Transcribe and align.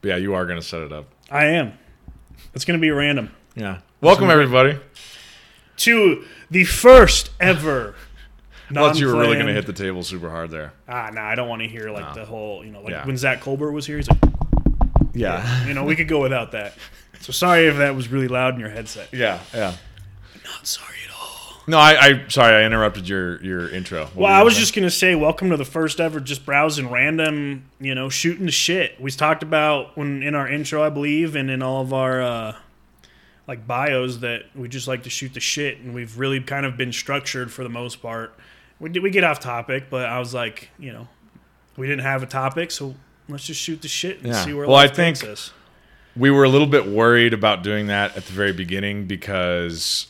But 0.00 0.08
yeah, 0.08 0.16
you 0.16 0.34
are 0.34 0.46
going 0.46 0.60
to 0.60 0.66
set 0.66 0.82
it 0.82 0.92
up. 0.92 1.06
I 1.30 1.46
am. 1.46 1.72
It's 2.54 2.64
going 2.64 2.78
to 2.78 2.80
be 2.80 2.90
random. 2.90 3.30
Yeah. 3.54 3.80
Welcome 4.00 4.30
everybody. 4.30 4.78
To 5.78 6.24
the 6.50 6.64
first 6.64 7.30
ever. 7.40 7.94
Thought 8.72 8.98
you 8.98 9.06
were 9.06 9.14
really 9.18 9.34
going 9.34 9.46
to 9.46 9.52
hit 9.54 9.66
the 9.66 9.72
table 9.72 10.02
super 10.02 10.28
hard 10.28 10.50
there. 10.50 10.72
Ah, 10.88 11.10
nah, 11.12 11.26
I 11.26 11.34
don't 11.34 11.48
want 11.48 11.62
to 11.62 11.68
hear 11.68 11.90
like 11.90 12.14
No. 12.14 12.20
the 12.22 12.26
whole, 12.26 12.62
you 12.64 12.70
know, 12.70 12.82
like 12.82 12.90
Yeah. 12.92 13.06
when 13.06 13.16
Zach 13.16 13.40
Colbert 13.40 13.72
was 13.72 13.86
here, 13.86 13.96
he's 13.96 14.08
like, 14.10 14.18
Yeah. 15.14 15.66
you 15.66 15.72
know, 15.74 15.84
we 15.84 15.96
could 15.96 16.06
go 16.08 16.20
without 16.20 16.52
that. 16.52 16.74
So 17.20 17.32
sorry 17.32 17.66
if 17.66 17.78
that 17.78 17.94
was 17.96 18.08
really 18.08 18.28
loud 18.28 18.54
in 18.54 18.60
your 18.60 18.68
headset. 18.68 19.08
Yeah. 19.12 19.40
Yeah. 19.54 19.74
Not 20.44 20.66
sorry. 20.66 20.94
No, 21.68 21.78
I, 21.78 22.00
I 22.00 22.24
sorry, 22.28 22.54
I 22.62 22.64
interrupted 22.66 23.06
your 23.08 23.42
your 23.44 23.68
intro. 23.68 24.06
What 24.06 24.16
Well, 24.16 24.32
I 24.32 24.42
was 24.42 24.56
just 24.56 24.74
gonna 24.74 24.90
say, 24.90 25.14
welcome 25.14 25.50
to 25.50 25.56
the 25.58 25.66
first 25.66 26.00
ever 26.00 26.18
just 26.18 26.46
browsing 26.46 26.90
random, 26.90 27.66
you 27.78 27.94
know, 27.94 28.08
shooting 28.08 28.46
the 28.46 28.52
shit. 28.52 28.98
We 28.98 29.10
talked 29.10 29.42
about 29.42 29.94
when 29.96 30.22
in 30.22 30.34
our 30.34 30.48
intro, 30.48 30.82
I 30.82 30.88
believe, 30.88 31.36
and 31.36 31.50
in 31.50 31.62
all 31.62 31.82
of 31.82 31.92
our 31.92 32.22
uh, 32.22 32.56
like 33.46 33.66
bios 33.66 34.18
that 34.18 34.44
we 34.54 34.66
just 34.68 34.88
like 34.88 35.02
to 35.02 35.10
shoot 35.10 35.34
the 35.34 35.40
shit, 35.40 35.78
and 35.80 35.94
we've 35.94 36.18
really 36.18 36.40
kind 36.40 36.64
of 36.64 36.78
been 36.78 36.90
structured 36.90 37.52
for 37.52 37.62
the 37.64 37.68
most 37.68 38.00
part. 38.00 38.34
We 38.80 38.88
did 38.88 39.02
we 39.02 39.10
get 39.10 39.22
off 39.24 39.38
topic, 39.38 39.90
but 39.90 40.06
I 40.06 40.18
was 40.18 40.32
like, 40.32 40.70
you 40.78 40.92
know, 40.92 41.06
we 41.76 41.86
didn't 41.86 42.04
have 42.04 42.22
a 42.22 42.26
topic, 42.26 42.70
so 42.70 42.94
let's 43.28 43.44
just 43.44 43.60
shoot 43.60 43.82
the 43.82 43.88
shit 43.88 44.18
and 44.18 44.28
Yeah. 44.28 44.42
see 44.42 44.54
where 44.54 44.66
Well, 44.66 44.76
I 44.76 44.84
life 44.84 44.94
takes 44.94 45.20
think- 45.20 45.32
us. 45.34 45.52
we 46.16 46.30
were 46.30 46.44
a 46.44 46.48
little 46.48 46.66
bit 46.66 46.86
worried 46.86 47.34
about 47.34 47.62
doing 47.62 47.88
that 47.88 48.16
at 48.16 48.24
the 48.24 48.32
very 48.32 48.52
beginning 48.54 49.04
because 49.04 50.06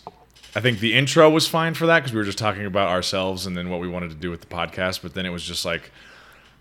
I 0.54 0.60
think 0.60 0.80
the 0.80 0.94
intro 0.94 1.28
was 1.28 1.46
fine 1.46 1.74
for 1.74 1.86
that 1.86 2.00
because 2.00 2.12
we 2.12 2.18
were 2.18 2.24
just 2.24 2.38
talking 2.38 2.64
about 2.64 2.88
ourselves 2.88 3.46
and 3.46 3.56
then 3.56 3.68
what 3.68 3.80
we 3.80 3.88
wanted 3.88 4.10
to 4.10 4.16
do 4.16 4.30
with 4.30 4.40
the 4.40 4.46
podcast. 4.46 5.02
But 5.02 5.14
then 5.14 5.26
it 5.26 5.30
was 5.30 5.44
just 5.44 5.64
like, 5.64 5.90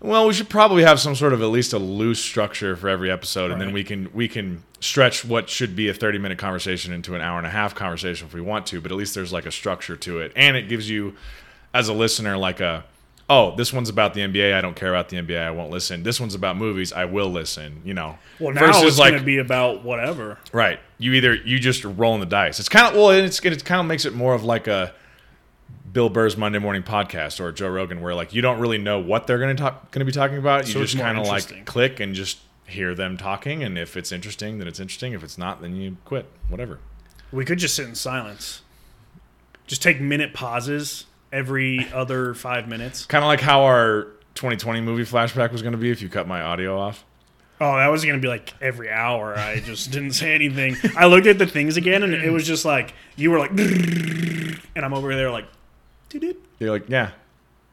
well, 0.00 0.26
we 0.26 0.34
should 0.34 0.48
probably 0.48 0.84
have 0.84 1.00
some 1.00 1.14
sort 1.14 1.32
of 1.32 1.42
at 1.42 1.46
least 1.46 1.72
a 1.72 1.78
loose 1.78 2.20
structure 2.22 2.76
for 2.76 2.88
every 2.88 3.10
episode, 3.10 3.50
and 3.50 3.60
then 3.60 3.72
we 3.72 3.82
can 3.82 4.10
we 4.12 4.28
can 4.28 4.62
stretch 4.80 5.24
what 5.24 5.48
should 5.48 5.74
be 5.74 5.88
a 5.88 5.94
thirty 5.94 6.18
minute 6.18 6.38
conversation 6.38 6.92
into 6.92 7.14
an 7.14 7.20
hour 7.20 7.38
and 7.38 7.46
a 7.46 7.50
half 7.50 7.74
conversation 7.74 8.26
if 8.28 8.34
we 8.34 8.40
want 8.40 8.66
to. 8.66 8.80
But 8.80 8.92
at 8.92 8.98
least 8.98 9.14
there's 9.14 9.32
like 9.32 9.46
a 9.46 9.50
structure 9.50 9.96
to 9.96 10.20
it, 10.20 10.32
and 10.36 10.56
it 10.56 10.68
gives 10.68 10.88
you 10.88 11.16
as 11.74 11.88
a 11.88 11.92
listener 11.92 12.36
like 12.36 12.60
a 12.60 12.84
oh 13.30 13.54
this 13.56 13.72
one's 13.72 13.88
about 13.88 14.14
the 14.14 14.20
NBA 14.20 14.54
I 14.54 14.60
don't 14.60 14.74
care 14.74 14.90
about 14.90 15.08
the 15.08 15.16
NBA 15.16 15.40
I 15.40 15.50
won't 15.50 15.70
listen 15.70 16.02
this 16.02 16.20
one's 16.20 16.34
about 16.34 16.56
movies 16.56 16.92
I 16.92 17.04
will 17.04 17.30
listen 17.30 17.82
you 17.84 17.94
know 17.94 18.18
Well, 18.38 18.54
now 18.54 18.66
versus 18.66 18.84
it's 18.84 18.98
like 18.98 19.12
gonna 19.12 19.24
be 19.24 19.38
about 19.38 19.84
whatever. 19.84 20.38
Right. 20.52 20.80
You 20.98 21.12
either 21.14 21.34
you 21.34 21.58
just 21.58 21.84
rolling 21.84 22.20
the 22.20 22.26
dice. 22.26 22.58
It's 22.58 22.68
kind 22.68 22.86
of 22.86 22.94
well, 22.94 23.10
it's 23.10 23.40
it 23.44 23.64
kind 23.64 23.80
of 23.80 23.86
makes 23.86 24.04
it 24.04 24.14
more 24.14 24.34
of 24.34 24.44
like 24.44 24.66
a 24.66 24.94
Bill 25.92 26.08
Burr's 26.08 26.36
Monday 26.36 26.58
Morning 26.58 26.82
Podcast 26.82 27.40
or 27.40 27.50
Joe 27.52 27.68
Rogan, 27.68 28.00
where 28.00 28.14
like 28.14 28.34
you 28.34 28.42
don't 28.42 28.58
really 28.58 28.78
know 28.78 28.98
what 28.98 29.26
they're 29.26 29.38
going 29.38 29.56
to 29.56 29.60
talk 29.60 29.90
going 29.90 30.00
to 30.00 30.04
be 30.04 30.12
talking 30.12 30.38
about. 30.38 30.66
You 30.66 30.74
So 30.74 30.82
it's 30.82 30.92
just 30.92 31.02
kind 31.02 31.18
of 31.18 31.26
like 31.26 31.66
click 31.66 32.00
and 32.00 32.14
just 32.14 32.38
hear 32.66 32.94
them 32.94 33.16
talking, 33.16 33.62
and 33.62 33.78
if 33.78 33.96
it's 33.96 34.12
interesting, 34.12 34.58
then 34.58 34.68
it's 34.68 34.80
interesting. 34.80 35.12
If 35.12 35.22
it's 35.24 35.38
not, 35.38 35.60
then 35.60 35.76
you 35.76 35.96
quit. 36.04 36.26
Whatever. 36.48 36.78
We 37.32 37.44
could 37.44 37.58
just 37.58 37.74
sit 37.74 37.86
in 37.86 37.94
silence. 37.94 38.62
Just 39.66 39.82
take 39.82 40.00
minute 40.00 40.32
pauses 40.32 41.04
every 41.32 41.86
other 41.92 42.34
five 42.34 42.68
minutes. 42.68 43.06
Kind 43.06 43.24
of 43.24 43.28
like 43.28 43.40
how 43.40 43.62
our 43.62 44.08
2020 44.34 44.80
movie 44.80 45.04
flashback 45.04 45.52
was 45.52 45.62
going 45.62 45.72
to 45.72 45.78
be 45.78 45.90
if 45.90 46.02
you 46.02 46.08
cut 46.08 46.26
my 46.28 46.40
audio 46.42 46.78
off. 46.78 47.04
Oh, 47.60 47.76
that 47.76 47.88
was 47.88 48.04
gonna 48.04 48.18
be 48.18 48.28
like 48.28 48.54
every 48.60 48.88
hour. 48.88 49.36
I 49.36 49.58
just 49.58 49.90
didn't 49.92 50.12
say 50.12 50.32
anything. 50.34 50.76
I 50.96 51.06
looked 51.06 51.26
at 51.26 51.38
the 51.38 51.46
things 51.46 51.76
again, 51.76 52.04
and 52.04 52.14
it 52.14 52.30
was 52.30 52.46
just 52.46 52.64
like 52.64 52.94
you 53.16 53.30
were 53.32 53.38
like, 53.40 53.50
and 53.50 54.60
I'm 54.76 54.94
over 54.94 55.14
there 55.14 55.30
like, 55.30 55.46
doo-doo, 56.08 56.36
You're 56.60 56.70
like, 56.70 56.88
yeah. 56.88 57.10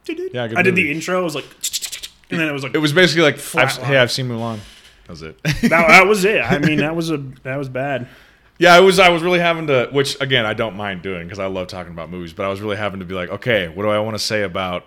doo-doo. 0.06 0.30
Yeah, 0.34 0.47
good 0.47 0.58
I 0.58 0.64
did 0.64 0.75
the 0.75 0.92
intro. 0.92 1.19
I 1.19 1.23
was 1.23 1.36
like, 1.36 1.45
and 2.31 2.40
then 2.40 2.50
it 2.50 2.52
was 2.52 2.64
like, 2.64 2.73
It 2.73 2.80
was 2.80 2.94
basically 2.94 3.22
like, 3.23 3.36
I've, 3.56 3.78
hey, 3.78 3.97
I've 3.97 4.12
seen 4.12 4.28
Mulan. 4.28 4.59
That 5.03 5.09
was 5.12 5.22
it. 5.22 5.44
that, 5.44 5.69
that 5.69 6.08
was 6.08 6.25
it. 6.25 6.42
I 6.42 6.58
mean, 6.58 6.80
that 6.80 6.95
was 6.95 7.12
a 7.12 7.17
that 7.44 7.58
was 7.58 7.69
bad. 7.69 8.08
Yeah, 8.58 8.78
it 8.78 8.81
was. 8.81 9.00
I 9.00 9.09
was 9.09 9.22
really 9.22 9.39
having 9.39 9.67
to, 9.67 9.89
which 9.92 10.20
again, 10.22 10.45
I 10.45 10.53
don't 10.53 10.75
mind 10.78 11.02
doing 11.02 11.23
because 11.25 11.39
I 11.39 11.48
love 11.48 11.67
talking 11.67 11.92
about 11.92 12.09
movies. 12.09 12.34
But 12.34 12.46
I 12.46 12.50
was 12.50 12.62
really 12.62 12.78
having 12.78 13.00
to 13.02 13.06
be 13.06 13.13
like, 13.13 13.30
okay, 13.30 13.68
what 13.68 13.84
do 13.84 13.90
I 13.90 14.00
want 14.00 14.16
to 14.16 14.24
say 14.24 14.44
about, 14.44 14.85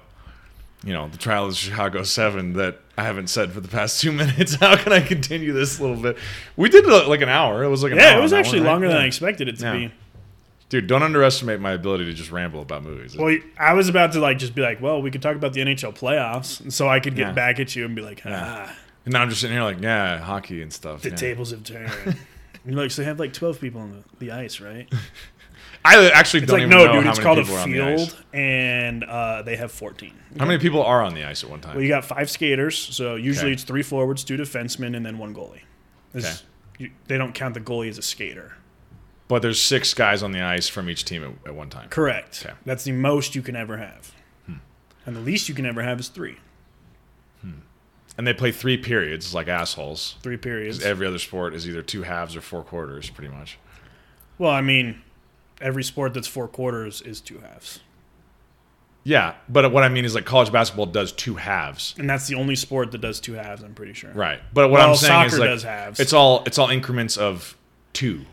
you 0.85 0.93
know, 0.95 1.09
the 1.09 1.19
trial 1.19 1.45
of 1.45 1.51
the 1.51 1.57
Chicago 1.57 2.03
Seven 2.03 2.55
that 2.55 2.79
I 2.97 3.03
haven't 3.05 3.29
said 3.29 3.53
for 3.53 3.61
the 3.61 3.69
past 3.69 4.01
two 4.01 4.11
minutes? 4.23 4.55
How 4.55 4.77
can 4.77 4.93
I 4.93 5.01
continue 5.01 5.53
this 5.53 5.79
a 5.79 5.83
little 5.83 6.01
bit? 6.03 6.17
We 6.57 6.69
did 6.71 6.87
uh, 6.87 7.07
like 7.09 7.21
an 7.21 7.29
hour. 7.29 7.63
It 7.63 7.69
was 7.69 7.83
like 7.83 7.93
an 7.93 7.99
Yeah, 7.99 8.13
hour 8.13 8.19
it 8.21 8.23
was 8.23 8.33
actually 8.33 8.61
one, 8.61 8.67
right? 8.67 8.73
longer 8.73 8.89
than 8.89 8.97
Yeah. 8.97 9.03
I 9.03 9.07
expected 9.07 9.49
it 9.49 9.59
to 9.59 9.65
Yeah. 9.65 9.73
be. 9.89 9.93
Dude, 10.71 10.87
don't 10.87 11.03
underestimate 11.03 11.61
my 11.61 11.73
ability 11.73 12.05
to 12.07 12.13
just 12.13 12.31
ramble 12.31 12.61
about 12.63 12.83
movies. 12.85 13.17
Well, 13.17 13.35
I 13.59 13.73
was 13.75 13.89
about 13.89 14.13
to 14.13 14.21
like 14.21 14.39
just 14.39 14.55
be 14.55 14.61
like, 14.63 14.81
well, 14.83 15.01
we 15.03 15.11
could 15.11 15.23
talk 15.23 15.35
about 15.37 15.53
the 15.55 15.61
NHL 15.63 15.95
playoffs, 15.97 16.61
and 16.61 16.73
so 16.73 16.89
I 16.89 17.01
could 17.01 17.17
get 17.17 17.29
Yeah. 17.29 17.33
back 17.33 17.59
at 17.61 17.75
you 17.75 17.85
and 17.87 17.95
be 17.97 18.03
like, 18.03 18.21
ah, 18.27 18.75
and 19.07 19.13
now 19.15 19.23
I'm 19.23 19.29
just 19.31 19.41
sitting 19.41 19.57
here 19.57 19.65
like, 19.65 19.81
yeah, 19.81 20.19
hockey 20.19 20.61
and 20.63 20.71
stuff. 20.73 21.01
the 21.03 21.11
tables 21.11 21.51
have 21.53 21.65
turned. 21.65 21.91
And 22.65 22.77
like, 22.77 22.91
so 22.91 23.03
they 23.03 23.07
have 23.07 23.19
like 23.19 23.33
12 23.33 23.61
people 23.61 23.81
on 23.81 23.91
the, 24.19 24.27
the 24.27 24.33
ice, 24.33 24.61
right? 24.61 24.93
I 25.85 26.11
actually 26.11 26.43
It's 26.43 26.51
don't 26.51 26.61
like, 26.61 26.67
even 26.67 26.71
no, 26.71 26.87
know 26.87 26.93
dude, 26.95 27.05
how 27.05 27.11
it's 27.11 27.19
many 27.19 27.25
called 27.25 27.39
a 27.39 27.43
people 27.43 27.57
are 27.57 27.61
on 27.61 27.71
the 27.71 27.81
ice. 27.83 28.13
field, 28.13 28.25
and 28.35 29.05
uh, 29.05 29.43
they 29.43 29.57
have 29.57 29.71
14. 29.73 30.13
How 30.39 30.45
many 30.47 30.59
people 30.59 30.83
are 30.83 31.03
on 31.03 31.15
the 31.15 31.25
ice 31.25 31.45
at 31.45 31.51
one 31.51 31.61
time? 31.61 31.75
Well, 31.75 31.83
you 31.83 31.89
got 31.89 32.05
five 32.05 32.29
skaters, 32.31 32.77
so 32.77 33.15
usually 33.15 33.47
Okay. 33.49 33.55
it's 33.55 33.63
three 33.65 33.83
forwards, 33.83 34.25
two 34.25 34.37
defensemen, 34.37 34.97
and 34.97 35.07
then 35.07 35.19
one 35.19 35.35
goalie. 35.35 35.61
This- 36.13 36.25
Okay. 36.75 36.85
you- 36.85 36.91
they 37.07 37.17
don't 37.17 37.33
count 37.35 37.55
the 37.55 37.61
goalie 37.61 37.89
as 37.89 37.97
a 37.99 38.03
skater. 38.03 38.55
but 39.29 39.43
there's 39.43 39.61
six 39.61 39.93
guys 39.95 40.23
on 40.23 40.33
the 40.33 40.41
ice 40.41 40.69
from 40.69 40.89
each 40.89 41.05
team 41.05 41.23
at, 41.23 41.49
at 41.51 41.55
one 41.55 41.69
time. 41.71 41.89
Correct. 41.91 42.43
Okay. 42.45 42.55
That's 42.65 42.85
the 42.85 42.93
most 42.93 43.35
you 43.35 43.43
can 43.43 43.57
ever 43.57 43.77
have. 43.77 44.13
Hmm. 44.47 44.55
And 45.07 45.15
the 45.17 45.21
least 45.21 45.49
you 45.51 45.55
can 45.55 45.67
ever 45.67 45.83
have 45.83 46.01
is 46.01 46.09
three. 46.09 46.39
And 48.19 48.27
they 48.27 48.35
play 48.35 48.51
three 48.53 48.77
periods 48.77 49.33
like 49.33 49.49
assholes. 49.49 50.17
Three 50.23 50.37
periods. 50.37 50.85
Every 50.85 51.07
other 51.07 51.19
sport 51.21 51.55
is 51.55 51.67
either 51.69 51.83
two 51.83 52.03
halves 52.03 52.35
or 52.37 52.41
four 52.41 52.63
quarters, 52.65 53.09
pretty 53.11 53.33
much. 53.33 53.59
well, 54.39 54.51
I 54.51 54.61
mean, 54.61 55.01
every 55.61 55.85
sport 55.85 56.13
that's 56.15 56.27
four 56.29 56.49
quarters 56.49 57.01
is 57.01 57.21
two 57.21 57.39
halves. 57.39 57.79
Yeah, 59.05 59.37
but 59.49 59.73
what 59.73 59.85
I 59.85 59.89
mean 59.89 60.05
is 60.05 60.15
like 60.15 60.25
college 60.27 60.53
basketball 60.53 60.87
does 60.87 61.13
two 61.13 61.37
halves, 61.37 61.95
And 61.99 62.11
that's 62.11 62.27
the 62.27 62.35
only 62.35 62.57
sport 62.57 62.91
that 62.93 63.01
does 63.01 63.21
two 63.21 63.35
halves, 63.35 63.63
I'm 63.63 63.73
pretty 63.73 63.95
sure. 63.95 64.11
right? 64.13 64.41
But 64.53 64.69
what 64.71 64.81
Well, 64.81 64.91
I'm 64.91 64.97
saying 64.97 65.31
soccer 65.31 65.35
is 65.35 65.39
like 65.39 65.49
does 65.51 65.63
halves. 65.63 66.01
it's 66.01 66.13
all 66.13 66.43
it's 66.45 66.59
all 66.59 66.69
increments 66.69 67.17
of 67.17 67.57
two, 67.95 68.27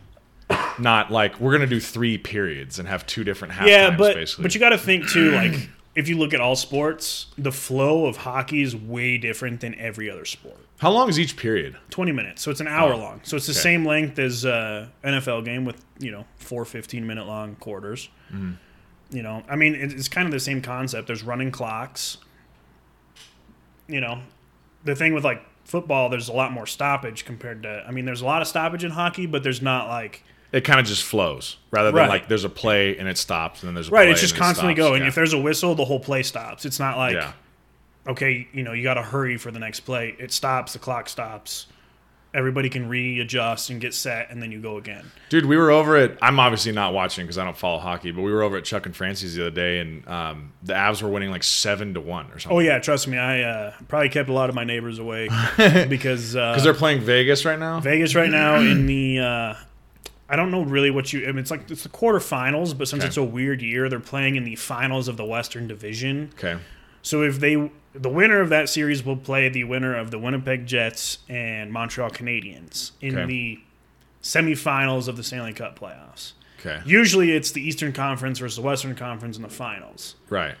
not 0.78 1.10
like 1.10 1.40
we're 1.40 1.52
gonna 1.52 1.66
do 1.66 1.80
three 1.80 2.18
periods 2.18 2.78
and 2.78 2.88
have 2.88 3.06
two 3.06 3.24
different 3.24 3.54
half 3.54 3.68
Yeah, 3.68 3.86
times, 3.88 3.98
but 3.98 4.14
basically. 4.16 4.42
but 4.42 4.54
you 4.54 4.60
got 4.60 4.70
to 4.70 4.78
think 4.78 5.08
too. 5.08 5.30
Like 5.30 5.70
if 5.96 6.08
you 6.08 6.16
look 6.18 6.32
at 6.34 6.40
all 6.40 6.54
sports, 6.54 7.26
the 7.36 7.50
flow 7.50 8.06
of 8.06 8.18
hockey 8.18 8.62
is 8.62 8.76
way 8.76 9.18
different 9.18 9.60
than 9.60 9.74
every 9.76 10.08
other 10.08 10.24
sport. 10.24 10.58
How 10.78 10.90
long 10.92 11.08
is 11.08 11.18
each 11.18 11.36
period? 11.36 11.76
Twenty 11.90 12.12
minutes, 12.12 12.42
so 12.42 12.50
it's 12.50 12.60
an 12.60 12.68
hour 12.68 12.92
Oh, 12.92 12.98
long. 12.98 13.20
So 13.24 13.36
it's 13.36 13.46
the 13.46 13.52
okay. 13.52 13.60
same 13.60 13.84
length 13.84 14.18
as 14.18 14.44
uh, 14.46 14.88
NFL 15.02 15.44
game 15.44 15.64
with 15.64 15.82
you 15.98 16.10
know 16.12 16.24
four 16.36 16.64
15 16.64 17.04
minute 17.06 17.26
long 17.26 17.56
quarters. 17.56 18.08
Mm-hmm. 18.32 18.52
You 19.16 19.22
know, 19.22 19.42
I 19.48 19.56
mean 19.56 19.74
it's 19.74 20.08
kind 20.08 20.26
of 20.26 20.32
the 20.32 20.40
same 20.40 20.60
concept. 20.62 21.06
There's 21.06 21.22
running 21.24 21.50
clocks. 21.50 22.18
You 23.88 24.00
know, 24.00 24.20
the 24.84 24.94
thing 24.96 25.14
with 25.14 25.24
like 25.24 25.42
football, 25.64 26.08
there's 26.08 26.28
a 26.28 26.32
lot 26.32 26.52
more 26.52 26.66
stoppage 26.66 27.24
compared 27.24 27.62
to. 27.62 27.84
I 27.86 27.90
mean, 27.92 28.04
there's 28.04 28.20
a 28.20 28.26
lot 28.26 28.42
of 28.42 28.48
stoppage 28.48 28.84
in 28.84 28.90
hockey, 28.90 29.26
but 29.26 29.42
there's 29.42 29.62
not 29.62 29.88
like 29.88 30.22
It 30.52 30.62
kind 30.64 30.78
of 30.80 30.86
just 30.86 31.02
flows 31.04 31.56
rather 31.70 31.88
than 31.88 31.96
Right. 31.96 32.08
like 32.08 32.28
there's 32.28 32.44
a 32.44 32.48
play 32.48 32.96
and 32.96 33.08
it 33.08 33.18
stops 33.18 33.62
and 33.62 33.68
then 33.68 33.74
there's 33.74 33.88
a 33.88 33.90
right. 33.90 34.08
It's 34.08 34.20
just 34.20 34.34
it 34.34 34.38
constantly 34.38 34.74
stops. 34.74 34.88
going. 34.88 35.02
Yeah. 35.02 35.08
If 35.08 35.14
there's 35.14 35.32
a 35.32 35.38
whistle, 35.40 35.74
the 35.74 35.84
whole 35.84 36.00
play 36.00 36.22
stops. 36.22 36.64
It's 36.64 36.78
not 36.78 36.96
like 36.96 37.14
yeah. 37.14 37.32
okay, 38.06 38.46
you 38.52 38.62
know, 38.62 38.72
you 38.72 38.82
got 38.82 38.94
to 38.94 39.02
hurry 39.02 39.36
for 39.36 39.50
the 39.50 39.58
next 39.58 39.80
play. 39.80 40.14
It 40.18 40.32
stops, 40.32 40.72
the 40.72 40.78
clock 40.78 41.08
stops. 41.08 41.66
Everybody 42.34 42.68
can 42.68 42.86
readjust 42.88 43.70
and 43.70 43.80
get 43.80 43.94
set, 43.94 44.30
and 44.30 44.42
then 44.42 44.52
you 44.52 44.60
go 44.60 44.76
again. 44.76 45.10
Dude, 45.30 45.46
we 45.46 45.56
were 45.56 45.70
over 45.70 45.96
at. 45.96 46.18
I'm 46.20 46.38
obviously 46.38 46.70
not 46.70 46.92
watching 46.92 47.24
because 47.24 47.38
I 47.38 47.44
don't 47.44 47.56
follow 47.56 47.78
hockey, 47.78 48.10
but 48.10 48.20
we 48.20 48.30
were 48.30 48.42
over 48.42 48.58
at 48.58 48.64
Chuck 48.64 48.84
and 48.84 48.94
Francie's 48.94 49.36
the 49.36 49.46
other 49.46 49.50
day, 49.54 49.78
and 49.78 50.06
um, 50.06 50.52
the 50.62 50.74
Avs 50.74 51.00
were 51.00 51.08
winning 51.08 51.30
like 51.30 51.42
seven 51.44 51.94
to 51.94 52.00
one 52.00 52.26
or 52.32 52.38
something. 52.38 52.56
Oh 52.56 52.60
yeah, 52.60 52.78
trust 52.78 53.08
me, 53.08 53.16
I 53.16 53.40
uh, 53.42 53.72
probably 53.88 54.10
kept 54.10 54.28
a 54.28 54.34
lot 54.34 54.50
of 54.50 54.54
my 54.54 54.64
neighbors 54.64 54.98
away 54.98 55.28
because 55.88 56.36
uh, 56.36 56.52
because 56.52 56.62
they're 56.64 56.74
playing 56.74 57.00
Vegas 57.00 57.46
right 57.46 57.58
now. 57.58 57.80
Vegas 57.80 58.14
right 58.14 58.30
now 58.30 58.56
in 58.60 58.84
the. 58.86 59.18
Uh, 59.20 59.54
I 60.28 60.36
don't 60.36 60.50
know 60.50 60.62
really 60.64 60.90
what 60.90 61.12
you. 61.12 61.22
I 61.24 61.26
mean, 61.28 61.38
it's 61.38 61.50
like 61.50 61.70
it's 61.70 61.82
the 61.84 61.88
quarterfinals, 61.88 62.76
but 62.76 62.88
since 62.88 63.02
Okay. 63.02 63.08
it's 63.08 63.16
a 63.16 63.22
weird 63.24 63.62
year, 63.62 63.88
they're 63.88 64.00
playing 64.00 64.36
in 64.36 64.44
the 64.44 64.56
finals 64.56 65.06
of 65.08 65.16
the 65.16 65.24
Western 65.24 65.66
Division. 65.68 66.30
Okay, 66.38 66.58
So 67.02 67.22
if 67.22 67.38
they, 67.38 67.70
the 67.92 68.08
winner 68.08 68.40
of 68.40 68.48
that 68.48 68.68
series 68.68 69.04
will 69.04 69.16
play 69.16 69.48
the 69.48 69.62
winner 69.64 69.94
of 69.96 70.10
the 70.10 70.18
Winnipeg 70.18 70.66
Jets 70.66 71.18
and 71.28 71.72
Montreal 71.72 72.10
Canadiens 72.10 72.90
in 73.00 73.16
Okay. 73.16 73.26
the 73.26 73.60
semifinals 74.22 75.06
of 75.08 75.16
the 75.16 75.22
Stanley 75.22 75.52
Cup 75.52 75.78
playoffs. 75.78 76.32
okay, 76.58 76.80
Usually 76.84 77.30
it's 77.32 77.52
the 77.52 77.62
Eastern 77.62 77.92
Conference 77.92 78.38
versus 78.40 78.56
the 78.56 78.62
Western 78.62 78.94
Conference 78.96 79.36
in 79.36 79.42
the 79.42 79.48
finals. 79.48 80.16
right. 80.28 80.56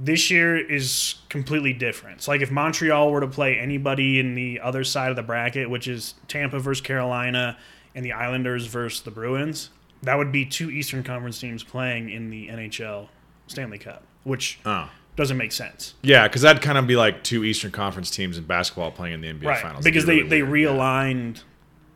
This 0.00 0.30
year 0.30 0.56
is 0.56 1.16
completely 1.28 1.72
different. 1.72 2.22
So 2.22 2.30
like 2.30 2.40
if 2.40 2.52
Montreal 2.52 3.10
were 3.10 3.20
to 3.20 3.26
play 3.26 3.58
anybody 3.58 4.20
in 4.20 4.36
the 4.36 4.60
other 4.60 4.84
side 4.84 5.10
of 5.10 5.16
the 5.16 5.24
bracket, 5.24 5.68
which 5.68 5.88
is 5.88 6.14
Tampa 6.28 6.60
versus 6.60 6.80
Carolina 6.80 7.58
and 7.98 8.04
the 8.06 8.12
Islanders 8.12 8.66
versus 8.66 9.00
the 9.00 9.10
Bruins, 9.10 9.70
that 10.04 10.16
would 10.16 10.30
be 10.30 10.44
two 10.44 10.70
Eastern 10.70 11.02
Conference 11.02 11.40
teams 11.40 11.64
playing 11.64 12.10
in 12.10 12.30
the 12.30 12.46
NHL 12.46 13.08
Stanley 13.48 13.78
Cup, 13.78 14.04
which 14.22 14.60
Oh, 14.64 14.88
doesn't 15.16 15.36
make 15.36 15.50
sense. 15.50 15.94
Yeah, 16.00 16.28
because 16.28 16.42
that'd 16.42 16.62
kind 16.62 16.78
of 16.78 16.86
be 16.86 16.94
like 16.94 17.24
two 17.24 17.42
Eastern 17.42 17.72
Conference 17.72 18.08
teams 18.08 18.38
in 18.38 18.44
basketball 18.44 18.92
playing 18.92 19.14
in 19.14 19.20
the 19.20 19.32
NBA 19.32 19.48
Right. 19.48 19.60
Finals. 19.60 19.82
Because 19.84 20.06
they, 20.06 20.22
be 20.22 20.28
they 20.28 20.42
really 20.42 20.66
weird. 20.66 20.78
realigned 20.78 21.42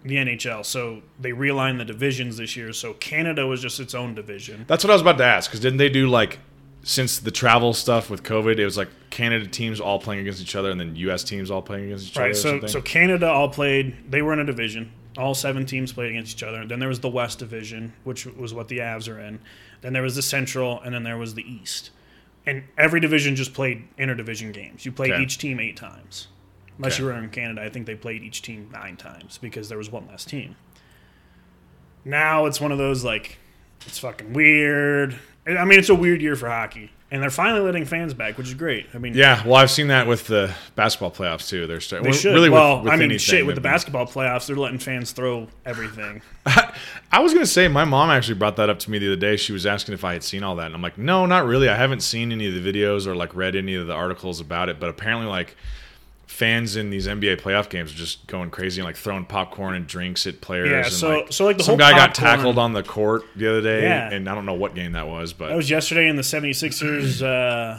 the 0.03 0.17
NHL. 0.17 0.67
So 0.67 1.03
they 1.21 1.31
realigned 1.31 1.79
the 1.79 1.85
divisions 1.85 2.37
this 2.37 2.57
year. 2.57 2.73
So 2.73 2.95
Canada 2.95 3.47
was 3.47 3.63
just 3.63 3.79
its 3.79 3.95
own 3.95 4.17
division. 4.17 4.65
That's 4.67 4.83
what 4.83 4.91
I 4.91 4.95
was 4.95 5.03
about 5.03 5.19
to 5.19 5.25
ask. 5.25 5.49
Because 5.49 5.61
didn't 5.61 5.79
they 5.79 5.89
do 5.89 6.09
like 6.09 6.41
since 6.83 7.21
the 7.21 7.31
travel 7.31 7.73
stuff 7.75 8.11
with 8.11 8.25
COVID, 8.25 8.59
it 8.59 8.65
was 8.65 8.77
like 8.77 8.89
Canada 9.11 9.47
teams 9.47 9.79
all 9.79 10.01
playing 10.01 10.23
against 10.23 10.43
each 10.43 10.57
other, 10.57 10.73
and 10.73 10.81
then 10.81 10.97
U.S. 10.97 11.23
teams 11.23 11.49
all 11.49 11.63
playing 11.63 11.85
against 11.85 12.09
each 12.09 12.17
other. 12.17 12.27
Right. 12.27 12.37
So 12.37 12.67
so 12.67 12.81
Canada 12.83 13.29
all 13.29 13.49
played. 13.51 14.11
They 14.11 14.21
were 14.21 14.33
in 14.33 14.41
a 14.41 14.45
division. 14.45 14.91
All 15.19 15.35
seven 15.35 15.67
teams 15.67 15.93
played 15.93 16.11
against 16.11 16.37
each 16.37 16.43
other. 16.43 16.65
Then 16.67 16.79
there 16.79 16.89
was 16.89 17.01
the 17.01 17.09
West 17.09 17.39
Division, 17.39 17.93
which 18.05 18.25
was 18.27 18.55
what 18.55 18.69
the 18.69 18.79
Avs 18.79 19.13
are 19.15 19.19
in. 19.21 19.41
Then 19.83 19.93
there 19.93 20.03
was 20.03 20.17
the 20.17 20.23
Central, 20.23 20.81
and 20.81 20.95
then 20.95 21.03
there 21.03 21.19
was 21.19 21.35
the 21.35 21.43
East. 21.43 21.91
And 22.47 22.65
every 22.79 22.99
division 22.99 23.37
just 23.37 23.53
played 23.55 23.85
interdivision 23.99 24.53
games. 24.53 24.85
You 24.87 24.93
played 24.93 25.13
Okay. 25.13 25.23
each 25.23 25.39
team 25.39 25.61
eight 25.61 25.77
times. 25.77 26.29
Unless 26.79 26.95
Okay. 26.95 27.03
you 27.03 27.07
were 27.09 27.15
in 27.15 27.29
Canada, 27.29 27.63
I 27.63 27.69
think 27.69 27.87
they 27.87 27.95
played 27.95 28.23
each 28.23 28.43
team 28.43 28.69
nine 28.73 28.97
times 28.97 29.39
because 29.39 29.69
there 29.69 29.79
was 29.79 29.91
one 29.91 30.07
less 30.09 30.25
team. 30.25 30.57
Now 32.05 32.47
it's 32.47 32.61
one 32.61 32.73
of 32.73 32.79
those 32.79 33.05
like 33.05 33.39
it's 33.87 33.99
fucking 33.99 34.33
weird. 34.33 35.19
I 35.47 35.65
mean, 35.65 35.79
it's 35.79 35.89
a 35.89 35.95
weird 35.95 36.23
year 36.23 36.37
for 36.37 36.49
hockey, 36.49 36.91
and 37.13 37.23
they're 37.23 37.29
finally 37.29 37.61
letting 37.61 37.85
fans 37.85 38.15
back, 38.15 38.39
which 38.39 38.49
is 38.49 38.55
great. 38.55 38.87
I 38.95 38.99
mean, 38.99 39.13
yeah, 39.13 39.47
well, 39.47 39.57
I've 39.57 39.71
seen 39.71 39.89
that 39.89 40.07
with 40.07 40.27
the 40.27 40.53
basketball 40.77 41.11
playoffs 41.11 41.47
too. 41.47 41.67
They're 41.67 41.79
starting 41.79 42.11
They 42.11 42.17
should. 42.17 42.33
really 42.33 42.49
well, 42.49 42.83
with 42.83 42.91
I 42.91 42.97
mean, 42.97 43.11
anything, 43.11 43.19
shit. 43.19 43.47
With 43.47 43.55
the 43.55 43.61
basketball 43.61 44.07
playoffs, 44.07 44.47
they're 44.47 44.57
letting 44.57 44.79
fans 44.79 45.13
throw 45.13 45.47
everything. 45.67 46.23
I 46.47 47.21
was 47.21 47.35
gonna 47.35 47.45
say 47.45 47.69
my 47.69 47.85
mom 47.85 48.09
actually 48.09 48.37
brought 48.37 48.57
that 48.57 48.71
up 48.71 48.79
to 48.81 48.91
me 48.91 48.99
the 48.99 49.09
other 49.09 49.21
day. 49.21 49.37
She 49.37 49.53
was 49.53 49.67
asking 49.67 49.93
if 49.93 50.05
I 50.05 50.15
had 50.15 50.25
seen 50.25 50.43
all 50.43 50.57
that, 50.57 50.67
and 50.67 50.75
I'm 50.75 50.81
like, 50.81 50.97
no, 50.97 51.27
not 51.27 51.45
really. 51.45 51.69
I 51.69 51.77
haven't 51.77 52.01
seen 52.01 52.33
any 52.33 52.49
of 52.49 52.55
the 52.65 52.73
videos 52.73 53.07
or 53.07 53.15
like 53.15 53.35
read 53.37 53.57
any 53.57 53.75
of 53.75 53.87
the 53.87 53.93
articles 53.93 54.41
about 54.41 54.71
it. 54.71 54.81
But 54.81 54.89
apparently, 54.89 55.27
like 55.27 55.55
fans 56.33 56.77
in 56.77 56.91
these 56.91 57.07
NBA 57.07 57.41
playoff 57.41 57.69
games 57.69 57.93
are 57.93 57.97
just 57.97 58.27
going 58.27 58.51
crazy 58.51 58.81
and 58.81 58.87
like 58.87 58.97
throwing 58.97 59.25
popcorn 59.25 59.75
and 59.75 59.87
drinks 59.87 60.27
at 60.27 60.41
players. 60.41 60.71
Yeah, 60.71 60.77
and, 60.79 60.87
so- 60.87 61.09
like, 61.21 61.33
so, 61.33 61.45
like, 61.45 61.59
the 61.59 61.63
some 61.65 61.73
whole 61.73 61.79
guy 61.79 61.93
got 61.93 62.15
tackled 62.15 62.59
on 62.59 62.73
the 62.73 62.83
court 62.83 63.23
the 63.37 63.49
other 63.49 63.61
day, 63.61 63.83
Yeah. 63.83 64.11
and 64.11 64.29
I 64.29 64.35
don't 64.35 64.47
know 64.47 64.55
what 64.55 64.75
game 64.75 64.93
that 64.93 65.07
was, 65.07 65.33
but 65.33 65.49
That 65.49 65.57
was 65.57 65.71
yesterday 65.71 66.09
in 66.09 66.17
the 66.17 66.23
76ers 66.23 67.23
uh, 67.23 67.79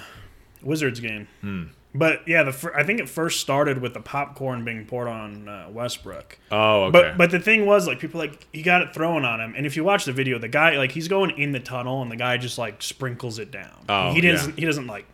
Wizards 0.62 1.00
game. 1.00 1.28
Hmm. 1.42 1.64
But 1.96 2.28
yeah, 2.28 2.42
the 2.42 2.72
I 2.76 2.84
think 2.84 3.00
it 3.00 3.08
first 3.08 3.40
started 3.40 3.80
with 3.80 3.94
the 3.94 4.00
popcorn 4.00 4.66
being 4.66 4.84
poured 4.86 5.08
on 5.08 5.48
uh, 5.48 5.68
Westbrook. 5.70 6.40
oh, 6.52 6.86
okay, 6.86 6.92
But 6.92 7.18
but 7.20 7.30
the 7.30 7.40
thing 7.40 7.68
was 7.68 7.86
like 7.86 8.00
people 8.00 8.20
like 8.20 8.48
he 8.52 8.64
got 8.64 8.82
it 8.82 8.96
thrown 8.96 9.24
on 9.26 9.40
him, 9.40 9.54
and 9.56 9.68
if 9.68 9.76
you 9.78 9.84
watch 9.84 10.06
the 10.06 10.12
video, 10.12 10.40
the 10.40 10.48
guy 10.48 10.76
like 10.78 10.92
he's 10.92 11.08
going 11.08 11.38
in 11.38 11.52
the 11.52 11.60
tunnel, 11.60 12.02
and 12.02 12.12
the 12.12 12.16
guy 12.16 12.38
just 12.38 12.58
like 12.58 12.82
sprinkles 12.82 13.38
it 13.38 13.52
down. 13.52 13.86
Oh, 13.88 14.12
he 14.12 14.22
doesn't 14.22 14.52
yeah. 14.58 14.62
he 14.62 14.66
doesn't 14.66 14.88
like 14.88 15.06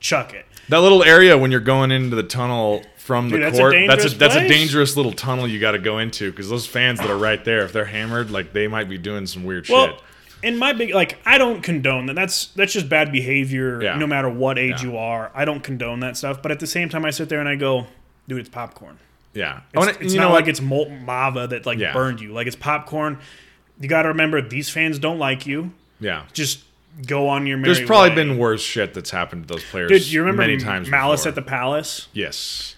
chuck 0.00 0.34
it. 0.34 0.44
That 0.68 0.78
little 0.80 1.02
area 1.02 1.36
when 1.38 1.50
you're 1.50 1.60
going 1.60 1.90
into 1.90 2.16
the 2.16 2.22
tunnel 2.22 2.82
from 2.96 3.28
Dude, 3.28 3.40
the 3.40 3.44
that's 3.46 3.58
a 3.58 3.60
court, 3.60 3.72
that's 3.72 4.04
a 4.04 4.08
dangerous 4.10 4.14
that's 4.18 4.34
a 4.34 4.38
place. 4.40 4.50
dangerous 4.50 4.96
little 4.96 5.12
tunnel 5.12 5.48
you 5.48 5.58
got 5.60 5.72
to 5.72 5.78
go 5.78 5.98
into 5.98 6.30
because 6.30 6.48
those 6.48 6.66
fans 6.66 6.98
that 7.00 7.10
are 7.10 7.16
right 7.18 7.42
there, 7.44 7.64
if 7.64 7.72
they're 7.72 7.84
hammered, 7.86 8.30
like 8.30 8.52
they 8.52 8.68
might 8.68 8.88
be 8.88 8.98
doing 8.98 9.26
some 9.26 9.44
weird 9.44 9.66
Well, 9.68 9.86
shit. 9.88 10.00
in 10.42 10.58
my 10.58 10.72
big 10.74 10.92
like, 10.94 11.18
I 11.24 11.38
don't 11.38 11.62
condone 11.62 12.06
that. 12.06 12.14
That's 12.14 12.46
that's 12.48 12.72
just 12.72 12.88
bad 12.88 13.10
behavior. 13.12 13.82
Yeah. 13.82 13.96
No 13.96 14.06
matter 14.06 14.28
what 14.28 14.58
age 14.58 14.82
Yeah. 14.82 14.90
you 14.90 14.96
are, 14.98 15.30
I 15.34 15.44
don't 15.46 15.62
condone 15.62 16.00
that 16.00 16.16
stuff. 16.16 16.42
But 16.42 16.52
at 16.52 16.60
the 16.60 16.66
same 16.66 16.88
time, 16.90 17.04
I 17.04 17.10
sit 17.10 17.28
there 17.30 17.40
and 17.40 17.48
I 17.48 17.54
go, 17.56 17.86
dude, 18.28 18.40
it's 18.40 18.48
popcorn. 18.50 18.98
Yeah, 19.34 19.60
It's, 19.74 19.86
and 19.86 19.96
it's 20.02 20.14
you 20.14 20.20
not 20.20 20.32
like 20.32 20.48
it's 20.48 20.60
molten 20.60 21.06
lava 21.06 21.46
that 21.46 21.64
like 21.64 21.78
Yeah. 21.78 21.92
burned 21.92 22.20
you. 22.20 22.32
Like 22.32 22.46
it's 22.46 22.56
popcorn. 22.56 23.18
You 23.80 23.88
got 23.88 24.02
to 24.02 24.08
remember 24.08 24.42
these 24.42 24.68
fans 24.68 24.98
don't 24.98 25.18
like 25.18 25.46
you. 25.46 25.72
yeah. 26.00 26.24
Just 26.32 26.60
go 27.06 27.28
on 27.28 27.46
your 27.46 27.56
merry 27.58 27.74
There's 27.74 27.86
probably 27.86 28.10
way. 28.10 28.14
been 28.16 28.38
worse 28.38 28.62
shit 28.62 28.94
that's 28.94 29.10
happened 29.10 29.46
to 29.48 29.54
those 29.54 29.64
players. 29.64 29.90
Dude, 29.90 30.06
you 30.10 30.20
remember 30.20 30.42
many 30.42 30.56
times 30.56 30.88
Malice 30.88 31.20
before. 31.20 31.28
at 31.30 31.34
the 31.34 31.42
Palace? 31.42 32.08
Yes. 32.12 32.74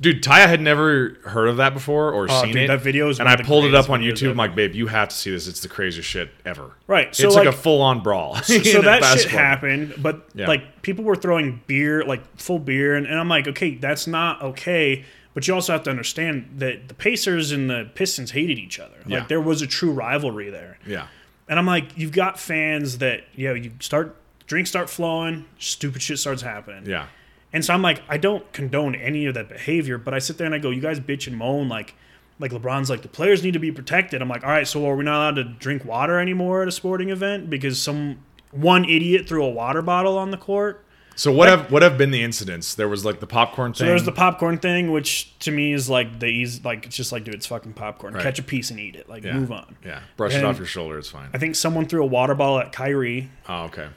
Dude, 0.00 0.20
Taya 0.22 0.48
had 0.48 0.60
never 0.60 1.16
heard 1.26 1.48
of 1.48 1.58
that 1.58 1.74
before 1.74 2.12
or 2.12 2.26
Oh, 2.28 2.42
seen 2.42 2.54
dude, 2.54 2.62
it. 2.62 2.66
that 2.68 2.80
video 2.82 3.08
is 3.08 3.20
and 3.20 3.28
I 3.28 3.36
pulled 3.36 3.66
it 3.66 3.74
up 3.74 3.88
on 3.88 4.00
YouTube. 4.00 4.30
I'm 4.32 4.36
like, 4.36 4.54
babe, 4.56 4.74
you 4.74 4.88
have 4.88 5.10
to 5.10 5.14
see 5.14 5.30
this. 5.30 5.46
It's 5.46 5.60
the 5.60 5.68
craziest 5.68 6.08
shit 6.08 6.30
ever. 6.44 6.72
Right. 6.88 7.14
So 7.14 7.26
it's 7.28 7.36
like, 7.36 7.46
like, 7.46 7.54
a 7.54 7.56
full 7.56 7.80
on 7.82 8.02
brawl. 8.02 8.34
so 8.42 8.54
a 8.56 8.82
that 8.82 9.20
shit 9.20 9.30
happened, 9.30 9.94
but 9.98 10.26
Yeah. 10.34 10.48
like 10.48 10.82
people 10.82 11.04
were 11.04 11.14
throwing 11.14 11.62
beer, 11.68 12.02
like 12.04 12.22
full 12.36 12.58
beer, 12.58 12.96
and, 12.96 13.06
and 13.06 13.16
I'm 13.18 13.28
like, 13.28 13.46
okay, 13.46 13.76
that's 13.76 14.06
not 14.08 14.42
okay. 14.42 15.04
But 15.34 15.46
you 15.46 15.54
also 15.54 15.72
have 15.72 15.84
to 15.84 15.90
understand 15.90 16.54
that 16.56 16.88
the 16.88 16.94
Pacers 16.94 17.52
and 17.52 17.70
the 17.70 17.88
Pistons 17.94 18.32
hated 18.32 18.58
each 18.58 18.80
other. 18.80 18.96
Yeah. 19.06 19.20
Like 19.20 19.28
there 19.28 19.40
was 19.40 19.62
a 19.62 19.66
true 19.68 19.92
rivalry 19.92 20.50
there. 20.50 20.78
Yeah. 20.86 21.06
And 21.48 21.58
I'm 21.58 21.66
like, 21.66 21.96
you've 21.96 22.12
got 22.12 22.38
fans 22.38 22.98
that, 22.98 23.24
you 23.34 23.48
know, 23.48 23.54
you 23.54 23.72
start 23.80 24.16
drinks 24.46 24.70
start 24.70 24.90
flowing, 24.90 25.46
stupid 25.58 26.02
shit 26.02 26.18
starts 26.18 26.42
happening. 26.42 26.86
Yeah. 26.86 27.06
And 27.52 27.64
so 27.64 27.74
I'm 27.74 27.82
like, 27.82 28.02
I 28.08 28.16
don't 28.16 28.50
condone 28.52 28.94
any 28.94 29.26
of 29.26 29.34
that 29.34 29.48
behavior, 29.48 29.98
but 29.98 30.14
I 30.14 30.18
sit 30.18 30.38
there 30.38 30.46
and 30.46 30.54
I 30.54 30.58
go, 30.58 30.70
you 30.70 30.80
guys 30.80 31.00
bitch 31.00 31.26
and 31.26 31.36
moan 31.36 31.68
like 31.68 31.94
like 32.38 32.50
LeBron's 32.50 32.90
like 32.90 33.02
the 33.02 33.08
players 33.08 33.42
need 33.42 33.52
to 33.52 33.58
be 33.58 33.70
protected. 33.70 34.20
I'm 34.20 34.28
like, 34.28 34.42
all 34.42 34.50
right, 34.50 34.66
so 34.66 34.86
are 34.86 34.96
we 34.96 35.04
not 35.04 35.16
allowed 35.16 35.36
to 35.36 35.44
drink 35.44 35.84
water 35.84 36.18
anymore 36.18 36.62
at 36.62 36.68
a 36.68 36.72
sporting 36.72 37.10
event 37.10 37.50
because 37.50 37.80
some 37.80 38.18
one 38.50 38.84
idiot 38.84 39.28
threw 39.28 39.44
a 39.44 39.50
water 39.50 39.82
bottle 39.82 40.18
on 40.18 40.30
the 40.30 40.36
court? 40.36 40.84
So 41.14 41.32
what 41.32 41.48
have 41.48 41.70
what 41.70 41.82
have 41.82 41.98
been 41.98 42.10
the 42.10 42.22
incidents? 42.22 42.74
There 42.74 42.88
was 42.88 43.04
like 43.04 43.20
the 43.20 43.26
popcorn 43.26 43.74
So 43.74 43.80
thing. 43.80 43.88
there's 43.88 44.04
the 44.04 44.12
popcorn 44.12 44.58
thing, 44.58 44.90
which 44.90 45.38
to 45.40 45.50
me 45.50 45.72
is 45.72 45.88
like 45.90 46.20
the 46.20 46.26
easy, 46.26 46.60
like 46.64 46.86
it's 46.86 46.96
just 46.96 47.12
like, 47.12 47.24
dude, 47.24 47.34
it's 47.34 47.46
fucking 47.46 47.74
popcorn. 47.74 48.14
Right. 48.14 48.22
Catch 48.22 48.38
a 48.38 48.42
piece 48.42 48.70
and 48.70 48.80
eat 48.80 48.96
it. 48.96 49.08
Like, 49.08 49.24
yeah. 49.24 49.34
move 49.34 49.52
on. 49.52 49.76
Yeah. 49.84 50.00
Brush 50.16 50.34
it 50.34 50.44
off 50.44 50.56
your 50.58 50.66
shoulder. 50.66 50.98
It's 50.98 51.10
fine. 51.10 51.30
I 51.34 51.38
think 51.38 51.54
someone 51.56 51.86
threw 51.86 52.02
a 52.02 52.06
water 52.06 52.34
bottle 52.34 52.58
at 52.58 52.72
Kyrie. 52.72 53.30
Oh, 53.48 53.64
okay. 53.64 53.88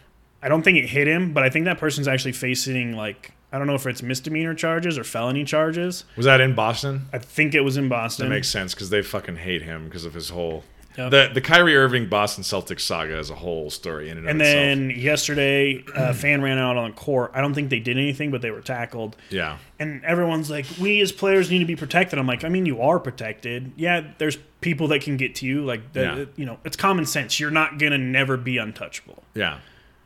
I 0.41 0.47
don't 0.47 0.61
think 0.61 0.77
it 0.77 0.87
hit 0.87 1.07
him, 1.07 1.33
but 1.33 1.43
I 1.43 1.49
think 1.49 1.65
that 1.65 1.79
person's 1.79 2.07
actually 2.07 2.33
facing 2.33 2.93
like 2.95 3.31
I 3.51 3.57
don't 3.57 3.67
know 3.67 3.75
if 3.75 3.87
it's 3.87 4.01
misdemeanor 4.03 4.53
charges 4.53 4.97
or 4.97 5.03
felony 5.05 5.45
charges. 5.45 6.03
Was 6.17 6.25
that 6.25 6.41
in 6.41 6.55
Boston? 6.55 7.07
I 7.13 7.19
think 7.19 7.55
it 7.55 7.61
was 7.61 7.77
in 7.77 7.87
Boston. 7.87 8.27
That 8.27 8.35
makes 8.35 8.49
sense 8.49 8.73
because 8.73 8.89
they 8.89 9.01
fucking 9.01 9.37
hate 9.37 9.61
him 9.61 9.85
because 9.85 10.03
of 10.03 10.13
his 10.13 10.29
whole 10.29 10.65
Yep. 10.97 11.11
the 11.11 11.29
the 11.33 11.41
Kyrie 11.41 11.75
Irving 11.75 12.07
Boston 12.07 12.43
Celtics 12.43 12.81
saga 12.81 13.17
is 13.19 13.29
a 13.29 13.35
whole 13.35 13.69
story 13.69 14.09
in 14.09 14.17
and 14.17 14.25
of 14.25 14.31
and 14.31 14.39
then 14.41 14.89
yesterday, 14.91 15.83
uh, 15.95 16.09
a 16.09 16.13
fan 16.15 16.41
ran 16.41 16.57
out 16.57 16.77
on 16.77 16.91
the 16.91 16.95
court. 16.95 17.31
I 17.33 17.41
don't 17.41 17.53
think 17.53 17.69
they 17.69 17.79
did 17.79 17.97
anything, 17.97 18.31
but 18.31 18.41
they 18.41 18.51
were 18.51 18.61
tackled. 18.61 19.15
yeah. 19.29 19.57
And 19.79 20.03
everyone's 20.05 20.49
like, 20.49 20.65
"We 20.79 21.01
as 21.01 21.11
players 21.11 21.51
need 21.51 21.59
to 21.59 21.65
be 21.65 21.75
protected." 21.75 22.17
I'm 22.17 22.27
like, 22.27 22.43
"I 22.45 22.49
mean, 22.49 22.65
you 22.65 22.81
are 22.81 22.99
protected. 22.99 23.73
Yeah, 23.75 24.03
there's 24.19 24.37
people 24.61 24.87
that 24.89 25.01
can 25.01 25.17
get 25.17 25.35
to 25.35 25.45
you. 25.45 25.65
Like, 25.65 25.91
the, 25.93 26.01
Yeah. 26.01 26.25
you 26.37 26.45
know, 26.45 26.59
it's 26.63 26.77
common 26.77 27.05
sense. 27.05 27.39
You're 27.39 27.51
not 27.51 27.77
gonna 27.77 27.97
never 27.97 28.37
be 28.37 28.57
untouchable. 28.57 29.23
Yeah. 29.33 29.59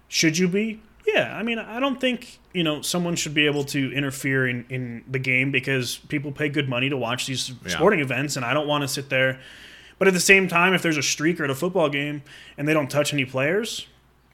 Should 0.08 0.38
you 0.40 0.48
be? 0.48 0.82
Yeah. 1.06 1.36
I 1.38 1.44
mean, 1.44 1.60
I 1.60 1.80
don't 1.80 2.02
think 2.02 2.40
you 2.52 2.64
know 2.64 2.82
someone 2.82 3.16
should 3.16 3.36
be 3.36 3.46
able 3.46 3.64
to 3.66 3.92
interfere 3.94 4.48
in 4.48 4.66
in 4.70 5.04
the 5.08 5.20
game 5.20 5.52
because 5.52 5.98
people 6.08 6.32
pay 6.32 6.50
good 6.50 6.68
money 6.68 6.90
to 6.90 6.98
watch 6.98 7.28
these 7.28 7.52
Yeah. 7.64 7.70
sporting 7.74 8.00
events, 8.00 8.36
and 8.38 8.44
I 8.46 8.54
don't 8.56 8.68
want 8.68 8.82
to 8.82 8.88
sit 8.88 9.10
there. 9.10 9.40
But 10.00 10.08
at 10.08 10.14
the 10.14 10.20
same 10.20 10.48
time, 10.48 10.74
if 10.74 10.82
there's 10.82 10.98
a 10.98 11.02
streaker 11.02 11.42
at 11.42 11.50
a 11.50 11.56
football 11.56 11.90
game 11.90 12.24
and 12.58 12.68
they 12.68 12.74
don't 12.74 12.90
touch 12.90 13.14
any 13.14 13.26
players, 13.26 13.86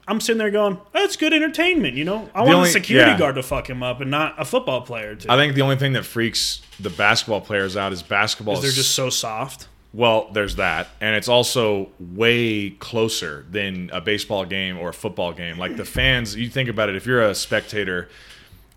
I'm 0.08 0.20
sitting 0.20 0.38
there 0.38 0.50
going, 0.52 0.78
oh, 0.80 0.86
"That's 0.92 1.16
good 1.16 1.32
entertainment." 1.32 1.96
You 1.96 2.04
know, 2.04 2.30
I 2.34 2.42
want 2.42 2.54
only- 2.54 2.68
a 2.68 2.72
security 2.72 3.10
yeah. 3.10 3.18
guard 3.18 3.34
to 3.34 3.42
fuck 3.42 3.68
him 3.68 3.82
up 3.82 4.00
and 4.00 4.10
not 4.10 4.36
a 4.38 4.44
football 4.44 4.82
player 4.82 5.16
to. 5.16 5.32
I 5.32 5.36
think 5.36 5.54
the 5.54 5.62
only 5.62 5.76
thing 5.76 5.92
that 5.94 6.04
freaks 6.04 6.62
the 6.78 6.90
basketball 6.90 7.40
players 7.40 7.76
out 7.76 7.92
is 7.92 8.02
basketball. 8.02 8.60
they're 8.60 8.70
just 8.70 8.94
so 8.94 9.10
soft. 9.10 9.68
Well, 9.92 10.28
there's 10.32 10.56
that, 10.56 10.88
and 11.00 11.16
it's 11.16 11.28
also 11.28 11.88
way 11.98 12.70
closer 12.70 13.46
than 13.50 13.88
a 13.92 14.00
baseball 14.00 14.44
game 14.44 14.78
or 14.78 14.90
a 14.90 14.92
football 14.92 15.32
game. 15.32 15.58
Like 15.58 15.76
the 15.76 15.86
fans, 15.86 16.36
you 16.36 16.50
think 16.50 16.68
about 16.68 16.90
it. 16.90 16.96
If 16.96 17.06
you're 17.06 17.22
a 17.22 17.34
spectator 17.34 18.08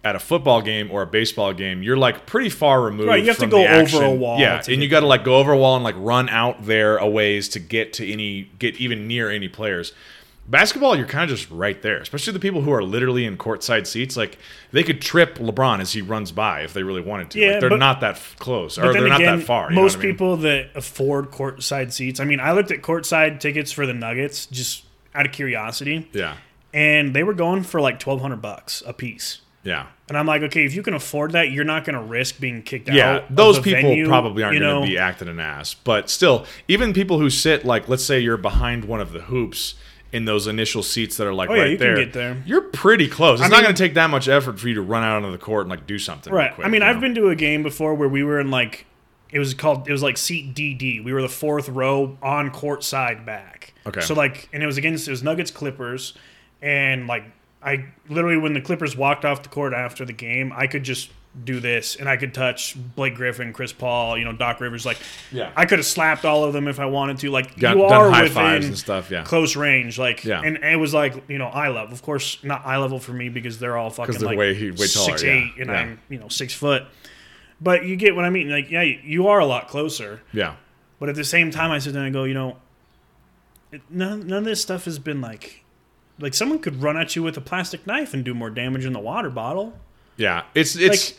at 0.03 0.15
a 0.15 0.19
football 0.19 0.61
game 0.61 0.89
or 0.91 1.01
a 1.01 1.05
baseball 1.07 1.53
game, 1.53 1.83
you're 1.83 1.97
like 1.97 2.25
pretty 2.25 2.49
far 2.49 2.81
removed. 2.81 3.09
Right, 3.09 3.21
you 3.21 3.27
have 3.27 3.37
to 3.39 3.47
go 3.47 3.67
over 3.67 4.03
a 4.03 4.11
wall 4.11 4.39
Yeah, 4.39 4.61
and 4.67 4.81
you 4.81 4.87
got 4.87 5.01
to 5.01 5.07
like 5.07 5.23
go 5.25 5.35
over 5.37 5.51
a 5.51 5.57
wall 5.57 5.75
and 5.75 5.83
like 5.83 5.95
run 5.97 6.29
out 6.29 6.65
there 6.65 6.97
a 6.97 7.07
ways 7.07 7.49
to 7.49 7.59
get 7.59 7.93
to 7.93 8.09
any, 8.09 8.49
get 8.59 8.75
even 8.77 9.07
near 9.07 9.29
any 9.29 9.49
players. 9.49 9.91
Basketball, 10.47 10.95
you're 10.95 11.05
kind 11.05 11.29
of 11.29 11.37
just 11.37 11.51
right 11.51 11.79
there, 11.83 11.97
especially 11.99 12.33
the 12.33 12.39
people 12.39 12.61
who 12.61 12.71
are 12.71 12.81
literally 12.81 13.23
in 13.25 13.37
courtside 13.37 13.85
seats. 13.85 14.17
Like 14.17 14.39
they 14.71 14.81
could 14.83 14.99
trip 14.99 15.35
LeBron 15.37 15.79
as 15.79 15.91
he 15.93 16.01
runs 16.01 16.31
by 16.31 16.61
if 16.61 16.73
they 16.73 16.81
really 16.81 17.01
wanted 17.01 17.29
to. 17.31 17.39
Yeah, 17.39 17.51
like, 17.51 17.59
they're 17.59 17.69
but- 17.69 17.79
not 17.79 17.99
that 18.01 18.15
f- 18.15 18.35
close, 18.39 18.79
or 18.79 18.91
they're 18.91 19.01
then 19.01 19.09
not 19.09 19.19
that 19.19 19.41
far. 19.43 19.69
most 19.69 19.97
I 19.97 20.01
mean? 20.01 20.11
people 20.13 20.37
that 20.37 20.69
afford 20.73 21.29
courtside 21.29 21.91
seats. 21.91 22.19
I 22.19 22.23
mean, 22.25 22.39
I 22.39 22.53
looked 22.53 22.71
at 22.71 22.81
courtside 22.81 23.39
tickets 23.39 23.71
for 23.71 23.85
the 23.85 23.93
Nuggets 23.93 24.47
just 24.47 24.85
out 25.13 25.27
of 25.27 25.31
curiosity, 25.33 26.09
Yeah, 26.13 26.37
and 26.73 27.13
they 27.13 27.21
were 27.23 27.33
going 27.35 27.61
for 27.61 27.79
like 27.79 27.99
twelve 27.99 28.21
hundred 28.21 28.41
bucks 28.41 28.81
a 28.87 28.93
piece. 28.93 29.41
Yeah. 29.63 29.87
And 30.07 30.17
I'm 30.17 30.25
like, 30.25 30.41
okay, 30.43 30.65
if 30.65 30.73
you 30.73 30.81
can 30.81 30.93
afford 30.93 31.33
that, 31.33 31.51
you're 31.51 31.65
not 31.65 31.85
going 31.85 31.95
to 31.95 32.01
risk 32.01 32.39
being 32.39 32.63
kicked 32.63 32.89
out. 32.89 32.95
Yeah, 32.95 33.25
those 33.29 33.59
people 33.59 33.89
venue, 33.89 34.07
probably 34.07 34.43
aren't 34.43 34.55
you 34.55 34.61
going 34.61 34.83
to 34.83 34.87
be 34.87 34.97
acting 34.97 35.27
an 35.27 35.39
ass. 35.39 35.73
But 35.73 36.09
still, 36.09 36.45
even 36.67 36.93
people 36.93 37.19
who 37.19 37.29
sit 37.29 37.65
like, 37.65 37.87
let's 37.87 38.03
say 38.03 38.19
you're 38.19 38.37
behind 38.37 38.85
one 38.85 39.01
of 39.01 39.11
the 39.11 39.21
hoops 39.21 39.75
in 40.11 40.25
those 40.25 40.47
initial 40.47 40.81
seats 40.81 41.17
that 41.17 41.27
are 41.27 41.33
like 41.33 41.49
Oh, 41.49 41.53
yeah, 41.53 41.61
right 41.61 41.71
you 41.71 41.77
can 41.77 41.87
there, 41.87 41.95
get 41.97 42.13
there. 42.13 42.43
You're 42.45 42.61
pretty 42.61 43.07
close. 43.07 43.39
It's 43.39 43.47
I 43.47 43.49
not 43.49 43.61
going 43.61 43.75
to 43.75 43.83
take 43.83 43.93
that 43.93 44.09
much 44.09 44.27
effort 44.27 44.59
for 44.59 44.67
you 44.67 44.75
to 44.75 44.81
run 44.81 45.03
out 45.03 45.17
onto 45.17 45.31
the 45.31 45.37
court 45.37 45.61
and 45.61 45.69
like 45.69 45.85
do 45.85 45.99
something. 45.99 46.33
Right. 46.33 46.53
quick, 46.53 46.65
I 46.65 46.69
mean, 46.69 46.81
I've 46.81 46.95
know? 46.95 47.01
been 47.01 47.15
to 47.15 47.29
a 47.29 47.35
game 47.35 47.61
before 47.61 47.93
where 47.93 48.09
we 48.09 48.23
were 48.23 48.39
in 48.39 48.49
like 48.49 48.87
it 49.31 49.39
was 49.39 49.53
called 49.53 49.87
it 49.87 49.91
was 49.91 50.01
like 50.01 50.17
seat 50.17 50.55
DD. 50.55 51.03
We 51.03 51.13
were 51.13 51.21
the 51.21 51.29
fourth 51.29 51.69
row 51.69 52.17
on 52.21 52.49
court 52.49 52.83
side 52.83 53.25
back. 53.25 53.73
Okay. 53.85 54.01
So 54.01 54.15
like 54.15 54.49
and 54.51 54.63
it 54.63 54.65
was 54.65 54.77
against 54.77 55.07
it 55.07 55.11
was 55.11 55.21
Nuggets 55.21 55.51
Clippers 55.51 56.15
and 56.61 57.07
like 57.07 57.23
I 57.61 57.85
literally 58.07 58.37
when 58.37 58.53
the 58.53 58.61
Clippers 58.61 58.95
walked 58.95 59.25
off 59.25 59.43
the 59.43 59.49
court 59.49 59.73
after 59.73 60.05
the 60.05 60.13
game, 60.13 60.53
I 60.55 60.67
could 60.67 60.83
just 60.83 61.11
do 61.43 61.59
this 61.59 61.95
and 61.95 62.09
I 62.09 62.17
could 62.17 62.33
touch 62.33 62.75
Blake 62.95 63.15
Griffin, 63.15 63.53
Chris 63.53 63.71
Paul, 63.71 64.17
you 64.17 64.25
know, 64.25 64.33
Doc 64.33 64.59
Rivers. 64.59 64.85
Like, 64.85 64.97
Yeah. 65.31 65.51
I 65.55 65.65
could 65.65 65.77
have 65.77 65.85
slapped 65.85 66.25
all 66.25 66.43
of 66.43 66.53
them 66.53 66.67
if 66.67 66.79
I 66.79 66.85
wanted 66.85 67.19
to. 67.19 67.29
Like, 67.29 67.57
Got- 67.59 67.75
you 67.77 67.83
are 67.83 68.09
high 68.09 68.23
within 68.23 68.33
fives 68.35 68.65
and 68.65 68.77
stuff, 68.77 69.11
yeah. 69.11 69.23
close 69.23 69.55
range. 69.55 69.99
Like, 69.99 70.23
Yeah. 70.25 70.41
and 70.43 70.57
it 70.57 70.77
was 70.79 70.93
like 70.93 71.23
you 71.29 71.37
know 71.37 71.47
eye 71.47 71.69
level. 71.69 71.93
Of 71.93 72.01
course, 72.01 72.39
not 72.43 72.65
eye 72.65 72.77
level 72.77 72.99
for 72.99 73.13
me 73.13 73.29
because 73.29 73.59
they're 73.59 73.77
all 73.77 73.89
fucking 73.91 74.15
they're 74.15 74.27
like 74.29 74.37
way- 74.37 74.53
way 74.71 74.87
taller, 74.87 74.87
six 74.87 75.23
yeah. 75.23 75.31
eight, 75.31 75.51
and 75.59 75.67
Yeah. 75.69 75.79
I'm 75.79 75.99
you 76.09 76.17
know 76.17 76.29
six 76.29 76.53
foot. 76.53 76.83
But 77.61 77.83
you 77.85 77.95
get 77.97 78.15
what 78.15 78.25
I 78.25 78.29
mean. 78.29 78.49
Like, 78.49 78.71
yeah, 78.71 78.81
you 78.83 79.27
are 79.27 79.39
a 79.39 79.45
lot 79.45 79.67
closer. 79.67 80.21
Yeah. 80.33 80.55
But 80.99 81.09
at 81.09 81.15
the 81.15 81.25
same 81.25 81.51
time, 81.51 81.71
I 81.71 81.79
sit 81.79 81.93
there 81.93 82.03
and 82.03 82.13
go, 82.13 82.23
you 82.23 82.33
know, 82.33 82.57
it, 83.71 83.81
none, 83.89 84.25
none 84.27 84.39
of 84.39 84.45
this 84.45 84.61
stuff 84.61 84.85
has 84.85 84.97
been 84.97 85.21
like, 85.21 85.63
like 86.19 86.33
someone 86.33 86.59
could 86.59 86.81
run 86.81 86.97
at 86.97 87.15
you 87.15 87.23
with 87.23 87.37
a 87.37 87.41
plastic 87.41 87.87
knife 87.87 88.13
and 88.13 88.23
do 88.23 88.33
more 88.33 88.49
damage 88.49 88.85
in 88.85 88.93
the 88.93 88.99
water 88.99 89.29
bottle. 89.29 89.73
Yeah, 90.17 90.43
it's 90.53 90.75
it's. 90.75 91.13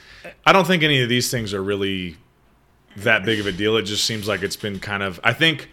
I 0.45 0.53
don't 0.53 0.67
think 0.67 0.83
any 0.83 1.03
of 1.03 1.09
these 1.09 1.31
things 1.31 1.55
are 1.55 1.63
really 1.63 2.17
that 2.99 3.25
big 3.25 3.41
of 3.41 3.47
a 3.47 3.53
deal. 3.53 3.77
It 3.77 3.83
just 3.83 4.05
seems 4.05 4.29
like 4.29 4.43
it's 4.43 4.57
been 4.57 4.79
kind 4.79 5.03
of. 5.03 5.19
I 5.25 5.33
think. 5.33 5.71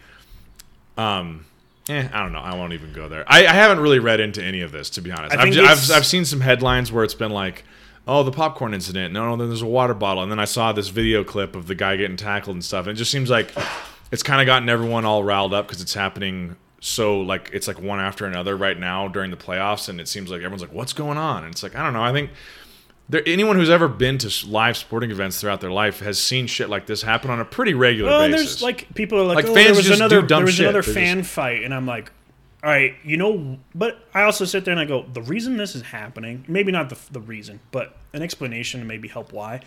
Um, 0.96 1.44
eh, 1.88 2.08
I 2.12 2.22
don't 2.22 2.32
know. 2.32 2.40
I 2.40 2.54
won't 2.54 2.72
even 2.72 2.92
go 2.92 3.08
there. 3.08 3.24
I, 3.28 3.46
I 3.46 3.52
haven't 3.52 3.80
really 3.80 3.98
read 3.98 4.18
into 4.18 4.42
any 4.42 4.62
of 4.62 4.72
this 4.72 4.90
to 4.90 5.00
be 5.00 5.12
honest. 5.12 5.36
I've, 5.36 5.56
I've 5.58 5.90
I've 5.90 6.06
seen 6.06 6.24
some 6.24 6.40
headlines 6.40 6.90
where 6.90 7.04
it's 7.04 7.14
been 7.14 7.30
like, 7.30 7.64
oh, 8.06 8.22
the 8.22 8.32
popcorn 8.32 8.72
incident. 8.72 9.12
No, 9.12 9.28
no, 9.28 9.36
then 9.36 9.48
there's 9.48 9.62
a 9.62 9.66
water 9.66 9.94
bottle, 9.94 10.22
and 10.22 10.32
then 10.32 10.38
I 10.40 10.46
saw 10.46 10.72
this 10.72 10.88
video 10.88 11.22
clip 11.22 11.54
of 11.54 11.66
the 11.66 11.74
guy 11.74 11.96
getting 11.96 12.16
tackled 12.16 12.56
and 12.56 12.64
stuff. 12.64 12.86
And 12.86 12.96
it 12.96 12.98
just 12.98 13.10
seems 13.10 13.28
like 13.28 13.52
it's 14.10 14.22
kind 14.22 14.40
of 14.40 14.46
gotten 14.46 14.68
everyone 14.70 15.04
all 15.04 15.22
riled 15.22 15.52
up 15.52 15.68
because 15.68 15.82
it's 15.82 15.94
happening 15.94 16.56
so 16.80 17.20
like 17.20 17.50
it's 17.52 17.66
like 17.68 17.80
one 17.80 18.00
after 18.00 18.24
another 18.26 18.56
right 18.56 18.78
now 18.78 19.08
during 19.08 19.30
the 19.30 19.36
playoffs, 19.36 19.88
and 19.88 20.00
it 20.00 20.08
seems 20.08 20.30
like 20.30 20.38
everyone's 20.38 20.62
like, 20.62 20.72
what's 20.72 20.92
going 20.92 21.18
on? 21.18 21.44
And 21.44 21.52
it's 21.52 21.62
like 21.62 21.74
I 21.76 21.82
don't 21.84 21.92
know. 21.92 22.02
I 22.02 22.12
think 22.12 22.30
there, 23.08 23.22
anyone 23.26 23.56
who's 23.56 23.70
ever 23.70 23.88
been 23.88 24.18
to 24.18 24.46
live 24.46 24.76
sporting 24.76 25.10
events 25.10 25.40
throughout 25.40 25.60
their 25.60 25.70
life 25.72 26.00
has 26.00 26.20
seen 26.20 26.46
shit 26.46 26.68
like 26.68 26.86
this 26.86 27.02
happen 27.02 27.30
on 27.30 27.40
a 27.40 27.44
pretty 27.44 27.74
regular 27.74 28.10
Well, 28.10 28.20
and 28.22 28.32
basis. 28.32 28.50
there's 28.56 28.62
like 28.62 28.94
people 28.94 29.18
are 29.18 29.24
like, 29.24 29.36
Like, 29.36 29.46
oh, 29.46 29.54
fans 29.54 29.66
there 29.66 29.74
was 29.76 29.86
just 29.86 30.00
another 30.00 30.20
do 30.20 30.26
dumb 30.26 30.38
there 30.40 30.46
was 30.46 30.54
shit. 30.54 30.66
another 30.66 30.82
They're 30.82 30.94
fan 30.94 31.22
fight, 31.22 31.64
and 31.64 31.72
I'm 31.74 31.86
like, 31.86 32.12
all 32.62 32.70
right, 32.70 32.94
you 33.04 33.16
know, 33.16 33.58
but 33.74 33.98
I 34.12 34.22
also 34.22 34.44
sit 34.44 34.64
there 34.64 34.72
and 34.72 34.80
I 34.80 34.84
go, 34.84 35.06
the 35.12 35.22
reason 35.22 35.56
this 35.56 35.74
is 35.76 35.82
happening, 35.82 36.44
maybe 36.48 36.70
not 36.72 36.90
the 36.90 36.98
the 37.12 37.20
reason, 37.20 37.60
but 37.72 37.96
an 38.12 38.22
explanation 38.22 38.80
to 38.80 38.86
maybe 38.86 39.08
help 39.08 39.32
why. 39.32 39.60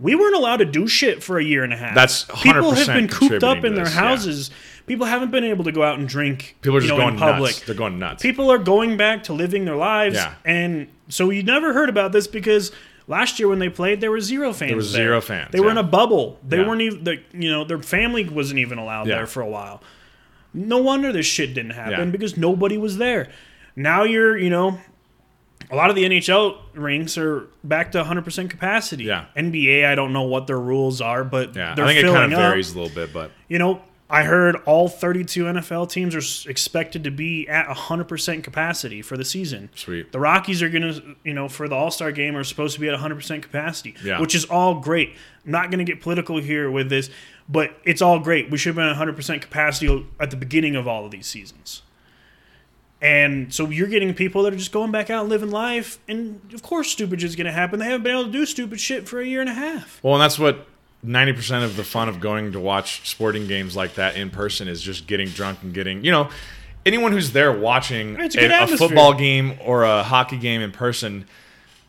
We 0.00 0.14
weren't 0.14 0.34
allowed 0.34 0.56
to 0.56 0.64
do 0.64 0.88
shit 0.88 1.22
for 1.22 1.38
a 1.38 1.44
year 1.44 1.62
and 1.62 1.72
a 1.72 1.76
half. 1.76 1.94
That's 1.94 2.24
people 2.24 2.72
100% 2.72 2.74
People 2.74 2.74
have 2.74 2.86
been 2.96 3.08
cooped 3.08 3.44
up 3.44 3.64
in 3.64 3.74
their 3.74 3.84
this, 3.84 3.94
yeah. 3.94 4.00
houses. 4.00 4.50
People 4.86 5.06
haven't 5.06 5.30
been 5.30 5.44
able 5.44 5.64
to 5.64 5.72
go 5.72 5.82
out 5.82 5.98
and 5.98 6.08
drink. 6.08 6.56
People 6.60 6.76
are 6.76 6.80
just 6.80 6.90
know, 6.90 6.96
going 6.98 7.14
in 7.14 7.20
public. 7.20 7.52
nuts. 7.52 7.60
They're 7.60 7.74
going 7.74 7.98
nuts. 7.98 8.22
People 8.22 8.50
are 8.50 8.58
going 8.58 8.96
back 8.96 9.22
to 9.24 9.32
living 9.32 9.64
their 9.64 9.76
lives, 9.76 10.16
Yeah. 10.16 10.34
and 10.44 10.88
so 11.08 11.30
you 11.30 11.42
never 11.42 11.72
heard 11.72 11.88
about 11.88 12.12
this 12.12 12.26
because 12.26 12.70
last 13.06 13.38
year 13.38 13.48
when 13.48 13.60
they 13.60 13.68
played, 13.70 14.00
there 14.00 14.10
were 14.10 14.20
zero 14.20 14.52
fans. 14.52 14.68
There 14.70 14.76
was 14.76 14.88
zero 14.90 15.20
fans, 15.20 15.52
They 15.52 15.60
were 15.60 15.66
yeah. 15.66 15.72
in 15.72 15.78
a 15.78 15.82
bubble. 15.84 16.38
They 16.46 16.58
Yeah. 16.58 16.66
weren't 16.68 16.80
even. 16.82 17.04
The, 17.04 17.20
you 17.32 17.50
know, 17.50 17.64
their 17.64 17.80
family 17.80 18.28
wasn't 18.28 18.58
even 18.58 18.78
allowed 18.78 19.06
Yeah. 19.06 19.16
there 19.16 19.26
for 19.26 19.40
a 19.42 19.48
while. 19.48 19.82
No 20.52 20.78
wonder 20.78 21.12
this 21.12 21.26
shit 21.26 21.54
didn't 21.54 21.72
happen 21.72 21.92
Yeah. 21.92 22.04
because 22.06 22.36
nobody 22.36 22.76
was 22.76 22.98
there. 22.98 23.28
Now 23.76 24.02
you're, 24.04 24.36
you 24.36 24.50
know, 24.50 24.78
a 25.70 25.76
lot 25.76 25.90
of 25.90 25.96
the 25.96 26.04
NHL 26.04 26.56
rinks 26.74 27.16
are 27.18 27.48
back 27.62 27.92
to 27.92 28.02
100% 28.02 28.50
capacity. 28.50 29.04
Yeah. 29.04 29.26
NBA, 29.36 29.86
I 29.86 29.94
don't 29.94 30.12
know 30.12 30.22
what 30.22 30.46
their 30.46 30.58
rules 30.60 31.00
are, 31.00 31.24
but 31.24 31.54
yeah, 31.56 31.74
they're 31.74 31.84
I 31.84 31.94
think 31.94 32.06
it 32.06 32.12
kind 32.12 32.32
of 32.32 32.38
up. 32.38 32.50
varies 32.50 32.72
a 32.74 32.78
little 32.80 32.94
bit, 32.94 33.12
but 33.12 33.30
You 33.48 33.58
know, 33.58 33.80
I 34.10 34.22
heard 34.24 34.56
all 34.66 34.88
32 34.88 35.44
NFL 35.44 35.90
teams 35.90 36.14
are 36.14 36.50
expected 36.50 37.04
to 37.04 37.10
be 37.10 37.48
at 37.48 37.66
100% 37.66 38.44
capacity 38.44 39.00
for 39.02 39.16
the 39.16 39.24
season. 39.24 39.70
Sweet. 39.74 40.12
The 40.12 40.20
Rockies 40.20 40.62
are 40.62 40.68
going 40.68 40.82
to, 40.82 41.16
you 41.24 41.32
know, 41.32 41.48
for 41.48 41.68
the 41.68 41.74
All 41.74 41.90
Star 41.90 42.12
game 42.12 42.36
are 42.36 42.44
supposed 42.44 42.74
to 42.74 42.80
be 42.80 42.88
at 42.88 42.98
100% 42.98 43.42
capacity, 43.42 43.94
Yeah. 44.04 44.20
which 44.20 44.34
is 44.34 44.44
all 44.44 44.74
great. 44.80 45.14
I'm 45.46 45.52
not 45.52 45.70
going 45.70 45.84
to 45.84 45.90
get 45.90 46.02
political 46.02 46.36
here 46.38 46.70
with 46.70 46.90
this, 46.90 47.08
but 47.48 47.72
it's 47.84 48.02
all 48.02 48.18
great. 48.20 48.50
We 48.50 48.58
should 48.58 48.76
have 48.76 48.76
been 48.76 48.88
at 48.88 48.96
100% 49.16 49.40
capacity 49.40 50.06
at 50.20 50.30
the 50.30 50.36
beginning 50.36 50.76
of 50.76 50.86
all 50.86 51.06
of 51.06 51.10
these 51.10 51.26
seasons. 51.26 51.82
And 53.04 53.52
so 53.52 53.68
you're 53.68 53.86
getting 53.88 54.14
people 54.14 54.44
that 54.44 54.54
are 54.54 54.56
just 54.56 54.72
going 54.72 54.90
back 54.90 55.10
out 55.10 55.20
and 55.20 55.28
living 55.28 55.50
life. 55.50 55.98
And 56.08 56.40
of 56.54 56.62
course, 56.62 56.90
stupid 56.90 57.20
shit's 57.20 57.36
going 57.36 57.44
to 57.46 57.52
happen. 57.52 57.78
They 57.78 57.84
haven't 57.84 58.02
been 58.02 58.12
able 58.12 58.24
to 58.24 58.32
do 58.32 58.46
stupid 58.46 58.80
shit 58.80 59.06
for 59.06 59.20
a 59.20 59.26
year 59.26 59.42
and 59.42 59.50
a 59.50 59.54
half. 59.54 60.00
well, 60.02 60.14
and 60.14 60.22
that's 60.22 60.38
what 60.38 60.66
ninety 61.02 61.34
percent 61.34 61.64
of 61.64 61.76
the 61.76 61.84
fun 61.84 62.08
of 62.08 62.18
going 62.18 62.52
to 62.52 62.60
watch 62.60 63.06
sporting 63.08 63.46
games 63.46 63.76
like 63.76 63.96
that 63.96 64.16
in 64.16 64.30
person 64.30 64.68
is 64.68 64.80
just 64.80 65.06
getting 65.06 65.28
drunk 65.28 65.58
and 65.62 65.74
getting 65.74 66.02
you 66.02 66.10
know 66.10 66.30
anyone 66.86 67.12
who's 67.12 67.32
there 67.32 67.52
watching 67.52 68.18
a 68.18 68.24
a, 68.38 68.64
a 68.64 68.66
football 68.68 69.12
game 69.12 69.58
or 69.62 69.82
a 69.84 70.02
hockey 70.02 70.38
game 70.38 70.62
in 70.62 70.72
person. 70.72 71.26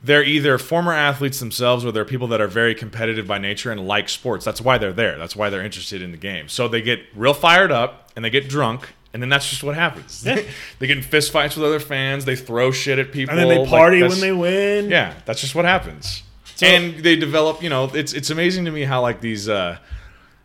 They're 0.03 0.23
either 0.23 0.57
former 0.59 0.93
athletes 0.93 1.39
themselves 1.39 1.83
or 1.83 1.91
they're 1.91 2.05
people 2.05 2.27
that 2.27 2.39
are 2.41 2.47
very 2.47 2.75
competitive 2.75 3.25
by 3.25 3.39
nature 3.39 3.71
and 3.71 3.87
like 3.87 4.07
sports. 4.07 4.45
That's 4.45 4.61
why 4.61 4.77
they're 4.77 4.93
there. 4.93 5.17
That's 5.17 5.35
why 5.35 5.49
they're 5.49 5.63
interested 5.63 6.01
in 6.01 6.11
the 6.11 6.17
game. 6.17 6.47
So 6.47 6.67
they 6.67 6.81
get 6.81 6.99
real 7.15 7.33
fired 7.33 7.71
up 7.71 8.11
and 8.15 8.23
they 8.23 8.29
get 8.29 8.47
drunk, 8.47 8.93
and 9.15 9.21
then 9.23 9.29
that's 9.29 9.49
just 9.49 9.63
what 9.63 9.75
happens. 9.75 10.23
They 10.79 10.87
get 10.87 10.97
in 10.97 11.01
fist 11.03 11.31
fights 11.31 11.55
with 11.55 11.63
other 11.65 11.79
fans. 11.79 12.25
They 12.25 12.35
throw 12.35 12.71
shit 12.71 12.99
at 12.99 13.13
people. 13.13 13.31
And 13.31 13.39
then 13.39 13.47
they 13.63 13.65
party 13.69 14.01
that's- 14.01 14.11
when 14.11 14.27
they 14.27 14.33
win. 14.33 14.89
yeah, 14.89 15.13
that's 15.23 15.39
just 15.39 15.55
what 15.55 15.63
happens. 15.63 16.21
and 16.61 16.95
they 16.99 17.15
develop, 17.15 17.63
you 17.63 17.69
know, 17.69 17.85
it's 17.93 18.11
it's 18.13 18.29
amazing 18.29 18.65
to 18.65 18.71
me 18.71 18.83
how 18.83 19.01
like 19.01 19.21
these 19.21 19.47
uh 19.47 19.77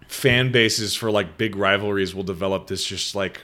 fan 0.07 0.51
bases 0.53 0.95
for 0.95 1.11
like 1.11 1.37
big 1.37 1.57
rivalries 1.57 2.15
will 2.15 2.23
develop 2.25 2.67
this 2.69 2.85
just 2.85 3.15
like 3.15 3.43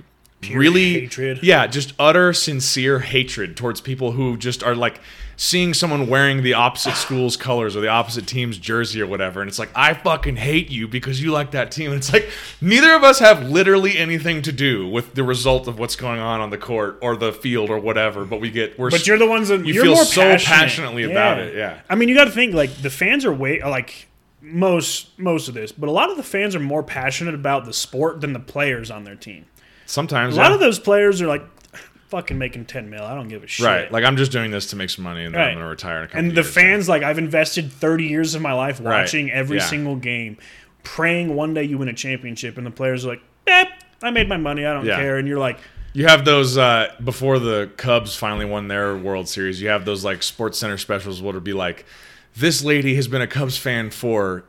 really 0.50 1.00
hatred. 1.00 1.42
Yeah, 1.42 1.66
just 1.66 1.92
utter 1.98 2.32
sincere 2.32 3.00
hatred 3.00 3.56
towards 3.56 3.80
people 3.80 4.12
who 4.12 4.36
just 4.36 4.62
are 4.62 4.74
like 4.74 5.00
seeing 5.38 5.74
someone 5.74 6.08
wearing 6.08 6.42
the 6.42 6.54
opposite 6.54 6.94
school's 6.94 7.36
colors 7.36 7.76
or 7.76 7.80
the 7.82 7.88
opposite 7.88 8.26
team's 8.26 8.56
jersey 8.56 9.02
or 9.02 9.06
whatever 9.06 9.42
and 9.42 9.50
it's 9.50 9.58
like 9.58 9.68
I 9.74 9.92
fucking 9.92 10.36
hate 10.36 10.70
you 10.70 10.88
because 10.88 11.22
you 11.22 11.30
like 11.30 11.50
that 11.50 11.70
team. 11.70 11.90
And 11.90 11.98
it's 11.98 12.10
like 12.10 12.30
neither 12.62 12.94
of 12.94 13.04
us 13.04 13.18
have 13.18 13.48
literally 13.50 13.98
anything 13.98 14.40
to 14.42 14.52
do 14.52 14.88
with 14.88 15.14
the 15.14 15.22
result 15.22 15.68
of 15.68 15.78
what's 15.78 15.94
going 15.94 16.20
on 16.20 16.40
on 16.40 16.48
the 16.48 16.56
court 16.56 16.98
or 17.02 17.16
the 17.16 17.32
field 17.32 17.68
or 17.68 17.78
whatever, 17.78 18.24
but 18.24 18.40
we 18.40 18.50
get 18.50 18.78
we're 18.78 18.90
But 18.90 19.06
you're 19.06 19.18
the 19.18 19.26
ones 19.26 19.48
that 19.48 19.66
you 19.66 19.74
you're 19.74 19.84
feel 19.84 19.96
so 19.96 20.22
passionate. 20.22 20.44
passionately 20.46 21.02
about 21.04 21.38
it, 21.38 21.54
yeah. 21.54 21.80
I 21.90 21.96
mean, 21.96 22.08
you 22.08 22.14
got 22.14 22.24
to 22.24 22.30
think 22.30 22.54
like 22.54 22.74
the 22.76 22.90
fans 22.90 23.24
are 23.26 23.32
way 23.34 23.60
like 23.60 24.08
most 24.40 25.18
most 25.18 25.48
of 25.48 25.54
this, 25.54 25.70
but 25.72 25.88
a 25.88 25.92
lot 25.92 26.10
of 26.10 26.16
the 26.16 26.22
fans 26.22 26.54
are 26.54 26.60
more 26.60 26.82
passionate 26.82 27.34
about 27.34 27.66
the 27.66 27.72
sport 27.74 28.20
than 28.22 28.32
the 28.32 28.40
players 28.40 28.90
on 28.90 29.04
their 29.04 29.16
team. 29.16 29.44
Sometimes 29.86 30.34
A 30.36 30.38
lot 30.40 30.48
yeah. 30.48 30.54
of 30.54 30.60
those 30.60 30.78
players 30.78 31.22
are 31.22 31.26
like 31.26 31.44
fucking 32.08 32.38
making 32.38 32.64
10 32.66 32.88
mil. 32.90 33.02
I 33.02 33.14
don't 33.14 33.28
give 33.28 33.42
a 33.42 33.46
shit. 33.46 33.66
Right. 33.66 33.90
Like 33.90 34.04
I'm 34.04 34.16
just 34.16 34.30
doing 34.32 34.50
this 34.50 34.66
to 34.70 34.76
make 34.76 34.90
some 34.90 35.04
money 35.04 35.24
and 35.24 35.34
then 35.34 35.40
Right. 35.40 35.48
I'm 35.50 35.54
gonna 35.58 35.68
retire 35.68 35.98
in 35.98 36.04
a 36.04 36.06
couple 36.08 36.20
and 36.20 36.36
the 36.36 36.44
fans 36.44 36.88
like 36.88 37.02
I've 37.02 37.18
invested 37.18 37.72
30 37.72 38.04
years 38.04 38.34
of 38.34 38.42
my 38.42 38.52
life 38.52 38.78
Right. 38.82 39.00
watching 39.00 39.30
every 39.30 39.58
Yeah. 39.58 39.64
single 39.64 39.96
game, 39.96 40.36
praying 40.82 41.34
one 41.34 41.54
day 41.54 41.64
you 41.64 41.78
win 41.78 41.88
a 41.88 41.92
championship 41.94 42.58
and 42.58 42.66
the 42.66 42.70
players 42.70 43.04
are 43.04 43.10
like, 43.10 43.22
"Eh, 43.48 43.64
I 44.02 44.10
made 44.10 44.28
my 44.28 44.36
money. 44.36 44.64
I 44.64 44.72
don't 44.72 44.84
Yeah. 44.84 44.96
care." 44.96 45.16
And 45.16 45.26
you're 45.26 45.38
like, 45.38 45.58
You 45.94 46.06
have 46.06 46.24
those 46.26 46.58
uh, 46.58 46.92
before 47.02 47.38
the 47.38 47.70
Cubs 47.78 48.14
finally 48.14 48.44
won 48.44 48.68
their 48.68 48.94
World 48.96 49.28
Series. 49.30 49.62
You 49.62 49.68
have 49.70 49.84
those 49.86 50.04
like 50.04 50.22
Sports 50.22 50.58
Center 50.58 50.76
specials 50.76 51.22
where 51.22 51.30
it'll 51.30 51.40
be 51.40 51.54
like, 51.54 51.86
"This 52.36 52.62
lady 52.62 52.94
has 52.96 53.08
been 53.08 53.22
a 53.22 53.26
Cubs 53.26 53.56
fan 53.56 53.88
for 53.90 54.44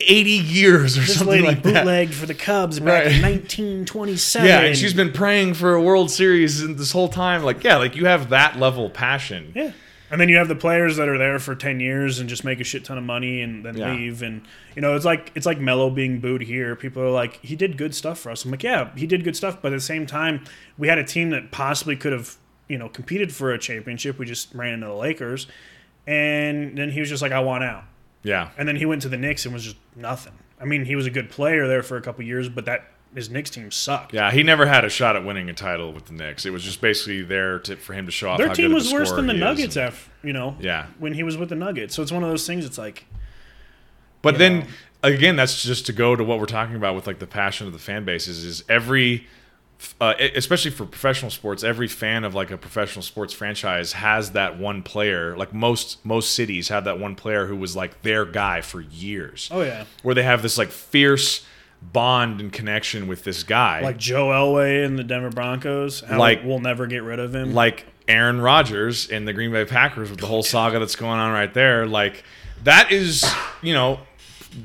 80 0.00 0.30
years" 0.30 0.96
or 0.96 1.00
"This 1.02 1.18
something 1.18 1.28
lady 1.42 1.46
like 1.46 1.62
that. 1.62 1.74
bootlegged 1.74 2.14
for 2.14 2.26
the 2.26 2.34
Cubs 2.34 2.80
back 2.80 3.04
Right. 3.04 3.14
in 3.14 3.22
1927." 3.22 4.46
Yeah, 4.48 4.60
and 4.60 4.76
she's 4.76 4.94
been 4.94 5.12
praying 5.12 5.54
for 5.54 5.74
a 5.74 5.82
World 5.82 6.10
Series 6.10 6.66
this 6.76 6.92
whole 6.92 7.08
time. 7.08 7.42
Like, 7.42 7.62
yeah, 7.64 7.76
like 7.76 7.94
you 7.96 8.06
have 8.06 8.30
that 8.30 8.58
level 8.58 8.86
of 8.86 8.94
passion. 8.94 9.52
Yeah. 9.54 9.72
And 10.10 10.18
then 10.18 10.30
you 10.30 10.38
have 10.38 10.48
the 10.48 10.54
players 10.54 10.96
that 10.96 11.06
are 11.06 11.18
there 11.18 11.38
for 11.38 11.54
ten 11.54 11.80
years 11.80 12.18
and 12.18 12.30
just 12.30 12.42
make 12.42 12.60
a 12.60 12.64
shit 12.64 12.82
ton 12.82 12.96
of 12.96 13.04
money 13.04 13.42
and 13.42 13.62
then 13.62 13.76
Yeah. 13.76 13.92
leave. 13.92 14.22
And 14.22 14.40
you 14.74 14.80
know, 14.80 14.96
it's 14.96 15.04
like 15.04 15.30
it's 15.34 15.44
like 15.44 15.60
Melo 15.60 15.90
being 15.90 16.18
booed 16.18 16.40
here. 16.40 16.74
People 16.76 17.02
are 17.02 17.10
like, 17.10 17.38
he 17.44 17.54
did 17.56 17.76
good 17.76 17.94
stuff 17.94 18.18
for 18.18 18.30
us. 18.30 18.44
I'm 18.46 18.50
like, 18.50 18.62
yeah, 18.62 18.88
he 18.96 19.06
did 19.06 19.22
good 19.22 19.36
stuff, 19.36 19.58
but 19.60 19.70
at 19.72 19.76
the 19.76 19.80
same 19.82 20.06
time, 20.06 20.44
we 20.78 20.88
had 20.88 20.96
a 20.96 21.04
team 21.04 21.28
that 21.30 21.50
possibly 21.50 21.94
could 21.94 22.12
have, 22.12 22.36
you 22.68 22.78
know, 22.78 22.88
competed 22.88 23.34
for 23.34 23.52
a 23.52 23.58
championship. 23.58 24.18
We 24.18 24.24
just 24.24 24.54
ran 24.54 24.72
into 24.72 24.86
the 24.86 24.94
Lakers. 24.94 25.46
And 26.06 26.78
then 26.78 26.90
he 26.90 27.00
was 27.00 27.10
just 27.10 27.20
like, 27.20 27.32
I 27.32 27.40
want 27.40 27.64
out. 27.64 27.84
Yeah. 28.28 28.50
And 28.58 28.68
then 28.68 28.76
he 28.76 28.84
went 28.86 29.02
to 29.02 29.08
the 29.08 29.16
Knicks 29.16 29.44
and 29.46 29.54
was 29.54 29.64
just 29.64 29.76
nothing. 29.96 30.34
I 30.60 30.64
mean, 30.64 30.84
he 30.84 30.94
was 30.96 31.06
a 31.06 31.10
good 31.10 31.30
player 31.30 31.66
there 31.66 31.82
for 31.82 31.96
a 31.96 32.02
couple 32.02 32.24
years, 32.24 32.48
but 32.48 32.64
that 32.66 32.84
his 33.14 33.30
Knicks 33.30 33.48
team 33.48 33.70
sucked. 33.70 34.12
Yeah, 34.12 34.30
he 34.30 34.42
never 34.42 34.66
had 34.66 34.84
a 34.84 34.90
shot 34.90 35.16
at 35.16 35.24
winning 35.24 35.48
a 35.48 35.54
title 35.54 35.92
with 35.94 36.06
the 36.06 36.12
Knicks. 36.12 36.44
It 36.44 36.50
was 36.50 36.62
just 36.62 36.80
basically 36.80 37.22
there 37.22 37.58
to, 37.60 37.76
for 37.76 37.94
him 37.94 38.04
to 38.06 38.12
show 38.12 38.28
off. 38.30 38.38
Their 38.38 38.52
team 38.52 38.74
was 38.74 38.92
worse 38.92 39.10
than 39.12 39.26
the. 39.26 39.32
Nuggets, 39.34 39.76
af 39.76 40.10
you 40.22 40.32
know, 40.34 40.56
Yeah. 40.60 40.86
when 40.98 41.14
he 41.14 41.22
was 41.22 41.36
with 41.38 41.48
the 41.48 41.54
Nuggets. 41.54 41.94
So 41.94 42.02
it's 42.02 42.12
one 42.12 42.22
of 42.22 42.28
those 42.28 42.46
things. 42.46 42.66
It's 42.66 42.76
like, 42.76 43.06
But 44.20 44.36
then 44.36 44.60
know. 44.60 44.66
again, 45.04 45.36
that's 45.36 45.62
just 45.62 45.86
to 45.86 45.92
go 45.92 46.16
to 46.16 46.22
what 46.24 46.38
we're 46.38 46.46
talking 46.46 46.76
about 46.76 46.94
with 46.94 47.06
like 47.06 47.18
the 47.18 47.26
passion 47.26 47.66
of 47.66 47.72
the 47.72 47.78
fan 47.78 48.04
bases 48.04 48.44
is 48.44 48.62
every, 48.68 49.26
uh, 50.00 50.14
especially 50.34 50.70
for 50.72 50.84
professional 50.86 51.30
sports, 51.30 51.62
every 51.62 51.86
fan 51.88 52.24
of 52.24 52.34
like 52.34 52.50
a 52.50 52.56
professional 52.58 53.02
sports 53.02 53.32
franchise 53.32 53.92
has 53.92 54.32
that 54.32 54.58
one 54.58 54.82
player. 54.82 55.36
Like 55.36 55.54
most 55.54 56.04
most 56.04 56.34
cities 56.34 56.68
have 56.68 56.84
that 56.84 56.98
one 56.98 57.14
player 57.14 57.46
who 57.46 57.56
was 57.56 57.76
like 57.76 58.02
their 58.02 58.24
guy 58.24 58.60
for 58.60 58.80
years. 58.80 59.48
oh 59.52 59.62
yeah. 59.62 59.84
Where 60.02 60.14
they 60.14 60.22
have 60.24 60.42
this 60.42 60.58
like 60.58 60.70
fierce 60.70 61.44
bond 61.80 62.40
and 62.40 62.52
connection 62.52 63.06
with 63.06 63.22
this 63.22 63.44
guy. 63.44 63.80
like 63.82 63.98
Joe 63.98 64.28
Elway 64.28 64.84
and 64.84 64.98
the 64.98 65.04
Denver 65.04 65.30
Broncos. 65.30 66.00
How 66.00 66.18
Like- 66.18 66.42
we'll 66.44 66.58
never 66.60 66.86
get 66.88 67.02
rid 67.04 67.20
of 67.20 67.34
him. 67.34 67.54
like 67.54 67.86
Aaron 68.08 68.40
Rodgers 68.40 69.08
and 69.10 69.28
the 69.28 69.32
Green 69.32 69.52
Bay 69.52 69.64
Packers 69.64 70.10
with 70.10 70.18
the 70.18 70.26
whole 70.26 70.42
saga 70.42 70.78
that's 70.80 70.96
going 70.96 71.20
on 71.20 71.30
right 71.32 71.52
there. 71.54 71.86
Like 71.86 72.24
that 72.64 72.90
is, 72.90 73.24
you 73.62 73.74
know, 73.74 74.00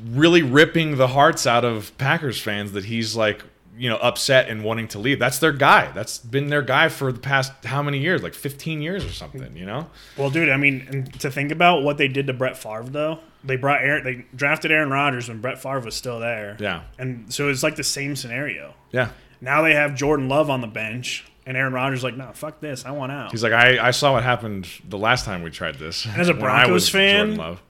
really 0.10 0.41
ripping 0.41 0.96
the 0.98 1.08
hearts 1.10 1.46
out 1.46 1.65
of 1.65 1.96
Packers 2.00 2.39
fans 2.41 2.72
that 2.72 2.86
he's 2.86 3.15
like, 3.15 3.43
you 3.77 3.89
know, 3.89 3.98
upset 3.98 4.50
and 4.50 4.63
wanting 4.63 4.88
to 4.89 5.00
leave. 5.00 5.20
That's 5.20 5.39
their 5.39 5.51
guy. 5.51 5.92
That's 5.92 6.20
been 6.20 6.48
their 6.48 6.62
guy 6.62 6.89
for 6.89 7.12
the 7.12 7.20
past 7.20 7.51
how 7.65 7.82
many 7.82 8.00
years? 8.00 8.22
Like 8.22 8.34
15 8.34 8.82
years 8.82 9.03
or 9.03 9.12
something, 9.12 9.56
you 9.58 9.65
know? 9.65 9.89
Well, 10.18 10.30
dude, 10.30 10.50
I 10.50 10.58
mean, 10.58 11.06
to 11.20 11.32
think 11.32 11.51
about 11.51 11.84
what 11.84 11.98
they 11.98 12.08
did 12.08 12.27
to 12.27 12.34
Brett 12.34 12.58
Favre, 12.58 12.84
though, 12.84 13.20
they 13.44 13.56
brought 13.56 13.82
Aaron, 13.82 14.03
they 14.03 14.25
drafted 14.36 14.72
Aaron 14.72 14.89
Rodgers 14.89 15.27
when 15.27 15.42
Brett 15.42 15.60
Favre 15.62 15.80
was 15.82 15.96
still 15.96 16.20
there. 16.20 16.56
Yeah. 16.60 16.84
And 17.00 17.34
so 17.34 17.50
it's 17.50 17.63
like 17.63 17.75
the 17.75 17.84
same 17.84 18.15
scenario. 18.15 18.74
Yeah. 18.92 19.10
Now 19.42 19.62
they 19.63 19.74
have 19.74 19.96
Jordan 19.96 20.30
Love 20.30 20.50
on 20.50 20.62
the 20.62 20.68
bench, 20.68 21.25
and 21.46 21.58
Aaron 21.58 21.74
Rodgers 21.74 22.03
like, 22.03 22.15
no, 22.15 22.32
fuck 22.34 22.62
this, 22.62 22.86
I 22.86 22.92
want 22.92 23.12
out. 23.12 23.32
He's 23.32 23.44
like, 23.44 23.53
I, 23.53 23.88
I 23.88 23.92
saw 23.92 24.13
what 24.13 24.24
happened 24.24 24.68
the 24.88 24.98
last 24.98 25.25
time 25.25 25.44
we 25.44 25.50
tried 25.50 25.75
this. 25.75 26.08
as 26.15 26.30
a 26.30 26.34
Broncos 26.36 26.88
fan, 26.89 27.18
Jordan 27.25 27.38
Love. 27.38 27.63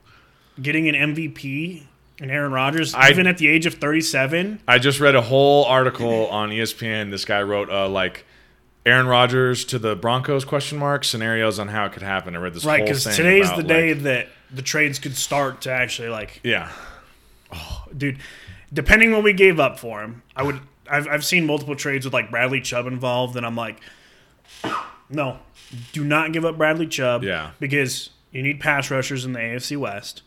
Getting 0.60 0.88
an 0.88 1.14
MVP 1.14 1.82
and 2.20 2.30
Aaron 2.30 2.52
Rodgers, 2.52 2.94
I- 2.94 3.10
even 3.10 3.26
at 3.26 3.38
the 3.38 3.48
age 3.48 3.66
of 3.66 3.74
37, 3.74 4.60
I 4.68 4.78
just 4.78 5.00
read 5.00 5.14
a 5.14 5.22
whole 5.22 5.64
article 5.64 6.26
on 6.28 6.50
ESPN. 6.50 7.10
This 7.10 7.24
guy 7.24 7.42
wrote 7.42 7.68
uh, 7.70 7.88
like 7.88 8.24
Aaron 8.86 9.06
Rodgers 9.06 9.64
to 9.66 9.78
the 9.78 9.96
Broncos 9.96 10.44
question 10.44 10.78
mark 10.78 11.04
scenarios 11.04 11.58
on 11.58 11.68
how 11.68 11.86
it 11.86 11.92
could 11.92 12.02
happen. 12.02 12.36
I 12.36 12.38
read 12.38 12.54
this 12.54 12.64
right? 12.64 12.78
whole 12.80 12.86
Because 12.86 13.04
today's 13.16 13.46
about, 13.46 13.56
the 13.58 13.62
day 13.64 13.94
like- 13.94 14.02
that 14.04 14.28
the 14.52 14.62
trades 14.62 14.98
could 14.98 15.16
start 15.16 15.62
to 15.62 15.70
actually 15.72 16.08
like 16.10 16.40
yeah, 16.44 16.70
Oh, 17.52 17.84
dude. 17.96 18.18
Depending 18.72 19.12
what 19.12 19.22
we 19.22 19.32
gave 19.32 19.58
up 19.60 19.78
for 19.78 20.02
him, 20.02 20.22
I 20.36 20.42
would. 20.42 20.60
I've 20.90 21.06
I've 21.08 21.24
seen 21.24 21.46
multiple 21.46 21.76
trades 21.76 22.04
with 22.04 22.12
like 22.12 22.30
Bradley 22.30 22.60
Chubb 22.60 22.86
involved, 22.86 23.36
and 23.36 23.46
I'm 23.46 23.54
like, 23.56 23.80
no, 25.08 25.38
do 25.92 26.04
not 26.04 26.32
give 26.32 26.44
up 26.44 26.56
Bradley 26.56 26.86
Chubb. 26.86 27.22
Yeah. 27.22 27.50
because 27.60 28.10
you 28.32 28.42
need 28.42 28.60
pass 28.60 28.90
rushers 28.90 29.24
in 29.24 29.32
the 29.32 29.38
AFC 29.38 29.76
West, 29.76 30.22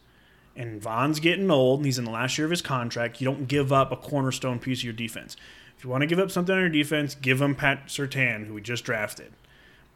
and 0.57 0.81
Von's 0.81 1.19
getting 1.19 1.49
old. 1.49 1.79
and 1.79 1.85
He's 1.85 1.97
in 1.99 2.05
the 2.05 2.11
last 2.11 2.37
year 2.37 2.45
of 2.45 2.51
his 2.51 2.61
contract. 2.61 3.21
You 3.21 3.25
don't 3.25 3.47
give 3.47 3.71
up 3.71 3.91
a 3.91 3.95
cornerstone 3.95 4.59
piece 4.59 4.79
of 4.79 4.83
your 4.85 4.93
defense. 4.93 5.37
If 5.77 5.83
you 5.83 5.89
want 5.89 6.01
to 6.01 6.07
give 6.07 6.19
up 6.19 6.31
something 6.31 6.53
on 6.55 6.59
your 6.61 6.69
defense, 6.69 7.13
give 7.15 7.41
him 7.41 7.53
Pat 7.55 7.87
Surtain, 7.87 8.47
who 8.47 8.55
we 8.55 8.61
just 8.61 8.83
drafted. 8.83 9.31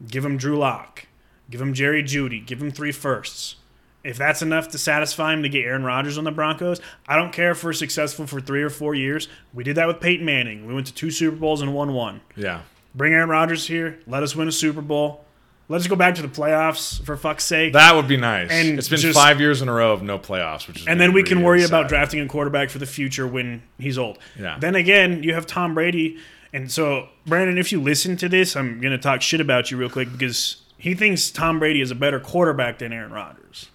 Give 0.08 0.24
him 0.24 0.38
Drew 0.38 0.58
Lock. 0.58 1.08
Give 1.50 1.60
him 1.60 1.74
Jerry 1.74 2.03
Jeudy. 2.03 2.46
Give 2.46 2.62
him 2.62 2.72
three 2.72 2.91
firsts. 2.91 3.56
If 4.03 4.18
that's 4.18 4.41
enough 4.41 4.68
to 4.70 4.77
satisfy 4.77 5.34
him 5.34 5.44
to 5.44 5.50
get 5.50 5.63
Aaron 5.65 5.84
Rodgers 5.84 6.18
on 6.18 6.24
the 6.24 6.32
Broncos, 6.32 6.80
I 7.08 7.15
don't 7.15 7.34
care 7.34 7.51
if 7.51 7.63
we're 7.63 7.74
successful 7.74 8.25
for 8.25 8.39
three 8.41 8.63
or 8.63 8.70
four 8.70 8.96
years. 8.96 9.27
We 9.53 9.63
did 9.63 9.75
that 9.77 9.88
with 9.88 10.00
Peyton 10.00 10.25
Manning. 10.25 10.65
We 10.65 10.74
went 10.74 10.88
to 10.88 10.94
two 10.94 11.12
Super 11.12 11.36
Bowls 11.36 11.62
and 11.62 11.74
won 11.74 11.94
one. 11.94 12.22
yeah. 12.36 12.62
Bring 12.94 13.13
Aaron 13.13 13.30
Rodgers 13.30 13.68
here. 13.68 14.00
Let 14.06 14.22
us 14.22 14.36
win 14.36 14.48
a 14.48 14.51
Super 14.51 14.82
Bowl. 14.82 15.24
Let 15.72 15.80
us 15.82 15.88
go 15.88 15.96
back 15.96 16.16
to 16.16 16.22
the 16.22 16.28
playoffs 16.28 17.01
for 17.06 17.16
fuck's 17.16 17.46
sake. 17.46 17.72
That 17.74 17.96
would 17.96 18.08
be 18.08 18.18
nice. 18.18 18.50
And 18.51 18.78
it's 18.78 18.90
been 18.90 19.00
just- 19.00 19.18
five 19.18 19.40
years 19.40 19.62
in 19.62 19.70
a 19.70 19.74
row 19.74 19.94
of 19.94 20.04
no 20.04 20.20
playoffs, 20.20 20.68
which 20.68 20.82
is 20.82 20.88
and 20.88 21.00
then 21.00 21.13
we 21.13 21.24
can 21.24 21.42
worry 21.44 21.63
about 21.63 21.88
drafting 21.88 22.20
a 22.20 22.28
quarterback 22.28 22.70
for 22.70 22.78
the 22.78 22.86
future 22.86 23.25
when 23.25 23.62
he's 23.80 23.98
old. 23.98 24.18
Yeah. 24.40 24.58
Then 24.60 24.75
again, 24.75 25.24
you 25.24 25.34
have 25.34 25.48
Tom 25.48 25.74
Brady. 25.74 26.18
And 26.54 26.70
so, 26.70 27.08
Brandon, 27.25 27.58
if 27.58 27.72
you 27.72 27.80
listen 27.82 28.18
to 28.18 28.28
this, 28.28 28.58
I'm 28.58 28.82
going 28.82 28.92
to 28.92 28.98
talk 28.98 29.22
shit 29.22 29.40
about 29.40 29.72
you 29.72 29.78
real 29.78 29.90
quick 29.90 30.12
because 30.12 30.58
he 30.78 30.94
thinks 30.94 31.32
Tom 31.32 31.60
Brady 31.60 31.80
is 31.80 31.90
a 31.92 31.96
better 31.96 32.20
quarterback 32.20 32.80
than 32.80 32.92
Aaron 32.92 33.13
Rodgers. 33.13 33.70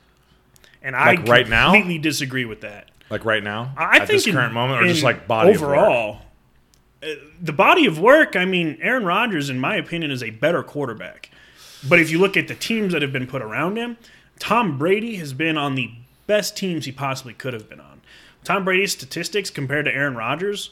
And 0.83 0.95
I 0.95 1.07
Like 1.15 1.27
right 1.27 1.49
now? 1.49 1.73
completely 1.73 1.97
disagree 1.99 2.45
with 2.45 2.61
that. 2.61 2.91
like 3.09 3.25
right 3.25 3.43
now 3.43 3.73
I 3.79 3.97
at 3.97 3.99
think 4.01 4.09
this 4.09 4.27
in- 4.27 4.35
current 4.35 4.53
moment, 4.53 4.83
or 4.83 4.87
just 4.89 5.03
like 5.03 5.27
body 5.27 5.53
of 5.53 5.63
work? 5.63 5.71
overall, 5.71 6.21
uh, 7.03 7.07
the 7.41 7.53
body 7.55 7.87
of 7.87 7.99
work. 7.99 8.37
I 8.37 8.45
mean, 8.45 8.77
Aaron 8.83 9.05
Rodgers, 9.07 9.49
in 9.49 9.59
my 9.59 9.77
opinion, 9.77 10.11
is 10.11 10.23
a 10.23 10.31
better 10.31 10.63
quarterback. 10.63 11.31
But 11.89 12.01
if 12.01 12.11
you 12.11 12.19
look 12.19 12.37
at 12.37 12.49
the 12.49 12.55
teams 12.55 12.93
that 12.93 13.03
have 13.03 13.13
been 13.13 13.27
put 13.27 13.43
around 13.43 13.77
him, 13.77 13.97
Tom 14.39 14.79
Brady 14.79 15.17
has 15.17 15.33
been 15.33 15.57
on 15.57 15.75
the 15.75 15.93
best 16.27 16.57
teams 16.57 16.85
he 16.85 16.93
possibly 16.93 17.33
could 17.33 17.55
have 17.55 17.69
been 17.69 17.81
on. 17.81 18.01
Tom 18.45 18.65
Brady's 18.65 18.93
statistics 18.93 19.51
compared 19.51 19.85
to 19.87 19.95
Aaron 19.95 20.17
Rodgers. 20.17 20.71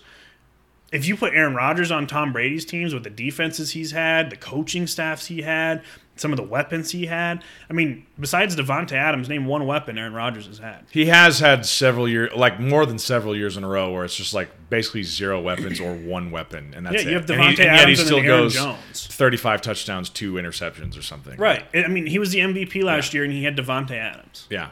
If 0.93 1.07
you 1.07 1.17
put 1.17 1.33
Aaron 1.35 1.55
Rodgers 1.55 1.91
on 1.91 2.07
Tom 2.07 2.33
Brady's 2.33 2.65
teams 2.65 2.95
with 2.95 3.05
the 3.05 3.11
defenses 3.11 3.73
he's 3.73 3.91
had, 3.93 4.31
the 4.31 4.37
coaching 4.37 4.87
staffs 4.87 5.27
he 5.27 5.43
had, 5.43 5.83
some 6.17 6.33
of 6.33 6.37
the 6.37 6.43
weapons 6.45 6.93
he 6.93 7.07
had, 7.07 7.43
I 7.69 7.73
mean, 7.73 8.07
besides 8.21 8.55
Davante 8.55 8.93
Adams, 8.93 9.29
name 9.29 9.47
one 9.47 9.67
weapon 9.67 9.99
Aaron 9.99 10.13
Rodgers 10.15 10.47
has 10.47 10.59
had. 10.59 10.85
He 10.93 11.07
has 11.07 11.41
had 11.41 11.67
several 11.67 12.09
years, 12.09 12.31
like 12.37 12.61
more 12.61 12.87
than 12.87 12.99
several 12.99 13.35
years 13.37 13.57
in 13.57 13.65
a 13.65 13.69
row, 13.69 13.91
where 13.93 14.05
it's 14.05 14.15
just 14.17 14.33
like 14.33 14.49
basically 14.71 15.03
zero 15.03 15.41
weapons 15.41 15.81
or 15.81 15.93
one 15.95 16.31
weapon, 16.31 16.73
and 16.77 16.87
that's 16.87 16.95
Yeah, 16.97 17.01
it. 17.01 17.07
you 17.09 17.15
have 17.17 17.29
And 17.31 17.41
he- 17.41 17.47
Davante 17.47 17.49
and 17.51 17.59
yet 17.59 17.75
Adams 17.81 17.99
he 17.99 18.05
still 18.05 18.23
goes 18.23 18.55
Jones. 18.55 19.07
35 19.11 19.61
touchdowns, 19.63 20.09
two 20.09 20.35
interceptions, 20.35 20.97
or 20.99 21.03
something. 21.03 21.37
Right. 21.39 21.65
I 21.75 21.89
mean, 21.89 22.07
he 22.07 22.19
was 22.19 22.31
the 22.31 22.39
MVP 22.41 22.83
last 22.85 23.13
year, 23.13 23.25
and 23.25 23.33
he 23.33 23.43
had 23.45 23.57
Davante 23.57 23.93
Adams. 23.99 24.47
Yeah. 24.51 24.71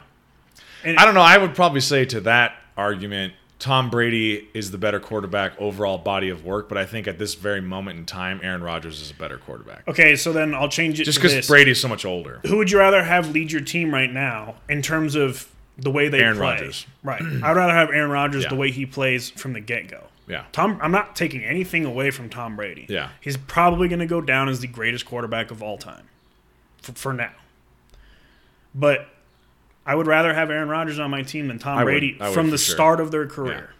And 0.85 0.97
I 0.97 1.05
don't 1.05 1.13
know. 1.13 1.21
I 1.21 1.37
would 1.37 1.55
probably 1.55 1.79
say 1.81 2.05
to 2.05 2.21
that 2.21 2.55
argument, 2.77 3.33
Tom 3.63 3.89
Brady 3.89 4.49
is 4.53 4.71
the 4.71 4.77
better 4.77 4.99
quarterback 4.99 5.53
overall 5.57 5.97
body 5.97 6.27
of 6.27 6.43
work, 6.43 6.67
but 6.67 6.77
I 6.77 6.85
think 6.85 7.07
at 7.07 7.17
this 7.17 7.33
very 7.35 7.61
moment 7.61 7.97
in 7.97 8.05
time, 8.05 8.41
Aaron 8.43 8.61
Rodgers 8.61 8.99
is 9.01 9.09
a 9.09 9.13
better 9.13 9.37
quarterback. 9.37 9.87
Okay, 9.87 10.17
so 10.17 10.33
then 10.33 10.53
I'll 10.53 10.67
change 10.67 10.99
it 10.99 11.05
Just 11.05 11.17
because 11.17 11.31
this. 11.31 11.47
Brady's 11.47 11.79
so 11.79 11.87
much 11.87 12.03
older. 12.03 12.41
Who 12.45 12.57
would 12.57 12.69
you 12.69 12.77
rather 12.77 13.01
have 13.01 13.29
lead 13.29 13.53
your 13.53 13.61
team 13.61 13.93
right 13.93 14.11
now 14.11 14.55
in 14.67 14.81
terms 14.81 15.15
of 15.15 15.49
the 15.77 15.89
way 15.89 16.09
they 16.09 16.19
Aaron 16.19 16.35
play? 16.35 16.45
Rodgers. 16.55 16.85
Right. 17.03 17.21
I'd 17.41 17.55
rather 17.55 17.71
have 17.71 17.89
Aaron 17.89 18.11
Rodgers 18.11 18.43
Yeah. 18.43 18.49
the 18.49 18.55
way 18.55 18.69
he 18.69 18.85
plays 18.85 19.29
from 19.29 19.53
the 19.53 19.61
get 19.61 19.87
go. 19.87 20.07
Yeah. 20.27 20.43
Tom, 20.51 20.77
I'm 20.81 20.91
not 20.91 21.15
taking 21.15 21.45
anything 21.45 21.85
away 21.85 22.11
from 22.11 22.29
Tom 22.29 22.57
Brady. 22.57 22.85
Yeah. 22.89 23.11
He's 23.21 23.37
probably 23.37 23.87
going 23.87 23.99
to 23.99 24.05
go 24.05 24.19
down 24.19 24.49
as 24.49 24.59
the 24.59 24.67
greatest 24.67 25.05
quarterback 25.05 25.51
of 25.51 25.63
all 25.63 25.77
time 25.77 26.09
for, 26.81 26.91
for 26.91 27.13
now. 27.13 27.31
But 28.75 29.07
I 29.85 29.95
would 29.95 30.07
rather 30.07 30.33
have 30.33 30.49
Aaron 30.49 30.69
Rodgers 30.69 30.99
on 30.99 31.11
my 31.11 31.23
team 31.23 31.47
than 31.47 31.59
Tom 31.59 31.77
I. 31.79 31.83
Brady 31.83 32.17
would 32.19 32.33
from 32.33 32.51
the 32.51 32.57
sure. 32.57 32.75
start 32.75 32.99
of 32.99 33.11
their 33.11 33.27
career. 33.27 33.71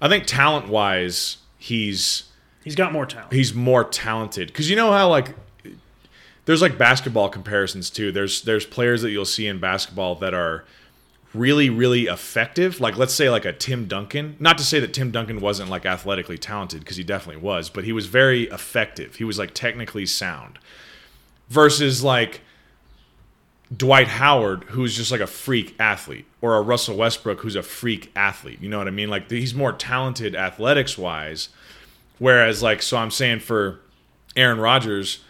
I 0.00 0.08
think 0.08 0.26
talent 0.26 0.68
wise, 0.68 1.38
he's 1.58 2.24
He's 2.62 2.74
got 2.74 2.92
more 2.92 3.06
talent. 3.06 3.32
he's 3.32 3.54
more 3.54 3.84
talented 3.84 4.48
because 4.48 4.68
you 4.68 4.76
know 4.76 4.92
how 4.92 5.08
like 5.08 5.34
there's 6.44 6.62
like 6.62 6.78
basketball 6.78 7.28
comparisons 7.28 7.90
too. 7.90 8.12
There's 8.12 8.42
there's 8.42 8.66
players 8.66 9.02
that 9.02 9.10
you'll 9.10 9.24
see 9.24 9.46
in 9.46 9.58
basketball 9.58 10.14
that 10.16 10.34
are 10.34 10.64
really 11.34 11.70
really 11.70 12.06
effective. 12.06 12.80
Like 12.80 12.96
let's 12.96 13.14
say 13.14 13.30
like 13.30 13.44
a 13.44 13.52
Tim 13.52 13.86
Duncan. 13.86 14.36
Not 14.38 14.58
to 14.58 14.64
say 14.64 14.80
that 14.80 14.92
Tim 14.92 15.10
Duncan 15.10 15.40
wasn't 15.40 15.70
like 15.70 15.86
athletically 15.86 16.38
talented 16.38 16.80
because 16.80 16.96
he 16.96 17.04
definitely 17.04 17.42
was, 17.42 17.70
but 17.70 17.84
he 17.84 17.92
was 17.92 18.06
very 18.06 18.44
effective. 18.44 19.16
He 19.16 19.24
was 19.24 19.38
like 19.38 19.54
technically 19.54 20.06
sound. 20.06 20.58
Versus 21.48 22.04
like 22.04 22.42
Dwight 23.76 24.08
Howard, 24.08 24.64
who's 24.64 24.96
just 24.96 25.10
like 25.12 25.20
a 25.20 25.26
freak 25.26 25.74
athlete, 25.78 26.24
or 26.40 26.56
a 26.56 26.62
Russell 26.62 26.96
Westbrook, 26.96 27.40
who's 27.40 27.56
a 27.56 27.62
freak 27.62 28.10
athlete. 28.16 28.60
You 28.62 28.68
know 28.68 28.78
what 28.78 28.88
I 28.88 28.92
mean? 28.92 29.10
Like 29.10 29.30
he's 29.30 29.54
more 29.54 29.72
talented 29.72 30.34
athletics 30.34 30.96
wise. 30.96 31.50
Whereas, 32.18 32.62
like, 32.62 32.82
so 32.82 32.96
I'm 32.96 33.10
saying 33.10 33.40
for 33.40 33.78
Aaron 34.34 34.58
Rodgers 34.58 35.20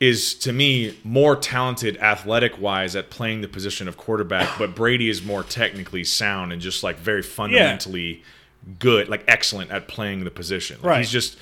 is 0.00 0.34
to 0.34 0.52
me 0.52 0.96
more 1.02 1.34
talented 1.34 1.96
athletic 1.96 2.60
wise 2.60 2.94
at 2.94 3.10
playing 3.10 3.40
the 3.40 3.48
position 3.48 3.88
of 3.88 3.96
quarterback, 3.96 4.56
but 4.58 4.74
Brady 4.74 5.08
is 5.08 5.24
more 5.24 5.42
technically 5.42 6.04
sound 6.04 6.52
and 6.52 6.62
just 6.62 6.84
like 6.84 6.96
very 6.98 7.22
fundamentally 7.22 8.22
good, 8.78 9.08
like 9.08 9.24
excellent 9.26 9.72
at 9.72 9.88
playing 9.88 10.22
the 10.22 10.30
position. 10.30 10.76
Like, 10.76 10.84
Right. 10.84 10.98
He's 10.98 11.10
just 11.10 11.36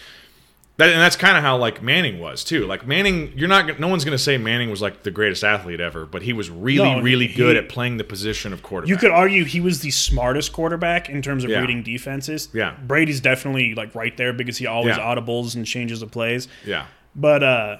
that, 0.78 0.90
and 0.90 1.00
that's 1.00 1.16
kind 1.16 1.36
of 1.36 1.42
how 1.42 1.56
like 1.56 1.82
Manning 1.82 2.18
was 2.18 2.44
too. 2.44 2.66
Like 2.66 2.86
Manning, 2.86 3.32
you're 3.36 3.48
not 3.48 3.80
no 3.80 3.88
one's 3.88 4.04
going 4.04 4.16
to 4.16 4.22
say 4.22 4.36
Manning 4.38 4.70
was 4.70 4.82
like 4.82 5.02
the 5.04 5.10
greatest 5.10 5.42
athlete 5.44 5.80
ever, 5.80 6.04
but 6.06 6.22
he 6.22 6.32
was 6.32 6.50
really 6.50 6.84
No, 6.96 7.00
really 7.00 7.26
he- 7.28 7.34
good 7.34 7.56
at 7.56 7.68
playing 7.68 7.96
the 7.96 8.04
position 8.04 8.52
of 8.52 8.62
quarterback. 8.62 8.88
You 8.90 8.96
could 8.96 9.10
argue 9.10 9.44
he 9.44 9.60
was 9.60 9.80
the 9.80 9.90
smartest 9.90 10.52
quarterback 10.52 11.08
in 11.08 11.22
terms 11.22 11.44
of 11.44 11.50
Yeah. 11.50 11.60
reading 11.60 11.82
defenses. 11.82 12.48
Yeah. 12.52 12.74
Brady's 12.86 13.20
definitely 13.20 13.74
like 13.74 13.94
right 13.94 14.16
there 14.16 14.32
because 14.32 14.58
he 14.58 14.66
always 14.66 14.96
Yeah. 14.96 15.02
audibles 15.14 15.54
and 15.56 15.64
changes 15.66 16.00
the 16.00 16.06
plays. 16.06 16.48
yeah. 16.64 16.86
But 17.14 17.42
uh 17.42 17.76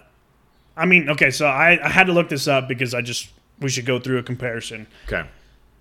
I 0.79 0.85
mean, 0.87 1.09
okay, 1.11 1.31
so 1.31 1.47
I, 1.47 1.79
I 1.83 1.89
had 1.89 2.07
to 2.07 2.13
look 2.13 2.29
this 2.29 2.47
up 2.49 2.69
because 2.69 2.93
I 2.95 3.01
just 3.03 3.29
we 3.61 3.69
should 3.71 3.87
go 3.87 3.99
through 3.99 4.19
a 4.19 4.23
comparison. 4.23 4.87
Okay. 5.07 5.27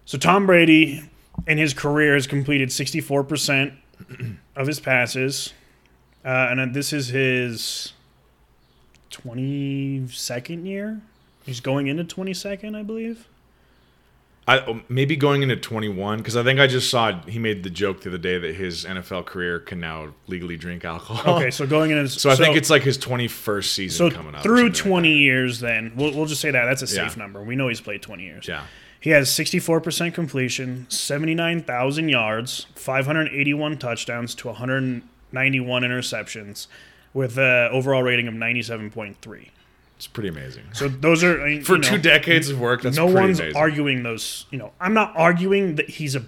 So 0.05 0.17
Tom 0.17 0.45
Brady 0.45 1.01
in 1.47 1.57
his 1.57 1.73
career 1.73 2.13
has 2.13 2.27
completed 2.27 2.69
64% 2.69 3.73
of 4.55 4.67
his 4.67 4.79
passes. 4.79 5.53
Uh, 6.25 6.47
and 6.49 6.73
this 6.73 6.91
is 6.91 7.09
his 7.09 7.93
22nd 9.11 10.65
year. 10.65 11.01
He's 11.45 11.59
going 11.59 11.87
into 11.87 12.03
22nd, 12.03 12.75
I 12.75 12.81
believe. 12.81 13.27
I 14.47 14.59
um, 14.59 14.83
maybe 14.89 15.15
going 15.15 15.41
into 15.41 15.55
21 15.55 16.19
because 16.19 16.35
I 16.37 16.43
think 16.43 16.59
I 16.59 16.67
just 16.67 16.89
saw 16.89 17.19
he 17.21 17.39
made 17.39 17.63
the 17.63 17.69
joke 17.69 18.01
the 18.01 18.09
other 18.09 18.17
day 18.19 18.37
that 18.37 18.55
his 18.55 18.85
NFL 18.85 19.25
career 19.25 19.59
can 19.59 19.79
now 19.79 20.13
legally 20.27 20.55
drink 20.55 20.85
alcohol. 20.85 21.37
Okay, 21.37 21.49
so 21.49 21.65
going 21.65 21.89
into 21.89 22.07
So 22.19 22.29
I 22.29 22.35
think 22.35 22.55
it's 22.55 22.69
like 22.69 22.83
his 22.83 22.97
21st 22.99 23.63
season 23.65 24.11
so 24.11 24.15
coming 24.15 24.35
up. 24.35 24.43
through 24.43 24.71
20 24.71 25.09
like 25.09 25.17
years. 25.17 25.59
Then 25.59 25.93
we'll, 25.95 26.13
we'll 26.13 26.27
just 26.27 26.41
say 26.41 26.51
that 26.51 26.65
that's 26.65 26.83
a 26.83 26.87
safe 26.87 27.17
Yeah. 27.17 27.23
number. 27.23 27.41
We 27.43 27.55
know 27.55 27.69
he's 27.69 27.81
played 27.81 28.03
20 28.03 28.23
years. 28.23 28.47
Yeah. 28.47 28.65
He 28.99 29.11
has 29.11 29.29
64% 29.29 30.13
completion, 30.13 30.87
79,000 30.89 32.09
yards, 32.09 32.65
581 32.75 33.77
touchdowns 33.77 34.33
to 34.35 34.49
191 35.35 35.83
interceptions, 35.83 36.67
with 37.13 37.37
an 37.37 37.69
overall 37.71 38.03
rating 38.03 38.27
of 38.27 38.33
97.3. 38.33 39.49
It's 39.97 40.07
pretty 40.07 40.29
amazing. 40.29 40.63
So 40.73 40.87
those 40.89 41.23
are 41.23 41.41
I 41.41 41.45
mean, 41.49 41.63
For 41.63 41.75
you 41.75 41.81
know, 41.81 41.87
two 41.89 41.97
decades 41.97 42.49
of 42.49 42.59
work, 42.59 42.81
that's 42.81 42.97
no 42.97 43.05
one's 43.05 43.39
amazing. 43.39 43.55
arguing 43.57 44.03
those. 44.03 44.45
You 44.51 44.57
know, 44.57 44.71
I'm 44.79 44.93
not 44.93 45.13
arguing 45.15 45.75
that 45.75 45.89
he's 45.89 46.15
a 46.15 46.23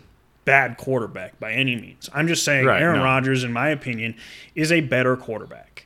bad 0.46 0.78
quarterback 0.78 1.38
by 1.40 1.52
any 1.52 1.76
means. 1.76 2.10
I'm 2.14 2.30
just 2.30 2.46
saying 2.46 2.66
Right, 2.66 2.82
Aaron 2.82 3.00
no. 3.00 3.04
Rodgers, 3.04 3.44
in 3.44 3.52
my 3.52 3.68
opinion, 3.70 4.16
is 4.56 4.72
a 4.72 4.80
better 4.80 5.18
quarterback. 5.18 5.86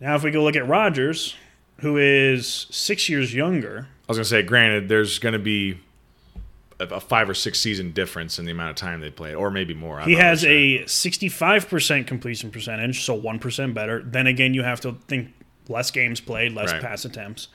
Now, 0.00 0.14
if 0.16 0.22
we 0.22 0.30
go 0.30 0.42
look 0.42 0.56
at 0.56 0.66
Rodgers, 0.66 1.34
who 1.80 1.98
is 1.98 2.66
six 2.70 3.10
years 3.10 3.34
younger, 3.34 3.88
I 4.08 4.12
was 4.12 4.16
gonna 4.16 4.24
say, 4.24 4.42
granted, 4.42 4.88
there's 4.88 5.18
gonna 5.18 5.38
be 5.38 5.78
a, 6.90 7.00
five 7.00 7.28
or 7.28 7.34
six 7.34 7.60
season 7.60 7.92
difference 7.92 8.38
in 8.38 8.44
the 8.44 8.52
amount 8.52 8.70
of 8.70 8.76
time 8.76 9.00
they 9.00 9.10
played, 9.10 9.34
or 9.34 9.50
maybe 9.50 9.74
more. 9.74 10.00
I'm 10.00 10.08
he 10.08 10.14
has 10.16 10.40
sure. 10.40 10.50
a 10.50 10.78
65% 10.84 12.06
completion 12.06 12.50
percentage, 12.50 13.04
so 13.04 13.20
1% 13.20 13.74
better. 13.74 14.02
Then 14.02 14.26
again, 14.26 14.54
you 14.54 14.62
have 14.62 14.80
to 14.82 14.92
think 15.08 15.32
less 15.68 15.90
games 15.90 16.20
played, 16.20 16.52
less 16.52 16.72
Right. 16.72 16.82
pass 16.82 17.04
attempts. 17.04 17.48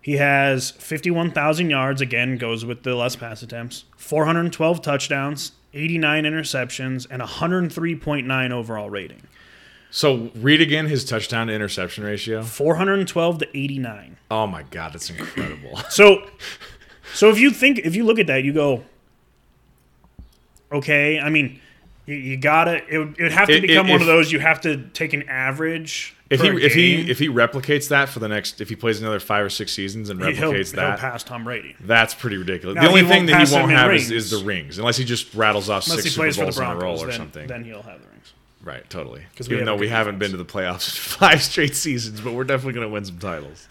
He 0.00 0.16
has 0.16 0.72
51,000 0.72 1.70
yards, 1.70 2.00
again, 2.00 2.36
goes 2.36 2.64
with 2.64 2.82
the 2.82 2.94
less 2.94 3.14
pass 3.14 3.42
attempts, 3.42 3.84
412 3.96 4.82
touchdowns, 4.82 5.52
89 5.74 6.24
interceptions, 6.24 7.06
and 7.08 7.22
103.9 7.22 8.50
overall 8.52 8.90
rating. 8.90 9.22
So 9.94 10.30
read 10.34 10.62
again 10.62 10.86
his 10.86 11.04
touchdown 11.04 11.48
to 11.48 11.52
interception 11.52 12.02
ratio. 12.02 12.42
412 12.42 13.38
to 13.38 13.48
89. 13.56 14.16
Oh 14.30 14.46
my 14.46 14.62
god, 14.64 14.94
that's 14.94 15.10
incredible. 15.10 15.76
So, 15.90 16.26
so 17.14 17.28
if 17.30 17.38
you 17.38 17.50
think, 17.50 17.78
if 17.80 17.94
you 17.96 18.04
look 18.04 18.18
at 18.18 18.26
that, 18.28 18.44
you 18.44 18.52
go, 18.52 18.84
okay. 20.72 21.18
I 21.20 21.28
mean, 21.30 21.60
you, 22.06 22.14
you 22.14 22.36
gotta. 22.36 22.82
It 22.92 22.98
would, 22.98 23.18
it 23.18 23.22
would 23.22 23.32
have 23.32 23.48
to 23.48 23.54
If- 23.56 23.62
become 23.62 23.88
one 23.88 24.00
of 24.00 24.06
those. 24.06 24.32
You 24.32 24.40
have 24.40 24.60
to 24.62 24.76
take 24.88 25.12
an 25.12 25.28
average. 25.28 26.14
if 26.30 26.40
he 26.40 26.48
if 26.64 26.72
he 26.74 27.10
if 27.10 27.18
he 27.18 27.28
replicates 27.28 27.88
that 27.88 28.08
for 28.08 28.18
the 28.18 28.28
next 28.28 28.60
if 28.62 28.68
he 28.70 28.74
plays 28.76 29.00
another 29.00 29.20
five 29.20 29.44
or 29.44 29.50
six 29.50 29.72
seasons 29.72 30.08
and 30.10 30.18
he'll, 30.20 30.30
replicates 30.52 30.72
he'll 30.72 30.80
that, 30.80 30.98
pass 30.98 31.22
Tom 31.22 31.44
Brady. 31.44 31.76
that's 31.80 32.14
pretty 32.14 32.38
ridiculous. 32.38 32.74
Now, 32.76 32.82
the 32.82 32.88
only 32.88 33.02
thing 33.04 33.26
that 33.26 33.46
he 33.46 33.54
won't 33.54 33.70
have 33.70 33.92
is, 33.92 34.10
is 34.10 34.30
the 34.30 34.42
rings, 34.44 34.78
unless 34.78 34.96
he 34.96 35.04
just 35.04 35.34
rattles 35.34 35.68
off 35.68 35.86
Unless 35.86 36.04
six 36.04 36.14
Super 36.14 36.32
Bowls 36.44 36.58
in 36.58 36.64
a 36.64 36.76
row 36.76 36.96
or 36.96 37.06
then, 37.08 37.16
something. 37.16 37.46
then 37.46 37.64
he'll 37.64 37.82
have 37.82 38.00
the 38.00 38.08
rings. 38.08 38.32
right, 38.64 38.88
totally. 38.88 39.22
'Cause 39.36 39.48
we 39.50 39.56
Even 39.56 39.66
though 39.66 39.76
we 39.76 39.88
haven't 39.88 40.18
been 40.18 40.30
to 40.30 40.38
the 40.38 40.44
playoffs 40.46 40.96
five 40.98 41.42
straight 41.42 41.76
seasons, 41.76 42.20
but 42.22 42.32
we're 42.32 42.44
definitely 42.44 42.72
going 42.72 42.86
to 42.88 42.92
win 42.92 43.04
some 43.04 43.18
titles. 43.18 43.68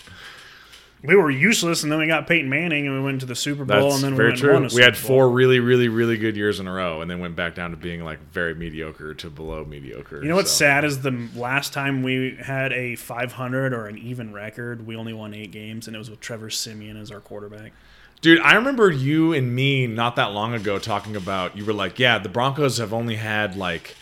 We 1.03 1.15
were 1.15 1.31
useless, 1.31 1.81
and 1.81 1.91
then 1.91 1.97
we 1.97 2.05
got 2.05 2.27
Peyton 2.27 2.47
Manning, 2.47 2.85
and 2.85 2.95
we 2.95 3.03
went 3.03 3.21
to 3.21 3.25
the 3.25 3.35
Super 3.35 3.65
Bowl, 3.65 3.89
That's 3.89 3.95
and 3.95 4.03
then 4.03 4.11
we 4.11 4.17
very 4.17 4.29
went 4.29 4.69
true. 4.69 4.77
We 4.77 4.83
had 4.83 4.93
Bowl. 4.93 5.01
four 5.01 5.29
really, 5.29 5.59
really, 5.59 5.87
really 5.87 6.15
good 6.15 6.37
years 6.37 6.59
in 6.59 6.67
a 6.67 6.71
row, 6.71 7.01
and 7.01 7.09
then 7.09 7.19
went 7.19 7.35
back 7.35 7.55
down 7.55 7.71
to 7.71 7.77
being 7.77 8.03
like 8.03 8.19
very 8.31 8.53
mediocre 8.53 9.15
to 9.15 9.29
below 9.31 9.65
mediocre. 9.65 10.21
You 10.21 10.29
know 10.29 10.35
what's 10.35 10.51
so. 10.51 10.65
sad 10.65 10.85
is 10.85 11.01
the 11.01 11.27
last 11.35 11.73
time 11.73 12.03
we 12.03 12.37
had 12.39 12.71
a 12.71 12.95
500 12.95 13.73
or 13.73 13.87
an 13.87 13.97
even 13.97 14.31
record, 14.31 14.85
we 14.85 14.95
only 14.95 15.13
won 15.13 15.33
eight 15.33 15.51
games, 15.51 15.87
and 15.87 15.95
it 15.95 15.99
was 15.99 16.09
with 16.09 16.19
Trevor 16.19 16.51
Siemian 16.51 16.97
as 16.97 17.09
our 17.09 17.19
quarterback. 17.19 17.73
Dude, 18.21 18.39
I 18.41 18.53
remember 18.53 18.91
you 18.91 19.33
and 19.33 19.55
me 19.55 19.87
not 19.87 20.15
that 20.17 20.31
long 20.31 20.53
ago 20.53 20.77
talking 20.77 21.15
about 21.15 21.57
you 21.57 21.65
were 21.65 21.73
like, 21.73 21.97
yeah, 21.97 22.19
the 22.19 22.29
Broncos 22.29 22.77
have 22.77 22.93
only 22.93 23.15
had 23.15 23.55
like 23.55 23.95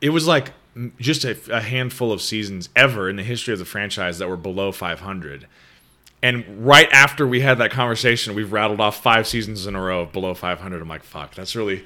it 0.00 0.10
was 0.10 0.28
like 0.28 0.52
just 1.00 1.24
a, 1.24 1.36
a 1.52 1.60
handful 1.60 2.12
of 2.12 2.22
seasons 2.22 2.68
ever 2.76 3.10
in 3.10 3.16
the 3.16 3.24
history 3.24 3.52
of 3.52 3.58
the 3.58 3.64
franchise 3.64 4.18
that 4.18 4.28
were 4.28 4.36
below 4.36 4.70
500. 4.70 5.48
And 6.22 6.66
right 6.66 6.88
after 6.92 7.26
we 7.26 7.40
had 7.40 7.58
that 7.58 7.70
conversation, 7.70 8.34
we've 8.34 8.52
rattled 8.52 8.78
off 8.80 9.02
five 9.02 9.26
seasons 9.26 9.66
in 9.66 9.74
a 9.74 9.80
row 9.80 10.02
of 10.02 10.12
below 10.12 10.34
500. 10.34 10.82
I'm 10.82 10.88
like, 10.88 11.02
fuck, 11.02 11.34
that's 11.34 11.56
really 11.56 11.82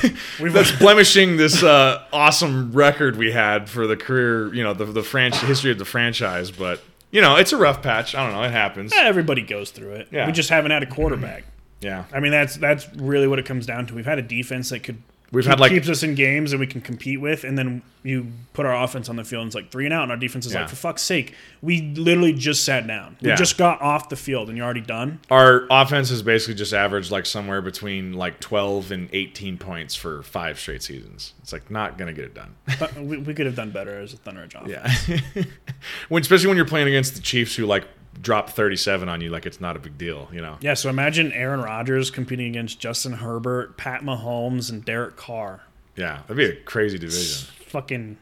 that's 0.40 0.72
blemishing 0.78 1.36
this 1.36 1.62
uh, 1.62 2.04
awesome 2.12 2.72
record 2.72 3.16
we 3.16 3.30
had 3.30 3.68
for 3.70 3.86
the 3.86 3.96
career, 3.96 4.52
you 4.52 4.64
know, 4.64 4.74
the 4.74 4.86
the 4.86 5.02
franch- 5.02 5.44
history 5.46 5.70
of 5.70 5.78
the 5.78 5.84
franchise. 5.84 6.50
But 6.50 6.82
you 7.12 7.20
know, 7.20 7.36
it's 7.36 7.52
a 7.52 7.56
rough 7.56 7.80
patch. 7.82 8.14
I 8.16 8.24
don't 8.24 8.32
know, 8.34 8.42
it 8.42 8.50
happens. 8.50 8.92
Eh, 8.92 9.00
Everybody 9.04 9.42
goes 9.42 9.70
through 9.70 9.92
it. 9.92 10.08
Yeah. 10.10 10.26
We 10.26 10.32
just 10.32 10.50
haven't 10.50 10.72
had 10.72 10.82
a 10.82 10.86
quarterback. 10.86 11.44
Yeah, 11.80 12.04
I 12.12 12.20
mean, 12.20 12.32
that's 12.32 12.56
that's 12.56 12.88
really 12.96 13.28
what 13.28 13.38
it 13.38 13.44
comes 13.46 13.66
down 13.66 13.86
to. 13.86 13.94
We've 13.94 14.06
had 14.06 14.18
a 14.18 14.22
defense 14.22 14.70
that 14.70 14.80
could 14.80 15.00
We've 15.32 15.42
keep- 15.44 15.50
had, 15.50 15.60
like- 15.60 15.72
keeps 15.72 15.88
us 15.88 16.02
in 16.02 16.14
games 16.14 16.52
and 16.52 16.60
we 16.60 16.66
can 16.66 16.80
compete 16.80 17.20
with, 17.20 17.42
and 17.44 17.58
then 17.58 17.82
you 18.04 18.28
put 18.52 18.64
our 18.64 18.84
offense 18.84 19.08
on 19.08 19.16
the 19.16 19.24
field 19.24 19.40
and 19.42 19.48
it's 19.48 19.56
like 19.56 19.70
three 19.72 19.84
and 19.84 19.92
out, 19.92 20.04
and 20.04 20.12
our 20.12 20.16
defense 20.16 20.46
is 20.46 20.52
Yeah. 20.54 20.60
like, 20.60 20.68
for 20.70 20.76
fuck's 20.76 21.02
sake, 21.02 21.34
we 21.60 21.80
literally 21.96 22.32
just 22.32 22.62
sat 22.64 22.86
down. 22.86 23.16
We 23.20 23.30
Yeah. 23.30 23.34
just 23.34 23.58
got 23.58 23.82
off 23.82 24.08
the 24.08 24.14
field, 24.14 24.48
and 24.48 24.56
you're 24.56 24.64
already 24.64 24.80
done. 24.80 25.18
our 25.30 25.66
offense 25.70 26.10
has 26.10 26.22
basically 26.22 26.54
just 26.54 26.72
averaged 26.72 27.10
like 27.10 27.26
somewhere 27.26 27.60
between 27.60 28.12
like 28.12 28.38
12 28.38 28.92
and 28.92 29.08
18 29.12 29.58
points 29.58 29.96
for 29.96 30.22
five 30.22 30.60
straight 30.60 30.82
seasons. 30.84 31.32
It's 31.42 31.52
like 31.52 31.70
not 31.70 31.98
gonna 31.98 32.12
get 32.12 32.24
it 32.26 32.34
done. 32.34 32.54
But 32.78 32.94
we, 32.94 33.16
we 33.16 33.34
could 33.34 33.46
have 33.46 33.56
done 33.56 33.70
better 33.70 33.98
as 33.98 34.12
a 34.12 34.16
Thunder 34.18 34.42
Edge 34.44 34.54
offense. 34.54 35.08
Yeah, 35.08 35.42
when 36.08 36.20
especially 36.20 36.46
when 36.48 36.56
you're 36.56 36.66
playing 36.66 36.86
against 36.88 37.16
the 37.16 37.20
Chiefs 37.20 37.56
who 37.56 37.66
like 37.66 37.84
drop 38.20 38.50
37 38.50 39.08
on 39.08 39.20
you, 39.20 39.30
like 39.30 39.46
it's 39.46 39.60
not 39.60 39.76
a 39.76 39.78
big 39.78 39.98
deal, 39.98 40.28
you 40.32 40.40
know. 40.40 40.56
Yeah, 40.60 40.74
so 40.74 40.88
imagine 40.88 41.32
Aaron 41.32 41.60
Rodgers 41.60 42.10
competing 42.10 42.48
against 42.48 42.80
Justin 42.80 43.14
Herbert, 43.14 43.76
Pat 43.76 44.02
Mahomes, 44.02 44.70
and 44.70 44.84
Derek 44.84 45.16
Carr. 45.16 45.62
Yeah, 45.96 46.22
that'd 46.22 46.36
be 46.36 46.44
a 46.44 46.56
crazy 46.62 46.98
division, 46.98 47.48
Fucking 47.68 48.18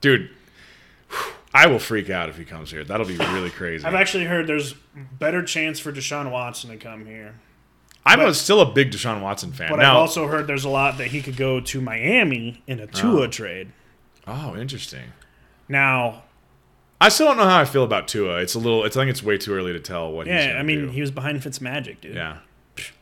dude. 0.00 0.30
I 1.52 1.66
will 1.66 1.80
freak 1.80 2.10
out 2.10 2.28
if 2.28 2.36
he 2.36 2.44
comes 2.44 2.70
here. 2.70 2.84
That'll 2.84 3.06
be 3.06 3.16
really 3.16 3.50
crazy. 3.50 3.84
I've 3.84 3.94
actually 3.94 4.24
heard 4.24 4.46
there's 4.46 4.74
better 4.94 5.42
chance 5.42 5.80
for 5.80 5.92
Deshaun 5.92 6.30
Watson 6.30 6.70
to 6.70 6.76
come 6.76 7.06
here. 7.06 7.34
I'm 8.06 8.20
a, 8.20 8.32
still 8.32 8.60
a 8.60 8.72
big 8.72 8.92
Deshaun 8.92 9.20
Watson 9.20 9.52
fan. 9.52 9.68
But 9.68 9.76
now, 9.76 9.92
I've 9.92 9.98
also 9.98 10.26
heard 10.26 10.46
there's 10.46 10.64
a 10.64 10.70
lot 10.70 10.98
that 10.98 11.08
he 11.08 11.20
could 11.20 11.36
go 11.36 11.60
to 11.60 11.80
Miami 11.80 12.62
in 12.66 12.80
a 12.80 12.86
Tua 12.86 13.22
oh. 13.22 13.26
trade. 13.26 13.72
oh, 14.26 14.56
interesting. 14.56 15.12
Now, 15.68 16.22
I 17.00 17.08
still 17.08 17.26
don't 17.26 17.38
know 17.38 17.48
how 17.48 17.58
I 17.58 17.64
feel 17.64 17.82
about 17.84 18.08
Tua. 18.08 18.36
It's 18.40 18.54
a 18.54 18.58
little. 18.58 18.84
It's, 18.84 18.96
I 18.96 19.00
think 19.00 19.10
it's 19.10 19.22
way 19.22 19.38
too 19.38 19.54
early 19.54 19.72
to 19.72 19.80
tell 19.80 20.12
what. 20.12 20.26
he's 20.26 20.34
yeah, 20.34 20.58
I 20.58 20.62
mean, 20.62 20.86
do. 20.86 20.88
he 20.88 21.00
was 21.00 21.10
behind 21.10 21.40
Fitzmagic, 21.40 22.00
dude. 22.00 22.14
yeah. 22.14 22.38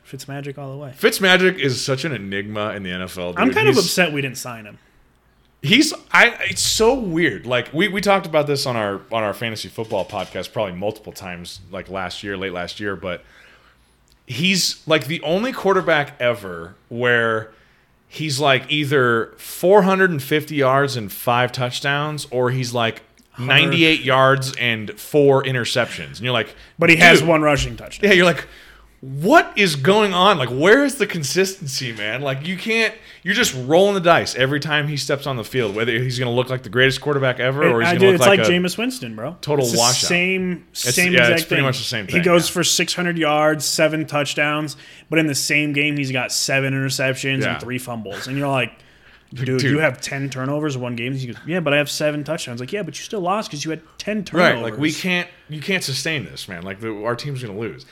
Fitzmagic 0.09 0.57
all 0.57 0.71
the 0.71 0.77
way. 0.77 0.95
Fitzmagic 0.99 1.59
is 1.59 1.85
such 1.85 2.05
an 2.05 2.13
enigma 2.13 2.71
in 2.71 2.83
the 2.83 2.91
NFL. 2.91 3.33
Dude. 3.33 3.41
I'm 3.41 3.53
kind 3.53 3.69
of 3.69 3.77
upset 3.77 4.13
we 4.13 4.23
didn't 4.23 4.39
sign 4.39 4.65
him. 4.65 4.79
He's 5.61 5.93
I. 6.13 6.37
It's 6.49 6.63
so 6.63 6.95
weird. 6.95 7.45
Like 7.45 7.73
we, 7.75 7.89
we 7.89 8.01
talked 8.01 8.27
about 8.27 8.47
this 8.47 8.65
on 8.65 8.77
our 8.77 9.01
on 9.11 9.25
our 9.25 9.35
fantasy 9.35 9.69
football 9.69 10.05
podcast 10.05 10.53
probably 10.53 10.75
multiple 10.75 11.13
times, 11.13 11.61
like 11.73 11.91
last 11.91 12.23
year, 12.23 12.37
late 12.37 12.53
last 12.53 12.79
year. 12.79 12.95
But 12.95 13.25
he's 14.27 14.87
like 14.87 15.07
the 15.09 15.21
only 15.23 15.53
quarterback 15.53 16.19
ever 16.21 16.77
where 16.89 17.51
he's 18.07 18.39
like 18.39 18.71
either 18.71 19.35
450 19.39 20.55
yards 20.55 20.97
and 20.97 21.11
five 21.11 21.51
touchdowns, 21.51 22.29
or 22.31 22.51
he's 22.51 22.73
like 22.73 23.03
98 23.38 24.01
yards 24.01 24.55
and 24.57 24.90
four 24.98 25.42
interceptions. 25.42 26.16
And 26.16 26.20
you're 26.20 26.33
like, 26.33 26.55
But 26.79 26.90
he 26.90 26.96
has 26.96 27.22
one 27.22 27.42
rushing 27.42 27.77
touchdown. 27.77 28.11
Yeah, 28.11 28.16
you're 28.16 28.27
like, 28.27 28.46
what 29.01 29.53
is 29.57 29.77
going 29.77 30.12
on? 30.12 30.38
Like, 30.38 30.48
where 30.48 30.85
is 30.85 30.96
the 30.96 31.07
consistency, 31.07 31.92
man? 31.92 32.20
Like, 32.20 32.44
you 32.46 32.57
can't. 32.57 32.92
You're 33.22 33.35
just 33.35 33.55
rolling 33.66 33.94
the 33.94 34.01
dice 34.01 34.35
every 34.35 34.59
time 34.59 34.88
he 34.88 34.96
steps 34.96 35.24
on 35.24 35.37
the 35.37 35.44
field. 35.44 35.77
Whether 35.77 35.92
he's 35.92 36.18
going 36.18 36.29
to 36.29 36.35
look 36.35 36.51
like 36.51 36.64
the 36.64 36.68
greatest 36.68 37.01
quarterback 37.01 37.38
ever, 37.38 37.62
or 37.62 37.81
he's 37.81 37.90
going 37.90 38.01
to 38.01 38.07
look 38.07 38.14
It's 38.16 38.27
like, 38.27 38.40
like, 38.40 38.48
Jameis 38.48 38.77
Winston, 38.77 39.14
bro. 39.14 39.37
total 39.40 39.66
it's 39.66 39.77
washout. 39.77 40.09
Same, 40.09 40.66
same 40.72 41.12
yeah, 41.12 41.20
exact 41.20 41.40
it's 41.40 41.48
pretty 41.48 41.61
thing. 41.61 41.66
much 41.66 41.79
the 41.79 41.85
same 41.85 42.07
thing. 42.07 42.16
He 42.16 42.22
goes 42.22 42.48
yeah. 42.48 42.55
for 42.55 42.64
600 42.64 43.16
yards, 43.18 43.64
seven 43.64 44.05
touchdowns, 44.05 44.77
but 45.09 45.20
in 45.20 45.29
the 45.29 45.35
same 45.35 45.72
game, 45.72 45.96
he's 45.96 46.11
got 46.11 46.33
seven 46.33 46.74
interceptions 46.74 47.42
Yeah. 47.42 47.53
and 47.53 47.61
three 47.62 47.79
fumbles, 47.79 48.27
and 48.27 48.37
you're 48.37 48.48
like. 48.48 48.72
Dude, 49.33 49.47
Dude. 49.47 49.62
you 49.62 49.79
have 49.81 50.01
ten 50.01 50.31
turnovers 50.31 50.77
in 50.77 50.81
one 50.81 50.97
game. 50.97 51.14
He 51.14 51.27
goes, 51.27 51.37
"Yeah, 51.47 51.61
but 51.61 51.75
I 51.75 51.77
have 51.77 51.91
seven 51.91 52.25
touchdowns." 52.25 52.61
Like, 52.61 52.73
yeah, 52.73 52.83
but 52.83 52.99
you 52.99 53.05
still 53.05 53.21
lost 53.21 53.51
because 53.51 53.64
you 53.64 53.71
had 53.71 53.83
ten 53.99 54.25
turnovers. 54.25 54.55
right. 54.55 54.62
Like, 54.62 54.79
we 54.79 54.93
can't. 54.93 55.29
You 55.49 55.61
can't 55.61 55.85
sustain 55.85 56.25
this, 56.25 56.49
man. 56.49 56.62
Like, 56.62 56.81
the, 56.81 57.05
our 57.05 57.14
team's 57.14 57.43
going 57.43 57.55
to 57.55 57.61
lose. 57.61 57.85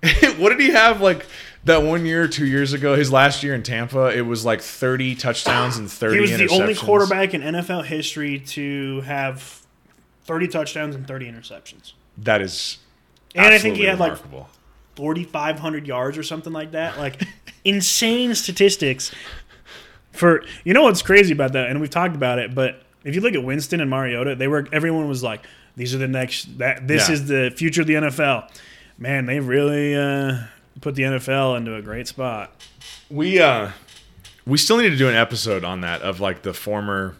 what 0.38 0.50
did 0.50 0.60
he 0.60 0.70
have? 0.70 1.00
Like 1.00 1.26
that 1.64 1.82
one 1.82 2.06
year, 2.06 2.28
two 2.28 2.46
years 2.46 2.72
ago, 2.72 2.94
his 2.94 3.10
last 3.10 3.42
year 3.42 3.54
in 3.54 3.64
Tampa, 3.64 4.16
it 4.16 4.20
was 4.22 4.44
like 4.44 4.60
30 4.60 5.16
touchdowns 5.16 5.76
and 5.76 5.90
30. 5.90 6.14
He 6.14 6.20
was 6.20 6.30
the 6.30 6.48
only 6.50 6.74
quarterback 6.74 7.34
in 7.34 7.42
NFL 7.42 7.84
history 7.84 8.38
to 8.38 9.00
have 9.00 9.66
thirty 10.22 10.46
touchdowns 10.46 10.94
and 10.94 11.06
thirty 11.06 11.30
interceptions. 11.30 11.94
That 12.18 12.40
is. 12.40 12.78
And 13.34 13.52
I 13.52 13.58
think 13.58 13.76
he 13.76 13.84
had, 13.84 13.98
like, 13.98 14.12
remarkable. 14.12 14.48
4,500 14.96 15.86
yards 15.86 16.18
or 16.18 16.24
something 16.24 16.52
like 16.52 16.72
that. 16.72 16.98
Like 16.98 17.22
insane 17.64 18.34
statistics. 18.34 19.12
For 20.18 20.42
you 20.64 20.74
know 20.74 20.82
what's 20.82 21.02
crazy 21.02 21.32
about 21.32 21.52
that, 21.52 21.68
and 21.70 21.80
we've 21.80 21.90
talked 21.90 22.14
about 22.16 22.38
it, 22.38 22.54
but 22.54 22.82
if 23.04 23.14
you 23.14 23.20
look 23.20 23.34
at 23.34 23.42
Winston 23.42 23.80
and 23.80 23.88
Mariota, 23.88 24.34
they 24.34 24.48
were 24.48 24.66
everyone 24.72 25.08
was 25.08 25.22
like, 25.22 25.46
"These 25.76 25.94
are 25.94 25.98
the 25.98 26.08
next. 26.08 26.58
That 26.58 26.86
this 26.88 27.08
Yeah. 27.08 27.14
is 27.14 27.26
the 27.28 27.52
future 27.56 27.80
of 27.82 27.86
the 27.86 27.94
NFL." 27.94 28.50
Man, 28.98 29.26
they 29.26 29.38
really 29.40 29.94
uh, 29.96 30.38
put 30.80 30.94
the 30.96 31.04
NFL 31.04 31.56
into 31.56 31.74
a 31.76 31.82
great 31.82 32.08
spot. 32.08 32.52
We 33.10 33.38
uh 33.40 33.70
we 34.44 34.58
still 34.58 34.78
need 34.78 34.90
to 34.90 34.96
do 34.96 35.08
an 35.08 35.14
episode 35.14 35.62
on 35.64 35.82
that 35.82 36.02
of 36.02 36.20
like 36.20 36.42
the 36.42 36.52
former 36.52 37.14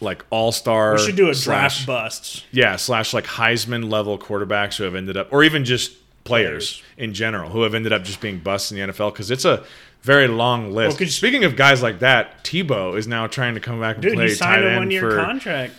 like 0.00 0.24
all 0.30 0.52
star. 0.52 0.92
We 0.94 1.06
should 1.06 1.16
do 1.16 1.30
a 1.30 1.34
draft 1.34 1.86
busts. 1.86 2.44
Yeah, 2.52 2.76
slash 2.76 3.14
like 3.14 3.24
Heisman 3.24 3.90
level 3.90 4.18
quarterbacks 4.18 4.76
who 4.76 4.84
have 4.84 4.94
ended 4.94 5.16
up, 5.16 5.28
or 5.32 5.42
even 5.42 5.64
just 5.64 5.92
players, 6.24 6.82
Players. 6.82 6.82
in 6.98 7.14
general 7.14 7.50
who 7.50 7.62
have 7.62 7.74
ended 7.74 7.92
up 7.92 8.02
just 8.04 8.20
being 8.20 8.38
busts 8.40 8.70
in 8.72 8.76
the 8.76 8.92
NFL 8.92 9.12
because 9.12 9.30
it's 9.30 9.44
a 9.44 9.64
very 10.02 10.28
long 10.28 10.72
list. 10.72 10.98
Well, 10.98 11.06
'cause- 11.06 11.14
Speaking 11.14 11.44
of 11.44 11.56
guys 11.56 11.82
like 11.82 11.98
that, 12.00 12.44
Tebow 12.44 12.96
is 12.96 13.06
now 13.08 13.26
trying 13.26 13.54
to 13.54 13.60
come 13.60 13.80
back 13.80 13.96
and 13.96 14.02
Dude, 14.02 14.14
play 14.14 14.28
he 14.28 14.34
signed 14.34 14.62
tight 14.62 14.64
a 14.64 14.70
end 14.70 14.78
one 14.78 14.90
year 14.90 15.00
for. 15.00 15.16
contract. 15.16 15.72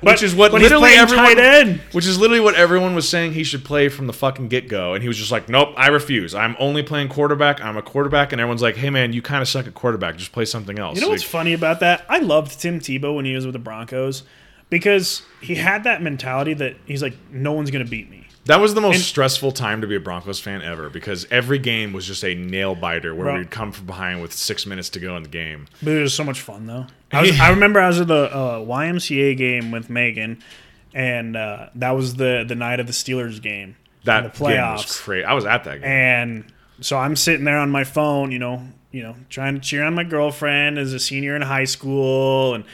which 0.00 0.22
is 0.22 0.34
what 0.34 0.52
but 0.52 0.60
literally 0.60 0.82
playing 0.90 0.98
everyone, 0.98 1.24
tight 1.26 1.38
end. 1.38 1.80
which 1.92 2.06
is 2.06 2.18
literally 2.18 2.40
what 2.40 2.54
everyone 2.56 2.94
was 2.94 3.08
saying 3.08 3.32
he 3.32 3.42
should 3.42 3.64
play 3.64 3.88
from 3.88 4.06
the 4.06 4.12
fucking 4.12 4.48
get 4.48 4.68
go, 4.68 4.92
and 4.92 5.00
he 5.02 5.08
was 5.08 5.16
just 5.16 5.32
like, 5.32 5.48
"Nope, 5.48 5.72
I 5.78 5.86
refuse. 5.88 6.34
I'm 6.34 6.54
only 6.58 6.82
playing 6.82 7.08
quarterback. 7.08 7.64
I'm 7.64 7.78
a 7.78 7.82
quarterback." 7.82 8.30
And 8.32 8.40
everyone's 8.40 8.60
like, 8.60 8.76
"Hey, 8.76 8.90
man, 8.90 9.14
you 9.14 9.22
kind 9.22 9.40
of 9.40 9.48
suck 9.48 9.66
at 9.66 9.72
quarterback. 9.72 10.16
Just 10.18 10.32
play 10.32 10.44
something 10.44 10.78
else." 10.78 10.96
You 10.96 11.02
know 11.02 11.08
what's 11.08 11.22
funny 11.22 11.54
about 11.54 11.80
that? 11.80 12.04
I 12.10 12.18
loved 12.18 12.60
Tim 12.60 12.80
Tebow 12.80 13.14
when 13.16 13.24
he 13.24 13.34
was 13.34 13.46
with 13.46 13.54
the 13.54 13.58
Broncos 13.58 14.24
because 14.68 15.22
he 15.40 15.54
had 15.54 15.84
that 15.84 16.02
mentality 16.02 16.52
that 16.54 16.76
he's 16.84 17.00
like, 17.02 17.14
no 17.32 17.52
one's 17.52 17.70
gonna 17.70 17.84
beat 17.86 18.10
me. 18.10 18.23
That 18.46 18.60
was 18.60 18.74
the 18.74 18.80
most 18.80 18.96
and- 18.96 19.04
stressful 19.04 19.52
time 19.52 19.80
to 19.80 19.86
be 19.86 19.96
a 19.96 20.00
Broncos 20.00 20.40
fan 20.40 20.62
ever 20.62 20.90
because 20.90 21.26
every 21.30 21.58
game 21.58 21.92
was 21.92 22.06
just 22.06 22.24
a 22.24 22.34
nail 22.34 22.74
biter 22.74 23.14
where 23.14 23.24
Bro. 23.26 23.38
we'd 23.38 23.50
come 23.50 23.72
from 23.72 23.86
behind 23.86 24.20
with 24.22 24.32
six 24.32 24.66
minutes 24.66 24.90
to 24.90 25.00
go 25.00 25.16
in 25.16 25.22
the 25.22 25.28
game. 25.28 25.66
But 25.82 25.94
it 25.94 26.02
was 26.02 26.14
so 26.14 26.24
much 26.24 26.40
fun 26.40 26.66
though. 26.66 26.86
I, 27.12 27.22
was, 27.22 27.40
I 27.40 27.50
remember 27.50 27.80
I 27.80 27.88
was 27.88 28.00
at 28.00 28.08
the 28.08 28.34
uh, 28.34 28.58
YMCA 28.60 29.36
game 29.36 29.70
with 29.70 29.88
Megan, 29.88 30.42
and 30.92 31.36
uh, 31.36 31.68
that 31.74 31.92
was 31.92 32.16
the 32.16 32.44
the 32.46 32.54
night 32.54 32.80
of 32.80 32.86
the 32.86 32.92
Steelers 32.92 33.40
game. 33.40 33.76
That 34.04 34.24
in 34.24 34.30
the 34.32 34.38
game 34.38 34.72
was 34.72 35.00
crazy. 35.00 35.24
I 35.24 35.32
was 35.32 35.46
at 35.46 35.64
that 35.64 35.80
game. 35.80 35.90
And 35.90 36.52
so 36.80 36.98
I'm 36.98 37.16
sitting 37.16 37.44
there 37.44 37.58
on 37.58 37.70
my 37.70 37.84
phone, 37.84 38.32
you 38.32 38.38
know, 38.38 38.62
you 38.92 39.02
know, 39.02 39.16
trying 39.30 39.54
to 39.54 39.60
cheer 39.60 39.82
on 39.84 39.94
my 39.94 40.04
girlfriend 40.04 40.78
as 40.78 40.92
a 40.92 41.00
senior 41.00 41.34
in 41.34 41.42
high 41.42 41.64
school 41.64 42.54
and 42.54 42.64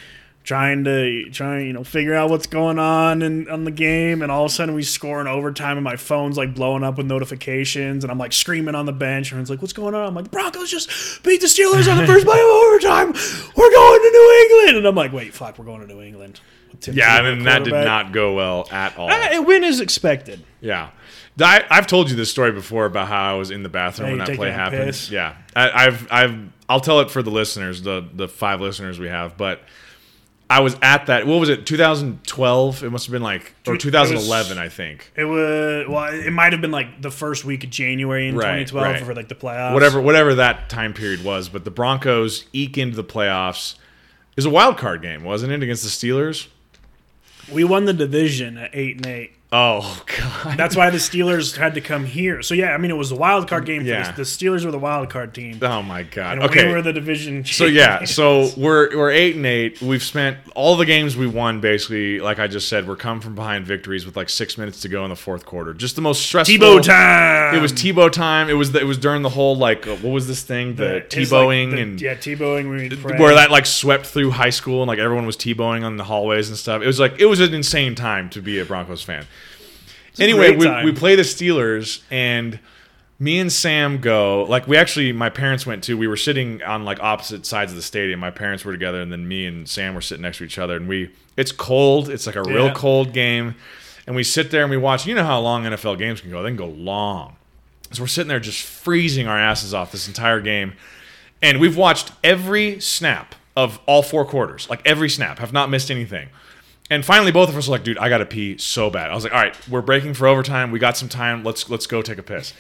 trying 0.43 0.85
to 0.85 1.29
trying, 1.31 1.67
you 1.67 1.73
know, 1.73 1.85
figure 1.85 2.15
out 2.15 2.31
what's 2.31 2.47
going 2.47 2.79
on 2.79 3.23
in 3.23 3.49
on 3.51 3.65
the 3.65 3.71
game 3.71 4.23
and 4.23 4.33
all 4.33 4.45
of 4.47 4.51
a 4.51 4.55
sudden 4.55 4.75
we 4.75 4.83
score 4.83 5.21
in 5.21 5.27
overtime 5.27 5.77
and 5.77 5.85
my 5.85 5.97
phone's 5.97 6.37
like 6.37 6.55
blowing 6.55 6.83
up 6.83 6.97
with 6.97 7.07
notifications 7.07 8.05
and 8.05 8.11
I'm 8.11 8.19
like 8.19 8.33
screaming 8.33 8.75
on 8.75 8.87
the 8.87 8.93
bench 8.93 9.33
and 9.33 9.41
it's 9.41 9.51
like, 9.51 9.61
What's 9.61 9.73
going 9.75 9.95
on? 9.95 10.07
I'm 10.07 10.15
like, 10.15 10.25
the 10.25 10.31
Broncos 10.31 10.71
just 10.71 11.23
beat 11.23 11.41
the 11.41 11.47
Steelers 11.47 11.91
on 11.91 11.99
the 11.99 12.07
first 12.07 12.25
play 12.27 12.39
of 12.41 12.47
overtime. 12.47 13.09
We're 13.57 13.71
going 13.73 14.01
to 14.01 14.11
New 14.11 14.49
England 14.51 14.79
and 14.79 14.87
I'm 14.87 14.95
like, 14.95 15.13
Wait, 15.13 15.35
fuck, 15.35 15.59
we're 15.59 15.65
going 15.67 15.81
to 15.81 15.87
New 15.87 16.01
England. 16.03 16.41
Yeah, 16.87 17.19
and 17.19 17.27
then 17.27 17.43
that 17.45 17.65
did 17.65 17.73
not 17.75 18.13
go 18.13 18.35
well 18.35 18.67
at 18.71 18.97
all. 18.97 19.11
Uh, 19.11 19.29
a 19.33 19.41
win 19.43 19.65
is 19.65 19.81
expected. 19.81 20.43
Yeah. 20.61 20.91
I, 21.39 21.65
I've 21.71 21.87
told 21.87 22.11
you 22.11 22.17
this 22.17 22.31
story 22.31 22.53
before 22.53 22.87
about 22.87 23.09
how 23.09 23.35
I 23.35 23.39
was 23.39 23.51
in 23.51 23.63
the 23.63 23.69
bathroom 23.69 24.11
Yeah, 24.11 24.17
when 24.17 24.27
that 24.27 24.37
play 24.37 24.51
happened. 24.51 24.85
piss. 24.85 25.11
Yeah, 25.11 25.37
I, 25.55 25.87
I've 25.87 26.13
I've 26.13 26.39
I'll 26.69 26.81
tell 26.81 27.01
it 27.01 27.11
for 27.11 27.23
the 27.23 27.31
listeners, 27.31 27.83
the 27.83 28.07
the 28.13 28.29
five 28.29 28.61
listeners 28.61 28.99
we 28.99 29.09
have. 29.09 29.37
But 29.37 29.63
I 30.51 30.61
was 30.61 30.77
at 30.83 31.07
that. 31.07 31.27
What 31.29 31.39
was 31.39 31.49
it? 31.49 31.65
2012. 31.65 32.83
It 32.83 32.91
must 32.91 33.07
have 33.07 33.13
been 33.13 33.23
like 33.23 33.55
or 33.67 33.75
It 33.75 33.77
was- 33.77 33.83
2011, 33.85 34.59
I 34.59 34.69
think. 34.69 35.13
It 35.15 35.25
was 35.25 35.87
well. 35.89 36.13
It 36.13 36.33
might 36.33 36.53
have 36.53 36.61
been 36.61 36.73
like 36.73 37.01
the 37.01 37.11
first 37.11 37.45
week 37.45 37.63
of 37.65 37.71
January 37.71 38.27
in 38.29 38.35
Right, 38.37 38.67
2012 38.67 38.85
right. 38.95 39.05
for 39.05 39.15
like 39.15 39.29
the 39.29 39.35
playoffs. 39.37 39.73
Whatever 39.75 40.01
whatever 40.01 40.35
that 40.35 40.69
time 40.69 40.93
period 40.93 41.25
was. 41.25 41.49
But 41.49 41.65
the 41.65 41.71
Broncos 41.71 42.47
eke 42.53 42.77
into 42.79 42.97
the 42.97 43.05
playoffs. 43.05 43.75
It 43.75 44.37
was 44.37 44.47
a 44.47 44.51
wild 44.51 44.77
card 44.77 45.03
game, 45.03 45.23
wasn't 45.23 45.53
it, 45.53 45.63
against 45.63 45.83
the 45.85 45.89
Steelers? 46.09 46.49
We 47.51 47.63
won 47.65 47.85
the 47.85 47.93
division 47.93 48.59
at 48.59 48.71
eight 48.73 48.97
and 48.97 49.07
eight. 49.07 49.33
Oh 49.53 50.01
God. 50.17 50.57
That's 50.57 50.77
why 50.77 50.91
the 50.91 50.99
Steelers 50.99 51.57
had 51.57 51.75
to 51.75 51.81
come 51.81 52.05
here. 52.05 52.41
So 52.41 52.55
yeah, 52.55 52.73
I 52.73 52.77
mean 52.79 52.93
it 52.93 52.97
was 52.97 53.11
a 53.11 53.17
wild 53.17 53.49
card 53.49 53.65
game. 53.67 53.83
For 53.83 53.89
Yeah. 53.89 54.09
the, 54.13 54.19
the 54.19 54.23
Steelers 54.23 54.65
were 54.65 54.71
the 54.71 54.79
wild 54.79 55.11
card 55.11 55.35
team, 55.35 55.59
Oh 55.61 55.83
my 55.83 56.05
God. 56.05 56.35
and 56.39 56.43
okay. 56.45 56.69
we 56.69 56.73
were 56.73 56.83
the 56.83 56.93
division. 56.93 57.45
So 57.45 57.65
yeah, 57.65 58.05
so 58.05 58.51
we're 58.57 58.97
we're 58.97 59.11
eight 59.11 59.35
and 59.35 59.45
eight. 59.45 59.83
We've 59.83 60.05
spent 60.05 60.39
all 60.55 60.77
the 60.77 60.87
games 60.87 61.17
we 61.17 61.27
won 61.27 61.61
basically, 61.61 62.21
like 62.21 62.39
I 62.39 62.47
just 62.47 62.69
said, 62.69 62.87
we're 62.87 62.95
come 62.95 63.21
from 63.21 63.35
behind 63.35 63.67
victories 63.67 64.07
with 64.07 64.17
like 64.17 64.29
six 64.29 64.57
minutes 64.57 64.83
to 64.83 64.89
go 64.89 65.03
in 65.03 65.11
the 65.11 65.17
fourth 65.17 65.45
quarter. 65.47 65.75
Just 65.75 65.97
the 65.97 66.03
most 66.03 66.23
stressful. 66.23 66.55
Tebow 66.57 66.81
time. 66.81 67.53
It 67.57 67.61
was 67.61 67.73
Tebow 67.73 68.11
time. 68.13 68.49
It 68.51 68.55
was 68.55 68.71
the, 68.71 68.79
it 68.79 68.85
was 68.87 68.99
during 68.99 69.23
the 69.23 69.31
whole 69.31 69.57
like 69.57 69.85
uh, 69.85 69.97
what 69.97 70.11
was 70.11 70.29
this 70.29 70.45
thing 70.45 70.77
the, 70.77 70.95
like 70.95 71.11
Tebowing 71.11 71.73
the- 71.73 71.79
and 71.81 72.01
yeah, 72.01 72.15
Tebowing. 72.15 72.71
We 72.71 73.19
where 73.19 73.35
that 73.35 73.51
like 73.51 73.67
swept 73.67 74.07
through 74.07 74.31
high 74.31 74.51
school 74.51 74.83
and 74.83 74.87
like 74.89 75.01
everyone 75.01 75.27
was 75.27 75.37
Tebowing 75.37 75.83
on 75.85 75.97
the 75.97 76.05
hallways 76.05 76.49
and 76.51 76.57
stuff. 76.57 76.83
It 76.83 76.87
was 76.87 77.01
like 77.01 77.19
it 77.19 77.27
was 77.27 77.41
an 77.41 77.53
insane 77.53 77.97
time 77.97 78.31
to 78.31 78.41
be 78.41 78.61
a 78.61 78.65
Broncos 78.65 79.03
fan. 79.03 79.27
Anyway, 80.19 80.57
we, 80.57 80.85
we 80.85 80.93
play 80.93 81.15
the 81.15 81.23
Steelers 81.23 82.03
and 82.11 82.59
me 83.19 83.39
and 83.39 83.53
Sam 83.53 83.99
go 83.99 84.45
like 84.45 84.67
we 84.67 84.77
actually 84.77 85.13
my 85.13 85.29
parents 85.29 85.67
went 85.67 85.85
to 85.85 85.97
we 85.97 86.09
were 86.09 86.17
sitting 86.17 86.63
on 86.63 86.85
like 86.85 87.01
opposite 87.01 87.45
sides 87.47 87.71
of 87.71 87.77
the 87.77 87.83
stadium. 87.83 88.19
My 88.19 88.31
parents 88.31 88.65
were 88.65 88.73
together 88.73 89.01
and 89.01 89.13
then 89.13 89.29
me 89.29 89.47
and 89.47 89.69
Sam 89.69 89.95
were 89.95 90.01
sitting 90.01 90.23
next 90.23 90.39
to 90.39 90.45
each 90.45 90.59
other 90.59 90.77
and 90.77 90.89
we 90.89 91.11
it's 91.37 91.53
cold. 91.53 92.09
It's 92.09 92.27
like 92.27 92.37
a 92.37 92.43
real 92.43 92.67
Yeah. 92.67 92.75
cold 92.75 93.13
game. 93.13 93.55
And 94.07 94.17
we 94.17 94.25
sit 94.25 94.51
there 94.51 94.63
and 94.63 94.71
we 94.71 94.77
watch. 94.79 95.07
You 95.07 95.15
know 95.15 95.23
how 95.25 95.39
long 95.41 95.65
NFL 95.65 95.99
games 95.99 96.21
can 96.21 96.31
go. 96.31 96.43
They 96.43 96.49
can 96.49 96.57
go 96.57 96.67
long. 96.69 97.37
So 97.93 98.03
we're 98.03 98.09
sitting 98.09 98.29
there 98.29 98.41
just 98.41 98.63
freezing 98.63 99.29
our 99.29 99.39
asses 99.39 99.75
off 99.75 99.93
this 99.93 100.09
entire 100.09 100.41
game. 100.41 100.73
And 101.43 101.61
we've 101.61 101.77
watched 101.77 102.13
every 102.25 102.81
snap 102.81 103.35
of 103.57 103.79
all 103.87 104.03
four 104.03 104.25
quarters, 104.25 104.69
like 104.71 104.81
every 104.87 105.11
snap, 105.11 105.39
have 105.41 105.53
not 105.53 105.71
missed 105.71 105.91
anything. 105.91 106.29
And 106.91 107.05
finally, 107.05 107.31
both 107.31 107.49
of 107.49 107.57
us 107.57 107.69
were 107.69 107.73
like, 107.73 107.85
"Dude, 107.85 107.99
I 107.99 108.09
gotta 108.09 108.27
pee 108.27 108.59
so 108.59 108.91
bad." 108.91 109.11
I 109.11 109.15
was 109.15 109.23
like, 109.25 109.33
"All 109.33 109.41
right, 109.41 109.57
we're 109.69 109.81
breaking 109.81 110.15
for 110.15 110.27
overtime. 110.27 110.73
We 110.73 110.79
got 110.81 110.97
some 110.97 111.09
time. 111.09 111.45
Let's 111.45 111.71
let's 111.71 111.87
go 111.87 112.03
take 112.03 112.19
a 112.19 112.23
piss." 112.23 112.53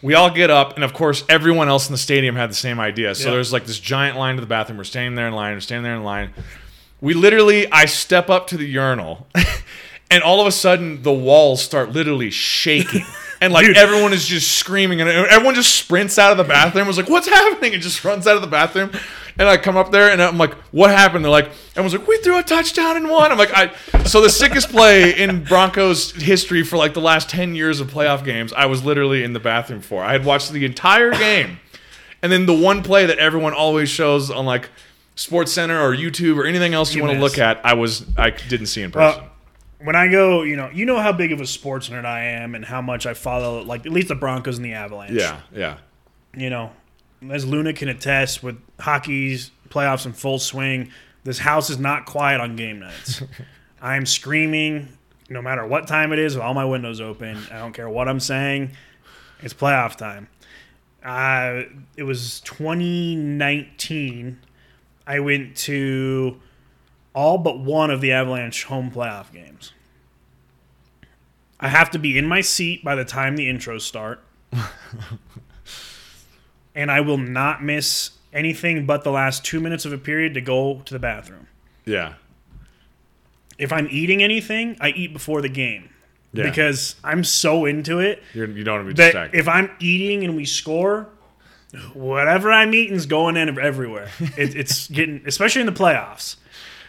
We 0.00 0.14
all 0.14 0.30
get 0.30 0.50
up, 0.50 0.74
and 0.74 0.84
of 0.84 0.92
course, 0.92 1.24
everyone 1.28 1.68
else 1.68 1.88
in 1.88 1.92
the 1.92 1.98
stadium 1.98 2.36
had 2.36 2.50
the 2.50 2.54
same 2.54 2.78
idea. 2.78 3.14
So 3.14 3.28
Yeah. 3.28 3.34
there's 3.36 3.52
like 3.52 3.64
this 3.66 3.78
giant 3.80 4.16
line 4.18 4.36
to 4.36 4.40
the 4.40 4.46
bathroom. 4.46 4.76
We're 4.78 4.84
standing 4.84 5.14
there 5.16 5.26
in 5.26 5.32
line. 5.34 5.54
We're 5.54 5.60
standing 5.60 5.82
there 5.84 5.96
in 5.96 6.04
line. 6.04 6.30
We 7.00 7.14
literally, 7.14 7.70
I 7.72 7.86
step 7.86 8.30
up 8.30 8.46
to 8.48 8.56
the 8.56 8.66
urinal, 8.66 9.26
and 10.10 10.22
all 10.22 10.40
of 10.40 10.46
a 10.46 10.52
sudden, 10.52 11.02
the 11.02 11.12
walls 11.12 11.62
start 11.62 11.90
literally 11.90 12.30
shaking. 12.30 13.04
And 13.40 13.52
like 13.52 13.66
everyone 13.76 14.12
is 14.12 14.26
just 14.26 14.52
screaming, 14.52 15.00
and 15.00 15.10
everyone 15.10 15.54
just 15.54 15.74
sprints 15.74 16.18
out 16.18 16.30
of 16.30 16.38
the 16.38 16.44
bathroom. 16.44 16.86
Was 16.86 16.96
like, 16.96 17.08
"What's 17.08 17.28
happening?" 17.28 17.74
And 17.74 17.82
just 17.82 18.04
runs 18.04 18.26
out 18.26 18.36
of 18.36 18.42
the 18.42 18.48
bathroom. 18.48 18.90
And 19.36 19.48
I 19.48 19.56
come 19.56 19.76
up 19.76 19.90
there, 19.90 20.10
and 20.10 20.22
I'm 20.22 20.38
like, 20.38 20.54
"What 20.70 20.90
happened?" 20.90 21.24
They're 21.24 21.32
like, 21.32 21.50
"Everyone's 21.76 21.94
like, 21.94 22.06
we 22.06 22.18
threw 22.18 22.38
a 22.38 22.42
touchdown 22.42 22.96
and 22.96 23.10
won." 23.10 23.32
I'm 23.32 23.38
like, 23.38 23.52
"I." 23.52 23.72
So 24.04 24.20
the 24.20 24.30
sickest 24.30 24.70
play 24.70 25.10
in 25.10 25.44
Broncos 25.44 26.12
history 26.12 26.62
for 26.62 26.76
like 26.76 26.94
the 26.94 27.00
last 27.00 27.28
ten 27.28 27.54
years 27.54 27.80
of 27.80 27.90
playoff 27.90 28.24
games, 28.24 28.52
I 28.52 28.66
was 28.66 28.84
literally 28.84 29.24
in 29.24 29.32
the 29.32 29.40
bathroom 29.40 29.80
for. 29.80 30.02
I 30.04 30.12
had 30.12 30.24
watched 30.24 30.52
the 30.52 30.64
entire 30.64 31.10
game, 31.10 31.58
and 32.22 32.30
then 32.30 32.46
the 32.46 32.54
one 32.54 32.82
play 32.82 33.06
that 33.06 33.18
everyone 33.18 33.52
always 33.52 33.88
shows 33.88 34.30
on 34.30 34.46
like 34.46 34.70
Sports 35.16 35.52
Center 35.52 35.80
or 35.80 35.94
YouTube 35.94 36.36
or 36.36 36.44
anything 36.44 36.74
else 36.74 36.94
you, 36.94 36.98
You 37.02 37.06
want 37.08 37.16
to 37.16 37.20
look 37.20 37.38
at, 37.38 37.64
I 37.64 37.74
was 37.74 38.04
I 38.16 38.30
didn't 38.30 38.66
see 38.66 38.82
in 38.82 38.90
uh, 38.90 38.94
person. 38.94 39.22
Well, 39.22 39.30
when 39.84 39.94
I 39.96 40.08
go, 40.08 40.42
you 40.42 40.56
know, 40.56 40.70
you 40.70 40.86
know 40.86 40.98
how 40.98 41.12
big 41.12 41.30
of 41.30 41.40
a 41.40 41.46
sports 41.46 41.90
nerd 41.90 42.06
I 42.06 42.24
am, 42.24 42.54
and 42.54 42.64
how 42.64 42.80
much 42.80 43.04
I 43.04 43.12
follow, 43.14 43.62
like 43.62 43.84
at 43.84 43.92
least 43.92 44.08
the 44.08 44.14
Broncos 44.14 44.56
and 44.56 44.64
the 44.64 44.72
Avalanche. 44.72 45.12
yeah, 45.12 45.40
yeah. 45.52 45.76
you 46.34 46.48
know, 46.48 46.72
as 47.30 47.44
Luna 47.44 47.74
can 47.74 47.88
attest, 47.88 48.42
with 48.42 48.58
hockey's 48.80 49.50
playoffs 49.68 50.06
in 50.06 50.14
full 50.14 50.38
swing, 50.38 50.90
this 51.24 51.38
house 51.38 51.68
is 51.68 51.78
not 51.78 52.06
quiet 52.06 52.40
on 52.40 52.56
game 52.56 52.80
nights. 52.80 53.22
I'm 53.82 54.06
screaming 54.06 54.88
no 55.28 55.42
matter 55.42 55.66
what 55.66 55.86
time 55.86 56.12
it 56.12 56.18
is, 56.18 56.34
with 56.34 56.42
all 56.42 56.54
my 56.54 56.64
windows 56.64 57.00
open. 57.00 57.38
I 57.50 57.58
don't 57.58 57.72
care 57.72 57.88
what 57.88 58.08
I'm 58.08 58.20
saying. 58.20 58.72
It's 59.42 59.54
playoff 59.54 59.96
time. 59.96 60.28
Uh, 61.04 61.64
it 61.96 62.04
was 62.04 62.40
2019. 62.40 64.38
I 65.06 65.20
went 65.20 65.56
to 65.56 66.40
all 67.14 67.38
but 67.38 67.58
one 67.58 67.90
of 67.90 68.00
the 68.00 68.12
Avalanche 68.12 68.64
home 68.64 68.90
playoff 68.90 69.32
games. 69.32 69.72
I 71.60 71.68
have 71.68 71.90
to 71.92 71.98
be 71.98 72.18
in 72.18 72.26
my 72.26 72.40
seat 72.40 72.84
by 72.84 72.94
the 72.94 73.04
time 73.04 73.36
the 73.36 73.48
intros 73.48 73.82
start 73.82 74.20
and 76.74 76.90
I 76.90 77.00
will 77.00 77.18
not 77.18 77.62
miss 77.62 78.10
anything 78.32 78.84
but 78.86 79.04
the 79.04 79.10
last 79.12 79.44
two 79.44 79.60
minutes 79.60 79.84
of 79.84 79.92
a 79.92 79.98
period 79.98 80.34
to 80.34 80.40
go 80.40 80.82
to 80.84 80.92
the 80.92 80.98
bathroom. 80.98 81.46
Yeah. 81.84 82.14
If 83.58 83.72
I'm 83.72 83.86
eating 83.90 84.22
anything, 84.22 84.76
I 84.80 84.90
eat 84.90 85.12
before 85.12 85.40
the 85.40 85.48
game 85.48 85.90
Yeah. 86.32 86.44
because 86.44 86.96
I'm 87.04 87.22
so 87.22 87.64
into 87.66 88.00
it 88.00 88.22
You're, 88.34 88.50
you 88.50 88.64
don't 88.64 88.84
want 88.84 88.88
to 88.88 88.94
be 88.94 89.02
distracted. 89.04 89.38
if 89.38 89.46
I'm 89.48 89.70
eating 89.78 90.24
and 90.24 90.34
we 90.36 90.44
score, 90.44 91.08
whatever 91.92 92.50
I'm 92.52 92.74
eating's 92.74 93.06
going 93.06 93.36
in 93.36 93.56
everywhere. 93.58 94.10
it, 94.36 94.56
it's 94.56 94.88
getting, 94.88 95.22
especially 95.26 95.60
in 95.60 95.66
the 95.66 95.72
playoffs. 95.72 96.36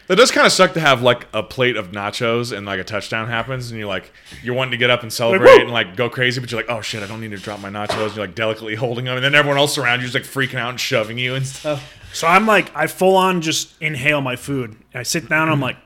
That 0.08 0.18
does 0.18 0.32
kind 0.32 0.46
of 0.46 0.54
suck 0.54 0.74
to 0.74 0.80
have 0.80 1.02
like 1.02 1.28
a 1.34 1.42
plate 1.42 1.78
of 1.78 1.92
nachos 1.92 2.56
and 2.56 2.66
like 2.66 2.80
a 2.80 2.84
touchdown 2.84 3.28
happens 3.28 3.72
and 3.72 3.80
you're 3.80 3.90
like 3.90 4.12
you're 4.44 4.54
wanting 4.54 4.72
to 4.72 4.78
get 4.78 4.92
up 4.92 5.02
and 5.02 5.12
celebrate 5.12 5.56
woo! 5.56 5.62
and 5.62 5.72
like 5.72 5.96
go 5.96 6.10
crazy, 6.10 6.40
but 6.40 6.52
you're 6.52 6.62
like, 6.62 6.70
oh 6.70 6.82
shit, 6.82 7.02
I 7.02 7.08
don't 7.08 7.22
need 7.22 7.32
to 7.32 7.38
drop 7.38 7.60
my 7.60 7.70
nachos. 7.70 8.16
You're 8.16 8.26
like 8.28 8.36
delicately 8.36 8.76
holding 8.76 9.06
them, 9.06 9.16
and 9.16 9.24
then 9.26 9.34
everyone 9.34 9.58
else 9.58 9.78
around 9.78 10.02
you 10.02 10.06
is 10.06 10.14
like 10.14 10.24
freaking 10.24 10.60
out 10.60 10.70
and 10.70 10.80
shoving 10.80 11.18
you 11.18 11.36
and 11.36 11.46
stuff. 11.46 11.94
So 12.14 12.28
I'm 12.28 12.46
like, 12.46 12.74
I 12.76 12.88
full 12.88 13.18
on 13.18 13.42
just 13.42 13.74
inhale 13.82 14.22
my 14.22 14.36
food. 14.36 14.78
I 14.94 15.04
sit 15.04 15.28
down, 15.28 15.50
I'm 15.50 15.60
like, 15.60 15.78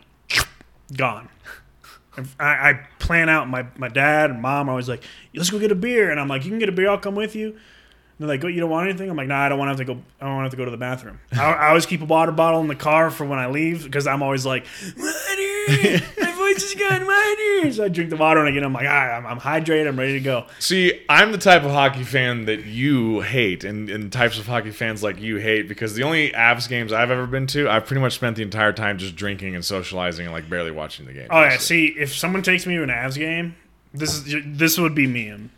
gone. 0.95 1.29
I, 2.39 2.45
I 2.69 2.73
plan 2.99 3.29
out. 3.29 3.49
My, 3.49 3.65
my 3.77 3.87
dad 3.87 4.29
and 4.29 4.41
mom 4.41 4.67
are 4.67 4.71
always 4.71 4.89
like, 4.89 5.03
let's 5.33 5.49
go 5.49 5.57
get 5.57 5.71
a 5.71 5.75
beer, 5.75 6.11
and 6.11 6.19
I'm 6.19 6.27
like, 6.27 6.43
you 6.43 6.51
can 6.51 6.59
get 6.59 6.69
a 6.69 6.73
beer. 6.73 6.89
I'll 6.89 6.97
come 6.97 7.15
with 7.15 7.35
you. 7.35 7.57
They're 8.19 8.27
like, 8.27 8.43
"Oh, 8.43 8.47
you 8.47 8.59
don't 8.59 8.69
want 8.69 8.89
anything?" 8.89 9.09
I'm 9.09 9.17
like, 9.17 9.27
"Nah, 9.27 9.45
I 9.45 9.49
don't 9.49 9.57
want 9.57 9.69
to 9.69 9.71
have 9.71 9.77
to 9.77 9.85
go. 9.85 10.01
I 10.19 10.25
don't 10.25 10.35
want 10.35 10.43
to 10.43 10.45
have 10.45 10.51
to 10.51 10.57
go 10.57 10.65
to 10.65 10.71
the 10.71 10.77
bathroom. 10.77 11.19
I, 11.33 11.53
I 11.53 11.67
always 11.69 11.85
keep 11.85 12.01
a 12.01 12.05
water 12.05 12.31
bottle 12.31 12.61
in 12.61 12.67
the 12.67 12.75
car 12.75 13.09
for 13.09 13.25
when 13.25 13.39
I 13.39 13.47
leave 13.47 13.83
because 13.83 14.07
I'm 14.07 14.21
always 14.21 14.45
like, 14.45 14.65
"Water, 14.97 16.03
my 16.21 16.33
voice 16.35 16.59
Texas 16.59 16.75
got 16.75 17.01
minor. 17.01 17.71
So 17.71 17.85
I 17.85 17.87
drink 17.89 18.09
the 18.09 18.17
water 18.17 18.39
and 18.39 18.49
I 18.49 18.51
get. 18.51 18.63
I'm 18.63 18.73
like, 18.73 18.87
all 18.87 18.93
right, 18.93 19.17
I'm, 19.17 19.25
I'm 19.25 19.39
hydrated. 19.39 19.87
I'm 19.87 19.97
ready 19.97 20.13
to 20.13 20.19
go. 20.19 20.45
See, 20.59 21.01
I'm 21.07 21.31
the 21.31 21.37
type 21.37 21.63
of 21.63 21.71
hockey 21.71 22.03
fan 22.03 22.45
that 22.45 22.65
you 22.65 23.21
hate, 23.21 23.63
and, 23.63 23.89
and 23.89 24.11
types 24.11 24.37
of 24.37 24.47
hockey 24.47 24.71
fans 24.71 25.03
like 25.03 25.19
you 25.19 25.37
hate 25.37 25.67
because 25.67 25.95
the 25.95 26.03
only 26.03 26.31
Avs 26.31 26.67
games 26.67 26.91
I've 26.91 27.11
ever 27.11 27.27
been 27.27 27.47
to, 27.47 27.69
I've 27.69 27.85
pretty 27.85 28.01
much 28.01 28.13
spent 28.13 28.35
the 28.35 28.43
entire 28.43 28.73
time 28.73 28.97
just 28.97 29.15
drinking 29.15 29.55
and 29.55 29.63
socializing 29.63 30.25
and 30.25 30.33
like 30.33 30.49
barely 30.49 30.71
watching 30.71 31.05
the 31.05 31.13
game. 31.13 31.27
Oh 31.29 31.41
yeah. 31.41 31.57
See, 31.57 31.87
if 31.87 32.15
someone 32.15 32.43
takes 32.43 32.65
me 32.65 32.75
to 32.75 32.83
an 32.83 32.89
Avs 32.89 33.15
game, 33.15 33.55
this 33.93 34.13
is 34.15 34.35
this 34.45 34.77
would 34.77 34.95
be 34.95 35.07
me. 35.07 35.49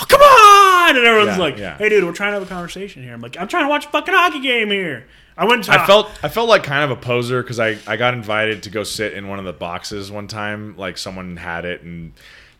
Oh, 0.00 0.04
come 0.08 0.20
on! 0.20 0.96
And 0.96 1.04
everyone's 1.06 1.36
Yeah, 1.36 1.42
like, 1.42 1.58
yeah. 1.58 1.76
"Hey, 1.78 1.88
dude, 1.88 2.04
we're 2.04 2.12
trying 2.12 2.30
to 2.32 2.38
have 2.38 2.42
a 2.42 2.46
conversation 2.46 3.02
here." 3.02 3.12
I'm 3.14 3.20
like, 3.20 3.36
"I'm 3.38 3.48
trying 3.48 3.64
to 3.64 3.68
watch 3.68 3.86
a 3.86 3.88
fucking 3.88 4.14
hockey 4.14 4.40
game 4.40 4.70
here." 4.70 5.06
I 5.36 5.44
went 5.44 5.64
to. 5.64 5.72
I 5.72 5.86
felt 5.86 6.10
I 6.22 6.28
felt 6.28 6.48
like 6.48 6.62
kind 6.64 6.84
of 6.84 6.90
a 6.96 7.00
poser 7.00 7.42
because 7.42 7.60
I, 7.60 7.78
I 7.86 7.96
got 7.96 8.14
invited 8.14 8.62
to 8.64 8.70
go 8.70 8.82
sit 8.84 9.12
in 9.14 9.28
one 9.28 9.38
of 9.38 9.44
the 9.44 9.52
boxes 9.52 10.10
one 10.10 10.26
time. 10.28 10.76
Like 10.76 10.98
someone 10.98 11.36
had 11.36 11.64
it 11.64 11.82
and 11.82 12.12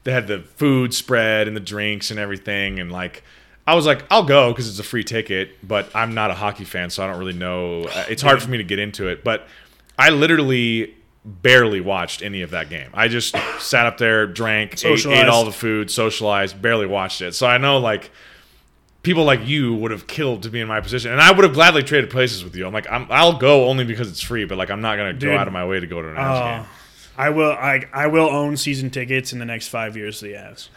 they 0.05 0.13
had 0.13 0.27
the 0.29 0.41
food 0.41 0.95
spread 0.95 1.49
and 1.49 1.57
the 1.57 1.61
drinks 1.61 2.11
and 2.11 2.21
everything. 2.21 2.79
And 2.79 2.91
like 2.93 3.25
I 3.67 3.75
was 3.75 3.85
like, 3.85 4.05
I'll 4.11 4.25
go 4.25 4.53
because 4.53 4.69
it's 4.69 4.79
a 4.79 4.85
free 4.85 5.03
ticket. 5.05 5.51
But 5.67 5.91
I'm 5.95 6.15
not 6.15 6.31
a 6.31 6.35
hockey 6.35 6.65
fan, 6.65 6.91
so 6.91 7.03
I 7.03 7.09
don't 7.09 7.19
really 7.19 7.33
know. 7.33 7.83
uh, 7.83 8.05
It's 8.09 8.23
hard 8.23 8.41
for 8.41 8.49
me 8.49 8.59
to 8.59 8.65
get 8.65 8.79
into 8.79 9.09
it. 9.09 9.25
But 9.25 9.47
I 9.99 10.11
literally 10.11 10.95
barely 11.43 11.81
watched 11.81 12.23
any 12.23 12.43
of 12.43 12.51
that 12.51 12.71
game. 12.71 12.89
I 12.95 13.09
just 13.09 13.37
sat 13.61 13.87
up 13.87 13.99
there, 13.99 14.27
drank, 14.27 14.85
ate, 14.85 15.07
ate 15.07 15.29
all 15.29 15.45
the 15.45 15.53
food, 15.53 15.91
socialized, 15.91 16.61
barely 16.61 16.87
watched 16.87 17.21
it. 17.21 17.35
So 17.35 17.47
I 17.47 17.59
know 17.59 17.79
like 17.79 18.11
people 19.03 19.25
like 19.25 19.47
you 19.47 19.75
would 19.75 19.91
have 19.91 20.07
killed 20.07 20.43
to 20.45 20.51
be 20.51 20.61
in 20.61 20.69
my 20.69 20.81
position, 20.81 21.13
and 21.13 21.21
I 21.21 21.31
would 21.33 21.45
have 21.45 21.55
gladly 21.55 21.83
traded 21.83 22.11
places 22.11 22.43
with 22.45 22.57
you. 22.57 22.67
I'm 22.67 22.73
like, 22.73 22.91
I'm, 22.91 23.07
I'll 23.11 23.39
go 23.39 23.69
only 23.69 23.85
because 23.85 24.09
it's 24.11 24.23
free, 24.23 24.45
but 24.45 24.59
like, 24.59 24.71
I'm 24.71 24.81
not 24.81 24.97
gonna 24.97 25.13
Dude. 25.13 25.31
go 25.31 25.37
out 25.37 25.47
of 25.47 25.53
my 25.53 25.65
way 25.67 25.81
to 25.81 25.87
go 25.87 26.03
to 26.03 26.09
an 26.09 26.17
Avs 26.17 26.41
Uh, 26.41 26.57
game. 26.59 26.67
I 27.17 27.31
will. 27.31 27.51
I 27.53 27.85
I 27.93 28.07
will 28.07 28.29
own 28.29 28.57
season 28.57 28.91
tickets 28.91 29.33
in 29.33 29.39
the 29.39 29.45
next 29.45 29.69
five 29.69 29.97
years 29.97 30.21
to 30.21 30.27
the 30.27 30.33
Avs. 30.35 30.69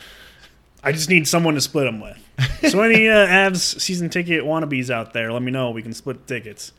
I 0.84 0.91
just 0.91 1.10
need 1.10 1.28
someone 1.28 1.54
to 1.56 1.62
split 1.62 1.86
them 1.86 2.02
with. 2.02 2.17
So 2.72 2.82
any 2.82 3.08
uh, 3.08 3.28
Avs 3.28 3.80
season 3.80 4.10
ticket 4.10 4.44
wannabes 4.44 4.89
out 4.89 5.13
there, 5.13 5.32
let 5.32 5.41
me 5.44 5.52
know. 5.52 5.70
We 5.72 5.84
can 5.84 5.94
split 5.94 6.26
tickets. 6.28 6.74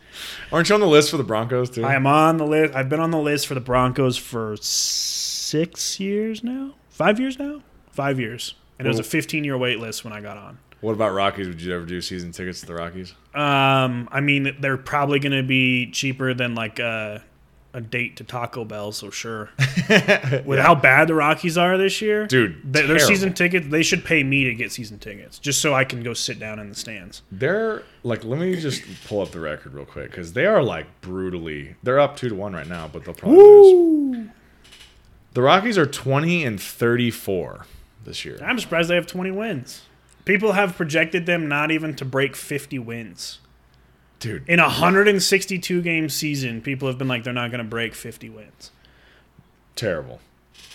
Aren't 0.50 0.68
you 0.68 0.74
on 0.74 0.80
the 0.80 0.86
list 0.88 1.10
for 1.10 1.16
the 1.16 1.24
Broncos 1.24 1.70
too? 1.70 1.84
I 1.84 1.94
am 1.94 2.06
on 2.06 2.36
the 2.36 2.46
list. 2.46 2.74
I've 2.74 2.88
been 2.88 3.00
on 3.00 3.10
the 3.12 3.18
list 3.20 3.46
for 3.46 3.54
the 3.54 3.60
Broncos 3.60 4.16
for 4.16 4.56
six 4.56 6.00
years 6.00 6.42
now. 6.42 6.74
Five 6.90 7.20
years 7.20 7.38
now. 7.38 7.62
Five 7.90 8.18
years. 8.18 8.54
And 8.78 8.86
it 8.86 8.90
was 8.90 8.98
a 8.98 9.04
15 9.04 9.44
year 9.44 9.56
wait 9.56 9.78
list 9.78 10.02
when 10.04 10.12
I 10.12 10.20
got 10.20 10.36
on. 10.36 10.58
what 10.80 10.92
about 10.92 11.12
Rockies? 11.12 11.46
Would 11.46 11.62
you 11.62 11.74
ever 11.74 11.84
do 11.84 12.00
season 12.00 12.32
tickets 12.32 12.60
to 12.60 12.66
the 12.66 12.74
Rockies? 12.74 13.12
Um, 13.34 14.08
I 14.10 14.20
mean, 14.20 14.56
they're 14.60 14.76
probably 14.76 15.20
going 15.20 15.32
to 15.36 15.42
be 15.44 15.90
cheaper 15.92 16.34
than 16.34 16.54
like 16.56 16.78
a, 16.80 17.22
a 17.74 17.80
date 17.80 18.16
to 18.16 18.24
Taco 18.24 18.64
Bell, 18.64 18.92
so 18.92 19.10
sure. 19.10 19.50
With 20.44 20.58
how 20.58 20.74
bad 20.74 21.08
the 21.08 21.14
Rockies 21.14 21.56
are 21.56 21.78
this 21.78 22.02
year, 22.02 22.26
Dude, 22.26 22.72
th- 22.72 22.86
their 22.86 22.98
season 22.98 23.32
tickets, 23.32 23.66
they 23.68 23.82
should 23.82 24.04
pay 24.04 24.22
me 24.22 24.44
to 24.44 24.54
get 24.54 24.72
season 24.72 24.98
tickets 24.98 25.38
just 25.38 25.60
so 25.60 25.74
I 25.74 25.84
can 25.84 26.02
go 26.02 26.12
sit 26.14 26.38
down 26.38 26.58
in 26.58 26.68
the 26.68 26.74
stands. 26.74 27.22
They're 27.32 27.82
like, 28.02 28.24
let 28.24 28.38
me 28.40 28.54
just 28.60 28.82
pull 29.06 29.22
up 29.22 29.30
the 29.30 29.40
record 29.40 29.74
real 29.74 29.86
quick 29.86 30.10
because 30.10 30.34
they 30.34 30.46
are 30.46 30.62
like 30.62 30.86
brutally. 31.00 31.76
They're 31.82 32.00
up 32.00 32.16
two 32.16 32.28
to 32.28 32.34
one 32.34 32.52
right 32.52 32.68
now, 32.68 32.88
but 32.88 33.04
they'll 33.04 33.14
probably 33.14 33.38
lose. 33.38 34.28
The 35.32 35.42
Rockies 35.42 35.78
are 35.78 35.86
20 35.86 36.44
and 36.44 36.60
34 36.60 37.64
this 38.04 38.24
year. 38.24 38.38
I'm 38.44 38.58
surprised 38.58 38.90
they 38.90 38.96
have 38.96 39.06
20 39.06 39.30
wins. 39.30 39.82
People 40.26 40.52
have 40.52 40.76
projected 40.76 41.24
them 41.26 41.48
not 41.48 41.70
even 41.70 41.96
to 41.96 42.04
break 42.04 42.36
50 42.36 42.78
wins. 42.78 43.38
Dude, 44.22 44.48
In 44.48 44.60
a 44.60 44.64
162 44.64 45.82
game 45.82 46.08
season, 46.08 46.60
people 46.62 46.86
have 46.86 46.96
been 46.96 47.08
like, 47.08 47.24
they're 47.24 47.32
not 47.32 47.50
going 47.50 47.58
to 47.62 47.68
break 47.68 47.94
50 47.94 48.30
wins. 48.30 48.70
terrible. 49.76 50.20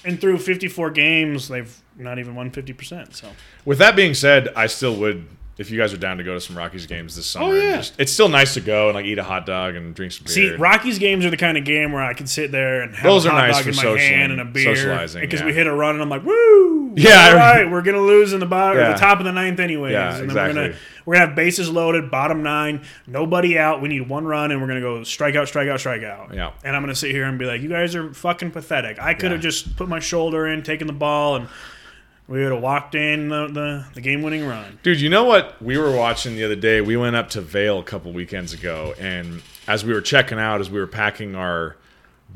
And 0.04 0.20
through 0.22 0.38
54 0.40 0.92
games, 0.92 1.48
they've 1.48 1.82
not 1.98 2.20
even 2.20 2.36
won 2.36 2.52
50%. 2.52 3.14
So 3.16 3.30
With 3.66 3.78
that 3.80 3.96
being 3.96 4.14
said, 4.14 4.50
I 4.56 4.68
still 4.68 4.96
would, 4.98 5.28
if 5.58 5.72
you 5.72 5.78
guys 5.78 5.94
are 5.94 5.98
down 5.98 6.18
to 6.18 6.24
go 6.24 6.34
to 6.34 6.40
some 6.42 6.58
Rockies 6.58 6.86
games 6.86 7.16
this 7.16 7.36
oh, 7.36 7.40
summer. 7.40 7.54
Oh, 7.54 7.56
yeah. 7.56 7.78
just- 7.78 8.00
it's 8.00 8.12
still 8.12 8.30
nice 8.30 8.54
to 8.54 8.62
go 8.62 8.88
and 8.90 8.96
like 8.96 9.06
eat 9.06 9.18
a 9.18 9.24
hot 9.24 9.46
dog 9.46 9.76
and 9.76 9.96
drink 9.96 10.12
some 10.14 10.26
beer. 10.26 10.34
See, 10.34 10.56
Rockies 10.56 11.00
games 11.00 11.26
are 11.26 11.30
the 11.30 11.38
kind 11.38 11.58
of 11.58 11.64
game 11.66 11.92
where 11.94 12.04
I 12.04 12.14
can 12.14 12.28
sit 12.28 12.52
there 12.52 12.82
and 12.82 12.96
have 12.96 13.04
Those 13.04 13.26
a 13.26 13.32
are 13.32 13.34
nice 13.48 13.56
dog 13.56 13.64
for 13.64 13.70
in 13.72 13.76
my 13.76 13.82
social- 13.82 13.98
hand 14.08 14.32
and 14.34 14.42
a 14.42 14.46
beer 14.46 14.76
socializing, 14.76 15.22
because 15.22 15.40
yeah. 15.40 15.46
we 15.48 15.54
hit 15.54 15.68
a 15.68 15.74
run 15.74 15.96
and 15.96 16.02
I'm 16.04 16.10
like, 16.10 16.24
woo! 16.24 16.77
Yeah, 16.96 17.30
all 17.32 17.36
right, 17.36 17.70
we're 17.72 17.82
gonna 17.82 18.02
lose 18.02 18.34
in 18.34 18.40
the 18.40 18.46
bottom, 18.46 18.80
Yeah. 18.82 18.94
the 18.94 18.98
top 19.00 19.20
of 19.20 19.26
the 19.26 19.32
ninth 19.32 19.60
anyways. 19.60 19.92
Yeah, 19.94 20.18
and 20.18 20.30
then 20.30 20.36
we're 20.36 20.48
gonna 20.54 20.66
exactly. 20.68 20.88
we're 21.06 21.14
gonna 21.16 21.26
have 21.28 21.36
bases 21.36 21.70
loaded, 21.70 22.10
bottom 22.12 22.44
nine, 22.44 22.82
nobody 23.06 23.58
out. 23.58 23.82
We 23.82 23.90
need 23.90 24.08
one 24.10 24.26
run, 24.26 24.52
and 24.52 24.62
we're 24.62 24.68
gonna 24.68 24.82
go 24.82 25.04
strike 25.04 25.36
out, 25.36 25.48
strike 25.48 25.68
out, 25.70 25.80
strike 25.80 26.04
out. 26.04 26.34
Yeah. 26.34 26.52
and 26.64 26.76
I'm 26.76 26.82
gonna 26.82 26.96
sit 26.96 27.12
here 27.12 27.26
and 27.26 27.38
be 27.40 27.46
like, 27.46 27.62
you 27.62 27.70
guys 27.70 27.96
are 27.96 28.14
fucking 28.14 28.52
pathetic. 28.52 29.00
I 29.00 29.14
could 29.14 29.32
have 29.32 29.40
Yeah. 29.42 29.50
just 29.50 29.76
put 29.78 29.88
my 29.90 30.00
shoulder 30.00 30.48
in, 30.48 30.64
taken 30.64 30.88
the 30.88 30.94
ball, 30.94 31.36
and 31.38 31.48
we 32.28 32.42
would 32.44 32.52
have 32.52 32.62
walked 32.62 32.94
in 32.96 33.30
the 33.30 33.48
the, 33.48 33.86
the 33.94 34.02
game 34.02 34.22
winning 34.22 34.46
run. 34.46 34.80
Dude, 34.84 35.00
you 35.00 35.10
know 35.10 35.24
what 35.24 35.62
we 35.62 35.78
were 35.78 35.92
watching 35.96 36.36
the 36.36 36.44
other 36.44 36.56
day? 36.56 36.82
We 36.82 36.98
went 36.98 37.16
up 37.16 37.30
to 37.32 37.42
Vail 37.42 37.80
a 37.80 37.84
couple 37.84 38.12
weekends 38.12 38.54
ago, 38.54 38.94
and 39.00 39.42
as 39.68 39.86
we 39.86 39.94
were 39.94 40.02
checking 40.02 40.40
out, 40.40 40.60
as 40.62 40.70
we 40.70 40.80
were 40.80 40.88
packing 40.88 41.36
our 41.36 41.76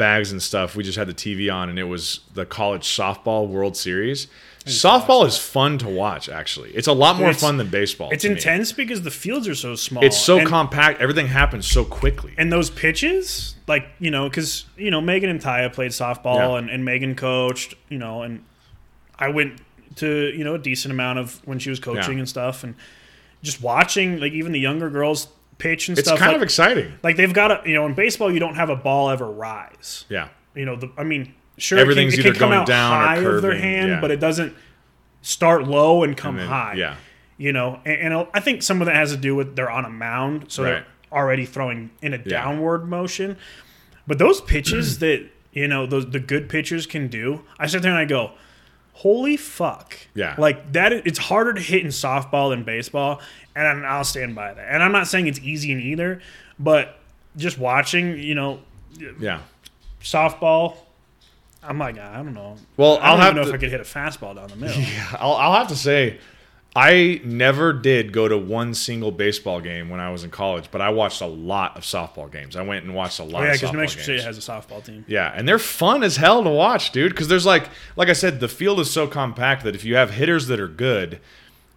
bags 0.02 0.32
and 0.32 0.42
stuff, 0.42 0.76
we 0.76 0.84
just 0.84 0.98
had 0.98 1.08
the 1.08 1.14
TV 1.14 1.54
on, 1.54 1.70
and 1.70 1.78
it 1.78 1.84
was 1.84 2.22
the 2.34 2.44
college 2.46 2.84
softball 2.88 3.48
World 3.48 3.78
Series. 3.78 4.26
Softball 4.66 5.26
is 5.28 5.38
fun 5.38 5.78
to 5.78 5.88
watch, 5.88 6.28
actually. 6.28 6.72
It's 6.72 6.88
a 6.88 6.94
lot 6.94 7.18
more 7.18 7.30
It's- 7.30 7.42
fun 7.42 7.58
than 7.58 7.68
baseball. 7.68 8.10
It's 8.12 8.24
to 8.24 8.30
me. 8.30 8.36
intense 8.36 8.72
because 8.72 9.04
the 9.04 9.12
fields 9.12 9.48
are 9.48 9.54
so 9.56 9.76
small. 9.76 10.04
It's 10.04 10.18
so 10.18 10.40
and- 10.40 10.48
compact. 10.48 11.00
Everything 11.02 11.28
happens 11.28 11.68
so 11.68 11.84
quickly. 11.86 12.34
and 12.38 12.52
those 12.52 12.70
pitches, 12.72 13.56
like 13.68 13.86
you 14.00 14.10
know, 14.12 14.28
because 14.30 14.66
you 14.78 14.90
know 14.92 15.02
Megan 15.02 15.30
and 15.30 15.40
Taya 15.42 15.72
played 15.72 15.92
softball, 15.92 16.36
Yeah. 16.54 16.58
and, 16.58 16.70
and 16.70 16.84
Megan 16.86 17.14
coached, 17.16 17.76
you 17.90 17.98
know, 18.00 18.24
and 18.24 18.44
I 19.20 19.30
went 19.30 19.60
to 19.98 20.08
you 20.36 20.44
know 20.44 20.56
a 20.56 20.60
decent 20.60 20.92
amount 20.92 21.20
of 21.20 21.42
when 21.46 21.60
she 21.60 21.70
was 21.70 21.80
coaching 21.80 22.14
Yeah. 22.14 22.20
and 22.20 22.30
stuff, 22.30 22.64
and 22.64 22.74
just 23.44 23.62
watching 23.62 24.20
like 24.20 24.34
even 24.34 24.52
the 24.52 24.60
younger 24.60 24.90
girls 24.90 25.28
pitch 25.62 25.88
and 25.90 25.98
It's 25.98 26.08
stuff. 26.08 26.16
It's 26.18 26.22
kind 26.24 26.32
like, 26.34 26.38
of 26.38 26.44
exciting. 26.44 26.94
like 27.04 27.16
they've 27.18 27.34
got 27.34 27.52
a 27.52 27.62
you 27.70 27.76
know 27.76 27.86
in 27.86 27.94
baseball 27.94 28.32
you 28.32 28.40
don't 28.40 28.56
have 28.56 28.70
a 28.70 28.76
ball 28.76 29.10
ever 29.10 29.30
rise. 29.30 30.06
Yeah. 30.10 30.30
You 30.56 30.66
know, 30.66 30.76
the, 30.76 30.92
I 30.98 31.04
mean, 31.04 31.34
sure, 31.58 31.80
Everything's 31.80 32.14
it 32.16 32.18
can, 32.18 32.26
it 32.26 32.30
either 32.32 32.40
can 32.40 32.50
going 32.50 32.66
down 32.66 32.92
or 32.94 33.06
high 33.06 33.16
of 33.18 33.24
their 33.24 33.52
curving, 33.52 33.62
hand, 33.62 33.90
yeah. 33.90 34.02
but 34.02 34.12
it 34.12 34.20
doesn't 34.20 34.54
start 35.22 35.64
low 35.68 36.04
and 36.04 36.18
come 36.18 36.36
And 36.36 36.40
then- 36.44 36.48
high 36.50 36.74
Yeah. 36.74 36.96
you 37.38 37.54
know 37.54 37.80
and, 37.86 38.14
and 38.14 38.28
i 38.34 38.40
think 38.40 38.64
some 38.64 38.82
of 38.82 38.88
that 38.88 38.96
has 38.96 39.12
to 39.12 39.18
do 39.18 39.36
with 39.36 39.56
they're 39.56 39.70
on 39.70 39.86
a 39.86 39.90
mound 39.90 40.46
so 40.52 40.64
Right. 40.64 40.70
they're 40.72 40.86
already 41.12 41.46
throwing 41.46 41.92
in 42.02 42.14
a 42.14 42.18
Yeah. 42.18 42.24
downward 42.44 42.88
motion 42.90 43.38
but 44.08 44.18
those 44.18 44.42
pitches 44.42 44.98
that 45.06 45.28
you 45.54 45.68
know 45.68 45.86
those 45.86 46.10
the 46.10 46.20
good 46.20 46.50
pitchers 46.50 46.88
can 46.88 47.08
do 47.08 47.44
i 47.60 47.68
sit 47.68 47.82
there 47.84 47.92
and 47.92 48.00
i 48.00 48.06
go 48.06 48.32
holy 49.02 49.36
fuck 49.38 49.98
Yeah. 50.14 50.36
like 50.38 50.74
that 50.74 50.94
it's 50.94 51.18
harder 51.18 51.54
to 51.54 51.62
hit 51.62 51.82
in 51.82 51.88
softball 51.88 52.52
than 52.52 52.64
baseball 52.64 53.20
and 53.56 53.86
i'll 53.86 54.04
stand 54.04 54.36
by 54.36 54.54
that 54.54 54.68
and 54.70 54.84
i'm 54.84 54.92
not 54.92 55.08
saying 55.08 55.26
it's 55.28 55.40
easy 55.40 55.72
in 55.72 55.80
either 55.80 56.22
but 56.60 57.00
just 57.36 57.58
watching 57.58 58.18
you 58.20 58.36
know 58.36 58.60
Yeah. 59.20 59.42
softball 60.02 60.76
i'm 61.64 61.78
like 61.80 61.98
i 61.98 62.16
don't 62.18 62.34
know 62.34 62.58
Well, 62.78 62.98
i 63.00 63.08
I'll 63.10 63.18
don't 63.18 63.22
have 63.22 63.34
even 63.34 63.36
know 63.38 63.44
to. 63.44 63.50
if 63.50 63.56
i 63.56 63.58
could 63.58 63.72
hit 63.72 63.80
a 63.82 63.84
fastball 63.84 64.36
down 64.36 64.50
the 64.50 64.56
middle 64.56 64.82
I'll, 65.20 65.34
I'll 65.34 65.54
have 65.54 65.68
to 65.70 65.76
say, 65.76 66.20
I 66.74 67.20
never 67.26 67.74
did 67.74 68.14
go 68.14 68.30
to 68.30 68.38
one 68.38 68.74
single 68.74 69.12
baseball 69.12 69.60
game 69.60 69.90
when 69.90 70.00
I 70.00 70.10
was 70.10 70.24
in 70.24 70.30
college, 70.30 70.70
but 70.72 70.80
I 70.80 70.90
watched 70.90 71.20
a 71.20 71.26
lot 71.26 71.76
of 71.76 71.84
softball 71.84 72.32
games. 72.32 72.56
I 72.56 72.62
went 72.62 72.86
and 72.86 72.96
watched 72.96 73.20
a 73.20 73.24
lot 73.24 73.42
oh, 73.42 73.46
yeah 73.46 73.54
because 73.54 73.74
new 73.74 73.80
mexico 73.80 74.04
state 74.04 74.22
has 74.22 74.38
a 74.38 74.42
softball 74.42 74.82
team 74.84 75.04
yeah, 75.08 75.34
and 75.36 75.46
they're 75.48 75.60
fun 75.60 76.02
as 76.02 76.16
hell 76.16 76.44
to 76.44 76.50
watch, 76.50 76.92
dude. 76.92 77.12
Because 77.12 77.28
there's 77.28 77.46
like, 77.46 77.68
like 77.98 78.08
I 78.08 78.14
said, 78.14 78.40
the 78.40 78.48
field 78.48 78.80
is 78.80 78.90
so 78.90 79.06
compact 79.06 79.66
that 79.66 79.76
if 79.76 79.84
you 79.84 79.96
have 79.96 80.12
hitters 80.12 80.48
that 80.48 80.62
are 80.62 80.68
good, 80.70 81.20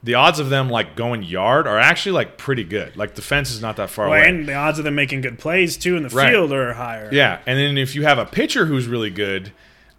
the 0.01 0.15
odds 0.15 0.39
of 0.39 0.49
them 0.49 0.71
like 0.71 0.95
going 0.95 1.25
yard 1.25 1.67
are 1.67 1.79
actually 1.79 2.13
like 2.13 2.39
pretty 2.39 2.63
good. 2.63 2.97
Like 2.97 3.17
the 3.17 3.23
fence 3.23 3.51
is 3.51 3.61
not 3.61 3.77
that 3.79 3.91
far 3.91 4.09
Well, 4.09 4.19
away. 4.19 4.29
and 4.29 4.47
the 4.47 4.55
odds 4.55 4.79
of 4.79 4.85
them 4.85 4.95
making 4.95 5.23
good 5.23 5.41
plays 5.41 5.77
too 5.77 5.97
in 5.97 6.05
the 6.05 6.09
Right. 6.11 6.31
field 6.31 6.53
are 6.53 6.75
higher. 6.75 7.09
Yeah, 7.11 7.41
and 7.47 7.59
then 7.59 7.77
if 7.79 7.97
you 7.97 8.05
have 8.05 8.19
a 8.19 8.27
pitcher 8.27 8.67
who's 8.67 8.87
really 8.87 9.11
good, 9.11 9.51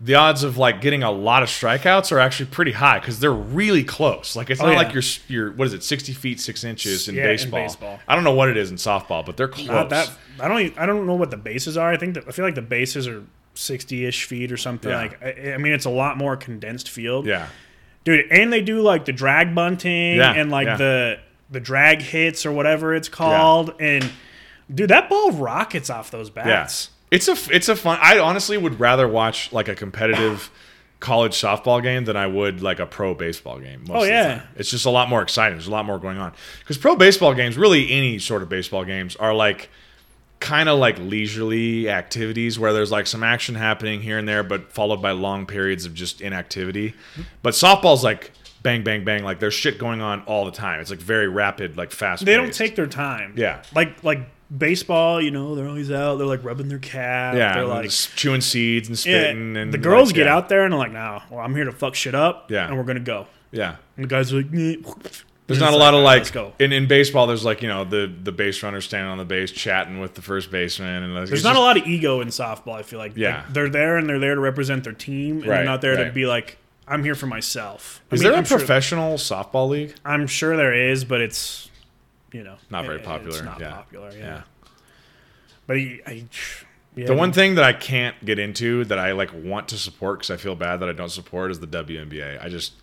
the 0.02 0.16
odds 0.16 0.44
of 0.44 0.58
like 0.58 0.82
getting 0.82 1.04
a 1.04 1.12
lot 1.12 1.42
of 1.42 1.50
strikeouts 1.50 2.12
are 2.12 2.20
actually 2.20 2.48
pretty 2.48 2.74
high 2.74 3.00
because 3.00 3.20
they're 3.20 3.32
really 3.32 3.84
close. 3.84 4.36
Like 4.36 4.50
it's 4.50 4.60
Oh, 4.62 4.66
not 4.66 4.72
yeah. 4.74 4.78
like 4.78 4.94
you're 4.94 5.04
you're 5.28 5.52
what 5.54 5.68
is 5.68 5.74
it, 5.74 5.84
sixty 5.84 6.12
feet 6.14 6.40
six 6.40 6.64
inches 6.64 7.08
in, 7.08 7.16
Yeah, 7.16 7.24
in 7.24 7.28
baseball. 7.30 7.60
baseball. 7.62 8.00
I 8.08 8.16
don't 8.16 8.24
know 8.26 8.34
what 8.34 8.50
it 8.50 8.58
is 8.58 8.72
in 8.72 8.78
softball, 8.78 9.26
but 9.26 9.38
they're 9.38 9.48
close. 9.48 9.68
Not 9.68 9.90
that 9.92 10.12
I 10.40 10.48
don't 10.50 10.60
even, 10.60 10.78
I 10.78 10.86
don't 10.86 11.06
know 11.08 11.16
what 11.16 11.32
the 11.32 11.38
bases 11.38 11.78
are. 11.78 11.90
I 11.92 11.98
think 11.98 12.16
that 12.16 12.26
I 12.28 12.32
feel 12.32 12.44
like 12.46 12.56
the 12.56 12.62
bases 12.62 13.08
are 13.08 13.24
sixty 13.54 14.06
ish 14.06 14.26
feet 14.26 14.52
or 14.52 14.58
something. 14.58 14.92
Yeah. 14.92 14.98
Like 14.98 15.24
I, 15.24 15.54
I 15.54 15.58
mean, 15.58 15.72
it's 15.72 15.86
a 15.86 15.90
lot 15.90 16.18
more 16.18 16.36
condensed 16.36 16.90
field. 16.90 17.26
yeah, 17.26 17.48
dude. 18.04 18.26
And 18.32 18.52
they 18.52 18.62
do 18.62 18.82
like 18.82 19.06
the 19.06 19.14
drag 19.14 19.56
bunting 19.56 20.20
and 20.20 20.52
like 20.52 20.78
the 20.78 21.20
the 21.50 21.62
drag 21.62 22.02
hits 22.02 22.46
or 22.46 22.52
whatever 22.52 22.94
it's 22.94 23.08
called. 23.08 23.74
And 23.80 24.12
dude, 24.74 24.90
that 24.90 25.08
ball 25.10 25.32
rockets 25.32 25.90
off 25.90 26.12
those 26.12 26.30
bats. 26.30 26.90
It's 27.12 27.28
a 27.28 27.36
it's 27.56 27.70
a 27.70 27.76
fun. 27.76 28.00
I 28.02 28.20
honestly 28.20 28.58
would 28.58 28.80
rather 28.80 29.08
watch 29.08 29.52
like 29.54 29.68
a 29.68 29.76
competitive 29.76 30.50
college 31.00 31.34
softball 31.34 31.82
game 31.84 32.06
than 32.06 32.18
I 32.18 32.26
would 32.28 32.62
like 32.62 32.80
a 32.80 32.86
pro 32.86 33.14
baseball 33.14 33.60
game. 33.60 33.82
Most 33.88 33.90
Oh, 33.92 33.96
of 33.98 34.02
the 34.04 34.08
yeah. 34.10 34.36
time. 34.40 34.48
it's 34.56 34.72
just 34.72 34.86
a 34.86 34.90
lot 34.90 35.08
more 35.10 35.22
exciting. 35.22 35.56
There's 35.58 35.68
a 35.68 35.72
lot 35.72 35.86
more 35.86 36.00
going 36.00 36.18
on 36.18 36.34
because 36.60 36.78
pro 36.78 36.96
baseball 36.96 37.34
games, 37.34 37.58
really 37.58 37.92
any 37.92 38.18
sort 38.20 38.42
of 38.42 38.50
baseball 38.50 38.84
games, 38.86 39.16
are 39.18 39.34
like 39.34 39.70
kind 40.40 40.68
of 40.68 40.80
like 40.80 40.98
leisurely 41.00 41.90
activities 41.90 42.60
where 42.60 42.74
there's 42.74 42.92
like 42.92 43.08
some 43.08 43.24
action 43.24 43.56
happening 43.56 44.02
here 44.02 44.18
and 44.18 44.28
there, 44.28 44.44
but 44.44 44.72
followed 44.72 45.02
by 45.02 45.12
long 45.12 45.46
periods 45.46 45.86
of 45.86 45.94
just 45.94 46.22
inactivity. 46.22 46.90
Mm-hmm. 46.90 47.22
But 47.44 47.54
softball's 47.54 48.04
like 48.04 48.32
bang, 48.64 48.84
bang, 48.84 49.04
bang. 49.06 49.24
Like 49.24 49.40
there's 49.40 49.54
shit 49.54 49.78
going 49.78 50.02
on 50.02 50.22
all 50.24 50.46
the 50.46 50.52
time. 50.52 50.80
It's 50.82 50.90
like 50.90 51.00
very 51.00 51.28
rapid, 51.28 51.78
like 51.78 51.92
fast. 51.92 52.26
They 52.26 52.36
don't 52.36 52.54
take 52.54 52.76
their 52.76 52.88
time. 52.88 53.36
Yeah. 53.38 53.62
Like 53.76 54.04
like 54.04 54.22
baseball, 54.56 55.22
you 55.22 55.32
know, 55.32 55.56
they're 55.56 55.68
always 55.68 55.92
out. 55.92 56.16
They're 56.18 56.28
like 56.28 56.44
rubbing 56.44 56.68
their 56.68 56.80
calf. 56.80 57.36
Yeah, 57.36 57.54
They're 57.56 57.66
like 57.66 57.90
chewing 57.90 58.42
seeds 58.42 58.88
and 58.88 58.98
yeah, 59.06 59.20
spitting. 59.22 59.58
and 59.58 59.74
the 59.74 59.78
girls 59.78 60.10
like, 60.10 60.16
get 60.16 60.26
yeah. 60.28 60.36
out 60.36 60.50
there 60.50 60.64
and 60.64 60.72
they're 60.74 60.80
like, 60.80 60.92
"Nah, 60.92 61.22
well, 61.30 61.40
I'm 61.40 61.56
here 61.56 61.66
to 61.66 61.72
fuck 61.72 61.96
shit 61.96 62.16
up. 62.16 62.52
Yeah. 62.52 62.68
and 62.68 62.78
we're 62.78 62.84
gonna 62.84 63.00
go." 63.00 63.28
Yeah. 63.52 63.76
And 63.98 64.04
the 64.06 64.10
guys 64.10 64.34
are 64.34 64.38
like, 64.38 64.52
"Nyeh." 64.52 65.22
There's 65.48 65.60
not 65.60 65.74
a 65.74 65.78
lot 65.78 65.94
of 65.94 66.02
like 66.02 66.18
let's 66.22 66.32
go. 66.32 66.54
in, 66.58 66.72
in 66.74 66.88
baseball. 66.88 67.28
There's 67.28 67.46
like 67.46 67.62
you 67.62 67.68
know 67.68 67.84
the 67.84 68.12
the 68.24 68.32
base 68.32 68.64
runner 68.64 68.82
standing 68.82 69.10
on 69.12 69.20
the 69.20 69.26
base 69.26 69.52
chatting 69.52 70.00
with 70.00 70.16
the 70.16 70.24
first 70.24 70.50
baseman, 70.50 71.04
and 71.04 71.14
like, 71.14 71.28
There's 71.28 71.44
not 71.44 71.56
a 71.56 71.60
lot 71.60 71.78
of 71.78 71.86
ego 71.86 72.22
in 72.22 72.30
softball. 72.30 72.74
I 72.74 72.82
feel 72.82 72.98
like 72.98 73.16
Yeah. 73.16 73.38
Like, 73.44 73.54
they're 73.54 73.70
there 73.70 73.98
and 73.98 74.10
they're 74.10 74.20
there 74.20 74.34
to 74.36 74.42
represent 74.42 74.84
their 74.84 74.94
team, 74.94 75.38
and 75.38 75.46
Right, 75.48 75.58
they're 75.58 75.66
not 75.66 75.82
there 75.82 76.04
to 76.04 76.12
be 76.12 76.26
like, 76.26 76.58
"I'm 76.88 77.04
here 77.04 77.14
for 77.14 77.28
myself." 77.28 78.02
I 78.12 78.16
Is 78.16 78.22
mean, 78.22 78.30
there 78.30 78.34
a 78.36 78.38
I'm 78.40 78.46
sure- 78.46 78.58
professional 78.58 79.18
softball 79.18 79.70
league? 79.70 79.94
I'm 80.04 80.26
sure 80.26 80.58
there 80.58 80.74
is, 80.74 81.06
but 81.06 81.22
it's 81.22 81.70
you 82.36 82.44
know 82.44 82.56
Not 82.70 82.86
very 82.86 83.00
popular, 83.00 83.38
It's 83.38 83.44
not 83.46 83.60
yeah. 83.60 83.72
popular. 83.72 84.12
Yeah. 84.12 84.18
Yeah. 84.18 84.42
But 85.68 85.78
he, 85.78 86.02
I, 86.06 86.26
yeah, 86.96 87.08
The 87.08 87.16
one 87.16 87.32
thing 87.34 87.56
that 87.56 87.64
I 87.64 87.74
can't 87.74 88.16
get 88.24 88.40
into 88.40 88.86
that 88.86 89.00
I 89.00 89.12
like 89.14 89.32
want 89.34 89.68
to 89.70 89.78
support 89.78 90.20
because 90.20 90.32
I 90.32 90.38
feel 90.38 90.56
bad 90.56 90.80
that 90.82 90.90
I 90.90 90.94
don't 90.94 91.10
support 91.10 91.52
is 91.52 91.60
the 91.60 91.68
WNBA. 91.68 92.44
I 92.44 92.50
just 92.50 92.74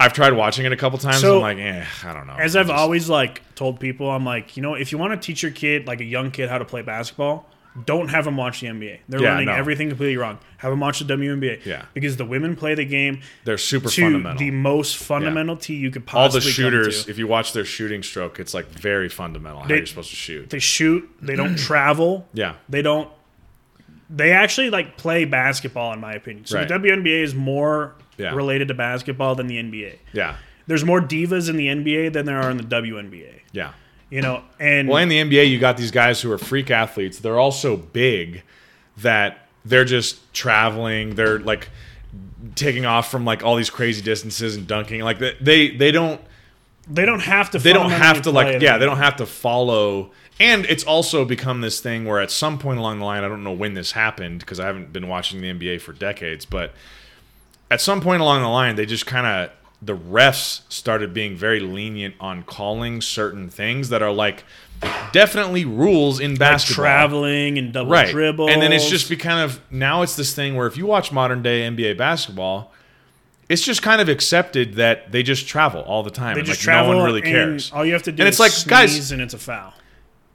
I've 0.00 0.12
tried 0.12 0.32
watching 0.32 0.64
it 0.66 0.72
a 0.72 0.76
couple 0.76 0.98
times. 0.98 1.20
So- 1.20 1.44
and 1.44 1.46
I'm 1.46 1.56
like, 1.56 1.64
eh, 1.84 1.84
I 2.08 2.12
don't 2.12 2.26
know. 2.26 2.34
As 2.34 2.54
I've 2.56 2.66
just- 2.68 2.78
always 2.78 3.08
like 3.08 3.42
told 3.54 3.80
people, 3.80 4.10
I'm 4.10 4.24
like, 4.24 4.56
you 4.56 4.62
know, 4.62 4.74
if 4.74 4.92
you 4.92 4.98
want 4.98 5.20
to 5.20 5.24
teach 5.26 5.42
your 5.42 5.52
kid, 5.52 5.86
like 5.86 6.00
a 6.00 6.04
young 6.04 6.30
kid, 6.30 6.48
how 6.48 6.58
to 6.58 6.64
play 6.64 6.82
basketball, 6.82 7.46
don't 7.84 8.08
have 8.08 8.24
them 8.24 8.36
watch 8.36 8.60
the 8.60 8.66
NBA. 8.66 8.98
They're 9.08 9.22
Yeah, 9.22 9.30
learning 9.32 9.46
no. 9.46 9.54
everything 9.54 9.88
completely 9.88 10.16
wrong. 10.16 10.38
Have 10.58 10.70
them 10.72 10.80
watch 10.80 10.98
the 10.98 11.04
WNBA. 11.04 11.64
Yeah. 11.64 11.82
because 11.94 12.16
the 12.16 12.24
women 12.24 12.56
play 12.56 12.74
the 12.74 12.84
game 12.84 13.20
they're 13.44 13.58
super 13.58 13.88
to 13.88 14.02
fundamental. 14.02 14.38
the 14.38 14.50
most 14.50 14.96
fundamental 14.96 15.56
tee 15.56 15.76
you 15.76 15.90
could 15.90 16.04
possibly. 16.06 16.22
All 16.40 16.44
the 16.44 16.50
shooters, 16.50 17.08
if 17.08 17.18
you 17.18 17.26
watch 17.26 17.52
their 17.52 17.64
shooting 17.64 18.02
stroke, 18.02 18.40
it's 18.40 18.54
like 18.54 18.66
very 18.66 19.08
fundamental 19.08 19.60
how 19.60 19.68
They- 19.68 19.76
you're 19.76 19.86
supposed 19.86 20.10
to 20.10 20.16
shoot. 20.16 20.50
They 20.50 20.58
shoot. 20.58 21.08
They 21.22 21.36
don't 21.36 21.56
travel. 21.68 22.28
Yeah, 22.34 22.54
They 22.68 22.82
don't. 22.82 23.08
They 24.10 24.32
actually 24.32 24.70
like 24.70 24.96
play 24.96 25.24
basketball, 25.26 25.92
in 25.92 26.00
my 26.00 26.14
opinion. 26.14 26.46
So 26.46 26.58
Right. 26.58 26.66
the 26.66 26.74
WNBA 26.74 27.22
is 27.22 27.34
more 27.34 27.94
Yeah. 28.16 28.34
related 28.34 28.68
to 28.68 28.74
basketball 28.74 29.34
than 29.34 29.46
the 29.46 29.58
NBA. 29.58 29.98
yeah, 30.12 30.36
There's 30.66 30.84
more 30.84 31.00
divas 31.00 31.48
in 31.48 31.56
the 31.56 31.68
NBA 31.68 32.08
than 32.08 32.24
there 32.26 32.38
are 32.40 32.50
in 32.50 32.56
the 32.56 32.62
WNBA. 32.64 33.42
yeah. 33.52 33.72
You 34.10 34.22
know, 34.22 34.42
and 34.58 34.88
Well, 34.88 35.02
in 35.02 35.08
the 35.08 35.18
NBA, 35.18 35.50
you 35.50 35.58
got 35.58 35.76
these 35.76 35.90
guys 35.90 36.20
who 36.22 36.32
are 36.32 36.38
freak 36.38 36.70
athletes. 36.70 37.18
They're 37.18 37.38
all 37.38 37.52
so 37.52 37.76
big 37.76 38.42
that 38.98 39.48
they're 39.64 39.84
just 39.84 40.32
traveling. 40.32 41.14
They're 41.14 41.38
like 41.38 41.68
taking 42.54 42.86
off 42.86 43.10
from 43.10 43.24
like 43.24 43.42
all 43.42 43.56
these 43.56 43.70
crazy 43.70 44.00
distances 44.00 44.56
and 44.56 44.66
dunking. 44.66 45.02
Like 45.02 45.18
they 45.18 45.36
they, 45.40 45.76
they 45.76 45.90
don't 45.90 46.20
they 46.88 47.04
don't 47.04 47.20
have 47.20 47.50
to. 47.50 47.58
they 47.58 47.72
don't 47.72 47.90
have 47.90 48.22
to 48.22 48.30
like 48.30 48.62
yeah 48.62 48.78
they 48.78 48.86
don't 48.86 48.98
have 48.98 49.16
to 49.16 49.26
follow. 49.26 50.10
And 50.40 50.64
it's 50.66 50.84
also 50.84 51.24
become 51.24 51.60
this 51.60 51.80
thing 51.80 52.04
where 52.04 52.20
at 52.20 52.30
some 52.30 52.58
point 52.58 52.78
along 52.78 53.00
the 53.00 53.04
line, 53.04 53.24
I 53.24 53.28
don't 53.28 53.42
know 53.42 53.52
when 53.52 53.74
this 53.74 53.92
happened 53.92 54.38
because 54.40 54.60
I 54.60 54.66
haven't 54.66 54.92
been 54.92 55.08
watching 55.08 55.40
the 55.40 55.52
NBA 55.52 55.80
for 55.80 55.92
decades, 55.92 56.44
but 56.44 56.72
at 57.70 57.80
some 57.80 58.00
point 58.00 58.22
along 58.22 58.42
the 58.42 58.48
line, 58.48 58.76
they 58.76 58.86
just 58.86 59.04
kind 59.04 59.26
of 59.26 59.50
the 59.80 59.96
refs 59.96 60.62
started 60.68 61.14
being 61.14 61.36
very 61.36 61.60
lenient 61.60 62.14
on 62.20 62.42
calling 62.42 63.00
certain 63.00 63.48
things 63.48 63.88
that 63.90 64.02
are 64.02 64.10
like 64.12 64.44
definitely 65.12 65.64
rules 65.64 66.20
in 66.20 66.32
Like 66.32 66.38
basketball. 66.40 66.84
traveling 66.84 67.58
and 67.58 67.72
double 67.72 67.90
right. 67.92 68.08
dribbles. 68.08 68.50
And 68.50 68.60
then 68.62 68.72
it's 68.72 68.88
just 68.88 69.08
be 69.08 69.16
kind 69.16 69.40
of 69.40 69.60
now 69.70 70.02
it's 70.02 70.16
this 70.16 70.34
thing 70.34 70.56
where 70.56 70.66
if 70.66 70.76
you 70.76 70.86
watch 70.86 71.12
modern 71.12 71.42
day 71.42 71.60
NBA 71.62 71.96
basketball, 71.96 72.72
it's 73.48 73.62
just 73.62 73.80
kind 73.82 74.00
of 74.00 74.08
accepted 74.08 74.74
that 74.74 75.10
they 75.12 75.22
just 75.22 75.46
travel 75.46 75.80
all 75.82 76.02
the 76.02 76.10
time. 76.10 76.34
they 76.34 76.42
just 76.42 76.60
like 76.60 76.64
travel. 76.64 76.92
no 76.92 76.98
one 76.98 77.06
really 77.06 77.22
cares. 77.22 77.72
All 77.72 77.84
you 77.84 77.92
have 77.92 78.02
to 78.04 78.12
do 78.12 78.22
And 78.22 78.28
is 78.28 78.38
it's 78.40 78.40
like, 78.40 78.68
guys- 78.68 79.10
and 79.12 79.22
it's 79.22 79.34
a 79.34 79.38
foul. 79.38 79.72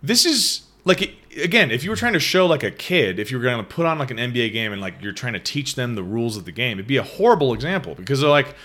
This 0.02 0.26
is 0.26 0.62
like 0.86 1.02
it- 1.02 1.14
again, 1.44 1.70
if 1.70 1.84
you 1.84 1.90
were 1.90 1.96
trying 1.96 2.14
to 2.14 2.20
show 2.20 2.46
like 2.46 2.64
a 2.64 2.72
kid, 2.72 3.20
if 3.20 3.30
you 3.32 3.38
were 3.38 3.44
going 3.44 3.58
to 3.58 3.64
put 3.64 3.86
on 3.86 4.00
like 4.00 4.10
an 4.12 4.18
NBA 4.18 4.52
game 4.52 4.72
and 4.72 4.82
like 4.82 4.96
you're 5.02 5.12
trying 5.14 5.34
to 5.34 5.40
teach 5.40 5.76
them 5.76 5.96
the 5.96 6.04
rules 6.04 6.38
of 6.38 6.46
the 6.46 6.52
game, 6.52 6.78
it'd 6.80 6.88
be 6.88 6.98
a 6.98 7.04
horrible 7.04 7.54
example 7.54 7.94
because 7.96 8.20
they're 8.22 8.30
like 8.30 8.56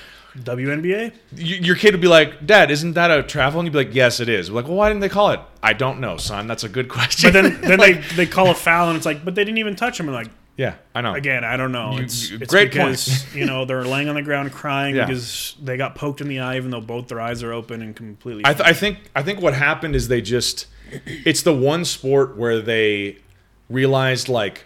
WNBA. 0.42 1.10
y- 1.10 1.38
your 1.38 1.76
kid 1.76 1.92
would 1.92 2.00
be 2.00 2.08
like, 2.08 2.46
"Dad, 2.46 2.70
isn't 2.70 2.94
that 2.94 3.10
a 3.10 3.22
travel?" 3.22 3.60
And 3.60 3.66
you'd 3.66 3.72
be 3.72 3.78
like, 3.84 3.94
"Yes, 3.94 4.20
it 4.20 4.28
is." 4.28 4.50
We're 4.50 4.56
like, 4.56 4.66
"Well, 4.68 4.76
why 4.76 4.88
didn't 4.88 5.00
they 5.00 5.08
call 5.08 5.30
it?" 5.30 5.40
I 5.62 5.72
don't 5.72 6.00
know, 6.00 6.16
son. 6.16 6.46
That's 6.46 6.64
a 6.64 6.68
good 6.68 6.88
question. 6.98 7.32
But 7.32 7.42
then 7.42 7.60
then 7.62 7.78
they, 7.80 7.92
they 8.16 8.26
call 8.26 8.50
a 8.50 8.54
foul 8.54 8.88
and 8.88 8.96
it's 8.96 9.06
like, 9.06 9.24
but 9.24 9.34
they 9.34 9.44
didn't 9.44 9.58
even 9.58 9.76
touch 9.76 9.98
him. 10.00 10.06
And 10.08 10.14
like 10.16 10.28
yeah, 10.56 10.74
I 10.94 11.02
know. 11.02 11.14
again, 11.14 11.44
I 11.44 11.56
don't 11.56 11.70
know. 11.70 11.92
You- 11.92 12.02
It's, 12.02 12.30
you- 12.30 12.38
it's 12.40 12.52
great 12.52 12.70
because 12.70 13.32
you 13.34 13.46
know 13.46 13.64
they're 13.64 13.84
laying 13.94 14.08
on 14.08 14.14
the 14.16 14.22
ground 14.22 14.50
crying 14.52 14.96
Yeah. 14.96 15.06
because 15.06 15.54
they 15.62 15.76
got 15.76 15.94
poked 15.94 16.20
in 16.20 16.28
the 16.28 16.40
eye, 16.40 16.56
even 16.56 16.70
though 16.70 16.80
both 16.80 17.06
their 17.08 17.20
eyes 17.20 17.42
are 17.42 17.52
open 17.52 17.80
and 17.82 17.94
completely. 17.94 18.42
I, 18.44 18.54
th- 18.54 18.66
I 18.68 18.72
think 18.72 18.98
I 19.14 19.22
think 19.22 19.40
what 19.40 19.54
happened 19.54 19.94
is 19.94 20.08
they 20.08 20.20
just 20.20 20.66
it's 21.04 21.42
the 21.42 21.54
one 21.54 21.84
sport 21.84 22.36
where 22.36 22.60
they 22.60 23.18
realized 23.68 24.28
like 24.28 24.64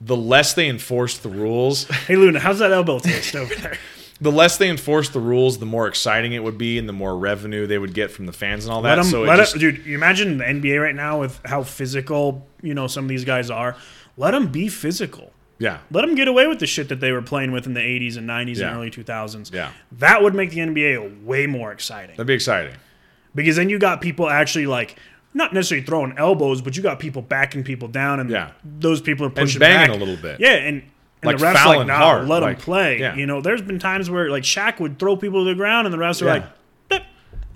the 0.00 0.16
less 0.16 0.54
they 0.54 0.68
enforced 0.68 1.22
the 1.24 1.28
rules, 1.28 1.84
hey 2.06 2.14
Luna, 2.14 2.38
how's 2.38 2.60
that 2.60 2.70
elbow 2.70 2.98
taste 3.00 3.34
over 3.34 3.52
there? 3.56 3.76
The 4.20 4.32
less 4.32 4.56
they 4.58 4.68
enforce 4.68 5.08
the 5.10 5.20
rules, 5.20 5.58
the 5.58 5.66
more 5.66 5.86
exciting 5.86 6.32
it 6.32 6.42
would 6.42 6.58
be, 6.58 6.78
and 6.78 6.88
the 6.88 6.92
more 6.92 7.16
revenue 7.16 7.66
they 7.66 7.78
would 7.78 7.94
get 7.94 8.10
from 8.10 8.26
the 8.26 8.32
fans 8.32 8.64
and 8.64 8.72
all 8.72 8.82
that. 8.82 8.90
Let 8.96 8.98
'em- 8.98 9.04
so 9.04 9.22
let 9.22 9.36
just, 9.36 9.56
it- 9.56 9.58
dude, 9.60 9.86
you 9.86 9.94
imagine 9.94 10.38
the 10.38 10.44
NBA 10.44 10.82
right 10.82 10.94
now 10.94 11.20
with 11.20 11.40
how 11.44 11.62
physical 11.62 12.46
you 12.62 12.74
know 12.74 12.86
some 12.86 13.04
of 13.04 13.08
these 13.08 13.24
guys 13.24 13.50
are. 13.50 13.76
Let 14.16 14.32
them 14.32 14.48
be 14.48 14.68
physical. 14.68 15.32
yeah, 15.60 15.78
Let 15.90 16.02
them 16.02 16.14
get 16.14 16.28
away 16.28 16.46
with 16.46 16.60
the 16.60 16.66
shit 16.68 16.88
that 16.88 17.00
they 17.00 17.10
were 17.12 17.20
playing 17.22 17.50
with 17.52 17.66
in 17.66 17.74
the 17.74 17.80
80s 17.80 18.16
and 18.16 18.26
90s 18.28 18.58
Yeah. 18.60 18.68
and 18.68 18.76
early 18.76 18.90
2000s. 18.90 19.50
Yeah. 19.52 19.70
That 19.98 20.22
would 20.22 20.32
make 20.34 20.50
the 20.50 20.60
NBA 20.60 21.24
way 21.24 21.46
more 21.48 21.72
exciting. 21.72 22.14
that'd 22.16 22.26
be 22.28 22.34
exciting. 22.34 22.74
Because 23.34 23.56
then 23.56 23.68
you 23.68 23.78
got 23.80 24.00
people 24.00 24.28
actually 24.30 24.66
like 24.66 24.96
not 25.34 25.52
necessarily 25.52 25.84
throwing 25.84 26.14
elbows, 26.16 26.60
but 26.62 26.76
you 26.76 26.82
got 26.82 26.98
people 27.00 27.22
backing 27.22 27.62
people 27.64 27.86
down 27.88 28.18
and 28.20 28.30
Yeah. 28.30 28.50
those 28.64 29.00
people 29.00 29.26
are 29.26 29.30
pushing 29.30 29.58
banging 29.60 29.88
back. 29.88 29.96
a 29.96 29.98
little 29.98 30.16
bit. 30.16 30.38
Yeah, 30.40 30.54
and 30.54 30.82
and 31.22 31.26
Like 31.32 31.38
the 31.38 31.46
refs 31.46 31.54
fouling 31.54 31.78
like, 31.80 31.86
nah, 31.88 31.96
hard, 31.96 32.28
let 32.28 32.42
like- 32.42 32.56
them 32.58 32.64
play. 32.64 33.00
yeah. 33.00 33.14
You 33.16 33.26
know, 33.26 33.40
there's 33.40 33.62
been 33.62 33.78
times 33.78 34.08
where 34.08 34.30
like 34.30 34.42
Shaq 34.44 34.78
would 34.80 34.98
throw 34.98 35.16
people 35.16 35.44
to 35.44 35.48
the 35.50 35.54
ground 35.56 35.86
and 35.86 35.92
the 35.94 35.98
refs 35.98 36.22
are 36.22 36.26
Yeah. 36.26 36.32
like, 36.32 36.44
"Eh, 36.92 36.98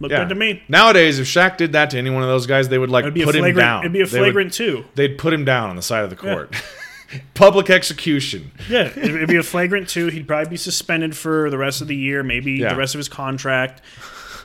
look 0.01 0.11
Yeah. 0.11 0.19
good 0.21 0.31
to 0.31 0.35
me. 0.35 0.63
Nowadays, 0.69 1.19
if 1.21 1.27
Shaq 1.27 1.57
did 1.57 1.73
that 1.73 1.91
to 1.91 1.99
any 1.99 2.11
one 2.11 2.23
of 2.23 2.29
those 2.29 2.47
guys, 2.47 2.69
they 2.69 2.79
would 2.79 2.91
like 2.91 3.05
put 3.05 3.17
him 3.17 3.29
flagrant. 3.29 3.57
down. 3.57 3.81
It'd 3.83 3.93
be 3.93 4.01
a 4.01 4.07
They 4.07 4.19
would- 4.21 4.27
flagrant 4.27 4.53
too. 4.53 4.85
they'd 4.97 5.17
put 5.19 5.33
him 5.33 5.45
down 5.45 5.71
on 5.71 5.77
the 5.77 5.83
side 5.83 6.03
of 6.05 6.11
the 6.11 6.17
court. 6.17 6.55
Public 7.35 7.69
execution. 7.69 8.53
Yeah, 8.71 8.89
it'd 8.97 9.29
be 9.29 9.37
a 9.37 9.43
flagrant 9.43 9.87
two. 9.89 10.07
He'd 10.09 10.27
probably 10.27 10.49
be 10.49 10.57
suspended 10.57 11.15
for 11.17 11.51
the 11.51 11.59
rest 11.59 11.83
of 11.83 11.89
the 11.89 11.95
year, 11.97 12.23
maybe 12.23 12.53
Yeah. 12.53 12.71
the 12.71 12.77
rest 12.77 12.95
of 12.95 12.99
his 13.01 13.09
contract, 13.11 13.83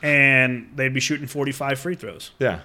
and 0.02 0.68
they'd 0.76 0.92
be 0.92 1.00
shooting 1.00 1.26
45 1.26 1.78
free 1.78 1.94
throws. 1.94 2.30
Yeah. 2.38 2.58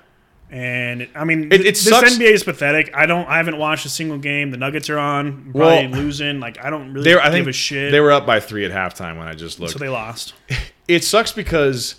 And 0.53 1.07
I 1.15 1.23
mean, 1.23 1.45
It- 1.51 1.61
it 1.61 1.63
this 1.63 1.83
sucks- 1.83 2.15
NBA 2.15 2.29
is 2.31 2.43
pathetic. 2.43 2.91
I 2.93 3.07
don't. 3.07 3.27
I 3.27 3.37
haven't 3.37 3.57
watched 3.57 3.87
a 3.87 3.89
single 3.89 4.19
game. 4.19 4.51
The 4.51 4.57
Nuggets 4.57 4.87
are 4.87 4.99
on, 4.99 5.51
probably 5.51 5.87
Well, 5.87 5.89
losing. 6.03 6.39
Like 6.39 6.63
I 6.63 6.69
don't 6.69 6.93
really 6.93 7.05
They 7.05 7.15
were, 7.15 7.21
I 7.21 7.25
give 7.25 7.33
think 7.33 7.47
a 7.47 7.53
shit. 7.53 7.91
they 7.91 7.99
were 7.99 8.11
up 8.11 8.27
by 8.27 8.39
three 8.39 8.63
at 8.63 8.71
halftime 8.71 9.17
when 9.17 9.27
I 9.27 9.33
just 9.33 9.59
looked. 9.59 9.73
so 9.73 9.79
they 9.79 9.89
lost. 9.89 10.35
it 10.87 11.03
sucks 11.03 11.31
because 11.31 11.95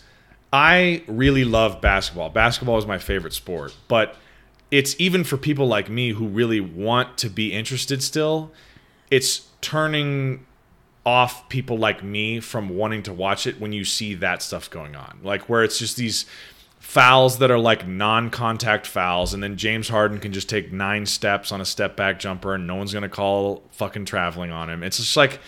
I 0.53 1.03
really 1.09 1.45
love 1.45 1.81
basketball. 1.81 2.31
Basketball 2.31 2.79
is 2.79 2.87
my 2.87 2.99
favorite 2.99 3.33
sport, 3.33 3.75
but 3.89 4.15
it's 4.71 4.95
even 5.01 5.25
for 5.25 5.37
people 5.37 5.67
like 5.67 5.91
me 5.91 6.11
who 6.11 6.29
really 6.29 6.61
want 6.61 7.19
to 7.19 7.29
be 7.29 7.53
interested 7.53 8.05
still, 8.05 8.53
it's 9.11 9.49
turning 9.63 10.47
off 11.05 11.49
people 11.49 11.77
like 11.77 12.05
me 12.05 12.39
from 12.41 12.69
wanting 12.71 13.03
to 13.03 13.13
watch 13.13 13.47
it 13.49 13.61
when 13.61 13.73
you 13.73 13.85
see 13.85 14.15
that 14.15 14.43
stuff 14.43 14.71
going 14.71 14.95
on. 14.95 15.19
Like 15.25 15.49
where 15.49 15.65
it's 15.65 15.79
just 15.79 15.97
these 15.97 16.25
fouls 16.95 17.38
that 17.38 17.51
are 17.51 17.59
like 17.59 17.88
non-contact 17.88 18.86
fouls 18.86 19.34
and 19.34 19.42
then 19.42 19.57
James 19.57 19.88
Harden 19.88 20.20
can 20.20 20.32
just 20.32 20.49
take 20.49 20.72
9 20.72 21.07
steps 21.07 21.51
on 21.51 21.61
a 21.61 21.64
step 21.64 21.97
back 21.97 22.20
jumper 22.20 22.55
and 22.55 22.68
no 22.68 22.76
one's 22.76 22.92
going 22.92 23.03
to 23.03 23.09
call 23.09 23.64
fucking 23.72 24.05
traveling 24.05 24.53
on 24.53 24.70
him. 24.70 24.84
It's 24.84 24.99
just 24.99 25.16
like 25.16 25.40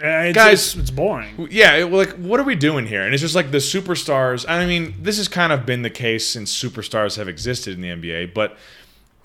it's, 0.00 0.34
Guys- 0.34 0.76
it's, 0.76 0.90
boring. 0.90 1.48
yeah, 1.50 1.84
like 1.84 2.12
what 2.12 2.40
are 2.40 2.44
we 2.44 2.54
doing 2.54 2.86
here? 2.86 3.02
And 3.02 3.12
it's 3.12 3.20
just 3.20 3.34
like 3.34 3.50
the 3.50 3.58
superstars. 3.58 4.48
I 4.48 4.64
mean, 4.64 4.94
this 5.02 5.18
has 5.18 5.28
kind 5.28 5.52
of 5.52 5.66
been 5.66 5.82
the 5.82 5.90
case 5.90 6.26
since 6.26 6.56
superstars 6.56 7.18
have 7.18 7.28
existed 7.28 7.74
in 7.74 7.82
the 7.82 7.88
NBA, 7.88 8.32
but 8.32 8.56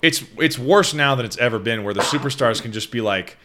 it's 0.02 0.22
it's 0.36 0.58
worse 0.58 0.92
now 0.92 1.14
than 1.14 1.24
it's 1.24 1.38
ever 1.38 1.58
been, 1.58 1.82
where 1.82 1.94
the 1.94 2.02
superstars 2.02 2.60
can 2.60 2.72
just 2.72 2.90
be 2.90 3.00
like, 3.00 3.38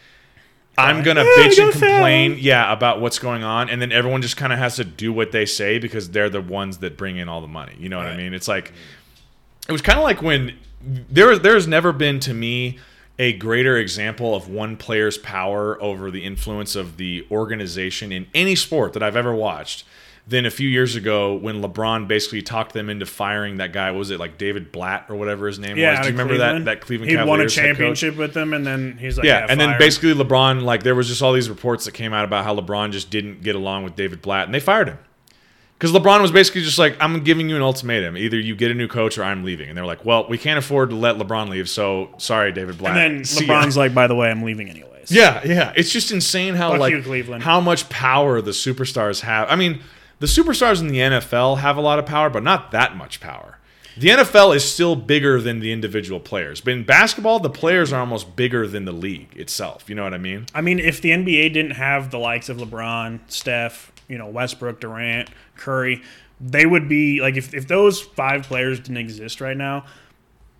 "I'm 0.78 1.02
gonna 1.02 1.24
"Yeah, 1.24 1.44
bitch 1.44 1.56
go 1.56 1.64
and 1.64 1.72
complain, 1.72 2.32
foul." 2.32 2.40
yeah, 2.40 2.72
about 2.72 3.00
what's 3.00 3.18
going 3.18 3.44
on," 3.44 3.68
and 3.68 3.80
then 3.80 3.92
everyone 3.92 4.22
just 4.22 4.36
kind 4.36 4.52
of 4.52 4.58
has 4.58 4.76
to 4.76 4.84
do 4.84 5.12
what 5.12 5.32
they 5.32 5.46
say 5.46 5.78
because 5.78 6.10
they're 6.10 6.30
the 6.30 6.40
ones 6.40 6.78
that 6.78 6.96
bring 6.96 7.16
in 7.16 7.28
all 7.28 7.40
the 7.40 7.48
money. 7.48 7.74
You 7.78 7.88
know 7.88 7.98
what 7.98 8.06
I 8.06 8.16
mean? 8.16 8.34
It's 8.34 8.48
like 8.48 8.72
it 9.68 9.72
was 9.72 9.82
kind 9.82 9.98
of 9.98 10.04
like 10.04 10.22
when 10.22 10.56
there 10.82 11.38
there 11.38 11.54
has 11.54 11.66
never 11.66 11.92
been 11.92 12.20
to 12.20 12.34
me 12.34 12.78
a 13.18 13.34
greater 13.34 13.76
example 13.76 14.34
of 14.34 14.48
one 14.48 14.76
player's 14.76 15.18
power 15.18 15.80
over 15.82 16.10
the 16.10 16.24
influence 16.24 16.74
of 16.74 16.96
the 16.96 17.26
organization 17.30 18.12
in 18.12 18.26
any 18.34 18.54
sport 18.54 18.94
that 18.94 19.02
I've 19.02 19.16
ever 19.16 19.34
watched 19.34 19.84
Then 20.30 20.46
a 20.46 20.50
few 20.50 20.68
years 20.68 20.94
ago, 20.94 21.34
when 21.34 21.60
LeBron 21.60 22.06
basically 22.06 22.40
talked 22.40 22.72
them 22.72 22.88
into 22.88 23.04
firing 23.04 23.56
that 23.56 23.72
guy, 23.72 23.90
what 23.90 23.98
was 23.98 24.10
it 24.12 24.20
like 24.20 24.38
David 24.38 24.70
Blatt 24.70 25.06
or 25.08 25.16
whatever 25.16 25.48
his 25.48 25.58
name 25.58 25.76
Yeah, 25.76 25.90
was? 25.90 26.00
Do 26.00 26.04
you 26.06 26.12
remember 26.12 26.34
Cleveland. 26.36 26.66
that 26.68 26.76
that 26.78 26.80
Cleveland 26.86 27.10
He'd 27.10 27.16
won 27.16 27.24
a 27.24 27.26
Cavaliers 27.26 27.54
head 27.56 27.62
coach? 27.62 27.66
championship 27.76 28.16
with 28.16 28.32
them, 28.34 28.54
and 28.54 28.64
then 28.64 28.96
he's 28.98 29.18
like, 29.18 29.26
Yeah, 29.26 29.40
yeah, 29.40 29.46
and 29.48 29.60
then 29.60 29.76
basically 29.78 30.14
LeBron, 30.14 30.62
like 30.62 30.84
there 30.84 30.94
was 30.94 31.08
just 31.08 31.20
all 31.20 31.32
these 31.32 31.50
reports 31.50 31.84
that 31.86 31.92
came 31.92 32.12
out 32.12 32.24
about 32.24 32.44
how 32.44 32.54
LeBron 32.54 32.92
just 32.92 33.10
didn't 33.10 33.42
get 33.42 33.56
along 33.56 33.82
with 33.82 33.96
David 33.96 34.22
Blatt, 34.22 34.44
and 34.46 34.54
they 34.54 34.60
fired 34.60 34.88
him 34.88 34.98
because 35.76 35.92
LeBron 35.92 36.20
was 36.20 36.30
basically 36.30 36.62
just 36.62 36.78
like, 36.78 36.96
"I'm 37.00 37.24
giving 37.24 37.48
you 37.48 37.56
an 37.56 37.62
ultimatum: 37.62 38.16
either 38.16 38.38
you 38.38 38.54
get 38.54 38.70
a 38.70 38.74
new 38.74 38.86
coach 38.86 39.18
or 39.18 39.24
I'm 39.24 39.42
leaving." 39.42 39.68
And 39.68 39.76
they're 39.76 39.86
like, 39.86 40.04
"Well, 40.04 40.28
we 40.28 40.38
can't 40.38 40.58
afford 40.58 40.90
to 40.90 40.96
let 40.96 41.16
LeBron 41.16 41.48
leave, 41.48 41.68
so 41.68 42.10
sorry, 42.18 42.52
David 42.52 42.78
Blatt." 42.78 42.96
and 42.96 43.16
then 43.18 43.24
See 43.24 43.46
ya." 43.46 43.54
LeBron's 43.54 43.76
like, 43.76 43.94
by 43.94 44.06
the 44.06 44.14
way, 44.14 44.30
I'm 44.30 44.42
leaving 44.42 44.68
anyways. 44.68 45.10
Yeah, 45.10 45.40
yeah. 45.44 45.72
It's 45.74 45.90
just 45.90 46.12
insane 46.12 46.54
how 46.54 46.70
Fuck 46.72 46.80
like 46.80 46.92
you, 46.92 47.38
how 47.40 47.60
much 47.60 47.88
power 47.88 48.40
the 48.40 48.52
superstars 48.52 49.22
have. 49.22 49.48
I 49.50 49.56
mean, 49.56 49.80
the 50.20 50.26
superstars 50.26 50.80
in 50.80 50.86
the 50.88 50.98
NFL 50.98 51.58
have 51.58 51.76
a 51.76 51.80
lot 51.80 51.98
of 51.98 52.06
power, 52.06 52.30
but 52.30 52.42
not 52.44 52.70
that 52.70 52.96
much 52.96 53.20
power. 53.20 53.58
The 53.96 54.08
NFL 54.08 54.54
is 54.54 54.64
still 54.64 54.94
bigger 54.94 55.40
than 55.40 55.58
the 55.60 55.72
individual 55.72 56.20
players. 56.20 56.60
But 56.60 56.74
in 56.74 56.84
basketball, 56.84 57.40
the 57.40 57.50
players 57.50 57.92
are 57.92 57.98
almost 58.00 58.36
bigger 58.36 58.66
than 58.68 58.84
the 58.84 58.92
league 58.92 59.36
itself. 59.36 59.88
You 59.90 59.96
know 59.96 60.04
what 60.04 60.14
I 60.14 60.18
mean? 60.18 60.46
I 60.54 60.60
mean, 60.60 60.78
if 60.78 61.02
the 61.02 61.10
NBA 61.10 61.52
didn't 61.52 61.72
have 61.72 62.10
the 62.12 62.18
likes 62.18 62.48
of 62.48 62.58
LeBron, 62.58 63.18
Steph, 63.26 63.90
you 64.08 64.16
know, 64.16 64.28
Westbrook, 64.28 64.80
Durant, 64.80 65.28
Curry, 65.56 66.02
they 66.40 66.64
would 66.64 66.88
be 66.88 67.20
like 67.20 67.36
if, 67.36 67.52
if 67.52 67.66
those 67.66 68.00
five 68.00 68.44
players 68.44 68.78
didn't 68.78 68.96
exist 68.98 69.40
right 69.40 69.56
now, 69.56 69.84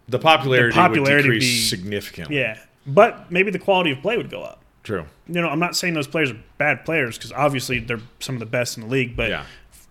The 0.09 0.19
popularity, 0.19 0.75
popularity 0.75 1.29
would 1.29 1.35
decrease 1.35 1.45
be- 1.63 1.67
significantly. 1.77 2.37
yeah. 2.37 2.59
But 2.87 3.31
maybe 3.31 3.51
the 3.53 3.59
quality 3.61 3.93
of 3.93 4.03
play 4.03 4.17
would 4.17 4.31
go 4.31 4.43
up. 4.43 4.60
True. 4.83 5.05
You 5.29 5.41
know, 5.43 5.49
I'm 5.49 5.59
not 5.59 5.77
saying 5.77 5.95
those 5.95 6.07
players 6.07 6.31
are 6.31 6.39
bad 6.59 6.85
players 6.85 7.17
because 7.19 7.33
obviously 7.33 7.79
they're 7.81 8.01
some 8.19 8.35
of 8.37 8.41
the 8.41 8.47
best 8.47 8.77
in 8.79 8.85
the 8.85 8.89
league. 8.89 9.15
But 9.17 9.29
Yeah. 9.31 9.45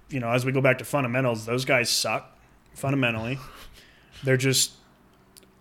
you 0.09 0.19
know, 0.19 0.29
as 0.29 0.45
we 0.45 0.51
go 0.51 0.61
back 0.61 0.79
to 0.79 0.85
fundamentals, 0.85 1.45
those 1.45 1.63
guys 1.65 1.89
suck 1.89 2.35
fundamentally. 2.73 3.37
They're 4.23 4.37
just 4.37 4.71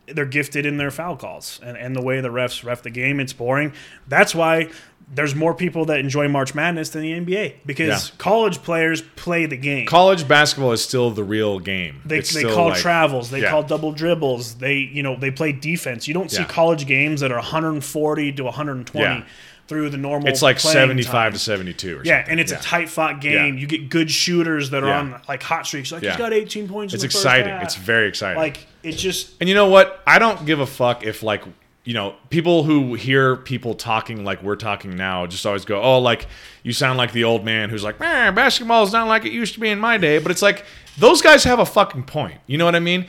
they're 0.06 0.24
gifted 0.24 0.64
in 0.64 0.78
their 0.78 0.90
foul 0.90 1.16
calls 1.16 1.60
and, 1.62 1.76
and 1.76 1.94
the 1.94 2.00
way 2.00 2.22
the 2.22 2.30
refs 2.30 2.64
ref 2.64 2.82
the 2.82 2.88
game. 2.90 3.20
It's 3.20 3.34
boring. 3.34 3.74
That's 4.06 4.34
why 4.34 4.70
there's 5.14 5.34
more 5.34 5.54
people 5.54 5.86
that 5.86 6.00
enjoy 6.00 6.28
March 6.28 6.54
Madness 6.54 6.90
than 6.90 7.02
the 7.02 7.12
NBA 7.12 7.54
because 7.64 8.08
Yeah. 8.10 8.14
college 8.18 8.62
players 8.62 9.00
play 9.16 9.46
the 9.46 9.56
game. 9.56 9.86
College 9.86 10.28
basketball 10.28 10.72
is 10.72 10.82
still 10.84 11.10
the 11.10 11.24
real 11.24 11.58
game. 11.58 12.02
they, 12.04 12.20
they 12.20 12.42
call 12.44 12.68
like- 12.68 12.78
travels. 12.78 13.30
They 13.30 13.40
yeah. 13.42 13.50
call 13.50 13.62
double 13.62 13.92
dribbles. 13.92 14.54
They 14.56 14.74
you 14.76 15.02
know 15.02 15.16
they 15.16 15.30
play 15.30 15.52
defense. 15.52 16.06
You 16.08 16.14
don't 16.14 16.30
see 16.30 16.42
Yeah. 16.42 16.48
college 16.48 16.86
games 16.86 17.20
that 17.22 17.32
are 17.32 17.38
140 17.38 18.32
to 18.32 18.44
120 18.44 19.04
Yeah. 19.06 19.22
through 19.66 19.90
the 19.90 19.96
normal. 19.96 20.28
It's 20.28 20.42
like 20.42 20.60
75 20.60 21.12
time. 21.12 21.32
to 21.32 21.38
72 21.38 21.98
or 21.98 22.02
Yeah, 22.04 22.18
something. 22.18 22.32
and 22.32 22.40
it's 22.40 22.52
a 22.52 22.56
tight 22.56 22.88
fought 22.88 23.20
game. 23.20 23.56
You 23.58 23.66
get 23.66 23.88
good 23.88 24.10
shooters 24.10 24.70
that 24.70 24.82
are 24.84 24.92
on 24.92 25.20
like 25.28 25.42
hot 25.42 25.66
streaks. 25.66 25.90
Like 25.90 26.02
he's 26.02 26.16
got 26.16 26.32
18 26.32 26.68
points. 26.68 26.92
It's 26.94 27.02
in 27.02 27.08
the 27.08 27.12
first 27.12 27.24
exciting. 27.24 27.52
half. 27.52 27.62
It's 27.64 27.76
very 27.76 28.08
exciting. 28.08 28.38
like 28.40 28.66
it's 28.82 29.00
just 29.00 29.30
And 29.40 29.48
you 29.48 29.54
know 29.54 29.68
what? 29.68 30.02
I 30.06 30.18
don't 30.18 30.44
give 30.46 30.60
a 30.60 30.66
fuck 30.66 31.04
if 31.04 31.22
like 31.22 31.42
you 31.88 31.94
know 31.94 32.14
people 32.28 32.64
who 32.64 32.92
hear 32.92 33.34
people 33.34 33.72
talking 33.72 34.22
like 34.22 34.42
we're 34.42 34.56
talking 34.56 34.94
now 34.94 35.26
just 35.26 35.46
always 35.46 35.64
go, 35.64 35.80
"Oh, 35.80 35.98
like 35.98 36.26
you 36.62 36.74
sound 36.74 36.98
like 36.98 37.12
the 37.12 37.24
old 37.24 37.46
man 37.46 37.70
who's 37.70 37.82
like, 37.82 37.98
man, 37.98 38.34
basketball 38.34 38.82
is 38.82 38.92
not 38.92 39.08
like 39.08 39.24
it 39.24 39.32
used 39.32 39.54
to 39.54 39.60
be 39.60 39.70
in 39.70 39.78
my 39.78 39.96
day." 39.96 40.18
But 40.18 40.30
it's 40.30 40.42
like 40.42 40.66
those 40.98 41.22
guys 41.22 41.44
have 41.44 41.58
a 41.58 41.64
fucking 41.64 42.02
point. 42.02 42.40
You 42.46 42.58
know 42.58 42.66
what 42.66 42.74
I 42.74 42.80
mean? 42.80 43.06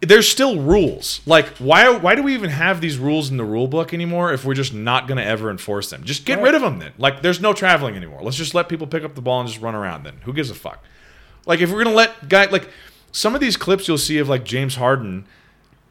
There's 0.00 0.28
still 0.28 0.60
rules. 0.60 1.20
Like 1.24 1.46
why 1.58 1.88
why 1.96 2.16
do 2.16 2.24
we 2.24 2.34
even 2.34 2.50
have 2.50 2.80
these 2.80 2.98
rules 2.98 3.30
in 3.30 3.36
the 3.36 3.44
rule 3.44 3.68
book 3.68 3.94
anymore 3.94 4.32
if 4.32 4.44
we're 4.44 4.54
just 4.54 4.74
not 4.74 5.06
going 5.06 5.18
to 5.18 5.24
ever 5.24 5.48
enforce 5.48 5.90
them? 5.90 6.02
Just 6.02 6.24
get 6.24 6.38
Right. 6.38 6.46
rid 6.46 6.54
of 6.56 6.62
them 6.62 6.80
then. 6.80 6.94
Like 6.98 7.22
there's 7.22 7.40
no 7.40 7.52
traveling 7.52 7.94
anymore. 7.94 8.22
Let's 8.24 8.36
just 8.36 8.54
let 8.56 8.68
people 8.68 8.88
pick 8.88 9.04
up 9.04 9.14
the 9.14 9.22
ball 9.22 9.38
and 9.38 9.48
just 9.48 9.60
run 9.62 9.76
around 9.76 10.02
then. 10.02 10.14
Who 10.24 10.32
gives 10.32 10.50
a 10.50 10.54
fuck? 10.56 10.82
Like 11.46 11.60
if 11.60 11.70
we're 11.70 11.84
gonna 11.84 11.94
let 11.94 12.28
guy 12.28 12.46
like 12.46 12.70
some 13.12 13.36
of 13.36 13.40
these 13.40 13.56
clips 13.56 13.86
you'll 13.86 13.98
see 13.98 14.18
of 14.18 14.28
like 14.28 14.42
James 14.44 14.74
Harden 14.74 15.26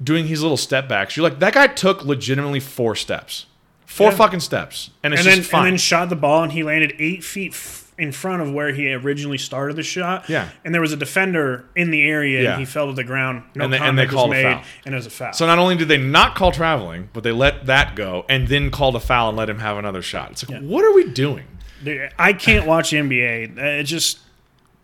doing 0.04 0.28
his 0.28 0.42
little 0.42 0.58
step 0.58 0.88
backs, 0.90 1.16
you're 1.18 1.24
like 1.28 1.40
that 1.40 1.54
guy 1.54 1.68
took 1.68 2.04
legitimately 2.06 2.60
four 2.60 2.96
steps, 2.96 3.46
four 3.86 4.12
Yeah. 4.12 4.18
fucking 4.18 4.40
steps, 4.42 4.90
and 5.04 5.14
it's 5.14 5.22
and 5.22 5.30
then 5.32 5.38
just 5.40 5.52
fine. 5.52 5.66
and 5.66 5.74
then 5.74 5.78
shot 5.78 6.10
the 6.10 6.16
ball 6.16 6.44
and 6.44 6.52
he 6.52 6.64
landed 6.64 6.96
eight 7.00 7.24
feet 7.24 7.54
f- 7.54 7.82
in 7.98 8.12
front 8.12 8.42
of 8.42 8.52
where 8.52 8.74
he 8.74 8.94
originally 8.94 9.38
started 9.38 9.78
the 9.78 9.84
shot. 9.84 10.26
Yeah. 10.30 10.50
and 10.66 10.74
there 10.74 10.82
was 10.82 10.92
a 10.92 10.98
defender 10.98 11.64
in 11.78 11.92
the 11.92 12.02
area 12.06 12.44
Yeah. 12.44 12.52
and 12.52 12.60
he 12.60 12.66
fell 12.66 12.88
to 12.88 12.94
the 12.94 13.06
ground. 13.06 13.44
No 13.56 13.64
And 13.64 13.74
they- 13.74 13.78
and 13.80 13.98
they 13.98 14.06
called 14.06 14.32
a 14.32 14.34
made, 14.34 14.44
foul. 14.44 14.62
and 14.86 14.94
it 14.94 14.98
was 14.98 15.06
a 15.06 15.10
foul. 15.10 15.32
so 15.32 15.46
not 15.48 15.60
only 15.60 15.78
did 15.78 15.88
they 15.88 15.98
not 15.98 16.36
call 16.36 16.52
traveling, 16.52 17.08
but 17.14 17.24
they 17.24 17.32
let 17.32 17.68
that 17.68 17.96
go 17.96 18.26
and 18.28 18.50
then 18.50 18.70
called 18.70 18.98
a 18.98 19.00
foul 19.00 19.30
and 19.30 19.38
let 19.38 19.50
him 19.50 19.60
have 19.60 19.78
another 19.78 20.02
shot. 20.02 20.32
It's 20.32 20.48
like, 20.50 20.62
what 20.62 20.84
are 20.84 20.92
we 20.94 21.06
doing? 21.10 21.46
Dude, 21.84 22.10
I 22.20 22.34
can't 22.34 22.66
watch 22.66 22.90
the 22.92 22.98
NBA. 22.98 23.58
It 23.80 23.84
just 23.84 24.20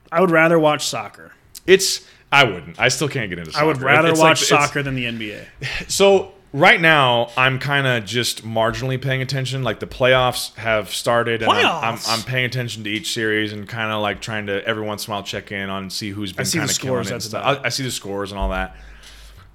I 0.09 0.21
would 0.21 0.31
rather 0.31 0.57
watch 0.57 0.85
soccer. 0.87 1.33
It's 1.67 2.01
I 2.31 2.45
wouldn't. 2.45 2.79
I 2.79 2.87
still 2.87 3.09
can't 3.09 3.29
get 3.29 3.39
into. 3.39 3.51
Soccer. 3.51 3.63
I 3.63 3.67
would 3.67 3.81
rather 3.81 4.13
watch 4.13 4.41
it's- 4.43 4.47
soccer 4.47 4.81
than 4.81 4.95
the 4.95 5.05
NBA. 5.05 5.45
So 5.89 6.31
right 6.53 6.79
now, 6.79 7.29
I'm 7.37 7.59
kind 7.59 7.87
of 7.87 8.05
just 8.05 8.45
marginally 8.45 9.01
paying 9.01 9.21
attention. 9.21 9.63
Like 9.63 9.79
the 9.79 9.87
playoffs 9.87 10.55
have 10.55 10.89
started, 10.93 11.41
and 11.41 11.51
I'm, 11.51 11.65
I'm, 11.65 11.95
Playoffs? 11.97 12.09
I'm 12.09 12.23
paying 12.23 12.45
attention 12.45 12.83
to 12.85 12.89
each 12.89 13.13
series 13.13 13.53
and 13.53 13.67
kind 13.67 13.91
of 13.91 14.01
like 14.01 14.21
trying 14.21 14.47
to 14.47 14.65
every 14.65 14.83
once 14.83 15.07
in 15.07 15.11
a 15.11 15.15
while 15.15 15.23
check 15.23 15.51
in 15.51 15.69
on 15.69 15.89
see 15.89 16.11
who's 16.11 16.31
been 16.33 16.45
kind 16.45 16.69
of 16.69 16.79
killing 16.79 17.05
it. 17.05 17.11
and 17.11 17.23
stuff. 17.23 17.43
I, 17.43 17.65
I 17.65 17.69
see 17.69 17.83
the 17.83 17.91
scores 17.91 18.31
and 18.31 18.39
all 18.39 18.49
that, 18.49 18.75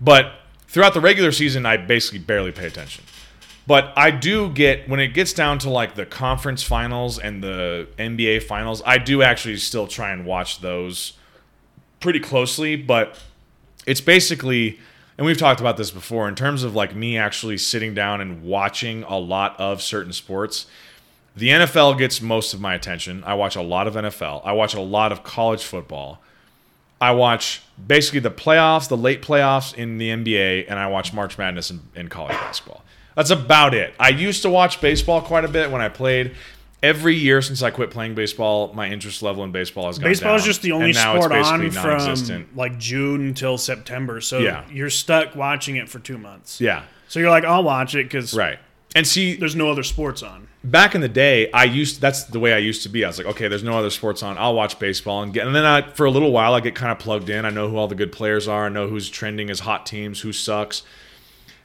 but 0.01 0.33
throughout 0.68 0.95
the 0.95 1.01
regular 1.01 1.33
season, 1.33 1.64
I 1.64 1.77
basically 1.77 2.18
barely 2.18 2.53
pay 2.53 2.66
attention. 2.66 3.05
But 3.66 3.93
I 3.97 4.12
do 4.12 4.51
get 4.51 4.89
when 4.89 5.01
it 5.01 5.09
gets 5.09 5.33
down 5.33 5.59
to 5.61 5.70
like 5.70 5.97
the 5.97 6.07
conference 6.07 6.62
finals 6.62 7.18
and 7.18 7.43
the 7.43 7.89
NBA 7.99 8.45
finals, 8.45 8.81
I 8.87 8.99
do 8.99 9.22
actually 9.22 9.57
still 9.57 9.89
try 9.89 10.12
and 10.12 10.24
watch 10.24 10.61
those 10.61 11.14
pretty 12.07 12.20
closely, 12.20 12.76
but 12.76 13.18
it's 13.84 14.00
basically 14.00 14.78
and 15.18 15.26
we've 15.26 15.38
talked 15.38 15.59
about 15.59 15.76
this 15.76 15.90
before 15.90 16.28
in 16.28 16.36
terms 16.36 16.62
of 16.62 16.76
like 16.76 16.94
me 16.94 17.18
actually 17.18 17.59
sitting 17.59 17.94
down 17.94 18.20
and 18.20 18.44
watching 18.44 19.02
a 19.02 19.18
lot 19.18 19.59
of 19.59 19.82
certain 19.82 20.12
sports 20.12 20.66
the 21.34 21.48
NFL 21.48 21.98
gets 21.98 22.22
most 22.22 22.54
of 22.54 22.61
my 22.61 22.76
attention. 22.76 23.24
I 23.24 23.34
watch 23.34 23.57
a 23.57 23.61
lot 23.61 23.88
of 23.88 23.94
NFL. 23.94 24.42
I 24.44 24.52
watch 24.52 24.74
a 24.74 24.80
lot 24.80 25.11
of 25.11 25.24
college 25.24 25.64
football. 25.64 26.22
I 27.00 27.11
watch 27.11 27.61
basically 27.84 28.20
the 28.20 28.30
playoffs, 28.30 28.88
the 28.88 28.96
late 28.96 29.20
playoffs 29.20 29.74
in 29.74 29.98
the 29.98 30.11
NBA, 30.11 30.66
and 30.68 30.78
I 30.78 30.86
watch 30.86 31.12
March 31.12 31.36
Madness 31.36 31.72
in, 31.72 31.80
in 31.96 32.09
college 32.09 32.36
basketball. 32.36 32.84
That's 33.16 33.30
about 33.30 33.74
it. 33.74 33.94
I 33.98 34.11
used 34.11 34.42
to 34.42 34.48
watch 34.48 34.80
baseball 34.80 35.22
quite 35.22 35.44
a 35.44 35.48
bit 35.48 35.72
when 35.72 35.82
I 35.82 35.88
played. 35.88 36.36
Every 36.87 37.16
year 37.16 37.43
since 37.43 37.62
I 37.62 37.70
quit 37.70 37.91
playing 37.91 38.14
baseball, 38.14 38.72
my 38.72 38.89
interest 38.89 39.22
level 39.22 39.43
in 39.45 39.51
baseball 39.51 39.87
has 39.89 39.99
gone 39.99 40.09
Baseball 40.09 40.30
down. 40.32 40.39
is 40.39 40.45
just 40.45 40.62
the 40.62 40.72
only 40.72 40.93
sport 40.93 41.32
on 41.32 41.70
from 41.72 42.47
like 42.55 42.78
June 42.78 43.26
until 43.28 43.59
September. 43.59 44.20
So 44.20 44.39
Yeah. 44.39 44.64
you're 44.70 44.91
stuck 44.91 45.34
watching 45.34 45.76
it 45.76 45.89
for 45.89 45.99
two 45.99 46.16
months. 46.18 46.61
Yeah, 46.61 46.82
So 47.09 47.18
you're 47.18 47.30
like, 47.30 47.45
I'll 47.45 47.64
watch 47.64 47.95
it 47.95 48.05
because 48.05 48.34
right. 48.34 48.59
And 48.95 49.07
see, 49.07 49.34
there's 49.37 49.57
no 49.57 49.70
other 49.70 49.82
sports 49.82 50.22
on. 50.22 50.49
back 50.64 50.95
in 50.95 51.01
the 51.03 51.09
day, 51.09 51.51
I 51.53 51.64
used 51.64 52.01
that's 52.01 52.24
the 52.24 52.39
way 52.41 52.55
I 52.55 52.59
used 52.59 52.82
to 52.84 52.89
be. 52.89 53.05
I 53.05 53.09
was 53.09 53.18
like, 53.18 53.26
okay, 53.26 53.47
there's 53.49 53.62
no 53.64 53.76
other 53.78 53.91
sports 53.91 54.22
on. 54.22 54.39
I'll 54.39 54.55
watch 54.55 54.78
baseball 54.78 55.22
and 55.22 55.34
get. 55.34 55.47
And 55.47 55.55
then 55.55 55.64
I, 55.66 55.82
for 55.82 56.07
a 56.07 56.11
little 56.11 56.32
while, 56.32 56.55
I 56.55 56.61
get 56.61 56.74
kind 56.74 56.93
of 56.93 56.99
plugged 56.99 57.28
in. 57.28 57.45
I 57.45 57.51
know 57.51 57.68
who 57.68 57.76
all 57.76 57.89
the 57.89 57.95
good 57.95 58.11
players 58.12 58.47
are. 58.49 58.66
I 58.66 58.68
know 58.70 58.89
who's 58.89 59.11
trending 59.11 59.51
as 59.51 59.61
hot 59.61 59.84
teams, 59.87 60.20
who 60.20 60.32
sucks. 60.32 60.82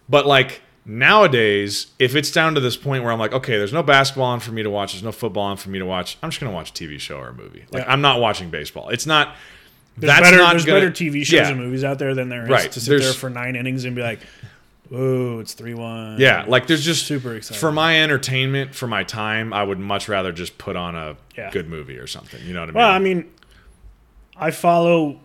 But 0.09 0.25
like 0.25 0.61
nowadays, 0.85 1.87
if 1.99 2.15
it's 2.15 2.31
down 2.31 2.55
to 2.55 2.59
this 2.59 2.75
point 2.77 3.03
where 3.03 3.11
I'm 3.11 3.19
like, 3.19 3.33
okay, 3.33 3.57
there's 3.57 3.73
no 3.73 3.83
basketball 3.83 4.25
on 4.25 4.39
for 4.39 4.51
me 4.51 4.63
to 4.63 4.69
watch, 4.69 4.93
there's 4.93 5.03
no 5.03 5.11
football 5.11 5.43
on 5.43 5.57
for 5.57 5.69
me 5.69 5.79
to 5.79 5.85
watch. 5.85 6.17
I'm 6.21 6.29
just 6.29 6.39
gonna 6.39 6.53
watch 6.53 6.69
a 6.71 6.73
TV 6.73 6.99
show 6.99 7.17
or 7.17 7.29
a 7.29 7.33
movie. 7.33 7.65
Like 7.71 7.83
Yeah. 7.85 7.91
I'm 7.91 8.01
not 8.01 8.19
watching 8.19 8.49
baseball. 8.49 8.89
It's 8.89 9.05
not. 9.05 9.35
There's 9.97 10.09
that's 10.13 10.21
better, 10.21 10.37
not 10.37 10.51
there's 10.51 10.65
gonna, 10.65 10.79
better 10.79 10.91
TV 10.91 11.25
shows 11.25 11.31
yeah. 11.41 11.49
and 11.49 11.59
movies 11.59 11.83
out 11.83 11.99
there 11.99 12.15
than 12.15 12.29
there 12.29 12.43
is 12.43 12.49
Right. 12.49 12.71
to 12.71 12.79
sit 12.79 12.89
There's- 12.89 13.03
there 13.05 13.13
for 13.13 13.29
nine 13.29 13.55
innings 13.55 13.83
and 13.83 13.93
be 13.95 14.01
like, 14.01 14.19
"Whoa, 14.89 15.39
it's 15.39 15.53
three 15.53 15.73
one." 15.73 16.15
Yeah, 16.17 16.45
like 16.47 16.65
there's 16.67 16.83
just 16.85 17.05
Super 17.05 17.35
exciting. 17.35 17.59
for 17.59 17.71
my 17.71 18.01
entertainment, 18.01 18.73
for 18.73 18.87
my 18.87 19.03
time. 19.03 19.51
I 19.53 19.63
would 19.63 19.79
much 19.79 20.07
rather 20.07 20.31
just 20.31 20.57
put 20.57 20.75
on 20.77 20.95
a 20.95 21.17
Yeah. 21.37 21.51
good 21.51 21.69
movie 21.69 21.97
or 21.97 22.07
something. 22.07 22.39
You 22.45 22.53
know 22.53 22.61
what 22.61 22.69
I 22.69 22.71
mean? 22.71 22.75
Well, 22.75 22.89
I 22.91 22.99
mean, 22.99 23.25
I 24.37 24.51
follow 24.51 25.19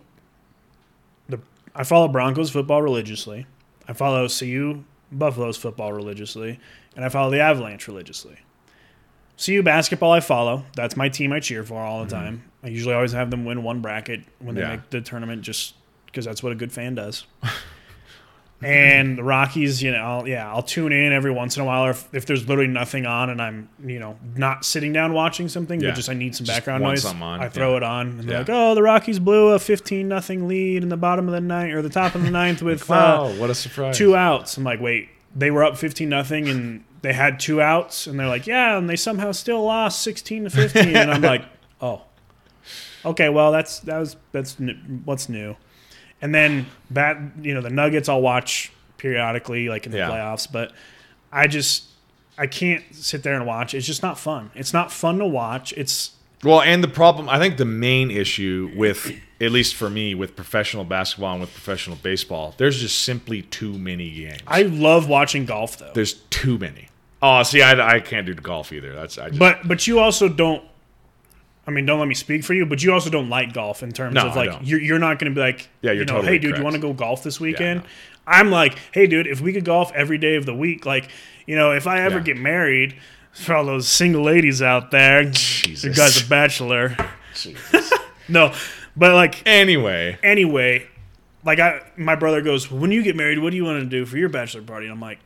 the 1.29 1.39
I 1.73 1.83
follow 1.83 2.09
Broncos 2.09 2.49
football 2.51 2.81
religiously. 2.81 3.47
I 3.87 3.93
follow 3.93 4.27
CU 4.27 4.83
Buffaloes 5.11 5.57
football 5.57 5.93
religiously, 5.93 6.59
and 6.95 7.03
I 7.05 7.09
follow 7.09 7.29
the 7.31 7.39
Avalanche 7.39 7.87
religiously. 7.87 8.37
CU 9.43 9.61
basketball 9.61 10.11
I 10.11 10.19
follow. 10.19 10.65
That's 10.75 10.97
my 10.97 11.09
team 11.09 11.31
I 11.31 11.39
cheer 11.39 11.63
for 11.63 11.79
all 11.81 12.03
the 12.03 12.09
time. 12.09 12.43
I 12.63 12.67
usually 12.69 12.95
always 12.95 13.11
have 13.11 13.29
them 13.29 13.45
win 13.45 13.61
one 13.63 13.81
bracket 13.81 14.21
when 14.39 14.55
they 14.55 14.61
Mm-hmm. 14.61 14.69
Yeah. 14.71 14.75
make 14.77 14.89
the 14.89 15.01
tournament 15.01 15.43
just 15.43 15.75
because 16.07 16.25
that's 16.25 16.41
what 16.41 16.51
a 16.51 16.55
good 16.55 16.71
fan 16.71 16.95
does. 16.95 17.25
and 18.61 19.17
the 19.17 19.23
Rockies, 19.23 19.83
you 19.83 19.91
know, 19.91 19.97
I'll, 19.99 20.27
yeah, 20.27 20.51
I'll 20.51 20.63
tune 20.63 20.91
in 20.91 21.13
every 21.13 21.29
once 21.31 21.55
in 21.57 21.61
a 21.61 21.65
while, 21.65 21.85
or 21.85 21.91
if, 21.91 22.07
if 22.13 22.25
there's 22.25 22.47
literally 22.47 22.69
nothing 22.69 23.05
on 23.05 23.29
and 23.29 23.39
I'm, 23.41 23.69
you 23.85 23.99
know, 23.99 24.17
not 24.35 24.65
sitting 24.65 24.91
down 24.93 25.13
watching 25.13 25.47
something, 25.47 25.79
Yeah. 25.79 25.89
but 25.89 25.95
just 25.95 26.09
I 26.09 26.13
need 26.15 26.35
some 26.35 26.45
Just 26.45 26.57
background 26.57 26.83
noise. 26.83 27.05
I 27.05 27.49
throw 27.49 27.71
yeah. 27.71 27.77
it 27.77 27.83
on, 27.83 28.07
and 28.07 28.19
they're 28.21 28.39
like, 28.39 28.49
"Oh, 28.49 28.73
the 28.73 28.81
Rockies 28.81 29.19
blew 29.19 29.49
a 29.49 29.59
15 29.59 30.07
nothing 30.07 30.47
lead 30.47 30.81
in 30.81 30.89
the 30.89 30.97
bottom 30.97 31.27
of 31.27 31.33
the 31.33 31.41
ninth 31.41 31.73
or 31.73 31.81
the 31.83 31.89
top 31.89 32.15
of 32.15 32.23
the 32.23 32.31
ninth 32.31 32.61
with 32.63 32.89
wow, 32.89 33.25
uh, 33.25 33.33
what 33.33 33.49
a 33.51 33.55
surprise! 33.55 33.95
two 33.97 34.15
outs." 34.15 34.57
I'm 34.57 34.63
like, 34.63 34.81
"Wait, 34.81 35.09
they 35.35 35.51
were 35.51 35.63
up 35.63 35.77
15 35.77 36.09
nothing 36.09 36.47
and 36.49 36.83
they 37.03 37.13
had 37.13 37.39
two 37.39 37.61
outs," 37.61 38.07
and 38.07 38.19
they're 38.19 38.27
like, 38.27 38.47
"Yeah," 38.47 38.75
and 38.77 38.89
they 38.89 38.95
somehow 38.95 39.33
still 39.33 39.63
lost 39.63 40.01
16 40.01 40.45
to 40.45 40.49
15, 40.49 40.95
and 40.95 41.11
I'm 41.11 41.21
like, 41.33 41.43
"Oh." 41.79 42.01
Okay, 43.05 43.29
well 43.29 43.51
that's 43.51 43.79
that 43.81 43.99
was 43.99 44.17
that's 44.31 44.57
what's 45.05 45.29
new. 45.29 45.55
And 46.21 46.33
then 46.33 46.65
bat, 46.89 47.17
you 47.41 47.53
know, 47.53 47.61
the 47.61 47.69
Nuggets 47.69 48.09
I'll 48.09 48.21
watch 48.21 48.71
periodically, 48.97 49.69
like 49.69 49.85
in 49.85 49.91
the 49.91 49.99
Yeah. 49.99 50.09
playoffs. 50.09 50.51
But 50.51 50.71
I 51.31 51.47
just 51.47 51.83
I 52.39 52.45
can't 52.47 52.83
sit 52.91 53.23
there 53.23 53.33
and 53.35 53.45
watch. 53.47 53.73
It's 53.73 53.85
just 53.87 54.03
not 54.03 54.19
fun. 54.19 54.51
It's 54.55 54.71
not 54.73 54.91
fun 54.91 55.17
to 55.19 55.25
watch. 55.25 55.73
It's 55.73 56.11
Well, 56.43 56.61
and 56.61 56.83
the 56.83 56.87
problem, 56.87 57.27
I 57.29 57.39
think 57.39 57.57
the 57.57 57.65
main 57.65 58.11
issue 58.11 58.71
with, 58.75 59.11
at 59.41 59.51
least 59.51 59.73
for 59.73 59.89
me, 59.89 60.13
with 60.13 60.35
professional 60.35 60.83
basketball 60.83 61.31
and 61.33 61.41
with 61.41 61.51
professional 61.51 61.97
baseball, 61.97 62.53
there's 62.57 62.79
just 62.79 63.01
simply 63.01 63.41
too 63.41 63.73
many 63.79 64.11
games. 64.11 64.41
I 64.45 64.61
love 64.63 65.07
watching 65.09 65.45
golf 65.45 65.77
though. 65.79 65.91
there's 65.95 66.13
too 66.29 66.59
many. 66.59 66.89
Oh, 67.23 67.41
see, 67.41 67.63
I, 67.63 67.95
I 67.95 67.99
can't 67.99 68.27
do 68.27 68.35
golf 68.35 68.71
either. 68.71 68.93
That's 68.93 69.17
I 69.17 69.29
just, 69.29 69.39
But 69.39 69.67
but 69.67 69.87
you 69.87 69.97
also 69.99 70.29
don't. 70.29 70.63
I 71.67 71.71
mean, 71.71 71.85
don't 71.85 71.99
let 71.99 72.07
me 72.07 72.15
speak 72.15 72.43
for 72.45 72.53
you, 72.53 72.65
but 72.65 72.81
you 72.81 72.93
also 72.93 73.09
don't 73.09 73.29
like 73.29 73.51
golf 73.53 73.83
in 73.83 73.91
terms 73.91 74.13
No, 74.15 74.27
of 74.27 74.35
like 74.37 74.59
you're 74.63 74.79
you're 74.79 74.99
not 74.99 75.19
going 75.19 75.31
to 75.31 75.35
be 75.35 75.41
like 75.41 75.67
Yeah, 75.81 75.91
you're 75.91 75.99
you 76.01 76.05
know, 76.05 76.13
totally 76.13 76.33
hey 76.33 76.37
dude, 76.39 76.51
correct. 76.51 76.57
you 76.59 76.63
want 76.63 76.75
to 76.75 76.81
go 76.81 76.93
golf 76.93 77.23
this 77.23 77.39
weekend? 77.39 77.81
no. 77.81 77.87
I'm 78.25 78.49
like, 78.51 78.77
hey 78.93 79.05
dude, 79.07 79.27
if 79.27 79.41
we 79.41 79.51
could 79.53 79.65
golf 79.65 79.91
every 79.93 80.17
day 80.17 80.35
of 80.35 80.45
the 80.45 80.55
week, 80.55 80.85
like 80.85 81.09
you 81.45 81.55
know, 81.55 81.71
if 81.73 81.85
I 81.87 82.01
ever 82.01 82.17
Yeah. 82.17 82.23
get 82.23 82.37
married, 82.37 82.95
for 83.33 83.53
all 83.53 83.65
those 83.65 83.87
single 83.87 84.23
ladies 84.23 84.61
out 84.61 84.89
there, 84.91 85.25
the 85.25 85.29
Jesus. 85.31 85.95
guy's 85.95 86.25
a 86.25 86.27
bachelor. 86.27 86.97
no, 88.29 88.53
but 88.95 89.13
like 89.13 89.45
anyway, 89.45 90.17
anyway, 90.23 90.87
like 91.45 91.59
I, 91.59 91.81
my 91.97 92.15
brother 92.15 92.41
goes, 92.41 92.69
when 92.71 92.91
you 92.91 93.03
get 93.03 93.15
married, 93.15 93.39
what 93.39 93.51
do 93.51 93.57
you 93.57 93.63
want 93.63 93.79
to 93.83 93.85
do 93.85 94.05
for 94.05 94.17
your 94.17 94.29
bachelor 94.29 94.61
party? 94.61 94.85
And 94.87 94.93
I'm 94.93 94.99
like, 95.01 95.19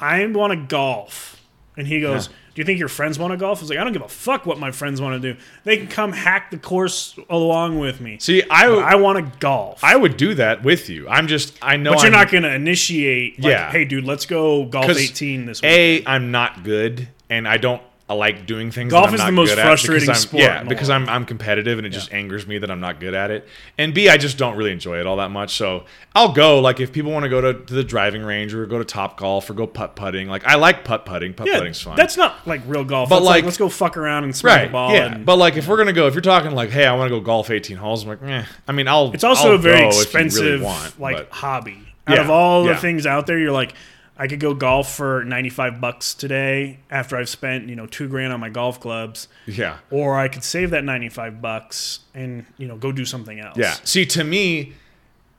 I 0.00 0.26
want 0.26 0.52
to 0.52 0.56
golf. 0.66 1.35
And 1.76 1.86
he 1.86 2.00
goes, 2.00 2.28
Yeah. 2.28 2.32
do 2.54 2.60
you 2.62 2.64
think 2.64 2.78
your 2.78 2.88
friends 2.88 3.18
want 3.18 3.32
to 3.32 3.36
golf? 3.36 3.58
I 3.58 3.62
was 3.62 3.70
like, 3.70 3.78
I 3.78 3.84
don't 3.84 3.92
give 3.92 4.02
a 4.02 4.08
fuck 4.08 4.46
what 4.46 4.58
my 4.58 4.70
friends 4.70 5.00
want 5.00 5.20
to 5.20 5.32
do. 5.34 5.38
They 5.64 5.76
can 5.76 5.88
come 5.88 6.12
hack 6.12 6.50
the 6.50 6.56
course 6.58 7.18
along 7.28 7.78
with 7.78 8.00
me. 8.00 8.18
see, 8.18 8.42
I 8.50 8.66
I 8.68 8.94
want 8.94 9.18
to 9.32 9.38
golf. 9.38 9.84
I 9.84 9.94
would 9.96 10.16
do 10.16 10.34
that 10.34 10.62
with 10.64 10.88
you. 10.88 11.06
I'm 11.08 11.26
just 11.26 11.56
I 11.60 11.76
know 11.76 11.92
but 11.92 11.98
you're 12.02 12.06
I'm, 12.06 12.12
not 12.12 12.30
going 12.30 12.44
to 12.44 12.54
initiate, 12.54 13.38
like, 13.40 13.50
Yeah. 13.50 13.70
hey, 13.70 13.84
dude, 13.84 14.04
let's 14.04 14.24
go 14.26 14.64
golf 14.64 14.88
18 14.90 15.46
this 15.46 15.60
week. 15.62 15.70
A, 15.70 16.04
I'm 16.06 16.30
not 16.30 16.64
good, 16.64 17.08
and 17.28 17.46
I 17.46 17.56
don't 17.58 17.82
I 18.08 18.14
like 18.14 18.46
doing 18.46 18.70
things. 18.70 18.92
Golf 18.92 19.10
that 19.10 19.20
I'm 19.20 19.36
is 19.36 19.50
the 19.50 19.56
most 19.56 19.60
frustrating 19.60 20.14
sport 20.14 20.40
Yeah, 20.42 20.62
because. 20.62 20.90
I'm 20.90 21.08
I'm 21.08 21.24
competitive, 21.24 21.78
and 21.78 21.86
it 21.86 21.90
just 21.90 22.12
angers 22.12 22.46
me 22.46 22.58
that 22.58 22.70
I'm 22.70 22.78
not 22.78 23.00
good 23.00 23.14
at 23.14 23.32
it. 23.32 23.48
And 23.76 23.92
B, 23.92 24.08
I 24.08 24.16
just 24.16 24.38
don't 24.38 24.56
really 24.56 24.70
enjoy 24.70 25.00
it 25.00 25.06
all 25.06 25.16
that 25.16 25.32
much. 25.32 25.56
So 25.56 25.84
I'll 26.14 26.32
go. 26.32 26.60
Like 26.60 26.78
if 26.78 26.92
people 26.92 27.10
want 27.10 27.24
to 27.24 27.28
go 27.28 27.40
to, 27.40 27.54
to 27.64 27.74
the 27.74 27.82
driving 27.82 28.22
range 28.22 28.54
or 28.54 28.64
go 28.66 28.78
to 28.78 28.84
Top 28.84 29.18
Golf 29.18 29.50
or 29.50 29.54
go 29.54 29.66
putt 29.66 29.96
putting, 29.96 30.28
like 30.28 30.44
I 30.46 30.54
like 30.54 30.84
putt 30.84 31.04
putting. 31.04 31.34
Putt 31.34 31.48
yeah, 31.48 31.58
putting's 31.58 31.82
fun. 31.82 31.96
that's 31.96 32.16
not 32.16 32.46
like 32.46 32.60
real 32.66 32.84
golf. 32.84 33.08
But 33.08 33.22
like, 33.22 33.36
like- 33.38 33.44
let's 33.44 33.56
go 33.56 33.68
fuck 33.68 33.96
around 33.96 34.22
and 34.22 34.36
smack 34.36 34.56
right. 34.56 34.66
the 34.66 34.72
ball. 34.72 34.92
yeah, 34.92 35.14
and, 35.14 35.26
but 35.26 35.36
like 35.36 35.56
if 35.56 35.66
we're 35.66 35.76
gonna 35.76 35.92
go, 35.92 36.06
if 36.06 36.14
you're 36.14 36.20
talking 36.20 36.52
like, 36.52 36.70
hey, 36.70 36.86
I 36.86 36.94
want 36.94 37.10
to 37.10 37.18
go 37.18 37.20
golf 37.20 37.50
18 37.50 37.76
holes, 37.76 38.04
I'm 38.04 38.10
like, 38.10 38.22
eh. 38.22 38.44
I 38.68 38.72
mean, 38.72 38.86
I'll. 38.86 39.12
It's 39.12 39.24
also 39.24 39.48
I'll 39.48 39.54
a 39.56 39.58
very 39.58 39.80
go 39.80 39.88
if 39.88 39.94
you 39.96 40.02
expensive 40.02 40.44
really 40.44 40.64
want, 40.64 41.00
like 41.00 41.16
but- 41.16 41.30
hobby. 41.30 41.82
Out 42.08 42.14
Yeah, 42.14 42.22
of 42.22 42.30
all 42.30 42.62
the 42.62 42.76
things 42.76 43.04
out 43.04 43.26
there, 43.26 43.36
you're 43.36 43.50
like, 43.50 43.74
I 44.18 44.26
could 44.28 44.40
go 44.40 44.54
golf 44.54 44.94
for 44.94 45.24
95 45.24 45.80
bucks 45.80 46.14
today 46.14 46.78
after 46.90 47.16
I've 47.16 47.28
spent, 47.28 47.68
you 47.68 47.76
know, 47.76 47.86
2 47.86 48.08
grand 48.08 48.32
on 48.32 48.40
my 48.40 48.48
golf 48.48 48.80
clubs, 48.80 49.28
yeah. 49.46 49.78
or 49.90 50.18
I 50.18 50.28
could 50.28 50.42
save 50.42 50.70
that 50.70 50.84
95 50.84 51.42
bucks 51.42 52.00
and, 52.14 52.46
you 52.56 52.66
know, 52.66 52.76
go 52.76 52.92
do 52.92 53.04
something 53.04 53.38
else. 53.38 53.58
Yeah. 53.58 53.74
See, 53.84 54.06
to 54.06 54.24
me, 54.24 54.72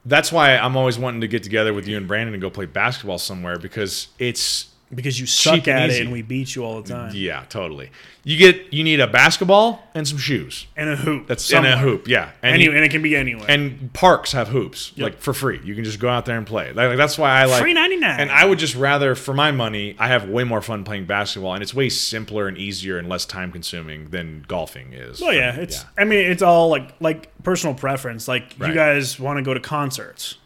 that's 0.06 0.32
why 0.32 0.56
I'm 0.58 0.78
always 0.78 0.98
wanting 1.00 1.22
to 1.22 1.28
get 1.28 1.44
together 1.44 1.74
with 1.74 1.88
you 1.88 1.98
and 1.98 2.08
Brandon 2.08 2.34
and 2.34 2.42
go 2.42 2.50
play 2.50 2.66
basketball 2.66 3.18
somewhere 3.18 3.58
because 3.58 4.10
it's 4.20 4.70
Because 4.96 5.20
you 5.20 5.26
suck 5.26 5.68
and 5.68 5.80
at 5.84 5.90
it 5.90 6.00
and 6.02 6.14
we 6.14 6.22
beat 6.22 6.56
you 6.56 6.64
all 6.64 6.82
the 6.82 6.88
time. 6.88 7.12
yeah, 7.14 7.44
totally. 7.50 7.92
You 8.24 8.38
get 8.38 8.72
you 8.74 8.86
need 8.86 9.02
a 9.02 9.08
basketball 9.08 9.84
and 9.94 10.08
some 10.08 10.18
shoes. 10.18 10.66
And 10.78 10.90
a 10.90 10.96
hoop. 10.96 11.28
That's 11.28 11.44
somewhere. 11.44 11.74
in 11.74 11.78
a 11.78 11.82
hoop, 11.82 12.08
yeah. 12.08 12.32
And 12.42 12.54
Any, 12.56 12.64
you- 12.64 12.72
and 12.72 12.86
it 12.86 12.90
can 12.90 13.02
be 13.02 13.14
anywhere. 13.14 13.52
and 13.52 13.92
parks 13.92 14.32
have 14.32 14.48
hoops 14.48 14.94
like 14.98 15.20
for 15.20 15.34
free. 15.34 15.60
You 15.62 15.76
can 15.76 15.84
just 15.84 16.00
go 16.00 16.08
out 16.08 16.26
there 16.26 16.38
and 16.38 16.48
play. 16.48 16.72
Like, 16.72 16.96
that's 16.96 17.18
why 17.18 17.32
I 17.32 17.46
like 17.46 17.62
Free 17.62 17.74
99. 17.74 18.18
And 18.22 18.32
I 18.32 18.46
would 18.46 18.60
just 18.60 18.76
rather, 18.76 19.14
for 19.14 19.34
my 19.34 19.52
money, 19.52 19.98
I 20.00 20.08
have 20.08 20.30
way 20.30 20.46
more 20.46 20.62
fun 20.62 20.86
playing 20.86 21.06
basketball, 21.06 21.54
and 21.54 21.62
it's 21.62 21.74
way 21.74 21.90
simpler 21.90 22.48
and 22.48 22.58
easier 22.58 22.98
and 22.98 23.10
less 23.10 23.26
time 23.26 23.52
consuming 23.52 24.10
than 24.12 24.46
golfing 24.48 24.94
is. 24.94 25.20
Well, 25.20 25.34
yeah, 25.34 25.54
me. 25.58 25.64
it's. 25.64 25.84
I 25.98 26.06
mean, 26.06 26.32
it's 26.32 26.42
all 26.42 26.70
like 26.70 26.94
like 27.02 27.30
personal 27.44 27.76
preference. 27.76 28.30
Like 28.30 28.58
you 28.58 28.74
guys 28.74 29.20
want 29.20 29.36
to 29.36 29.44
go 29.44 29.54
to 29.54 29.60
concerts. 29.60 30.38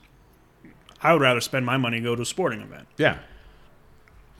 I 1.00 1.14
would 1.14 1.22
rather 1.22 1.42
spend 1.42 1.64
my 1.66 1.78
money 1.78 1.98
and 1.98 2.04
go 2.06 2.16
to 2.16 2.24
a 2.24 2.26
sporting 2.26 2.62
event. 2.62 2.88
yeah. 2.98 3.20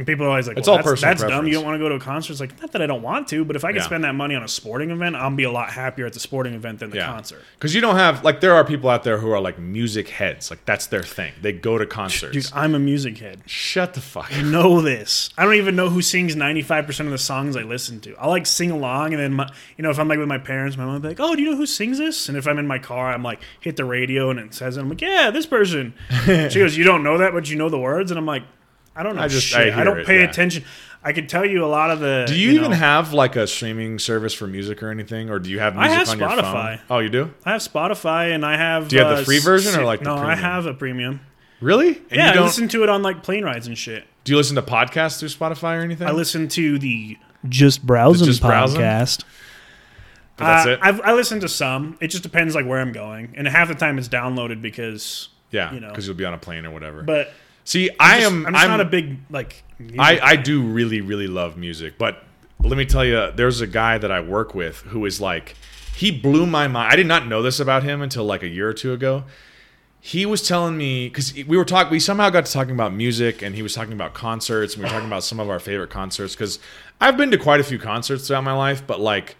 And 0.02 0.08
people 0.08 0.26
are 0.26 0.30
always 0.30 0.48
like, 0.48 0.58
It's 0.58 0.68
well, 0.68 0.78
all 0.78 0.84
that's, 0.84 0.90
personal 0.90 1.14
that's 1.14 1.32
dumb. 1.32 1.46
You 1.46 1.54
don't 1.54 1.64
want 1.64 1.76
to 1.76 1.78
go 1.80 1.88
to 1.88 1.94
a 1.94 2.00
concert. 2.00 2.32
It's 2.32 2.40
like, 2.40 2.60
not 2.60 2.72
that 2.72 2.82
I 2.82 2.88
don't 2.88 3.04
want 3.04 3.28
to, 3.28 3.46
but 3.46 3.56
if 3.56 3.64
I 3.64 3.68
could 3.72 3.82
Yeah. 3.82 3.86
spend 3.86 4.04
that 4.04 4.16
money 4.16 4.34
on 4.34 4.42
a 4.42 4.48
sporting 4.48 4.90
event, 4.90 5.16
I'll 5.16 5.30
be 5.30 5.44
a 5.44 5.52
lot 5.52 5.70
happier 5.70 6.08
at 6.08 6.14
the 6.14 6.20
sporting 6.20 6.56
event 6.56 6.80
than 6.80 6.90
the 6.90 6.98
concert. 7.02 7.44
Because 7.54 7.76
you 7.76 7.82
don't 7.82 7.98
have 7.98 8.24
like 8.24 8.42
there 8.42 8.56
are 8.56 8.66
people 8.66 8.90
out 8.90 9.04
there 9.04 9.20
who 9.20 9.30
are 9.30 9.40
like 9.40 9.60
music 9.60 10.10
heads. 10.10 10.50
Like 10.50 10.66
that's 10.66 10.88
their 10.88 11.04
thing. 11.04 11.34
They 11.40 11.52
go 11.52 11.78
to 11.78 11.86
concerts. 11.86 12.34
Dude, 12.34 12.50
I'm 12.52 12.74
a 12.74 12.80
music 12.80 13.20
head. 13.20 13.44
Shut 13.46 13.94
the 13.94 14.02
fuck. 14.02 14.36
I 14.36 14.42
know 14.42 14.82
this. 14.82 15.30
I 15.38 15.46
don't 15.46 15.54
even 15.54 15.76
know 15.76 15.90
who 15.90 16.02
sings 16.02 16.36
95% 16.36 17.02
of 17.02 17.12
the 17.12 17.20
songs 17.20 17.56
I 17.56 17.62
listen 17.62 18.00
to. 18.00 18.16
I 18.18 18.26
like 18.26 18.48
sing 18.48 18.72
along, 18.72 19.14
and 19.14 19.22
then, 19.22 19.34
my, 19.36 19.52
you 19.78 19.84
know, 19.84 19.92
if 19.92 20.00
I'm 20.00 20.08
like 20.08 20.18
with 20.18 20.28
my 20.30 20.40
parents, 20.40 20.78
my 20.78 20.84
mom 20.86 20.94
will 20.96 21.00
be 21.02 21.10
like, 21.10 21.20
oh, 21.20 21.36
do 21.36 21.44
you 21.44 21.52
know 21.52 21.58
who 21.58 21.68
sings 21.68 22.00
this? 22.00 22.28
And 22.28 22.40
if 22.40 22.48
I'm 22.48 22.58
in 22.58 22.66
my 22.66 22.80
car, 22.80 23.14
I'm 23.14 23.22
like, 23.22 23.40
hit 23.60 23.76
the 23.76 23.86
radio 23.86 24.32
and 24.32 24.40
it 24.40 24.56
says 24.56 24.78
it. 24.78 24.82
I'm 24.82 24.90
like, 24.90 25.02
yeah, 25.02 25.30
this 25.30 25.46
person. 25.46 25.94
she 26.26 26.58
goes, 26.60 26.76
you 26.76 26.86
don't 26.86 27.04
know 27.04 27.20
that, 27.20 27.34
but 27.34 27.48
you 27.52 27.56
know 27.56 27.70
the 27.70 27.78
words? 27.78 28.10
And 28.10 28.18
I'm 28.18 28.26
like, 28.26 28.42
I 28.96 29.04
don't 29.04 29.16
know 29.16 29.22
I 29.22 29.28
just- 29.28 29.48
shit. 29.48 29.74
I 29.74 29.82
I, 29.82 29.84
don't 29.84 30.00
it, 30.00 30.06
pay 30.06 30.20
yeah. 30.20 30.30
attention. 30.30 30.64
I 31.04 31.14
can 31.14 31.26
tell 31.26 31.44
you 31.46 31.66
a 31.66 31.68
lot 31.68 31.90
of 31.90 32.00
the. 32.00 32.26
Do 32.28 32.36
you, 32.38 32.52
even 32.52 32.70
know- 32.72 32.78
have 32.78 33.12
like 33.14 33.36
a 33.36 33.48
streaming 33.48 33.98
service 33.98 34.34
for 34.34 34.46
music 34.48 34.84
or 34.84 34.92
anything, 34.92 35.30
or 35.32 35.40
do 35.40 35.50
you 35.50 35.60
have 35.60 35.76
I 35.78 35.88
music 35.96 36.20
have 36.20 36.32
on 36.32 36.38
your 36.38 36.44
phone? 36.44 36.54
Spotify. 36.54 36.80
Oh, 36.92 37.00
you 37.00 37.10
do? 37.10 37.34
I 37.46 37.54
have 37.54 37.62
Spotify 37.62 38.36
and 38.36 38.46
I 38.46 38.58
have. 38.58 38.88
Do 38.90 38.98
you 38.98 39.04
have 39.04 39.18
the 39.18 39.24
free 39.26 39.40
version 39.40 39.74
or, 39.74 39.78
si- 39.78 39.84
like, 39.84 40.00
the 40.02 40.06
no? 40.16 40.16
I 40.18 40.36
have 40.36 40.66
a 40.68 40.74
premium. 40.74 41.22
Really? 41.60 41.90
And 41.90 42.04
yeah, 42.12 42.26
You 42.26 42.32
I 42.32 42.34
don't, 42.36 42.46
listen 42.46 42.68
to 42.70 42.84
it 42.84 42.90
on 42.90 43.02
like 43.04 43.24
plane 43.24 43.44
rides 43.44 43.68
and 43.68 43.78
shit. 43.78 44.04
do 44.24 44.32
you 44.32 44.38
listen 44.38 44.56
to 44.56 44.62
podcasts 44.64 45.20
through 45.20 45.30
Spotify 45.30 45.78
or 45.80 45.82
anything? 45.82 46.08
I 46.08 46.12
listen 46.12 46.48
to 46.50 46.78
the 46.80 47.18
Just 47.50 47.86
Browsing 47.86 48.26
Just 48.28 48.42
podcast. 48.44 49.24
But 50.38 50.46
that's 50.46 50.68
Uh, 50.68 50.70
it. 50.72 50.80
I've, 50.82 51.02
I 51.02 51.14
listen 51.14 51.40
to 51.42 51.50
some. 51.50 51.98
It 52.02 52.08
just 52.08 52.24
depends 52.24 52.56
like 52.56 52.66
where 52.66 52.80
I'm 52.80 52.92
going, 52.92 53.34
and 53.36 53.48
half 53.48 53.68
the 53.68 53.76
time 53.76 53.98
it's 53.98 54.08
downloaded 54.08 54.62
because. 54.62 55.30
yeah, 55.52 55.74
you 55.74 55.80
know. 55.80 55.90
because 55.90 56.06
you'll 56.08 56.16
be 56.16 56.26
on 56.26 56.34
a 56.34 56.38
plane 56.38 56.66
or 56.66 56.72
whatever. 56.72 57.04
But 57.04 57.34
See, 57.64 57.90
I 58.00 58.20
just- 58.22 58.32
am. 58.32 58.46
I'm 58.46 58.54
just 58.54 58.64
I'm 58.66 58.72
not 58.72 58.82
a 58.82 58.86
big 58.86 59.18
like. 59.30 59.64
I, 59.98 60.20
I 60.20 60.36
do 60.36 60.62
really, 60.62 61.02
really 61.02 61.28
love 61.28 61.58
music, 61.58 61.98
but 61.98 62.24
let 62.60 62.78
me 62.78 62.86
tell 62.86 63.04
you, 63.04 63.32
there's 63.32 63.62
a 63.62 63.68
guy 63.68 63.98
that 63.98 64.12
I 64.12 64.20
work 64.20 64.54
with 64.54 64.78
who 64.82 65.06
is 65.06 65.20
like, 65.20 65.56
he 65.96 66.12
blew 66.12 66.46
my 66.46 66.68
mind. 66.68 66.94
I 66.94 66.96
did 66.96 67.08
not 67.08 67.28
know 67.28 67.42
this 67.42 67.60
about 67.60 67.82
him 67.82 68.02
until 68.04 68.24
like 68.24 68.44
a 68.44 68.48
year 68.48 68.70
or 68.70 68.74
two 68.74 68.94
ago. 68.94 69.24
He 70.00 70.26
was 70.26 70.48
telling 70.48 70.78
me 70.78 71.10
because 71.10 71.34
we 71.34 71.58
were 71.58 71.66
talking, 71.66 71.92
we 71.92 72.00
somehow 72.00 72.30
got 72.30 72.46
to 72.46 72.52
talking 72.52 72.74
about 72.74 72.94
music, 72.94 73.42
and 73.42 73.56
he 73.56 73.62
was 73.64 73.74
talking 73.74 73.94
about 73.94 74.14
concerts, 74.14 74.76
and 74.76 74.84
we 74.84 74.88
were 74.88 74.94
talking 74.94 75.08
about 75.08 75.24
some 75.24 75.40
of 75.40 75.50
our 75.50 75.60
favorite 75.60 75.90
concerts. 75.90 76.36
Because 76.36 76.60
I've 77.00 77.18
been 77.18 77.32
to 77.32 77.38
quite 77.38 77.60
a 77.60 77.64
few 77.64 77.80
concerts 77.80 78.28
throughout 78.28 78.44
my 78.44 78.54
life, 78.54 78.86
but 78.86 79.00
like, 79.00 79.36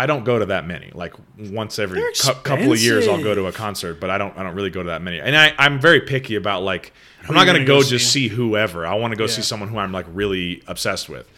I 0.00 0.06
don't 0.06 0.24
go 0.24 0.38
to 0.38 0.46
that 0.46 0.66
many. 0.66 0.90
Like 0.94 1.12
once 1.38 1.78
every 1.78 2.00
They're 2.00 2.34
couple 2.42 2.72
of 2.72 2.80
years, 2.80 3.06
I'll 3.06 3.22
go 3.22 3.34
to 3.34 3.48
a 3.48 3.52
concert, 3.52 4.00
but 4.00 4.08
I 4.08 4.16
don't. 4.16 4.34
I 4.34 4.42
don't 4.42 4.54
really 4.54 4.70
go 4.70 4.82
to 4.82 4.88
that 4.88 5.02
many. 5.02 5.20
And 5.20 5.36
I, 5.36 5.52
I'm 5.58 5.78
very 5.78 6.00
picky 6.00 6.36
about 6.36 6.62
like, 6.62 6.94
I'm 7.28 7.34
not 7.34 7.44
gonna 7.44 7.58
gonna 7.58 7.66
go 7.66 7.82
go 7.82 7.86
just 7.86 8.10
see? 8.10 8.28
see 8.30 8.34
whoever. 8.34 8.86
I 8.86 8.94
want 8.94 9.12
to 9.12 9.18
go 9.18 9.26
see 9.26 9.42
someone 9.42 9.68
who 9.68 9.76
I'm 9.76 9.92
like 9.92 10.06
really 10.10 10.62
obsessed 10.66 11.10
with. 11.10 11.30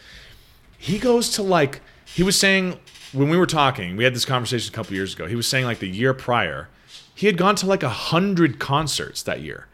He 0.77 0.97
goes 0.97 1.29
to 1.31 1.43
like 1.43 1.81
he 2.05 2.23
was 2.23 2.39
saying 2.39 2.79
when 3.11 3.27
we 3.27 3.35
were 3.35 3.45
talking, 3.45 3.97
we 3.97 4.05
had 4.05 4.15
this 4.15 4.23
conversation 4.23 4.73
a 4.73 4.75
couple 4.75 4.93
years 4.93 5.13
ago. 5.13 5.27
He 5.27 5.35
was 5.35 5.45
saying 5.45 5.65
like 5.65 5.79
the 5.79 5.89
year 5.89 6.13
prior, 6.13 6.69
he 7.13 7.27
had 7.27 7.35
gone 7.35 7.57
to 7.57 7.65
like 7.65 7.83
a 7.83 7.89
hundred 7.89 8.59
concerts 8.59 9.23
that 9.23 9.41
year. 9.41 9.67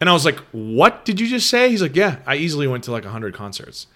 And 0.00 0.10
I 0.10 0.12
was 0.12 0.24
like, 0.24 0.40
"What 0.50 1.04
did 1.04 1.20
you 1.20 1.28
just 1.28 1.48
say?" 1.48 1.70
He's 1.70 1.82
like, 1.82 1.94
"Yeah, 1.94 2.18
I 2.26 2.34
easily 2.34 2.66
went 2.66 2.82
to 2.84 2.90
like 2.90 3.04
a 3.04 3.10
hundred 3.10 3.32
concerts." 3.32 3.86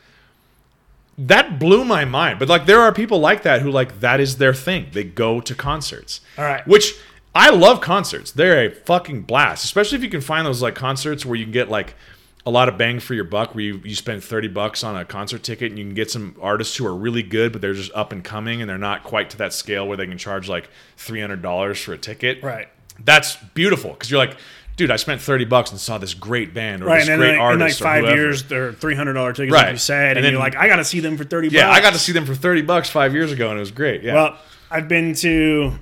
That 1.18 1.58
blew 1.58 1.84
my 1.84 2.04
mind. 2.04 2.38
But 2.38 2.48
like, 2.48 2.66
there 2.66 2.80
are 2.80 2.92
people 2.92 3.18
like 3.18 3.42
that 3.42 3.60
who 3.60 3.70
like 3.70 4.00
that 4.00 4.20
is 4.20 4.38
their 4.38 4.54
thing. 4.54 4.86
They 4.92 5.04
go 5.04 5.40
to 5.40 5.54
concerts. 5.54 6.20
All 6.38 6.44
right. 6.44 6.66
Which 6.66 6.94
I 7.34 7.50
love 7.50 7.80
concerts. 7.80 8.30
They're 8.30 8.66
a 8.66 8.70
fucking 8.70 9.22
blast, 9.22 9.64
especially 9.64 9.98
if 9.98 10.04
you 10.04 10.10
can 10.10 10.20
find 10.20 10.46
those 10.46 10.62
like 10.62 10.74
concerts 10.74 11.26
where 11.26 11.36
you 11.36 11.44
can 11.44 11.52
get 11.52 11.68
like 11.68 11.94
a 12.46 12.50
lot 12.50 12.68
of 12.68 12.78
bang 12.78 12.98
for 12.98 13.14
your 13.14 13.24
buck, 13.24 13.54
where 13.54 13.64
you, 13.64 13.80
you 13.84 13.94
spend 13.94 14.24
30 14.24 14.48
bucks 14.48 14.82
on 14.82 14.96
a 14.96 15.04
concert 15.04 15.42
ticket 15.42 15.70
and 15.70 15.78
you 15.78 15.84
can 15.84 15.94
get 15.94 16.10
some 16.10 16.34
artists 16.40 16.76
who 16.76 16.86
are 16.86 16.94
really 16.94 17.22
good, 17.22 17.52
but 17.52 17.60
they're 17.60 17.74
just 17.74 17.92
up 17.94 18.10
and 18.12 18.24
coming 18.24 18.62
and 18.62 18.70
they're 18.70 18.78
not 18.78 19.04
quite 19.04 19.28
to 19.30 19.36
that 19.38 19.52
scale 19.52 19.86
where 19.86 19.96
they 19.96 20.06
can 20.06 20.18
charge 20.18 20.48
like 20.48 20.70
$300 20.96 21.82
for 21.82 21.92
a 21.92 21.98
ticket. 21.98 22.42
right. 22.42 22.68
That's 23.04 23.36
beautiful 23.54 23.90
because 23.90 24.10
you're 24.10 24.18
like, 24.18 24.36
dude, 24.78 24.90
I 24.90 24.96
spent 24.96 25.20
30 25.20 25.44
bucks 25.44 25.70
and 25.70 25.78
saw 25.78 25.98
this 25.98 26.14
great 26.14 26.54
band 26.54 26.82
or 26.82 26.86
Right, 26.86 27.00
this 27.00 27.08
and 27.10 27.18
great 27.18 27.28
like, 27.28 27.34
in 27.34 27.40
like 27.40 27.60
artist 27.60 27.80
or 27.80 27.84
five 27.84 28.04
years, 28.04 28.44
they're 28.44 28.72
three 28.72 28.94
hundred 28.94 29.12
dollar 29.14 29.34
tickets, 29.34 29.52
Right. 29.52 29.64
like 29.64 29.72
you 29.72 29.78
said, 29.78 30.08
and, 30.10 30.16
And 30.18 30.24
then- 30.24 30.32
you're 30.32 30.40
like, 30.40 30.56
I 30.56 30.66
got 30.68 30.76
to 30.76 30.84
see 30.84 31.00
them 31.00 31.18
for 31.18 31.24
thirty. 31.24 31.48
Yeah, 31.48 31.66
bucks. 31.66 31.78
I 31.78 31.82
got 31.82 31.92
to 31.92 31.98
see 31.98 32.12
them 32.12 32.24
for 32.24 32.34
30 32.34 32.62
bucks 32.62 32.88
five 32.88 33.12
years 33.12 33.30
ago 33.30 33.50
and 33.50 33.58
it 33.58 33.60
was 33.60 33.70
great. 33.72 34.02
Yeah. 34.02 34.14
Well, 34.14 34.38
I've 34.70 34.88
been 34.88 35.14
to 35.16 35.72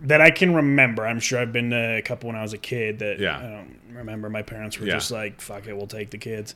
that 0.00 0.20
I 0.20 0.30
can 0.30 0.54
remember. 0.54 1.06
I'm 1.06 1.20
sure 1.20 1.38
I've 1.38 1.52
been 1.52 1.70
to 1.70 1.96
a 1.98 2.02
couple 2.02 2.26
when 2.26 2.36
I 2.36 2.42
was 2.42 2.52
a 2.52 2.58
kid 2.58 2.98
that 2.98 3.18
Yeah. 3.20 3.38
I 3.38 3.42
don't 3.42 3.76
remember. 3.94 4.28
My 4.28 4.42
parents 4.42 4.78
were 4.78 4.86
Yeah. 4.86 4.94
just 4.94 5.10
like, 5.12 5.40
"Fuck 5.40 5.66
it, 5.68 5.76
we'll 5.76 5.86
take 5.86 6.10
the 6.10 6.18
kids." 6.18 6.54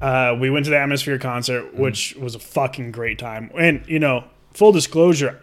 Uh, 0.00 0.36
we 0.38 0.50
went 0.50 0.64
to 0.64 0.70
the 0.70 0.78
Atmosphere 0.78 1.18
concert, 1.18 1.66
Mm-hmm. 1.72 1.80
which 1.82 2.16
was 2.16 2.34
a 2.34 2.38
fucking 2.38 2.90
great 2.92 3.18
time. 3.18 3.50
And 3.58 3.82
you 3.86 3.98
know, 3.98 4.24
full 4.52 4.72
disclosure, 4.72 5.40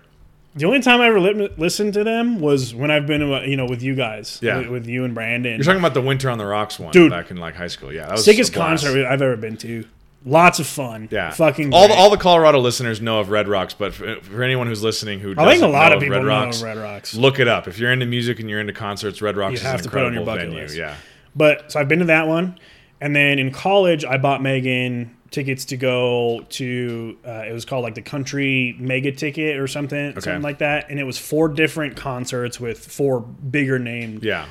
The 0.55 0.65
only 0.65 0.81
time 0.81 0.99
I 0.99 1.07
ever 1.07 1.19
li- 1.19 1.49
listened 1.57 1.93
to 1.93 2.03
them 2.03 2.39
was 2.41 2.75
when 2.75 2.91
I've 2.91 3.07
been, 3.07 3.21
uh, 3.21 3.41
you 3.41 3.55
know, 3.55 3.65
with 3.65 3.81
you 3.81 3.95
guys. 3.95 4.37
Yeah. 4.41 4.57
With, 4.57 4.67
with 4.67 4.87
you 4.87 5.05
and 5.05 5.13
Brandon. 5.15 5.53
You're 5.55 5.63
talking 5.63 5.79
about 5.79 5.93
the 5.93 6.01
Winter 6.01 6.29
on 6.29 6.37
the 6.37 6.45
Rocks 6.45 6.77
one, 6.77 6.91
Dude. 6.91 7.09
back 7.09 7.31
in 7.31 7.37
like 7.37 7.55
high 7.55 7.67
school. 7.67 7.93
Yeah, 7.93 8.07
that 8.07 8.11
was 8.13 8.25
Sickest 8.25 8.51
concert 8.53 9.05
I've 9.05 9.21
ever 9.21 9.37
been 9.37 9.55
to. 9.57 9.85
Lots 10.23 10.59
of 10.59 10.67
fun. 10.67 11.07
Yeah, 11.09 11.31
Fucking 11.31 11.73
all 11.73 11.87
the, 11.87 11.95
all 11.95 12.09
the 12.11 12.17
Colorado 12.17 12.59
listeners 12.59 13.01
know 13.01 13.19
of 13.21 13.29
Red 13.29 13.47
Rocks, 13.47 13.73
but 13.73 13.91
for, 13.93 14.17
for 14.21 14.43
anyone 14.43 14.67
who's 14.67 14.83
listening 14.83 15.19
who 15.19 15.33
I 15.37 15.49
think 15.49 15.63
a 15.63 15.67
lot 15.67 15.93
of 15.93 15.99
people 15.99 16.17
Red 16.17 16.21
know 16.23 16.27
Rocks, 16.27 16.61
Red 16.61 16.77
Rocks. 16.77 17.15
look 17.15 17.39
it 17.39 17.47
up. 17.47 17.67
If 17.67 17.79
you're 17.79 17.91
into 17.91 18.05
music 18.05 18.39
and 18.39 18.47
you're 18.47 18.59
into 18.59 18.73
concerts, 18.73 19.19
Red 19.21 19.35
Rocks 19.35 19.53
You 19.53 19.57
is 19.57 19.61
have 19.63 19.79
an 19.79 19.85
to 19.85 19.89
put 19.89 20.03
on 20.03 20.13
incredible 20.15 20.25
your 20.25 20.35
bucket 20.35 20.49
venue. 20.49 20.61
list. 20.63 20.77
Yeah, 20.77 20.95
But 21.35 21.71
so 21.71 21.79
I've 21.79 21.87
been 21.87 21.99
to 21.99 22.05
that 22.05 22.27
one, 22.27 22.59
and 22.99 23.15
then 23.15 23.39
in 23.39 23.51
college 23.51 24.05
I 24.05 24.17
bought 24.17 24.43
Megan 24.43 25.15
tickets 25.31 25.65
to 25.65 25.77
go 25.77 26.45
to. 26.49 27.17
Uh, 27.25 27.43
it 27.47 27.53
was 27.53 27.65
called 27.65 27.83
like 27.83 27.95
the 27.95 28.01
Country 28.01 28.75
Mega 28.79 29.11
Ticket 29.11 29.57
or 29.57 29.67
something, 29.67 30.13
something 30.19 30.41
like 30.41 30.59
that, 30.59 30.89
and 30.89 30.99
it 30.99 31.03
was 31.03 31.17
four 31.17 31.47
different 31.47 31.95
concerts 31.95 32.59
with 32.59 32.77
four 32.79 33.21
bigger 33.21 33.79
named 33.79 34.23
yeah, 34.23 34.45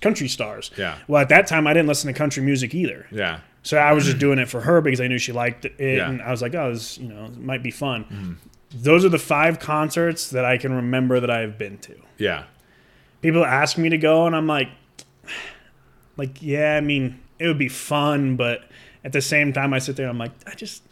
country 0.00 0.28
stars. 0.28 0.70
Yeah. 0.78 0.96
Well, 1.08 1.20
at 1.20 1.28
that 1.30 1.46
time 1.46 1.66
I 1.66 1.74
didn't 1.74 1.88
listen 1.88 2.12
to 2.12 2.16
country 2.16 2.42
music 2.42 2.74
either, 2.74 3.06
yeah, 3.10 3.40
so 3.62 3.76
I 3.76 3.92
was 3.92 4.04
just 4.06 4.18
doing 4.18 4.38
it 4.38 4.48
for 4.48 4.60
her 4.60 4.80
because 4.80 5.00
I 5.00 5.08
knew 5.08 5.18
she 5.18 5.32
liked 5.32 5.64
it, 5.64 5.74
Yeah. 5.78 6.08
and 6.08 6.22
I 6.22 6.30
was 6.30 6.40
like, 6.42 6.54
oh, 6.54 6.72
this 6.72 6.96
you 6.98 7.08
know 7.08 7.24
it 7.26 7.38
might 7.38 7.62
be 7.62 7.70
fun. 7.72 8.38
Those 8.72 9.04
are 9.04 9.08
the 9.08 9.18
five 9.18 9.58
concerts 9.58 10.30
that 10.30 10.44
I 10.44 10.56
can 10.56 10.72
remember 10.72 11.18
that 11.18 11.30
I've 11.30 11.58
been 11.58 11.78
to. 11.78 11.96
yeah. 12.18 12.44
people 13.20 13.44
ask 13.44 13.76
me 13.76 13.88
to 13.90 13.98
go 13.98 14.26
and 14.26 14.34
i'm 14.36 14.46
like 14.46 14.68
like 16.16 16.40
yeah 16.40 16.76
i 16.76 16.80
mean 16.80 17.20
it 17.38 17.46
would 17.46 17.58
be 17.58 17.68
fun 17.68 18.36
but 18.36 18.62
at 19.04 19.12
the 19.12 19.20
same 19.20 19.52
time 19.52 19.72
i 19.72 19.78
sit 19.78 19.96
there 19.96 20.06
and 20.06 20.12
i'm 20.12 20.18
like 20.18 20.32
i 20.46 20.54
just 20.54 20.82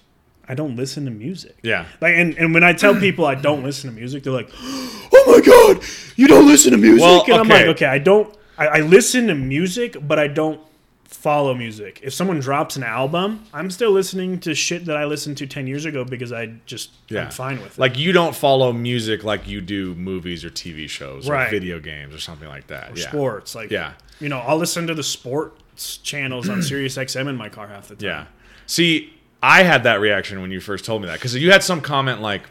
i 0.48 0.54
don't 0.54 0.76
listen 0.76 1.04
to 1.04 1.10
music 1.10 1.56
Yeah. 1.62 1.86
like 2.00 2.14
and, 2.14 2.36
and 2.38 2.54
when 2.54 2.64
i 2.64 2.72
tell 2.72 2.94
people 2.94 3.24
i 3.26 3.34
don't 3.34 3.62
listen 3.62 3.90
to 3.90 3.94
music 3.96 4.22
they're 4.24 4.32
like 4.32 4.50
oh 4.62 5.24
my 5.26 5.40
god 5.44 5.82
you 6.16 6.26
don't 6.26 6.46
listen 6.46 6.72
to 6.72 6.78
music 6.78 7.02
Well, 7.02 7.22
and 7.24 7.34
i'm 7.34 7.48
like 7.48 7.66
okay. 7.66 7.86
i 7.86 7.98
don't 7.98 8.34
I, 8.56 8.66
I 8.66 8.80
listen 8.80 9.26
to 9.28 9.34
music 9.34 9.96
but 10.06 10.18
i 10.18 10.26
don't 10.28 10.60
follow 11.04 11.54
music 11.54 12.00
if 12.02 12.12
someone 12.12 12.38
drops 12.38 12.76
an 12.76 12.82
album 12.82 13.44
i'm 13.54 13.70
still 13.70 13.90
listening 13.92 14.38
to 14.40 14.54
shit 14.54 14.84
that 14.84 14.96
i 14.96 15.04
listened 15.06 15.36
to 15.38 15.46
10 15.46 15.66
years 15.66 15.84
ago 15.86 16.04
because 16.04 16.32
i 16.32 16.46
just 16.66 16.90
Yeah. 17.08 17.24
i'm 17.24 17.30
fine 17.30 17.56
with 17.62 17.72
it 17.72 17.78
Like 17.78 17.96
you 17.98 18.12
don't 18.12 18.34
follow 18.36 18.72
music 18.72 19.24
like 19.24 19.48
you 19.48 19.60
do 19.62 19.94
movies 19.94 20.44
or 20.44 20.50
TV 20.50 20.88
shows 20.88 21.28
or 21.28 21.46
video 21.48 21.80
games 21.80 22.14
or 22.14 22.18
something 22.18 22.46
like 22.48 22.66
that. 22.68 22.96
yeah. 22.96 23.08
sports 23.08 23.54
like 23.54 23.70
Yeah. 23.70 23.94
You 24.20 24.28
know 24.28 24.38
i'll 24.40 24.56
listen 24.58 24.86
to 24.86 24.94
the 24.94 25.02
sports 25.02 25.98
channels 25.98 26.48
on 26.48 26.62
sirius 26.68 26.96
xm 26.96 27.28
in 27.28 27.36
my 27.36 27.48
car 27.48 27.68
half 27.68 27.88
the 27.88 27.94
time 27.96 28.04
Yeah. 28.06 28.26
See, 28.66 29.14
I 29.42 29.62
had 29.62 29.84
that 29.84 30.00
reaction 30.00 30.40
when 30.42 30.50
you 30.50 30.60
first 30.60 30.84
told 30.84 31.00
me 31.02 31.08
that 31.08 31.14
because 31.14 31.34
you 31.34 31.50
had 31.52 31.62
some 31.62 31.80
comment 31.80 32.20
like, 32.20 32.42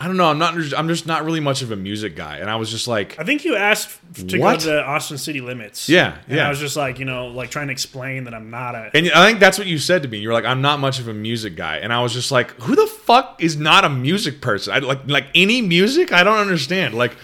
I 0.00 0.06
don't 0.08 0.16
know, 0.16 0.28
I'm 0.28 0.38
not, 0.38 0.54
I'm 0.76 0.88
just 0.88 1.06
not 1.06 1.24
really 1.24 1.38
much 1.40 1.62
of 1.62 1.70
a 1.70 1.76
music 1.76 2.16
guy, 2.16 2.38
and 2.38 2.50
I 2.50 2.56
was 2.56 2.68
just 2.70 2.88
like, 2.88 3.18
I 3.18 3.22
think 3.24 3.44
you 3.44 3.54
asked 3.54 3.98
to 4.28 4.38
What? 4.38 4.54
go 4.54 4.58
to 4.60 4.66
the 4.66 4.82
Austin 4.84 5.18
City 5.18 5.40
Limits. 5.40 5.88
Yeah, 5.88 6.18
And 6.26 6.36
yeah. 6.38 6.46
I 6.46 6.50
was 6.50 6.58
just 6.58 6.76
like, 6.76 6.98
you 6.98 7.04
know, 7.04 7.28
like 7.28 7.50
trying 7.50 7.68
to 7.68 7.72
explain 7.72 8.24
that 8.24 8.34
I'm 8.34 8.50
not 8.50 8.74
a. 8.74 8.90
and 8.92 9.10
I 9.12 9.26
think 9.26 9.38
that's 9.38 9.56
what 9.56 9.66
you 9.68 9.78
said 9.78 10.02
to 10.02 10.08
me. 10.08 10.18
You 10.18 10.28
were 10.28 10.34
like, 10.34 10.44
I'm 10.44 10.60
not 10.62 10.80
much 10.80 10.98
of 10.98 11.06
a 11.06 11.14
music 11.14 11.54
guy, 11.54 11.76
and 11.76 11.92
I 11.92 12.02
was 12.02 12.12
just 12.12 12.32
like, 12.32 12.50
who 12.62 12.74
the 12.74 12.86
fuck 12.88 13.40
is 13.40 13.56
not 13.56 13.84
a 13.84 13.88
music 13.88 14.40
person? 14.40 14.72
I 14.74 14.78
like 14.80 15.08
like 15.08 15.26
any 15.34 15.62
music. 15.62 16.12
I 16.12 16.24
don't 16.24 16.38
understand. 16.38 16.94
Like, 16.94 17.16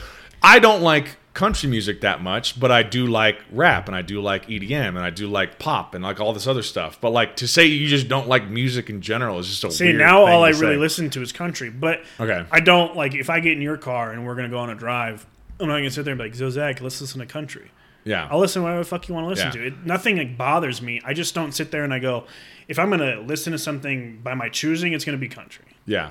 I 0.42 0.60
don't 0.60 0.82
like 0.82 1.16
country 1.34 1.68
music 1.68 2.02
that 2.02 2.22
much, 2.22 2.60
but 2.60 2.70
I 2.70 2.82
do 2.82 3.06
like 3.06 3.38
rap 3.50 3.86
and 3.88 3.96
I 3.96 4.02
do 4.02 4.20
like 4.20 4.46
EDM 4.48 4.88
and 4.88 4.98
I 4.98 5.08
do 5.10 5.26
like 5.28 5.58
pop 5.58 5.94
and 5.94 6.04
like 6.04 6.20
all 6.20 6.32
this 6.34 6.46
other 6.46 6.62
stuff. 6.62 7.00
But 7.00 7.10
like 7.10 7.36
to 7.36 7.48
say 7.48 7.64
you 7.66 7.88
just 7.88 8.06
don't 8.08 8.28
like 8.28 8.48
music 8.48 8.90
in 8.90 9.00
general 9.00 9.38
is 9.38 9.48
just 9.48 9.64
a 9.64 9.70
See, 9.70 9.92
now 9.92 10.26
all 10.26 10.44
I 10.44 10.50
really 10.50 10.74
say. 10.74 10.76
listen 10.76 11.10
to 11.10 11.22
is 11.22 11.32
country, 11.32 11.70
but 11.70 12.02
Okay. 12.20 12.44
I 12.50 12.60
don't 12.60 12.94
like 12.96 13.14
if 13.14 13.30
I 13.30 13.40
get 13.40 13.52
in 13.52 13.62
your 13.62 13.78
car 13.78 14.12
and 14.12 14.26
we're 14.26 14.34
gonna 14.34 14.50
go 14.50 14.58
on 14.58 14.68
a 14.70 14.74
drive. 14.74 15.26
I'm 15.58 15.68
not 15.68 15.76
gonna 15.76 15.90
sit 15.90 16.04
there 16.04 16.12
and 16.12 16.18
be 16.18 16.24
like, 16.26 16.34
"So 16.34 16.50
Zach, 16.50 16.80
let's 16.80 17.00
listen 17.00 17.20
to 17.20 17.26
country." 17.26 17.70
Yeah. 18.04 18.26
I'll 18.30 18.40
listen 18.40 18.60
to 18.60 18.64
whatever 18.64 18.80
the 18.82 18.88
fuck 18.88 19.08
you 19.08 19.14
want 19.14 19.24
to 19.26 19.28
listen 19.28 19.46
Yeah. 19.46 19.52
to. 19.52 19.66
It, 19.68 19.86
nothing 19.86 20.16
like, 20.18 20.36
bothers 20.36 20.82
me. 20.82 21.00
I 21.04 21.14
just 21.14 21.34
don't 21.36 21.52
sit 21.52 21.70
there 21.70 21.84
and 21.84 21.94
I 21.94 22.00
go, 22.00 22.24
if 22.68 22.78
I'm 22.78 22.90
gonna 22.90 23.20
listen 23.20 23.52
to 23.52 23.58
something 23.58 24.18
by 24.24 24.34
my 24.34 24.48
choosing, 24.48 24.92
it's 24.92 25.04
gonna 25.04 25.18
be 25.18 25.28
country. 25.28 25.64
Yeah. 25.86 26.10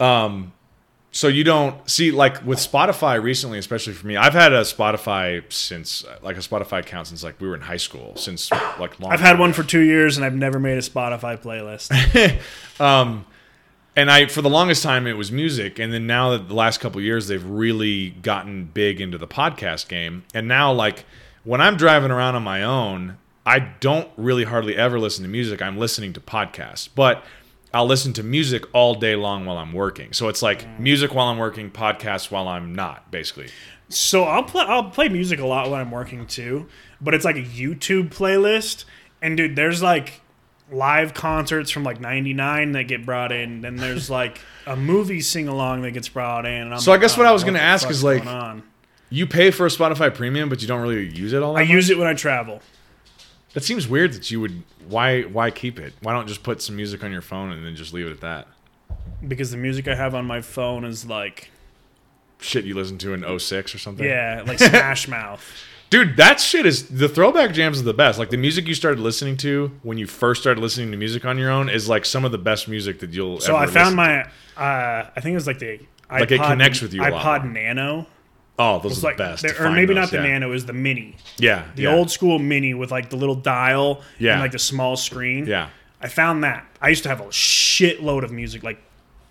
Um 0.00 0.52
so 1.16 1.28
you 1.28 1.44
don't 1.44 1.88
see 1.88 2.10
like 2.10 2.44
with 2.44 2.58
Spotify 2.58 3.22
recently, 3.22 3.58
especially 3.58 3.94
for 3.94 4.06
me. 4.06 4.18
I've 4.18 4.34
had 4.34 4.52
a 4.52 4.60
Spotify 4.60 5.50
since 5.50 6.04
like 6.22 6.36
a 6.36 6.40
Spotify 6.40 6.80
account 6.80 7.06
since 7.06 7.24
like 7.24 7.40
we 7.40 7.48
were 7.48 7.54
in 7.54 7.62
high 7.62 7.78
school, 7.78 8.14
since 8.16 8.50
like 8.78 9.00
long 9.00 9.12
I've 9.12 9.20
had 9.20 9.38
one 9.38 9.54
for 9.54 9.62
two 9.62 9.80
years 9.80 10.18
and 10.18 10.26
I've 10.26 10.34
never 10.34 10.60
made 10.60 10.76
a 10.76 10.82
Spotify 10.82 11.40
playlist. 11.40 11.90
Um, 12.78 13.24
and 13.96 14.10
I 14.10 14.26
for 14.26 14.42
the 14.42 14.50
longest 14.50 14.82
time 14.82 15.06
it 15.06 15.14
was 15.14 15.32
music, 15.32 15.78
and 15.78 15.90
then 15.90 16.06
now 16.06 16.32
that 16.32 16.48
the 16.48 16.54
last 16.54 16.80
couple 16.80 17.00
years 17.00 17.28
they've 17.28 17.42
really 17.42 18.10
gotten 18.10 18.66
big 18.66 19.00
into 19.00 19.16
the 19.16 19.26
podcast 19.26 19.88
game, 19.88 20.24
and 20.34 20.46
now 20.46 20.70
like 20.74 21.06
when 21.44 21.62
I'm 21.62 21.78
driving 21.78 22.10
around 22.10 22.34
on 22.34 22.42
my 22.42 22.62
own, 22.62 23.16
I 23.46 23.60
don't 23.60 24.10
really 24.18 24.44
hardly 24.44 24.76
ever 24.76 25.00
listen 25.00 25.22
to 25.22 25.30
music. 25.30 25.62
I'm 25.62 25.78
listening 25.78 26.12
to 26.12 26.20
podcasts, 26.20 26.86
but 26.94 27.24
I'll 27.76 27.86
listen 27.86 28.14
to 28.14 28.22
music 28.22 28.64
all 28.72 28.94
day 28.94 29.16
long 29.16 29.44
while 29.44 29.58
I'm 29.58 29.74
working. 29.74 30.14
So 30.14 30.28
it's 30.28 30.40
like 30.40 30.62
mm. 30.62 30.78
music 30.80 31.14
while 31.14 31.26
I'm 31.26 31.36
working, 31.36 31.70
podcasts 31.70 32.30
while 32.30 32.48
I'm 32.48 32.74
not, 32.74 33.10
basically. 33.10 33.50
So 33.90 34.24
I'll 34.24 34.44
play 34.44 34.64
I'll 34.66 34.90
play 34.90 35.10
music 35.10 35.40
a 35.40 35.46
lot 35.46 35.70
when 35.70 35.78
I'm 35.78 35.90
working 35.90 36.26
too, 36.26 36.68
but 37.02 37.12
it's 37.12 37.24
like 37.24 37.36
a 37.36 37.42
YouTube 37.42 38.08
playlist. 38.08 38.86
And 39.20 39.36
dude, 39.36 39.56
there's 39.56 39.82
like 39.82 40.22
live 40.72 41.12
concerts 41.12 41.70
from 41.70 41.84
like 41.84 42.00
'99 42.00 42.72
that 42.72 42.84
get 42.84 43.04
brought 43.04 43.30
in. 43.30 43.60
Then 43.60 43.76
there's 43.76 44.08
like 44.08 44.40
a 44.66 44.74
movie 44.74 45.20
sing 45.20 45.46
along 45.46 45.82
that 45.82 45.90
gets 45.90 46.08
brought 46.08 46.46
in. 46.46 46.62
And 46.62 46.74
I'm 46.74 46.80
So 46.80 46.92
I 46.92 46.96
guess 46.96 47.18
what 47.18 47.26
I 47.26 47.32
was 47.32 47.44
gonna 47.44 47.58
the 47.58 47.64
ask 47.64 47.90
is, 47.90 48.02
like, 48.02 48.24
on? 48.24 48.62
You 49.10 49.26
pay 49.26 49.50
for 49.50 49.66
a 49.66 49.68
Spotify 49.68 50.12
premium, 50.12 50.48
but 50.48 50.62
you 50.62 50.68
don't 50.68 50.80
really 50.80 51.06
use 51.06 51.34
it 51.34 51.42
all 51.42 51.56
I 51.56 51.60
much? 51.60 51.70
use 51.70 51.90
it 51.90 51.98
when 51.98 52.08
I 52.08 52.14
travel. 52.14 52.62
That 53.56 53.64
seems 53.64 53.88
weird 53.88 54.12
that 54.12 54.30
you 54.30 54.38
would 54.42 54.62
why 54.86 55.22
why 55.22 55.50
keep 55.50 55.78
it? 55.80 55.94
Why 56.02 56.12
don't 56.12 56.28
just 56.28 56.42
put 56.42 56.60
some 56.60 56.76
music 56.76 57.02
on 57.02 57.10
your 57.10 57.22
phone 57.22 57.52
and 57.52 57.64
then 57.64 57.74
just 57.74 57.94
leave 57.94 58.06
it 58.06 58.10
at 58.10 58.20
that? 58.20 58.46
because 59.26 59.50
the 59.50 59.56
music 59.56 59.88
I 59.88 59.94
have 59.94 60.14
on 60.14 60.26
my 60.26 60.42
phone 60.42 60.84
is 60.84 61.06
like, 61.06 61.50
Shit 62.38 62.66
you 62.66 62.74
listened 62.74 63.00
to 63.00 63.14
in 63.14 63.38
06 63.38 63.74
or 63.74 63.78
something? 63.78 64.04
yeah, 64.04 64.42
like 64.46 64.58
Smash 64.58 65.08
Mouth. 65.16 65.42
Dude, 65.88 66.18
that 66.18 66.38
shit 66.38 66.66
is 66.66 66.88
the 66.88 67.08
throwback 67.08 67.54
jams 67.54 67.80
are 67.80 67.84
the 67.84 67.94
best. 67.94 68.18
Like 68.18 68.28
the 68.28 68.36
music 68.36 68.66
you 68.68 68.74
started 68.74 69.00
listening 69.00 69.38
to 69.38 69.72
when 69.82 69.96
you 69.96 70.06
first 70.06 70.42
started 70.42 70.60
listening 70.60 70.90
to 70.90 70.98
music 70.98 71.24
on 71.24 71.38
your 71.38 71.50
own 71.50 71.70
is 71.70 71.88
like 71.88 72.04
some 72.04 72.26
of 72.26 72.32
the 72.32 72.38
best 72.38 72.68
music 72.68 73.00
that 73.00 73.10
you'll 73.14 73.40
So 73.40 73.56
ever 73.56 73.62
I 73.64 73.66
found 73.72 73.96
listen 73.96 73.96
my, 73.96 74.20
uh, 74.58 75.08
I 75.16 75.20
think 75.22 75.32
it 75.32 75.36
was 75.36 75.46
like 75.46 75.60
the 75.60 75.78
iPod, 76.10 76.20
Like 76.20 76.30
it 76.30 76.42
connects 76.42 76.82
with 76.82 76.92
you 76.92 77.00
a 77.00 77.08
lot 77.08 77.40
iPod. 77.40 77.52
Nano. 77.54 78.06
Oh, 78.58 78.78
those 78.80 79.02
are 79.04 79.08
like, 79.08 79.16
the 79.18 79.24
best. 79.24 79.42
to 79.44 79.50
or 79.50 79.54
find 79.54 79.74
maybe 79.74 79.92
those, 79.94 80.02
not 80.04 80.10
the 80.10 80.16
yeah. 80.26 80.32
Nano, 80.34 80.48
it 80.48 80.52
was 80.52 80.64
the 80.66 80.72
Mini. 80.72 81.16
Yeah. 81.38 81.66
The 81.74 81.82
yeah. 81.82 81.94
old 81.94 82.10
school 82.10 82.38
Mini 82.38 82.72
with 82.74 82.90
like 82.90 83.10
the 83.10 83.16
little 83.16 83.34
dial 83.34 84.00
Yeah. 84.18 84.32
and 84.32 84.40
like 84.40 84.52
the 84.52 84.58
small 84.58 84.96
screen. 84.96 85.46
Yeah. 85.46 85.68
I 86.00 86.08
found 86.08 86.42
that. 86.44 86.66
I 86.80 86.88
used 86.88 87.02
to 87.02 87.08
have 87.10 87.20
a 87.20 87.24
shitload 87.26 88.22
of 88.24 88.32
music, 88.32 88.62
like 88.62 88.78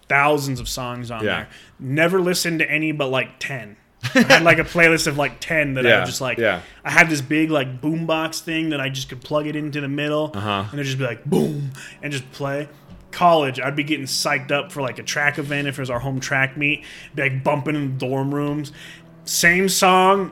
thousands 0.08 0.60
of 0.60 0.70
songs 0.70 1.10
on 1.10 1.24
Yeah. 1.24 1.36
there. 1.36 1.48
Never 1.80 2.22
listened 2.22 2.60
to 2.60 2.70
any 2.70 2.92
but 2.92 3.08
like 3.10 3.40
10. 3.40 3.78
I 4.14 4.20
had 4.22 4.44
like 4.44 4.60
a 4.60 4.64
playlist 4.76 5.08
of 5.08 5.18
like 5.18 5.40
10 5.40 5.74
that 5.76 5.86
I 5.86 5.90
Yeah, 5.90 6.00
would 6.00 6.06
just 6.06 6.22
like, 6.22 6.38
yeah. 6.38 6.62
I 6.84 6.92
had 6.92 7.10
this 7.10 7.22
big 7.22 7.50
like 7.50 7.82
boombox 7.82 8.42
thing 8.42 8.70
that 8.70 8.80
I 8.80 8.90
just 8.90 9.10
could 9.10 9.22
plug 9.22 9.48
it 9.48 9.56
into 9.56 9.82
the 9.82 9.88
middle 9.88 10.32
Uh-huh. 10.36 10.66
and 10.70 10.74
it'd 10.74 10.86
just 10.86 11.00
be 11.00 11.06
like 11.06 11.26
boom 11.26 11.72
and 12.04 12.12
just 12.14 12.32
play. 12.32 12.68
College, 13.12 13.60
I'd 13.62 13.78
be 13.78 13.84
getting 13.84 14.06
psyched 14.08 14.52
up 14.52 14.72
for 14.74 14.82
like 14.82 15.00
a 15.00 15.04
track 15.04 15.40
event 15.40 15.68
if 15.70 15.80
it 15.80 15.82
was 15.82 15.90
our 15.90 16.00
home 16.00 16.20
track 16.20 16.58
meet, 16.58 16.84
be 17.16 17.22
like 17.24 17.44
bumping 17.46 17.74
in 17.76 17.94
the 17.94 18.06
dorm 18.06 18.36
rooms. 18.36 18.74
Same 19.26 19.68
song 19.68 20.32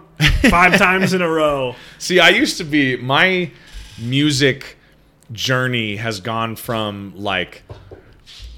five 0.49 0.77
times 0.77 1.13
in 1.13 1.21
a 1.21 1.29
row. 1.29 1.75
See, 1.97 2.19
I 2.19 2.29
used 2.29 2.57
to 2.57 2.63
be 2.63 2.95
my 2.95 3.51
music 3.99 4.77
journey 5.31 5.95
has 5.95 6.19
gone 6.19 6.55
from 6.55 7.13
like 7.15 7.63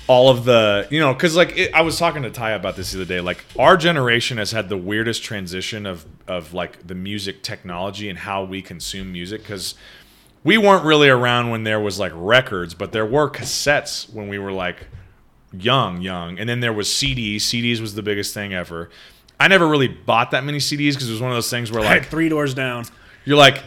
all 0.07 0.29
of 0.29 0.45
the 0.45 0.87
you 0.91 0.99
know 0.99 1.13
because 1.13 1.35
like 1.35 1.57
it, 1.57 1.73
i 1.73 1.81
was 1.81 1.97
talking 1.97 2.21
to 2.21 2.29
ty 2.29 2.51
about 2.51 2.75
this 2.75 2.91
the 2.91 3.01
other 3.01 3.07
day 3.07 3.21
like 3.21 3.43
our 3.57 3.75
generation 3.75 4.37
has 4.37 4.51
had 4.51 4.69
the 4.69 4.77
weirdest 4.77 5.23
transition 5.23 5.85
of 5.85 6.05
of 6.27 6.53
like 6.53 6.85
the 6.85 6.93
music 6.95 7.41
technology 7.41 8.09
and 8.09 8.19
how 8.19 8.43
we 8.43 8.61
consume 8.61 9.11
music 9.11 9.41
because 9.41 9.75
we 10.43 10.57
weren't 10.57 10.85
really 10.85 11.09
around 11.09 11.49
when 11.49 11.63
there 11.63 11.79
was 11.79 11.97
like 11.97 12.11
records 12.15 12.73
but 12.73 12.91
there 12.91 13.05
were 13.05 13.29
cassettes 13.29 14.11
when 14.13 14.27
we 14.27 14.37
were 14.37 14.51
like 14.51 14.87
young 15.51 16.01
young 16.01 16.37
and 16.37 16.47
then 16.47 16.59
there 16.59 16.73
was 16.73 16.87
cds 16.87 17.37
cds 17.37 17.79
was 17.79 17.95
the 17.95 18.03
biggest 18.03 18.33
thing 18.33 18.53
ever 18.53 18.89
i 19.39 19.47
never 19.47 19.67
really 19.67 19.87
bought 19.87 20.31
that 20.31 20.43
many 20.43 20.57
cds 20.59 20.93
because 20.93 21.09
it 21.09 21.11
was 21.11 21.21
one 21.21 21.31
of 21.31 21.35
those 21.37 21.49
things 21.49 21.71
where 21.71 21.81
Like 21.83 22.05
three 22.07 22.29
doors 22.29 22.53
down. 22.53 22.85
you're 23.25 23.37
like, 23.37 23.63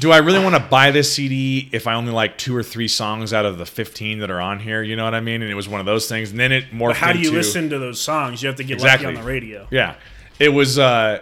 do 0.00 0.12
I 0.12 0.18
really 0.18 0.38
want 0.42 0.54
to 0.54 0.60
buy 0.60 0.90
this 0.92 1.12
CD 1.12 1.68
if 1.72 1.86
I 1.88 1.94
only 1.94 2.12
like 2.12 2.38
two 2.38 2.54
or 2.54 2.62
three 2.62 2.86
songs 2.88 3.32
out 3.32 3.44
of 3.46 3.58
the 3.58 3.66
15 3.66 4.20
that 4.20 4.30
are 4.30 4.40
on 4.40 4.60
here? 4.60 4.80
You 4.82 4.94
know 4.94 5.02
what 5.04 5.14
I 5.14 5.20
mean? 5.20 5.40
And 5.42 5.50
it 5.50 5.54
was 5.54 5.68
one 5.68 5.80
of 5.80 5.86
those 5.86 6.06
things. 6.08 6.30
And 6.30 6.38
then 6.38 6.52
it 6.52 6.70
morphed 6.70 6.96
How 6.96 7.12
do 7.12 7.18
you 7.18 7.28
into- 7.28 7.38
listen 7.38 7.70
to 7.70 7.78
those 7.80 7.98
songs? 8.00 8.40
You 8.42 8.46
have 8.48 8.56
to 8.58 8.64
get 8.64 8.74
Exactly. 8.74 9.06
lucky 9.06 9.16
on 9.18 9.24
the 9.24 9.28
radio. 9.28 9.66
Yeah. 9.72 9.94
It 10.38 10.50
was, 10.50 10.78
uh, 10.78 11.20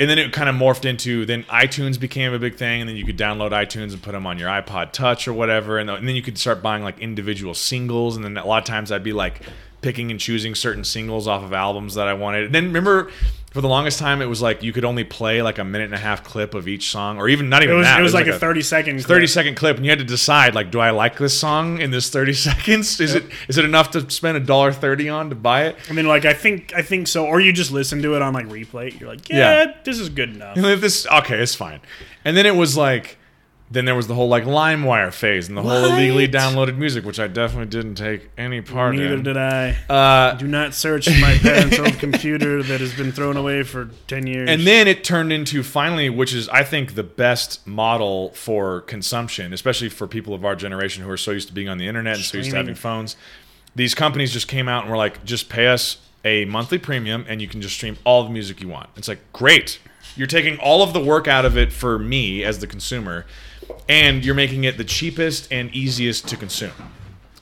and 0.00 0.08
then 0.08 0.18
it 0.18 0.32
kind 0.32 0.48
of 0.48 0.54
morphed 0.54 0.84
into 0.86 1.26
then 1.26 1.42
iTunes 1.44 1.98
became 2.00 2.32
a 2.32 2.38
big 2.38 2.54
thing, 2.56 2.80
and 2.80 2.88
then 2.88 2.96
you 2.96 3.04
could 3.04 3.18
download 3.18 3.50
iTunes 3.50 3.92
and 3.92 4.00
put 4.00 4.12
them 4.12 4.26
on 4.26 4.38
your 4.38 4.48
iPod 4.48 4.92
Touch 4.92 5.26
or 5.28 5.32
whatever, 5.34 5.78
and, 5.78 5.90
and 5.90 6.06
then 6.08 6.14
you 6.14 6.22
could 6.22 6.38
start 6.38 6.62
buying 6.62 6.82
like 6.84 6.98
individual 7.00 7.54
singles, 7.54 8.14
and 8.16 8.24
then 8.24 8.36
a 8.38 8.46
lot 8.46 8.58
of 8.58 8.64
times 8.64 8.92
I'd 8.92 9.04
be 9.04 9.12
like 9.12 9.40
picking 9.82 10.10
and 10.10 10.18
choosing 10.18 10.54
certain 10.54 10.84
singles 10.84 11.26
off 11.28 11.42
of 11.44 11.52
albums 11.52 11.94
that 11.94 12.08
I 12.08 12.14
wanted. 12.14 12.46
And 12.46 12.54
then 12.54 12.64
remember, 12.66 13.10
for 13.52 13.60
the 13.60 13.68
longest 13.68 13.98
time, 13.98 14.20
it 14.20 14.26
was 14.26 14.42
like 14.42 14.62
you 14.62 14.72
could 14.72 14.84
only 14.84 15.04
play 15.04 15.40
like 15.42 15.58
a 15.58 15.64
minute 15.64 15.84
and 15.86 15.94
a 15.94 15.98
half 15.98 16.24
clip 16.24 16.54
of 16.54 16.66
each 16.68 16.90
song, 16.90 17.18
or 17.18 17.28
even 17.28 17.48
not 17.48 17.62
It 17.62 17.66
even 17.66 17.78
was 17.78 17.86
that. 17.86 18.00
it 18.00 18.02
was 18.02 18.12
like, 18.14 18.26
a 18.26 18.38
thirty 18.38 18.60
second. 18.62 19.02
30 19.02 19.26
second 19.26 19.54
clip 19.54 19.76
and 19.76 19.86
you 19.86 19.90
had 19.90 19.98
to 19.98 20.04
decide 20.04 20.54
like 20.54 20.70
do 20.70 20.78
i 20.80 20.90
like 20.90 21.16
this 21.18 21.38
song 21.38 21.80
in 21.80 21.90
this 21.90 22.10
30 22.10 22.32
seconds 22.48 23.00
is 23.00 23.14
it 23.14 23.24
is 23.48 23.56
it 23.56 23.64
enough 23.64 23.90
to 23.92 24.10
spend 24.10 24.36
a 24.36 24.40
dollar 24.40 24.72
30 24.72 25.08
on 25.08 25.28
to 25.30 25.34
buy 25.36 25.64
it 25.64 25.76
I 25.88 25.92
mean, 25.92 26.06
like 26.06 26.24
I 26.26 26.34
think 26.34 26.72
I 26.76 26.82
think 26.82 27.08
so, 27.08 27.24
or 27.26 27.40
you 27.40 27.52
just 27.52 27.70
listen 27.72 28.02
to 28.02 28.14
it 28.16 28.20
on 28.22 28.34
like 28.34 28.46
replay. 28.48 28.98
You're 29.00 29.08
like, 29.08 29.28
yeah, 29.30 29.64
Yeah. 29.64 29.74
this 29.84 29.98
is 30.00 30.08
good 30.10 30.30
enough. 30.34 30.56
This 30.80 31.06
okay 31.06 31.38
it's 31.40 31.54
fine 31.54 31.80
and 32.24 32.36
then 32.36 32.44
it 32.46 32.56
was 32.56 32.76
like 32.76 33.16
then 33.68 33.84
there 33.84 33.96
was 33.96 34.06
the 34.06 34.14
whole 34.14 34.28
like 34.28 34.44
LimeWire 34.44 35.12
phase 35.12 35.48
and 35.48 35.56
the 35.56 35.62
whole 35.62 35.84
illegally 35.86 36.28
downloaded 36.28 36.76
music, 36.76 37.04
which 37.04 37.18
I 37.18 37.26
definitely 37.26 37.66
didn't 37.68 37.96
take 37.96 38.30
any 38.38 38.60
part 38.60 38.94
Neither 38.94 39.04
in. 39.06 39.10
Neither 39.10 39.22
did 39.22 39.36
I. 39.36 39.76
Uh, 39.92 40.34
Do 40.36 40.46
not 40.46 40.72
search 40.72 41.08
my 41.20 41.36
parents' 41.42 41.78
old 41.78 41.98
computer 41.98 42.62
that 42.62 42.80
has 42.80 42.94
been 42.94 43.10
thrown 43.10 43.36
away 43.36 43.64
for 43.64 43.90
ten 44.06 44.26
years. 44.26 44.48
and 44.48 44.64
then 44.66 44.86
it 44.86 45.02
turned 45.02 45.32
into 45.32 45.62
finally, 45.64 46.08
which 46.08 46.32
is 46.32 46.48
I 46.50 46.62
think 46.62 46.94
the 46.94 47.02
best 47.02 47.66
model 47.66 48.30
for 48.30 48.82
consumption, 48.82 49.52
especially 49.52 49.88
for 49.88 50.06
people 50.06 50.32
of 50.32 50.44
our 50.44 50.54
generation 50.54 51.02
who 51.02 51.10
are 51.10 51.16
so 51.16 51.32
used 51.32 51.48
to 51.48 51.54
being 51.54 51.68
on 51.68 51.78
the 51.78 51.88
internet 51.88 52.16
and 52.16 52.24
so 52.24 52.38
used 52.38 52.50
to 52.50 52.56
having 52.56 52.76
phones. 52.76 53.16
These 53.74 53.94
companies 53.94 54.32
just 54.32 54.48
came 54.48 54.68
out 54.68 54.82
and 54.84 54.90
were 54.90 54.96
like, 54.96 55.24
just 55.24 55.48
pay 55.48 55.66
us 55.66 55.98
a 56.24 56.44
monthly 56.46 56.78
premium 56.78 57.24
and 57.28 57.42
you 57.42 57.48
can 57.48 57.60
just 57.60 57.74
stream 57.74 57.96
all 58.04 58.22
the 58.24 58.30
music 58.30 58.60
you 58.60 58.68
want. 58.68 58.88
It's 58.96 59.08
like, 59.08 59.18
great. 59.32 59.78
You're 60.16 60.26
taking 60.26 60.56
all 60.58 60.82
of 60.82 60.92
the 60.94 61.00
work 61.00 61.28
out 61.28 61.44
of 61.44 61.58
it 61.58 61.72
for 61.72 61.98
me 61.98 62.42
as 62.42 62.60
the 62.60 62.66
consumer, 62.66 63.26
and 63.88 64.24
you're 64.24 64.34
making 64.34 64.64
it 64.64 64.76
the 64.76 64.84
cheapest 64.84 65.50
and 65.52 65.70
easiest 65.74 66.28
to 66.28 66.36
consume. 66.36 66.72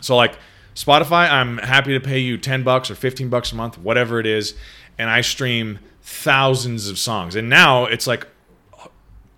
So 0.00 0.16
like 0.16 0.36
Spotify, 0.74 1.30
I'm 1.30 1.58
happy 1.58 1.92
to 1.92 2.00
pay 2.00 2.18
you 2.18 2.36
10 2.36 2.62
bucks 2.62 2.90
or 2.90 2.94
15 2.94 3.28
bucks 3.28 3.52
a 3.52 3.56
month, 3.56 3.78
whatever 3.78 4.20
it 4.20 4.26
is, 4.26 4.54
and 4.98 5.08
I 5.08 5.20
stream 5.20 5.78
thousands 6.02 6.88
of 6.88 6.98
songs. 6.98 7.36
And 7.36 7.48
now 7.48 7.86
it's 7.86 8.06
like 8.06 8.26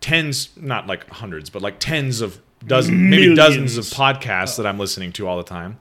tens, 0.01 0.51
not 0.57 0.87
like 0.87 1.09
hundreds, 1.11 1.51
but 1.51 1.63
like 1.63 1.79
tens 1.79 2.21
of 2.21 2.41
dozens, 2.67 2.97
maybe 2.99 3.35
dozens 3.35 3.77
of 3.77 3.85
podcasts 3.85 4.57
that 4.57 4.67
I'm 4.67 4.79
listening 4.79 5.13
to 5.13 5.29
all 5.29 5.37
the 5.37 5.45
time. 5.45 5.79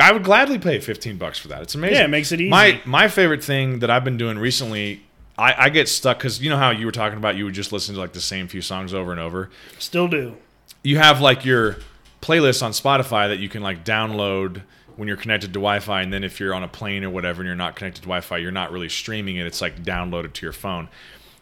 I 0.00 0.12
would 0.12 0.22
gladly 0.22 0.58
pay 0.58 0.78
15 0.78 1.16
bucks 1.16 1.38
for 1.38 1.48
that. 1.48 1.62
It's 1.62 1.74
amazing. 1.74 1.96
Yeah, 1.96 2.04
it 2.04 2.08
makes 2.08 2.30
it 2.30 2.40
easy. 2.40 2.50
My 2.50 2.80
my 2.84 3.08
favorite 3.08 3.42
thing 3.42 3.80
that 3.80 3.90
I've 3.90 4.04
been 4.04 4.16
doing 4.16 4.38
recently, 4.38 5.02
I, 5.38 5.66
I 5.66 5.68
get 5.70 5.88
stuck 5.88 6.18
because 6.18 6.40
you 6.42 6.50
know 6.50 6.56
how 6.56 6.70
you 6.70 6.84
were 6.84 6.92
talking 6.92 7.16
about 7.16 7.36
you 7.36 7.44
would 7.44 7.54
just 7.54 7.72
listen 7.72 7.94
to 7.94 8.00
like 8.00 8.12
the 8.12 8.20
same 8.20 8.48
few 8.48 8.60
songs 8.60 8.92
over 8.92 9.12
and 9.12 9.20
over 9.20 9.50
Still 9.78 10.08
do. 10.08 10.36
you 10.82 10.98
have 10.98 11.20
like 11.20 11.44
your 11.44 11.76
playlist 12.20 12.62
on 12.62 12.72
Spotify 12.72 13.28
that 13.28 13.38
you 13.38 13.48
can 13.48 13.62
like 13.62 13.84
download 13.84 14.62
when 14.96 15.06
you're 15.06 15.16
connected 15.16 15.48
to 15.52 15.60
Wi-Fi, 15.60 16.02
and 16.02 16.12
then 16.12 16.24
if 16.24 16.40
you're 16.40 16.52
on 16.52 16.64
a 16.64 16.68
plane 16.68 17.04
or 17.04 17.10
whatever 17.10 17.40
and 17.40 17.46
you're 17.46 17.54
not 17.54 17.76
connected 17.76 18.00
to 18.00 18.06
Wi-Fi, 18.08 18.38
you're 18.38 18.50
not 18.50 18.72
really 18.72 18.88
streaming 18.88 19.36
it. 19.36 19.46
It's 19.46 19.60
like 19.60 19.84
downloaded 19.84 20.32
to 20.32 20.44
your 20.44 20.52
phone. 20.52 20.88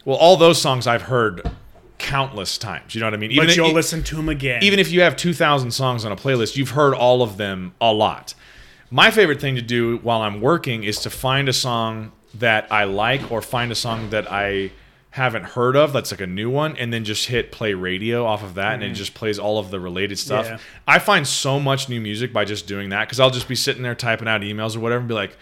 Well, 0.05 0.19
all 0.19 0.37
those 0.37 0.61
songs 0.61 0.87
I've 0.87 1.03
heard 1.03 1.41
countless 1.97 2.59
times. 2.59 2.95
You 2.95 3.01
know 3.01 3.07
what 3.07 3.15
I 3.15 3.17
mean? 3.17 3.35
But 3.35 3.49
if- 3.49 3.57
you'll 3.57 3.73
listen 3.73 4.03
to 4.05 4.17
them 4.17 4.29
again. 4.29 4.63
even 4.63 4.79
if 4.79 4.93
you 4.93 5.01
have 5.01 5.17
2,000 5.17 5.71
songs 5.71 6.05
on 6.05 6.13
a 6.13 6.17
playlist, 6.17 6.57
you've 6.57 6.71
heard 6.71 6.93
all 6.93 7.23
of 7.23 7.39
them 7.39 7.73
a 7.81 7.91
lot. 7.95 8.35
My 8.91 9.11
favorite 9.11 9.41
thing 9.41 9.55
to 9.57 9.63
do 9.63 9.97
while 10.03 10.21
I'm 10.21 10.43
working 10.43 10.85
is 10.85 11.01
to 11.01 11.11
find 11.11 11.49
a 11.49 11.53
song 11.55 12.13
that 12.39 12.71
I 12.71 12.85
like 12.85 13.31
or 13.31 13.43
find 13.43 13.71
a 13.73 13.75
song 13.75 14.11
that 14.11 14.31
I 14.31 14.73
haven't 15.11 15.45
heard 15.45 15.77
of 15.77 15.95
that's 15.95 16.11
like 16.11 16.21
a 16.21 16.27
new 16.27 16.51
one 16.51 16.77
and 16.77 16.93
then 16.93 17.03
just 17.03 17.29
hit 17.29 17.51
play 17.51 17.73
radio 17.73 18.27
off 18.27 18.43
of 18.43 18.55
that 18.55 18.75
and 18.75 18.83
it 18.83 18.93
mm. 18.93 18.95
just 18.95 19.15
plays 19.15 19.39
all 19.39 19.59
of 19.59 19.71
the 19.71 19.81
related 19.81 20.19
stuff. 20.19 20.45
Yeah. 20.47 20.59
I 20.87 20.99
find 20.99 21.27
so 21.27 21.59
much 21.59 21.89
new 21.89 22.03
music 22.03 22.35
by 22.35 22.45
just 22.45 22.67
doing 22.67 22.91
that 22.91 23.07
because 23.07 23.19
I'll 23.19 23.31
just 23.31 23.49
be 23.49 23.55
sitting 23.55 23.83
there 23.83 23.95
typing 23.95 24.29
out 24.29 24.43
emails 24.43 24.77
or 24.77 24.81
whatever 24.81 25.01
and 25.01 25.09
be 25.09 25.15
like, 25.15 25.37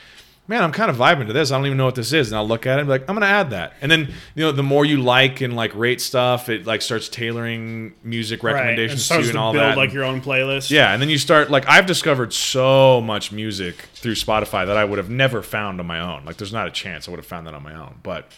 man, 0.47 0.62
I'm 0.62 0.72
kind 0.72 0.90
of 0.90 0.97
vibing 0.97 1.26
to 1.26 1.32
this. 1.32 1.51
I 1.51 1.57
don't 1.57 1.66
even 1.66 1.78
know 1.78 1.86
what 1.86 1.95
this 1.95 2.12
is. 2.12 2.28
And 2.30 2.36
I'll 2.36 2.47
look 2.47 2.66
at 2.66 2.78
it 2.78 2.82
and 2.82 2.88
be 2.88 2.92
like, 2.92 3.03
I'm 3.09 3.14
going 3.14 3.22
to 3.22 3.26
add 3.26 3.51
that. 3.51 3.74
And 3.80 3.90
then, 3.90 4.12
you 4.34 4.45
know, 4.45 4.53
the 4.53 4.62
more 4.62 4.84
you 4.84 4.99
like 4.99 5.40
and 5.40 5.57
like 5.57 5.74
rate 5.74 6.01
stuff, 6.01 6.49
it 6.49 6.66
like 6.66 6.82
starts 6.82 7.09
tailoring 7.09 7.95
music 8.03 8.42
right. 8.42 8.55
Recommendations 8.55 9.01
to 9.01 9.07
starts 9.07 9.26
you 9.26 9.32
to 9.32 9.38
and 9.38 9.45
all 9.45 9.53
build 9.53 9.64
that. 9.64 9.76
like 9.76 9.92
your 9.92 10.05
own 10.05 10.20
playlist. 10.20 10.70
Yeah, 10.70 10.92
and 10.92 11.01
then 11.01 11.09
you 11.09 11.18
start 11.18 11.51
like 11.51 11.66
I've 11.68 11.86
discovered 11.86 12.32
so 12.32 13.01
much 13.01 13.32
music 13.32 13.76
through 13.95 14.14
Spotify 14.14 14.66
that 14.66 14.76
I 14.76 14.84
would 14.84 14.99
have 14.99 15.11
never 15.11 15.42
found 15.42 15.80
on 15.80 15.86
my 15.86 16.01
own. 16.01 16.24
Like 16.24 16.36
there's 16.36 16.53
not 16.53 16.68
a 16.68 16.70
chance 16.70 17.09
I 17.09 17.11
would 17.11 17.18
have 17.18 17.26
found 17.26 17.47
that 17.47 17.55
on 17.55 17.62
my 17.62 17.74
own. 17.74 18.01
But 18.03 18.30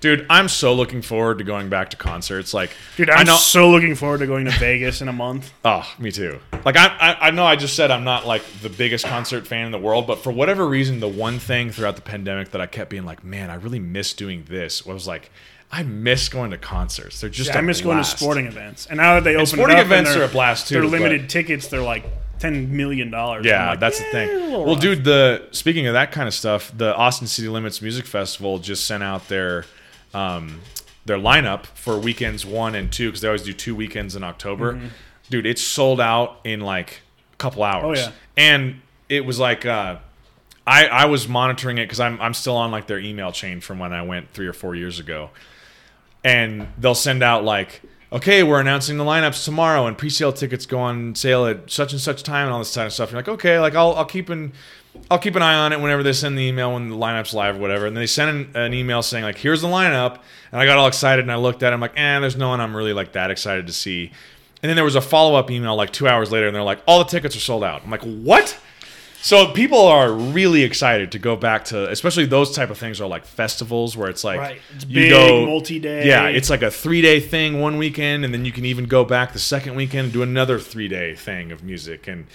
dude, 0.00 0.26
I'm 0.30 0.48
so 0.48 0.74
looking 0.74 1.02
forward 1.02 1.38
to 1.38 1.44
going 1.44 1.68
back 1.68 1.90
to 1.90 1.96
concerts. 1.96 2.52
Like 2.54 2.70
Dude, 2.96 3.10
I'm 3.10 3.26
so 3.26 3.70
looking 3.70 3.94
forward 3.94 4.18
to 4.18 4.26
going 4.26 4.44
to 4.44 4.50
Vegas 4.52 5.00
in 5.02 5.08
a 5.08 5.12
month. 5.12 5.52
Oh, 5.64 5.86
me 5.98 6.10
too. 6.10 6.38
Like 6.64 6.76
I, 6.76 6.86
I, 6.86 7.28
I 7.28 7.30
know 7.30 7.44
I 7.44 7.56
just 7.56 7.76
said 7.76 7.90
I'm 7.90 8.04
not 8.04 8.26
like 8.26 8.42
the 8.62 8.70
biggest 8.70 9.04
concert 9.04 9.46
fan 9.46 9.66
in 9.66 9.72
the 9.72 9.78
world, 9.78 10.06
but 10.06 10.22
for 10.22 10.30
whatever 10.32 10.66
reason, 10.66 11.00
the 11.00 11.08
one 11.08 11.38
thing 11.38 11.70
throughout 11.70 11.96
the 11.96 12.02
pandemic 12.02 12.50
that 12.52 12.60
I 12.60 12.66
kept 12.66 12.90
being 12.90 13.04
like, 13.04 13.22
man, 13.22 13.50
I 13.50 13.54
really 13.56 13.78
miss 13.80 14.14
doing 14.14 14.44
this 14.48 14.86
was 14.86 15.06
like, 15.06 15.30
I 15.70 15.82
miss 15.82 16.28
going 16.30 16.52
to 16.52 16.58
concerts. 16.58 17.20
They're 17.20 17.28
just 17.28 17.50
Yeah, 17.50 17.58
I 17.58 17.60
miss 17.60 17.80
going 17.82 17.98
to 17.98 18.04
sporting 18.04 18.46
events. 18.46 18.86
And 18.86 18.96
now 18.96 19.16
that 19.16 19.24
they 19.24 19.34
open 19.34 19.46
sporting 19.46 19.76
it 19.76 19.80
up 19.80 19.86
events 19.86 20.14
they're- 20.14 20.22
a 20.24 20.28
blast, 20.28 20.68
too, 20.68 20.74
They're 20.74 20.82
but- 20.84 20.90
limited 20.92 21.28
tickets. 21.28 21.68
They're 21.68 21.82
like 21.82 22.04
ten 22.38 22.74
million 22.76 23.10
dollars. 23.10 23.44
Yeah, 23.44 23.74
that's 23.76 23.98
the 23.98 24.04
thing. 24.04 24.52
Well, 24.52 24.76
dude, 24.76 25.04
the 25.04 25.48
speaking 25.50 25.86
of 25.88 25.92
that 25.94 26.12
kind 26.12 26.26
of 26.28 26.32
stuff, 26.34 26.72
the 26.74 26.94
Austin 26.96 27.26
City 27.26 27.48
Limits 27.48 27.82
Music 27.82 28.06
Festival 28.06 28.58
just 28.58 28.86
sent 28.86 29.02
out 29.02 29.28
their 29.28 29.64
um, 30.18 30.60
their 31.04 31.18
lineup 31.18 31.66
for 31.66 31.98
weekends 31.98 32.44
one 32.44 32.74
and 32.74 32.92
two 32.92 33.08
because 33.08 33.20
they 33.20 33.28
always 33.28 33.42
do 33.42 33.52
two 33.52 33.74
weekends 33.74 34.16
in 34.16 34.24
October. 34.24 34.80
Dude, 35.30 35.46
it's 35.46 35.62
sold 35.62 36.00
out 36.00 36.40
in 36.44 36.60
like 36.60 37.00
a 37.32 37.36
couple 37.36 37.62
hours. 37.62 37.98
Mm-hmm. 37.98 38.10
Oh, 38.10 38.12
yeah. 38.12 38.54
and 38.54 38.80
it 39.08 39.24
was 39.24 39.38
like. 39.38 39.66
Uh, 39.66 39.98
I, 40.66 40.86
I 40.86 41.04
was 41.06 41.26
monitoring 41.26 41.78
it 41.78 41.84
because 41.84 41.98
I'm, 41.98 42.20
I'm 42.20 42.34
still 42.34 42.54
on 42.54 42.70
like 42.70 42.86
their 42.86 42.98
email 42.98 43.32
chain 43.32 43.62
from 43.62 43.78
when 43.78 43.94
I 43.94 44.02
went 44.02 44.34
three 44.34 44.46
or 44.46 44.52
four 44.52 44.74
years 44.74 45.00
ago 45.00 45.30
and 46.24 46.68
they'll 46.78 46.94
send 46.94 47.22
out 47.22 47.44
like, 47.44 47.82
okay, 48.12 48.42
we're 48.42 48.60
announcing 48.60 48.98
the 48.98 49.04
lineups 49.04 49.44
tomorrow, 49.44 49.86
and 49.86 49.96
pre-sale 49.96 50.32
tickets 50.32 50.66
go 50.66 50.78
on 50.78 51.14
sale 51.14 51.46
at 51.46 51.70
such 51.70 51.92
and 51.92 52.00
such 52.00 52.22
time, 52.22 52.46
and 52.46 52.52
all 52.52 52.58
this 52.58 52.74
kind 52.74 52.86
of 52.86 52.92
stuff. 52.92 53.10
You're 53.10 53.20
like, 53.20 53.28
okay, 53.28 53.58
like 53.58 53.74
I'll 53.74 53.94
I'll 53.94 54.04
keep 54.04 54.28
an 54.28 54.52
I'll 55.10 55.18
keep 55.18 55.36
an 55.36 55.42
eye 55.42 55.54
on 55.54 55.72
it 55.72 55.80
whenever 55.80 56.02
they 56.02 56.12
send 56.12 56.36
the 56.36 56.42
email 56.42 56.74
when 56.74 56.90
the 56.90 56.96
lineup's 56.96 57.32
live 57.32 57.56
or 57.56 57.60
whatever. 57.60 57.86
And 57.86 57.96
they 57.96 58.06
send 58.06 58.54
an, 58.54 58.62
an 58.62 58.74
email 58.74 59.02
saying 59.02 59.24
like, 59.24 59.38
here's 59.38 59.62
the 59.62 59.68
lineup, 59.68 60.18
and 60.52 60.60
I 60.60 60.66
got 60.66 60.76
all 60.76 60.86
excited 60.86 61.24
and 61.24 61.32
I 61.32 61.36
looked 61.36 61.62
at 61.62 61.72
it. 61.72 61.74
I'm 61.74 61.80
like, 61.80 61.98
eh, 61.98 62.20
there's 62.20 62.36
no 62.36 62.48
one 62.48 62.60
I'm 62.60 62.76
really 62.76 62.92
like 62.92 63.12
that 63.12 63.30
excited 63.30 63.66
to 63.66 63.72
see. 63.72 64.12
And 64.62 64.68
then 64.68 64.76
there 64.76 64.84
was 64.84 64.96
a 64.96 65.00
follow-up 65.00 65.50
email 65.50 65.76
like 65.76 65.92
two 65.92 66.08
hours 66.08 66.32
later, 66.32 66.46
and 66.46 66.54
they're 66.54 66.62
like, 66.62 66.82
all 66.86 66.98
the 66.98 67.04
tickets 67.04 67.36
are 67.36 67.40
sold 67.40 67.62
out. 67.62 67.84
I'm 67.84 67.90
like, 67.90 68.02
what? 68.02 68.58
So 69.20 69.52
people 69.52 69.80
are 69.80 70.12
really 70.12 70.62
excited 70.62 71.12
to 71.12 71.18
go 71.18 71.36
back 71.36 71.64
to, 71.66 71.90
especially 71.90 72.26
those 72.26 72.54
type 72.54 72.70
of 72.70 72.78
things 72.78 73.00
are 73.00 73.08
like 73.08 73.24
festivals 73.24 73.96
where 73.96 74.08
it's 74.08 74.22
like 74.22 74.38
Right. 74.38 74.60
It's 74.74 74.84
you 74.86 74.94
big, 74.94 75.10
go 75.10 75.46
multi-day. 75.46 76.06
Yeah, 76.06 76.28
it's 76.28 76.50
like 76.50 76.62
a 76.62 76.70
three 76.70 77.02
day 77.02 77.18
thing 77.20 77.60
one 77.60 77.78
weekend, 77.78 78.24
and 78.24 78.32
then 78.32 78.44
you 78.44 78.52
can 78.52 78.64
even 78.64 78.86
go 78.86 79.04
back 79.04 79.32
the 79.32 79.38
second 79.38 79.74
weekend 79.74 80.04
and 80.06 80.12
do 80.12 80.22
another 80.22 80.58
three 80.58 80.88
day 80.88 81.14
thing 81.14 81.50
of 81.50 81.64
music, 81.64 82.06
and 82.06 82.26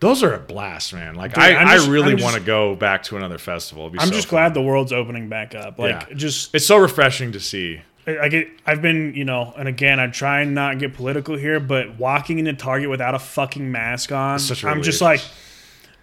those 0.00 0.22
are 0.22 0.34
a 0.34 0.38
blast, 0.38 0.92
man. 0.92 1.14
Like 1.14 1.34
Dude, 1.34 1.44
I, 1.44 1.74
just- 1.74 1.88
I 1.88 1.90
really 1.90 2.14
want 2.22 2.34
to 2.36 2.40
go 2.42 2.74
back 2.74 3.02
to 3.04 3.16
another 3.16 3.38
festival. 3.38 3.86
I'm 3.98 4.08
so 4.08 4.12
just 4.14 4.28
fun. 4.28 4.38
glad 4.38 4.54
the 4.54 4.62
world's 4.62 4.92
opening 4.92 5.28
back 5.28 5.54
up. 5.54 5.78
Like, 5.78 6.06
Yeah. 6.08 6.14
just 6.16 6.54
it's 6.54 6.66
so 6.66 6.76
refreshing 6.76 7.32
to 7.32 7.40
see. 7.40 7.80
I 8.06 8.18
I 8.18 8.28
get. 8.28 8.48
I've 8.66 8.82
been, 8.82 9.14
you 9.14 9.24
know, 9.24 9.54
and 9.56 9.66
again, 9.66 9.98
I 9.98 10.08
try 10.08 10.40
and 10.42 10.54
not 10.54 10.78
get 10.78 10.92
political 10.94 11.36
here, 11.36 11.58
but 11.58 11.98
walking 11.98 12.38
into 12.38 12.52
Target 12.52 12.90
without 12.90 13.14
a 13.14 13.18
fucking 13.18 13.70
mask 13.72 14.12
on, 14.12 14.38
I'm 14.64 14.82
just 14.82 15.00
like, 15.00 15.20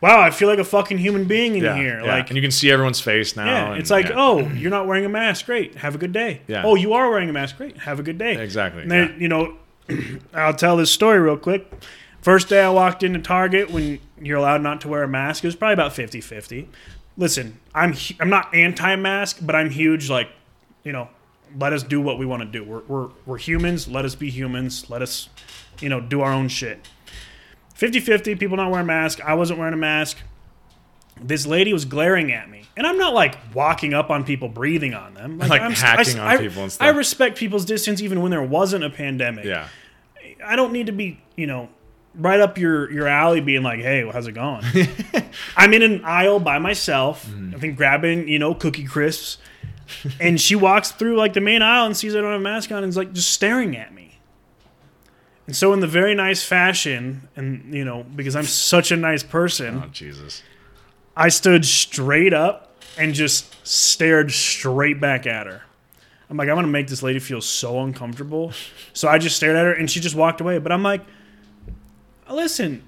wow, 0.02 0.20
I 0.20 0.32
feel 0.32 0.48
like 0.48 0.58
a 0.58 0.64
fucking 0.64 0.98
human 0.98 1.26
being 1.26 1.56
in 1.58 1.64
Yeah, 1.64 1.76
here. 1.76 2.02
yeah. 2.04 2.12
Like, 2.12 2.30
and 2.32 2.36
you 2.38 2.42
can 2.42 2.50
see 2.50 2.72
everyone's 2.72 3.00
face 3.00 3.36
now. 3.36 3.46
yeah, 3.46 3.70
and- 3.74 3.80
it's 3.80 3.92
like, 3.92 4.10
oh, 4.16 4.40
you're 4.40 4.72
not 4.72 4.88
wearing 4.88 5.06
a 5.06 5.10
mask. 5.10 5.46
Great, 5.46 5.76
have 5.76 5.94
a 5.94 6.00
good 6.00 6.12
day. 6.12 6.42
Yeah. 6.48 6.64
Oh, 6.66 6.74
you 6.74 6.94
are 6.94 7.08
wearing 7.12 7.30
a 7.30 7.34
mask. 7.34 7.58
Great, 7.58 7.78
have 7.78 8.00
a 8.00 8.04
good 8.04 8.18
day. 8.18 8.36
Exactly, 8.42 8.82
And 8.82 8.90
then, 8.90 9.16
you 9.20 9.28
know, 9.28 9.54
I'll 10.34 10.56
tell 10.56 10.78
this 10.78 10.90
story 10.90 11.20
real 11.20 11.38
quick. 11.38 11.72
First 12.22 12.50
day 12.50 12.62
I 12.62 12.70
walked 12.70 13.04
into 13.04 13.20
Target 13.20 13.72
when 13.72 14.00
you're 14.20 14.38
allowed 14.38 14.62
not 14.62 14.82
to 14.82 14.88
wear 14.88 15.04
a 15.04 15.08
mask, 15.08 15.44
it 15.44 15.48
was 15.48 15.56
probably 15.56 15.74
about 15.74 15.92
50-50. 15.94 16.68
Listen, 17.18 17.60
I'm 17.74 17.94
I'm 18.20 18.30
not 18.30 18.54
anti-mask, 18.56 19.40
but 19.42 19.56
I'm 19.56 19.70
huge. 19.70 20.10
Like, 20.10 20.30
you 20.84 20.92
know, 20.92 21.10
let 21.58 21.74
us 21.74 21.84
do 21.84 22.00
what 22.00 22.18
we 22.18 22.26
want 22.26 22.42
to 22.42 22.48
do. 22.48 22.64
We're, 22.64 22.82
we're 22.88 23.10
we're 23.26 23.38
humans. 23.38 23.88
Let 23.88 24.06
us 24.06 24.16
be 24.16 24.30
humans. 24.30 24.90
Let 24.90 25.02
us, 25.02 25.30
you 25.80 25.90
know, 25.90 26.00
do 26.00 26.22
our 26.22 26.32
own 26.32 26.48
shit. 26.48 26.88
50-50, 27.78 28.40
people 28.40 28.58
not 28.58 28.70
wearing 28.72 28.86
masks. 28.86 29.22
I 29.26 29.34
wasn't 29.34 29.58
wearing 29.60 29.74
a 29.74 29.78
mask. 29.78 30.18
This 31.20 31.46
lady 31.46 31.74
was 31.74 31.86
glaring 31.86 32.32
at 32.32 32.50
me, 32.50 32.64
and 32.78 32.86
I'm 32.88 32.98
not 32.98 33.14
like 33.14 33.36
walking 33.54 33.94
up 33.94 34.10
on 34.10 34.24
people, 34.24 34.48
breathing 34.48 34.94
on 34.94 35.14
them, 35.16 35.40
Like 35.40 35.62
I'm, 35.62 35.72
hacking 35.72 36.20
I, 36.20 36.36
on 36.36 36.40
people 36.40 36.64
and 36.64 36.72
stuff. 36.72 36.86
I 36.86 36.92
respect 36.92 37.38
people's 37.38 37.66
distance 37.66 38.02
even 38.02 38.22
when 38.22 38.32
there 38.32 38.42
wasn't 38.42 38.84
a 38.84 38.90
pandemic. 38.90 39.46
yeah, 39.46 39.68
I 40.46 40.56
don't 40.56 40.72
need 40.72 40.86
to 40.86 40.92
be, 40.92 41.22
you 41.36 41.48
know, 41.48 41.70
right 42.16 42.40
up 42.40 42.58
your 42.58 42.92
your 42.92 43.08
alley 43.08 43.42
being 43.42 43.64
like, 43.64 43.80
"Hey, 43.80 44.10
how's 44.12 44.28
it 44.28 44.34
going?" 44.34 44.64
I'm 45.58 45.74
in 45.74 45.82
an 45.82 46.04
aisle 46.04 46.40
by 46.40 46.60
myself. 46.60 47.26
Mm-hmm. 47.26 47.56
I 47.56 47.60
think 47.60 47.78
grabbing, 47.78 48.28
you 48.28 48.40
know, 48.40 48.54
cookie 48.54 48.86
crisps, 48.86 49.38
and 50.20 50.40
she 50.40 50.56
walks 50.56 50.92
through 50.92 51.18
like 51.18 51.34
the 51.34 51.42
main 51.42 51.62
aisle 51.62 51.86
and 51.86 51.96
sees 51.96 52.16
I 52.16 52.22
don't 52.22 52.32
have 52.32 52.40
a 52.40 52.44
mask 52.44 52.72
on 52.72 52.84
and 52.84 52.90
is 52.90 52.98
like 52.98 53.14
just 53.14 53.32
staring 53.32 53.76
at 53.76 53.94
me. 53.94 54.20
And 55.48 55.56
so, 55.56 55.74
in 55.74 55.80
the 55.80 55.88
very 55.88 56.16
nice 56.16 56.44
fashion, 56.44 57.28
and 57.36 57.74
you 57.74 57.84
know, 57.84 58.04
because 58.04 58.36
I'm 58.36 58.46
such 58.46 58.92
a 58.92 58.98
nice 58.98 59.24
person, 59.24 59.82
oh 59.86 59.90
Jesus, 59.92 60.44
I 61.16 61.30
stood 61.30 61.66
straight 61.66 62.34
up 62.34 62.82
and 62.98 63.14
just 63.14 63.56
stared 63.66 64.32
straight 64.32 65.00
back 65.00 65.26
at 65.26 65.48
her. 65.48 65.64
I'm 66.30 66.38
like, 66.38 66.48
I'm 66.48 66.56
gonna 66.56 66.68
make 66.68 66.88
this 66.88 67.04
lady 67.04 67.20
feel 67.20 67.42
so 67.42 67.82
uncomfortable. 67.82 68.54
So 68.94 69.10
I 69.10 69.18
just 69.18 69.36
stared 69.36 69.58
at 69.58 69.66
her 69.66 69.74
and 69.74 69.92
she 69.92 70.00
just 70.00 70.16
walked 70.16 70.40
away. 70.40 70.60
But 70.60 70.72
I'm 70.72 70.84
like, 70.84 71.02
listen, 72.34 72.84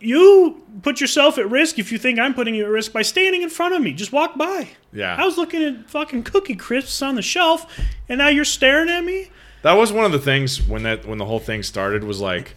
you 0.00 0.62
put 0.82 1.00
yourself 1.00 1.38
at 1.38 1.50
risk 1.50 1.78
if 1.78 1.92
you 1.92 1.98
think 1.98 2.18
I'm 2.18 2.34
putting 2.34 2.54
you 2.54 2.64
at 2.64 2.70
risk 2.70 2.92
by 2.92 3.02
standing 3.02 3.42
in 3.42 3.50
front 3.50 3.74
of 3.74 3.82
me. 3.82 3.92
Just 3.92 4.12
walk 4.12 4.36
by. 4.36 4.68
Yeah. 4.92 5.16
I 5.16 5.24
was 5.24 5.36
looking 5.36 5.62
at 5.62 5.90
fucking 5.90 6.24
cookie 6.24 6.56
crisps 6.56 7.02
on 7.02 7.14
the 7.14 7.22
shelf, 7.22 7.66
and 8.08 8.18
now 8.18 8.28
you're 8.28 8.44
staring 8.44 8.88
at 8.88 9.04
me. 9.04 9.30
That 9.62 9.74
was 9.74 9.92
one 9.92 10.06
of 10.06 10.12
the 10.12 10.18
things 10.18 10.66
when 10.66 10.84
that 10.84 11.06
when 11.06 11.18
the 11.18 11.26
whole 11.26 11.38
thing 11.38 11.62
started 11.62 12.02
was 12.02 12.20
like 12.20 12.56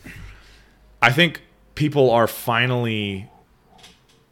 I 1.01 1.11
think 1.11 1.41
people 1.75 2.09
are 2.11 2.27
finally 2.27 3.29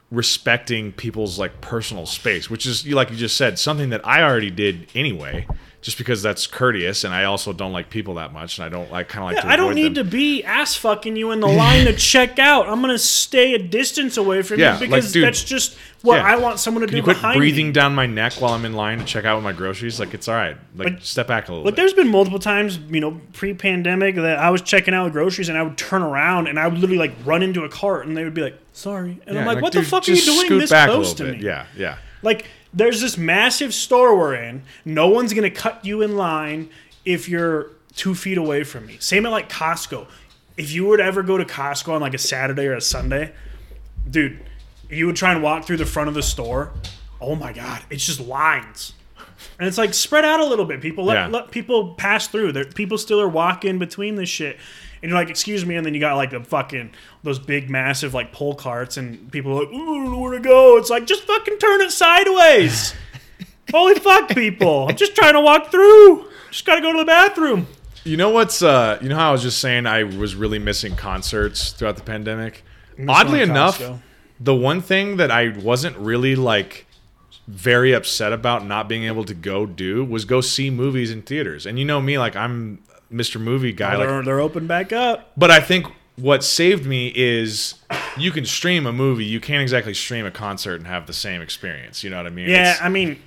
respecting 0.10 0.91
people's 0.91 1.38
like 1.38 1.60
personal 1.62 2.06
space, 2.06 2.49
which 2.49 2.66
is 2.66 2.88
like 2.88 3.10
you 3.10 3.18
just 3.18 3.36
said, 3.36 3.60
something 3.60 3.89
that 3.89 4.06
I 4.08 4.24
already 4.24 4.52
did 4.52 4.88
anyway, 4.95 5.47
just 5.82 5.97
because 5.97 6.21
that's 6.21 6.45
courteous 6.45 7.03
and 7.03 7.11
I 7.13 7.23
also 7.23 7.53
don't 7.53 7.73
like 7.73 7.89
people 7.89 8.13
that 8.13 8.32
much 8.32 8.59
and 8.59 8.65
I 8.65 8.69
don't 8.69 8.91
like 8.91 9.09
kind 9.09 9.23
of 9.25 9.34
like 9.34 9.41
to 9.43 9.49
I 9.51 9.55
don't 9.55 9.73
need 9.73 9.95
them. 9.95 10.05
to 10.05 10.11
be 10.11 10.43
ass 10.43 10.75
fucking 10.75 11.15
you 11.15 11.32
in 11.32 11.39
the 11.39 11.47
line 11.47 11.86
to 11.86 11.93
check 11.95 12.38
out. 12.38 12.69
I'm 12.69 12.82
gonna 12.82 12.99
stay 12.99 13.55
a 13.55 13.57
distance 13.57 14.15
away 14.17 14.43
from 14.43 14.59
Yeah, 14.59 14.75
you 14.75 14.82
like, 14.82 14.89
because 14.89 15.11
dude, 15.11 15.23
that's 15.23 15.43
just 15.43 15.75
what 16.03 16.17
yeah. 16.17 16.34
I 16.34 16.38
want 16.38 16.59
someone 16.59 16.82
to 16.82 16.88
Can 16.88 16.91
do 16.93 16.97
you 16.97 17.03
quit 17.03 17.17
behind 17.17 17.38
breathing 17.38 17.67
me. 17.67 17.73
down 17.73 17.95
my 17.95 18.05
neck 18.05 18.34
while 18.34 18.53
I'm 18.53 18.63
in 18.65 18.73
line 18.73 18.99
to 18.99 19.05
check 19.05 19.25
out 19.25 19.38
with 19.38 19.43
my 19.43 19.53
groceries? 19.53 19.99
Like 19.99 20.13
it's 20.13 20.27
all 20.27 20.36
right. 20.36 20.55
Like, 20.75 20.88
Like- 20.93 21.01
step 21.01 21.27
back 21.27 21.47
a 21.47 21.51
little 21.51 21.63
bit. 21.63 21.69
Like 21.69 21.75
bit. 21.75 21.82
there's 21.82 21.93
been 21.93 22.09
multiple 22.09 22.39
times, 22.39 22.77
you 22.89 22.99
know, 23.01 23.19
pre-pandemic 23.34 24.15
that 24.15 24.38
I 24.38 24.49
was 24.51 24.61
checking 24.61 24.93
out 24.93 25.05
with 25.05 25.13
groceries 25.13 25.49
and 25.49 25.57
I 25.57 25.63
would 25.63 25.77
turn 25.77 26.03
around 26.03 26.45
and 26.47 26.59
I 26.59 26.67
would 26.67 26.77
literally 26.77 26.99
like 26.99 27.13
run 27.25 27.41
into 27.43 27.63
a 27.63 27.69
cart 27.69 28.05
and 28.05 28.15
they 28.15 28.23
would 28.23 28.34
be 28.36 28.41
like, 28.41 28.57
"Sorry," 28.73 29.19
and 29.25 29.38
I'm 29.38 29.45
Yeah, 29.45 29.51
like, 29.53 29.61
"What 29.63 29.73
the 29.73 29.82
fuck 29.84 30.07
are 30.07 30.11
you 30.11 30.21
doing 30.21 30.59
this 30.59 30.69
close 30.69 31.13
to 31.15 31.23
bit. 31.25 31.39
me?" 31.39 31.43
Yeah, 31.45 31.65
yeah. 31.75 31.97
Like 32.21 32.45
there's 32.74 33.01
this 33.01 33.17
massive 33.17 33.74
store 33.74 34.17
we're 34.17 34.36
in. 34.36 34.63
No 34.86 35.07
one's 35.09 35.34
gonna 35.34 35.49
cut 35.51 35.84
you 35.86 36.01
in 36.01 36.15
line 36.17 36.69
if 37.05 37.28
you're 37.28 37.67
two 37.95 38.15
feet 38.15 38.38
away 38.38 38.63
from 38.63 38.86
me. 38.86 38.97
Same 38.99 39.26
at 39.26 39.32
like 39.32 39.49
Costco. 39.49 40.07
If 40.57 40.72
you 40.72 40.86
were 40.86 40.97
to 40.97 41.03
ever 41.03 41.24
go 41.24 41.38
to 41.38 41.45
Costco 41.45 41.93
on 41.93 42.01
like 42.01 42.13
a 42.13 42.17
Saturday 42.19 42.67
or 42.67 42.76
a 42.76 42.82
Sunday, 42.82 43.34
dude, 44.09 44.39
you 44.89 45.05
would 45.07 45.15
try 45.15 45.32
and 45.34 45.41
walk 45.43 45.65
through 45.65 45.78
the 45.78 45.86
front 45.86 46.07
of 46.09 46.15
the 46.15 46.24
store. 46.24 46.72
Oh 47.19 47.36
my 47.36 47.53
god, 47.53 47.82
it's 47.89 48.05
just 48.05 48.19
lines. 48.19 48.93
And 49.57 49.67
it's 49.67 49.78
like 49.78 49.93
spread 49.93 50.24
out 50.24 50.39
a 50.39 50.45
little 50.45 50.65
bit. 50.65 50.82
People 50.82 51.03
let, 51.05 51.15
Yeah. 51.15 51.28
let 51.28 51.51
people 51.51 51.95
pass 51.95 52.28
through. 52.28 52.51
There, 52.51 52.65
people 52.65 52.97
still 52.97 53.19
are 53.19 53.28
walking 53.28 53.80
between 53.80 54.15
this 54.15 54.30
shit. 54.30 54.57
And 55.02 55.10
you're 55.10 55.20
like, 55.20 55.30
excuse 55.30 55.66
me, 55.66 55.76
and 55.76 55.86
then 55.86 55.93
you 55.93 55.99
got 55.99 56.16
like 56.16 56.30
the 56.30 56.43
fucking 56.43 56.91
those 57.24 57.39
big 57.39 57.70
massive 57.70 58.14
like 58.14 58.32
pull 58.32 58.54
carts 58.56 58.97
and 58.97 59.32
people 59.32 59.52
are 59.52 59.66
like, 59.66 59.74
Ooh, 59.74 59.82
I 59.82 60.04
don't 60.04 60.12
know 60.12 60.20
where 60.20 60.34
to 60.34 60.39
go. 60.39 60.78
It's 60.78 60.89
like 60.89 61.06
just 61.06 61.24
fucking 61.24 61.58
turn 61.58 61.82
it 61.82 61.91
sideways. 61.91 62.93
Holy 63.72 63.95
fuck, 63.95 64.30
people. 64.30 64.88
I'm 64.89 64.95
just 64.95 65.16
trying 65.16 65.34
to 65.34 65.41
walk 65.41 65.72
through. 65.72 66.30
Just 66.52 66.66
gotta 66.66 66.82
go 66.82 66.91
to 66.91 66.99
the 66.99 67.06
bathroom. 67.06 67.68
You 68.04 68.18
know 68.18 68.30
what's 68.30 68.62
uh 68.62 68.99
you 69.02 69.10
know 69.10 69.16
how 69.16 69.30
I 69.30 69.32
was 69.32 69.41
just 69.41 69.60
saying 69.60 69.86
I 69.86 70.04
was 70.04 70.36
really 70.36 70.60
missing 70.60 70.95
concerts 70.95 71.72
throughout 71.72 71.97
the 71.97 72.04
pandemic? 72.04 72.64
Oddly 73.08 73.41
enough, 73.41 73.80
Costco. 73.80 73.99
the 74.39 74.56
one 74.56 74.82
thing 74.82 75.18
that 75.18 75.32
I 75.32 75.49
wasn't 75.49 75.97
really 75.97 76.36
like 76.36 76.86
very 77.47 77.91
upset 77.91 78.34
about 78.34 78.66
not 78.66 78.88
being 78.88 79.04
able 79.04 79.24
to 79.26 79.34
go 79.34 79.66
do 79.66 80.04
was 80.06 80.26
go 80.26 80.41
see 80.41 80.70
movies 80.70 81.12
in 81.12 81.22
theaters. 81.22 81.66
And 81.66 81.80
you 81.80 81.86
know 81.86 82.02
me, 82.02 82.18
like 82.18 82.36
I'm 82.36 82.84
Mr. 83.12 83.39
Movie 83.39 83.72
guy. 83.74 83.95
like 83.95 84.07
they're, 84.07 84.24
they're 84.24 84.39
open 84.39 84.68
back 84.68 84.91
up. 84.93 85.32
but 85.38 85.51
I 85.51 85.59
think 85.59 85.86
what 86.16 86.43
saved 86.43 86.86
me 86.86 87.12
is 87.16 87.76
you 88.18 88.32
can 88.32 88.45
stream 88.45 88.86
a 88.86 88.91
movie, 88.93 89.26
you 89.26 89.39
can't 89.39 89.62
exactly 89.62 89.93
stream 89.93 90.26
a 90.26 90.32
concert 90.32 90.76
and 90.76 90.88
have 90.88 91.07
the 91.07 91.14
same 91.14 91.41
experience. 91.41 92.03
You 92.03 92.09
know 92.09 92.18
what 92.18 92.28
I 92.28 92.30
mean? 92.30 92.49
Yeah, 92.49 92.62
It's- 92.72 92.80
I 92.82 92.89
mean, 92.89 93.20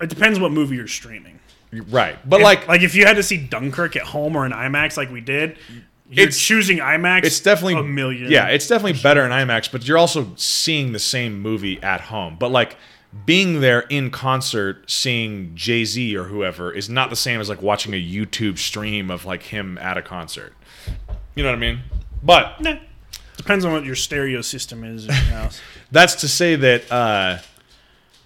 it 0.00 0.08
depends 0.08 0.38
what 0.38 0.52
movie 0.52 0.76
you're 0.76 0.86
streaming. 0.88 1.38
right. 1.88 2.16
But 2.28 2.40
If- 2.40 2.44
like 2.44 2.68
like 2.68 2.82
if 2.82 2.94
you 2.94 3.06
had 3.06 3.16
to 3.16 3.22
see 3.22 3.36
Dunkirk 3.36 3.96
at 3.96 4.02
home 4.02 4.36
or 4.36 4.44
in 4.46 4.52
IMAX, 4.52 4.96
like 4.96 5.10
we 5.10 5.20
did, 5.20 5.56
you're 6.10 6.24
It's- 6.24 6.38
choosing 6.38 6.78
IMAX. 6.78 7.24
it's 7.24 7.40
definitely 7.40 7.74
a 7.74 7.82
million. 7.84 8.30
Yeah, 8.30 8.46
it's 8.48 8.66
definitely 8.66 9.00
better 9.00 9.24
in 9.24 9.30
IMAX, 9.30 9.70
but 9.70 9.86
you're 9.86 9.98
also 9.98 10.32
seeing 10.36 10.92
the 10.92 10.98
same 10.98 11.40
movie 11.40 11.80
at 11.82 12.00
home. 12.02 12.36
But 12.38 12.50
like 12.50 12.76
being 13.26 13.60
there 13.60 13.80
in 13.88 14.10
concert, 14.10 14.88
seeing 14.90 15.52
Jay 15.54 15.84
Z 15.84 16.16
or 16.16 16.24
whoever 16.24 16.72
is 16.72 16.88
not 16.88 17.10
the 17.10 17.16
same 17.16 17.40
as 17.40 17.48
like 17.48 17.60
watching 17.62 17.92
a 17.92 17.96
YouTube 18.02 18.58
stream 18.58 19.10
of 19.10 19.24
like 19.24 19.44
him 19.44 19.78
at 19.78 19.96
a 19.98 20.02
concert. 20.02 20.52
You 21.34 21.42
know 21.42 21.50
what 21.50 21.56
I 21.56 21.60
mean? 21.60 21.80
But 22.22 22.60
Nah. 22.60 22.76
depends 23.36 23.64
on 23.64 23.72
what 23.72 23.84
your 23.84 23.96
stereo 23.96 24.42
system 24.42 24.84
is 24.84 25.04
in 25.04 25.10
your 25.10 25.16
house. 25.24 25.60
that's 25.90 26.14
to 26.16 26.28
say 26.28 26.54
that 26.56 26.92
uh, 26.92 27.38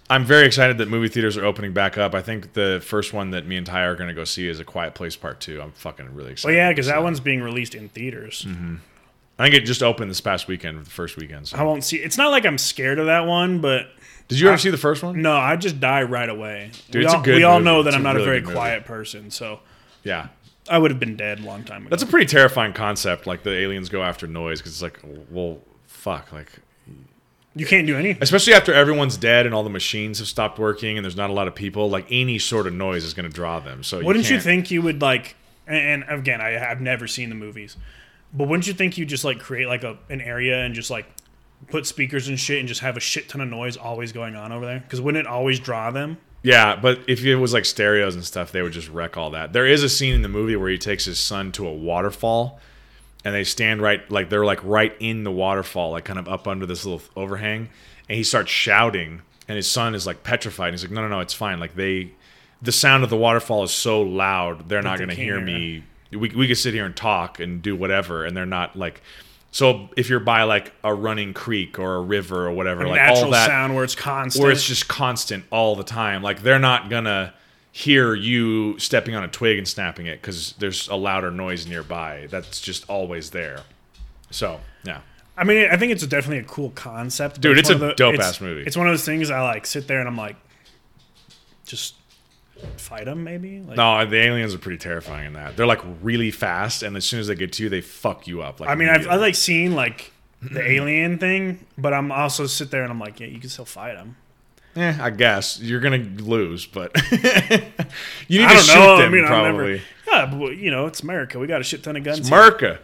I'm 0.09 0.23
very 0.23 0.45
excited 0.45 0.77
that 0.77 0.87
movie 0.87 1.07
theaters 1.07 1.35
are 1.37 1.45
opening 1.45 1.73
back 1.73 1.97
up. 1.97 2.13
I 2.13 2.21
think 2.21 2.53
the 2.53 2.79
first 2.85 3.11
one 3.13 3.31
that 3.31 3.47
me 3.47 3.57
and 3.57 3.65
Ty 3.65 3.83
are 3.85 3.95
going 3.95 4.09
to 4.09 4.13
go 4.13 4.23
see 4.23 4.47
is 4.47 4.59
A 4.59 4.63
Quiet 4.65 4.93
Place 4.93 5.15
Part 5.15 5.39
Two. 5.39 5.61
I'm 5.61 5.71
fucking 5.71 6.13
really 6.13 6.33
excited. 6.33 6.53
well, 6.53 6.55
yeah, 6.55 6.69
because 6.69 6.85
that 6.87 7.01
one's 7.01 7.19
being 7.19 7.41
released 7.41 7.73
in 7.73 7.89
theaters. 7.89 8.45
Mm-hmm. 8.47 8.75
I 9.39 9.43
think 9.43 9.55
it 9.55 9.65
just 9.65 9.81
opened 9.83 10.09
this 10.11 10.21
past 10.21 10.47
weekend, 10.47 10.85
the 10.85 10.89
first 10.89 11.17
weekend. 11.17 11.47
So. 11.47 11.57
I 11.57 11.63
won't 11.63 11.83
see. 11.83 11.97
It's 11.97 12.17
not 12.17 12.29
like 12.31 12.45
I'm 12.45 12.57
scared 12.59 12.99
of 12.99 13.07
that 13.07 13.25
one, 13.25 13.59
but 13.61 13.87
Did 14.27 14.39
you 14.39 14.47
ever 14.47 14.57
see 14.57 14.69
the 14.71 14.77
first 14.77 15.03
one? 15.03 15.21
no, 15.21 15.35
I 15.35 15.55
just 15.55 15.79
die 15.79 16.03
right 16.03 16.29
away. 16.29 16.71
Dude, 16.89 17.01
we 17.01 17.05
it's 17.05 17.13
a 17.13 17.17
all, 17.17 17.23
we 17.23 17.43
all 17.43 17.59
know 17.59 17.83
that 17.83 17.89
It's 17.89 17.95
I'm 17.95 18.01
a 18.01 18.03
not 18.03 18.15
really 18.15 18.23
a 18.23 18.25
very 18.25 18.41
movie. 18.41 18.53
quiet 18.53 18.85
person, 18.85 19.29
so 19.31 19.59
Yeah. 20.03 20.27
I 20.67 20.79
would 20.79 20.89
have 20.89 20.99
been 20.99 21.15
dead 21.15 21.41
a 21.41 21.43
long 21.43 21.63
time 21.63 21.81
ago. 21.83 21.89
That's 21.91 22.01
a 22.01 22.07
pretty 22.07 22.25
terrifying 22.25 22.73
concept. 22.73 23.27
Like 23.27 23.43
the 23.43 23.51
aliens 23.55 23.87
go 23.89 24.01
after 24.01 24.25
noise 24.25 24.59
because 24.59 24.71
it's 24.73 24.81
like, 24.81 24.99
well, 25.29 25.59
fuck. 25.85 26.31
Like, 26.33 26.51
you 27.55 27.65
can't 27.67 27.85
do 27.87 27.95
anything. 27.97 28.21
especially 28.21 28.53
after 28.53 28.73
everyone's 28.73 29.15
dead 29.15 29.45
and 29.45 29.53
all 29.55 29.63
the 29.63 29.69
machines 29.69 30.17
have 30.19 30.27
stopped 30.27 30.57
working 30.59 30.97
and 30.97 31.05
there's 31.05 31.15
not 31.15 31.29
a 31.29 31.33
lot 31.33 31.47
of 31.47 31.53
people. 31.55 31.89
Like 31.89 32.07
any 32.09 32.39
sort 32.39 32.65
of 32.67 32.73
noise 32.73 33.03
is 33.03 33.13
going 33.13 33.29
to 33.29 33.33
draw 33.33 33.59
them. 33.59 33.83
So 33.83 34.03
Wouldn't 34.03 34.25
you 34.25 34.31
can't- 34.37 34.43
think 34.43 34.71
you 34.71 34.81
would 34.81 35.01
like? 35.01 35.35
And 35.67 36.03
and 36.03 36.19
again, 36.19 36.41
I 36.41 36.49
have 36.51 36.81
never 36.81 37.07
seen 37.07 37.29
the 37.29 37.35
movies, 37.35 37.77
but 38.33 38.47
wouldn't 38.47 38.67
you 38.67 38.73
think 38.73 38.97
you 38.97 39.05
just 39.05 39.23
like 39.23 39.39
create 39.39 39.67
like 39.67 39.83
a 39.83 39.97
an 40.09 40.19
area 40.21 40.63
and 40.63 40.75
just 40.75 40.89
like 40.91 41.05
put 41.67 41.85
speakers 41.85 42.27
and 42.27 42.39
shit 42.39 42.59
and 42.59 42.67
just 42.67 42.81
have 42.81 42.97
a 42.97 42.99
shit 42.99 43.29
ton 43.29 43.41
of 43.41 43.49
noise 43.49 43.77
always 43.77 44.11
going 44.11 44.35
on 44.35 44.51
over 44.51 44.65
there? 44.65 44.79
Because 44.79 45.01
wouldn't 45.01 45.25
it 45.25 45.29
always 45.29 45.59
draw 45.59 45.91
them? 45.91 46.17
Yeah, 46.45 46.75
but 46.75 46.99
if 47.07 47.25
it 47.25 47.37
was 47.37 47.53
like 47.53 47.65
stereos 47.65 48.13
and 48.13 48.23
stuff, 48.23 48.51
they 48.51 48.61
would 48.61 48.71
just 48.71 48.87
wreck 48.89 49.17
all 49.17 49.31
that. 49.31 49.51
There 49.51 49.65
is 49.65 49.81
a 49.81 49.89
scene 49.89 50.13
in 50.13 50.21
the 50.21 50.29
movie 50.29 50.55
where 50.55 50.69
he 50.69 50.77
takes 50.77 51.05
his 51.05 51.17
son 51.17 51.51
to 51.53 51.67
a 51.67 51.73
waterfall, 51.73 52.59
and 53.23 53.33
they 53.33 53.43
stand 53.43 53.81
right, 53.81 54.09
like 54.11 54.29
they're 54.29 54.45
like 54.45 54.63
right 54.63 54.95
in 54.99 55.23
the 55.23 55.31
waterfall, 55.31 55.91
like 55.91 56.05
kind 56.05 56.19
of 56.19 56.27
up 56.27 56.47
under 56.47 56.67
this 56.67 56.85
little 56.85 57.01
overhang, 57.15 57.69
and 58.07 58.15
he 58.15 58.23
starts 58.23 58.51
shouting, 58.51 59.23
and 59.47 59.55
his 59.55 59.69
son 59.69 59.95
is 59.95 60.05
like 60.05 60.21
petrified. 60.21 60.71
He's 60.71 60.83
like, 60.83 60.91
"No, 60.91 61.01
no, 61.01 61.07
no, 61.07 61.19
it's 61.19 61.33
fine." 61.33 61.59
Like 61.59 61.73
they, 61.73 62.11
the 62.61 62.71
sound 62.71 63.03
of 63.03 63.09
the 63.09 63.17
waterfall 63.17 63.63
is 63.63 63.71
so 63.71 64.03
loud, 64.03 64.69
they're 64.69 64.83
not 64.83 64.99
they 64.99 65.05
going 65.05 65.15
to 65.15 65.21
hear 65.23 65.37
hear 65.37 65.43
me. 65.43 65.83
We 66.11 66.29
we 66.29 66.47
could 66.47 66.59
sit 66.59 66.75
here 66.75 66.85
and 66.85 66.95
talk 66.95 67.39
and 67.39 67.59
do 67.63 67.75
whatever, 67.75 68.23
and 68.23 68.37
they're 68.37 68.45
not 68.45 68.75
like. 68.75 69.01
So 69.55 69.87
if 69.95 70.09
you're 70.09 70.19
by 70.19 70.43
like 70.43 70.73
a 70.83 70.93
running 70.93 71.33
creek 71.33 71.79
or 71.79 71.95
a 71.95 72.01
river 72.01 72.45
or 72.45 72.51
whatever, 72.51 72.85
like 72.85 72.97
Natural 72.97 73.23
all 73.23 73.31
that 73.31 73.47
sound 73.47 73.73
where 73.73 73.85
it's 73.85 73.95
constant. 73.95 74.43
where 74.43 74.51
it's 74.51 74.67
just 74.67 74.89
constant 74.89 75.45
all 75.49 75.77
the 75.77 75.83
time. 75.85 76.21
Like 76.21 76.41
they're 76.41 76.59
not 76.59 76.89
gonna 76.89 77.33
hear 77.71 78.13
you 78.15 78.77
stepping 78.79 79.15
on 79.15 79.23
a 79.23 79.29
twig 79.29 79.57
and 79.57 79.65
snapping 79.65 80.07
it 80.07 80.21
because 80.21 80.55
there's 80.59 80.89
a 80.89 80.95
louder 80.95 81.31
noise 81.31 81.67
nearby. 81.67 82.27
That's 82.29 82.59
just 82.59 82.89
always 82.89 83.29
there. 83.29 83.61
So 84.29 84.59
yeah, 84.83 84.99
I 85.37 85.45
mean, 85.45 85.69
I 85.71 85.77
think 85.77 85.93
it's 85.93 86.05
definitely 86.05 86.39
a 86.39 86.49
cool 86.49 86.71
concept, 86.71 87.39
Dude, 87.39 87.57
it's 87.57 87.69
one 87.69 87.77
a 87.77 87.87
the- 87.87 87.93
dope-ass 87.93 88.41
movie. 88.41 88.63
It's 88.63 88.75
one 88.75 88.87
of 88.87 88.91
those 88.91 89.05
things 89.05 89.31
I 89.31 89.39
like 89.41 89.65
sit 89.65 89.87
there 89.87 89.99
and 89.99 90.09
I'm 90.09 90.17
like, 90.17 90.35
just 91.65 91.95
fight 92.77 93.05
them 93.05 93.23
maybe. 93.23 93.59
Like, 93.61 93.77
no, 93.77 94.05
the 94.05 94.17
aliens 94.17 94.53
are 94.53 94.57
pretty 94.57 94.77
terrifying 94.77 95.27
in 95.27 95.33
that. 95.33 95.55
They're 95.57 95.65
like 95.67 95.81
really 96.01 96.31
fast, 96.31 96.83
and 96.83 96.95
as 96.97 97.05
soon 97.05 97.19
as 97.19 97.27
they 97.27 97.35
get 97.35 97.53
to 97.53 97.63
you, 97.63 97.69
they 97.69 97.81
fuck 97.81 98.27
you 98.27 98.41
up. 98.41 98.59
Like 98.59 98.69
I 98.69 98.75
mean, 98.75 98.89
I've, 98.89 98.95
I 98.95 98.99
immediately. 98.99 99.19
like 99.19 99.35
seen 99.35 99.75
like 99.75 100.11
the 100.41 100.61
alien 100.71 101.17
thing, 101.17 101.65
but 101.77 101.93
I'm 101.93 102.11
also 102.11 102.45
sit 102.45 102.71
there 102.71 102.83
and 102.83 102.91
I'm 102.91 102.99
like, 102.99 103.19
yeah, 103.19 103.27
you 103.27 103.39
can 103.39 103.49
still 103.49 103.65
fight 103.65 103.95
them. 103.95 104.17
Eh, 104.75 104.97
I 104.99 105.09
guess 105.09 105.59
you're 105.61 105.79
gonna 105.79 105.97
lose, 105.97 106.65
but 106.65 106.91
you 107.11 107.19
need 107.19 108.45
I 108.45 108.49
to 108.49 108.55
don't 108.55 108.63
shoot 108.63 108.75
know. 108.75 108.97
them 108.97 109.07
I 109.07 109.09
mean, 109.09 109.23
I've 109.23 109.29
probably. 109.29 109.67
never. 109.73 109.81
Yeah, 110.07 110.25
but 110.25 110.57
you 110.57 110.69
know, 110.69 110.85
it's 110.85 111.01
America. 111.01 111.39
We 111.39 111.47
got 111.47 111.61
a 111.61 111.63
shit 111.63 111.81
ton 111.83 111.95
of 111.95 112.03
guns. 112.03 112.19
It's 112.19 112.29
here. 112.29 112.79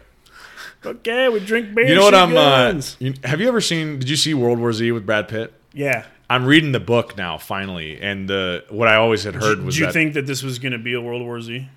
Okay, 0.84 1.28
we 1.28 1.38
drink 1.38 1.74
beer. 1.74 1.86
You 1.86 1.94
know 1.94 2.02
what 2.02 2.14
I'm? 2.14 2.36
Uh, 2.36 2.80
you, 2.98 3.14
have 3.24 3.40
you 3.40 3.46
ever 3.48 3.60
seen? 3.60 3.98
Did 3.98 4.08
you 4.08 4.16
see 4.16 4.34
World 4.34 4.58
War 4.58 4.72
Z 4.72 4.90
with 4.92 5.06
Brad 5.06 5.28
Pitt? 5.28 5.52
yeah. 5.72 6.06
I'm 6.32 6.44
reading 6.46 6.72
the 6.72 6.80
book 6.80 7.16
now, 7.16 7.38
finally, 7.38 8.00
and 8.00 8.28
the 8.28 8.64
what 8.70 8.88
I 8.88 8.96
always 8.96 9.24
had 9.24 9.34
heard 9.34 9.56
Did 9.56 9.64
was 9.66 9.74
Do 9.74 9.80
you 9.80 9.86
that. 9.86 9.92
think 9.92 10.14
that 10.14 10.26
this 10.26 10.42
was 10.42 10.58
going 10.58 10.72
to 10.72 10.78
be 10.78 10.94
a 10.94 11.00
World 11.00 11.22
War 11.22 11.40
Z? 11.40 11.68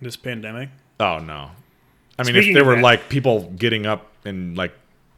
This 0.00 0.16
pandemic? 0.16 0.68
oh 1.00 1.18
no, 1.18 1.50
I 2.18 2.22
mean, 2.24 2.34
Speaking 2.34 2.50
if 2.50 2.54
there 2.54 2.64
were 2.64 2.76
that- 2.76 2.82
like 2.82 3.08
people 3.08 3.50
getting 3.56 3.86
up 3.86 4.08
and 4.24 4.56
like 4.56 4.72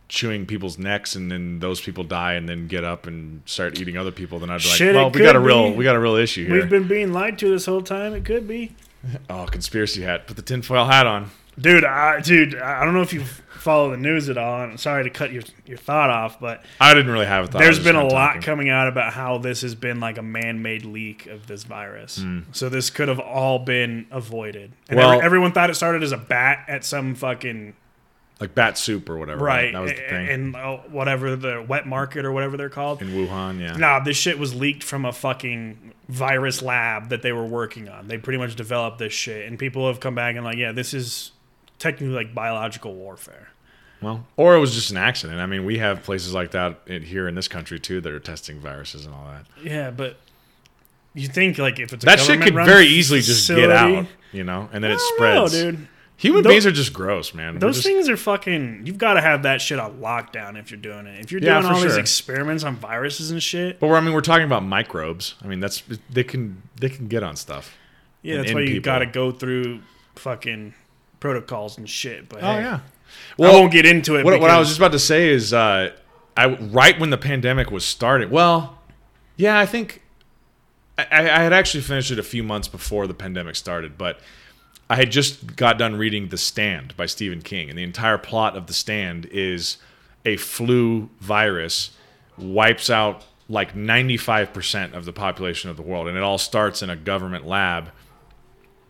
chewing 0.09 0.45
people's 0.47 0.79
necks, 0.79 1.17
and 1.17 1.31
then 1.33 1.59
those 1.61 1.81
people 1.81 2.05
die, 2.05 2.35
and 2.35 2.49
then 2.49 2.67
get 2.69 2.85
up 2.85 3.07
and 3.07 3.43
start 3.47 3.81
eating 3.81 3.97
other 3.97 4.13
people, 4.13 4.39
then 4.39 4.51
I'd 4.51 4.61
be 4.61 4.69
like, 4.69 4.77
Shit, 4.77 4.95
well, 4.95 5.11
we 5.11 5.21
got 5.21 5.35
a 5.37 5.41
real, 5.41 5.71
be. 5.71 5.77
we 5.77 5.85
got 5.85 5.97
a 5.97 6.01
real 6.01 6.17
issue 6.17 6.47
here. 6.47 6.55
We've 6.55 6.69
been 6.71 6.87
being 6.87 7.13
lied 7.13 7.39
to 7.39 7.49
this 7.49 7.67
whole 7.67 7.83
time. 7.83 8.13
It 8.15 8.25
could 8.25 8.47
be. 8.47 8.75
oh, 9.31 9.47
conspiracy 9.47 10.03
hat. 10.03 10.27
Put 10.27 10.37
the 10.37 10.43
tinfoil 10.43 10.85
hat 10.87 11.07
on. 11.07 11.31
Dude, 11.59 11.85
I, 11.85 12.21
dude, 12.21 12.57
I 12.57 12.85
don't 12.85 12.95
know 12.95 13.03
if 13.03 13.13
you 13.13 13.23
follow 13.25 13.91
the 13.91 13.97
news 13.97 14.29
at 14.29 14.37
all. 14.37 14.61
I'm 14.61 14.77
sorry 14.77 15.05
to 15.05 15.11
cut 15.11 15.33
your 15.33 15.43
your 15.67 15.79
thought 15.79 16.11
off, 16.11 16.39
but 16.41 16.65
I 16.81 16.93
didn't 16.95 17.11
really 17.13 17.27
have 17.27 17.45
a 17.45 17.49
thought. 17.49 17.59
There's 17.61 17.83
been 17.83 17.97
a 17.97 18.05
lot 18.05 18.27
talking. 18.29 18.43
coming 18.43 18.69
out 18.69 18.89
about 18.89 19.13
how 19.15 19.39
this 19.39 19.63
has 19.63 19.75
been 19.75 20.01
like 20.01 20.19
a 20.19 20.23
man-made 20.23 20.85
leak 20.85 21.27
of 21.27 21.47
this 21.47 21.65
virus. 21.65 22.19
Hmm. 22.19 22.41
So 22.53 22.69
this 22.69 22.91
could 22.91 23.09
have 23.09 23.21
all 23.21 23.59
been 23.61 24.07
avoided. 24.11 24.73
And 24.89 24.99
Well- 24.99 25.13
every- 25.13 25.25
everyone 25.25 25.53
thought 25.53 25.71
it 25.71 25.75
started 25.75 26.03
as 26.03 26.13
a 26.13 26.19
bat 26.19 26.65
at 26.69 26.85
some 26.85 27.15
fucking 27.15 27.75
like 28.41 28.53
bat 28.55 28.77
soup 28.77 29.09
or 29.09 29.17
whatever. 29.17 29.45
right, 29.45 29.73
That 29.73 29.79
was 29.81 29.93
the 29.93 29.97
thing 29.97 30.29
and 30.29 30.57
uh, 30.57 30.79
whatever 30.91 31.37
the 31.37 31.65
wet 31.67 31.87
market 31.87 32.25
or 32.25 32.33
whatever 32.33 32.57
they're 32.57 32.69
called. 32.69 33.01
in 33.01 33.11
Wuhan. 33.11 33.61
Yeah. 33.61 33.77
Nah, 33.77 34.01
this 34.01 34.17
shit 34.17 34.39
was 34.41 34.53
leaked 34.55 34.83
from 34.83 35.05
a 35.05 35.13
fucking 35.13 35.93
virus 36.09 36.61
lab 36.61 37.11
that 37.11 37.23
they 37.23 37.33
were 37.33 37.47
working 37.47 37.89
on. 37.89 38.09
They 38.09 38.19
pretty 38.19 38.39
much 38.39 38.57
developed 38.57 38.99
this 38.99 39.13
shit, 39.13 39.47
and 39.47 39.57
people 39.59 39.87
have 39.87 40.01
come 40.01 40.17
back 40.17 40.35
and 40.35 40.45
like, 40.45 40.59
yeah, 40.59 40.73
this 40.73 40.93
is 40.93 41.31
technically 41.85 42.15
like 42.15 42.35
biological 42.35 42.95
warfare. 42.95 43.49
Well, 44.01 44.27
or 44.37 44.55
it 44.57 44.59
was 44.59 44.75
just 44.75 44.91
an 44.91 44.97
accident. 44.97 45.39
I 45.41 45.47
mean, 45.47 45.65
we 45.65 45.79
have 45.79 46.03
places 46.03 46.35
like 46.35 46.51
that 46.53 46.81
in, 46.87 47.03
here 47.03 47.29
in 47.29 47.35
this 47.35 47.49
country 47.49 47.79
too 47.79 48.01
that 48.01 48.13
are 48.13 48.19
testing 48.21 48.59
viruses 48.59 49.05
and 49.07 49.15
all 49.15 49.25
that. 49.27 49.47
Yeah, 49.63 49.91
but 49.91 50.17
you 51.15 51.29
think 51.29 51.59
like 51.59 51.79
if 51.79 51.93
it's 51.93 52.05
a 52.05 52.07
That 52.07 52.21
shit 52.21 52.41
could 52.41 52.55
very 52.55 52.87
easily 52.87 53.21
just 53.21 53.49
get 53.49 53.71
out, 53.71 54.07
you 54.33 54.45
know, 54.45 54.69
and 54.73 54.83
then 54.83 54.91
it 54.93 54.99
don't 54.99 55.21
know, 55.21 55.47
spreads. 55.47 55.53
dude. 55.53 55.89
Human 56.17 56.43
Tho- 56.45 56.51
beings 56.51 56.65
are 56.65 56.71
just 56.73 56.93
gross, 56.93 57.35
man. 57.35 57.59
Those 57.59 57.77
just- 57.77 57.87
things 57.87 58.09
are 58.09 58.17
fucking. 58.17 58.83
You've 58.87 58.99
got 58.99 59.15
to 59.15 59.21
have 59.21 59.43
that 59.43 59.61
shit 59.61 59.79
on 59.81 59.99
lockdown 60.01 60.59
if 60.59 60.71
you're 60.71 60.81
doing 60.81 61.07
it. 61.07 61.21
If 61.21 61.33
you're 61.33 61.41
Yeah, 61.43 61.55
doing 61.61 61.73
for 61.73 61.79
all 61.79 61.83
these 61.83 61.97
experiments 61.97 62.63
on 62.63 62.77
viruses 62.77 63.31
and 63.31 63.43
shit, 63.43 63.81
But 63.81 63.89
we're, 63.89 63.97
I 63.97 64.01
mean, 64.01 64.13
we're 64.15 64.21
talking 64.21 64.45
about 64.47 64.65
microbes. 64.65 65.35
I 65.43 65.47
mean, 65.49 65.61
that's 65.61 65.83
they 66.11 66.25
can 66.25 66.63
they 66.81 66.89
can 66.89 67.09
get 67.09 67.23
on 67.23 67.37
stuff. 67.37 67.77
yeah, 68.23 68.37
that's 68.39 68.53
why 68.55 68.61
you 68.61 68.81
got 68.81 68.99
to 69.01 69.07
go 69.07 69.33
through 69.33 69.81
fucking 70.17 70.75
protocols 71.25 71.79
and 71.79 71.89
shit. 71.89 72.29
But 72.29 72.41
hey, 72.43 72.61
yeah, 72.61 72.81
Well, 73.39 73.57
I 73.57 73.59
won't 73.59 73.73
get 73.73 73.87
into 73.87 74.17
it. 74.17 74.27
what, 74.27 74.39
what 74.43 74.51
I 74.51 74.59
was 74.59 74.69
just 74.69 74.79
about 74.79 74.93
to 74.93 74.99
say 74.99 75.31
is, 75.31 75.55
uh, 75.55 75.93
I 76.37 76.49
right 76.49 77.01
when 77.01 77.09
the 77.09 77.17
pandemic 77.17 77.71
was 77.71 77.83
starting. 77.83 78.29
Well, 78.29 78.79
yeah, 79.37 79.59
I 79.59 79.65
think 79.65 80.03
I, 80.99 81.07
I 81.11 81.43
had 81.43 81.55
actually 81.55 81.81
finished 81.81 82.11
it 82.11 82.19
a 82.19 82.23
few 82.23 82.43
months 82.43 82.69
before 82.69 83.07
the 83.07 83.15
pandemic 83.15 83.57
started, 83.57 83.97
but 83.97 84.21
I 84.91 84.97
had 84.97 85.11
just 85.11 85.57
got 85.57 85.79
done 85.79 85.97
reading 85.97 86.29
The 86.29 86.37
Stand 86.37 86.95
by 86.95 87.07
Stephen 87.07 87.41
King, 87.41 87.71
and 87.71 87.79
the 87.79 87.85
entire 87.85 88.19
plot 88.19 88.55
of 88.55 88.67
The 88.67 88.75
Stand 88.75 89.25
is 89.33 89.79
a 90.27 90.37
flu 90.37 91.09
virus 91.21 91.93
wipes 92.37 92.91
out 92.91 93.25
like 93.49 93.75
95% 93.75 94.93
of 94.93 95.07
the 95.07 95.13
population 95.15 95.71
of 95.71 95.79
the 95.79 95.83
world, 95.83 96.07
and 96.07 96.19
it 96.19 96.23
all 96.23 96.37
starts 96.37 96.83
in 96.83 96.91
a 96.91 96.97
government 96.97 97.47
lab. 97.47 97.93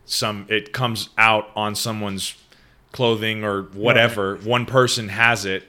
Some 0.06 0.46
it 0.48 0.72
comes 0.72 1.08
out 1.16 1.50
on 1.56 1.74
someone's 1.74 2.36
clothing 2.92 3.44
or 3.44 3.62
whatever. 3.62 4.36
One 4.36 4.66
person 4.66 5.08
has 5.08 5.44
it, 5.44 5.64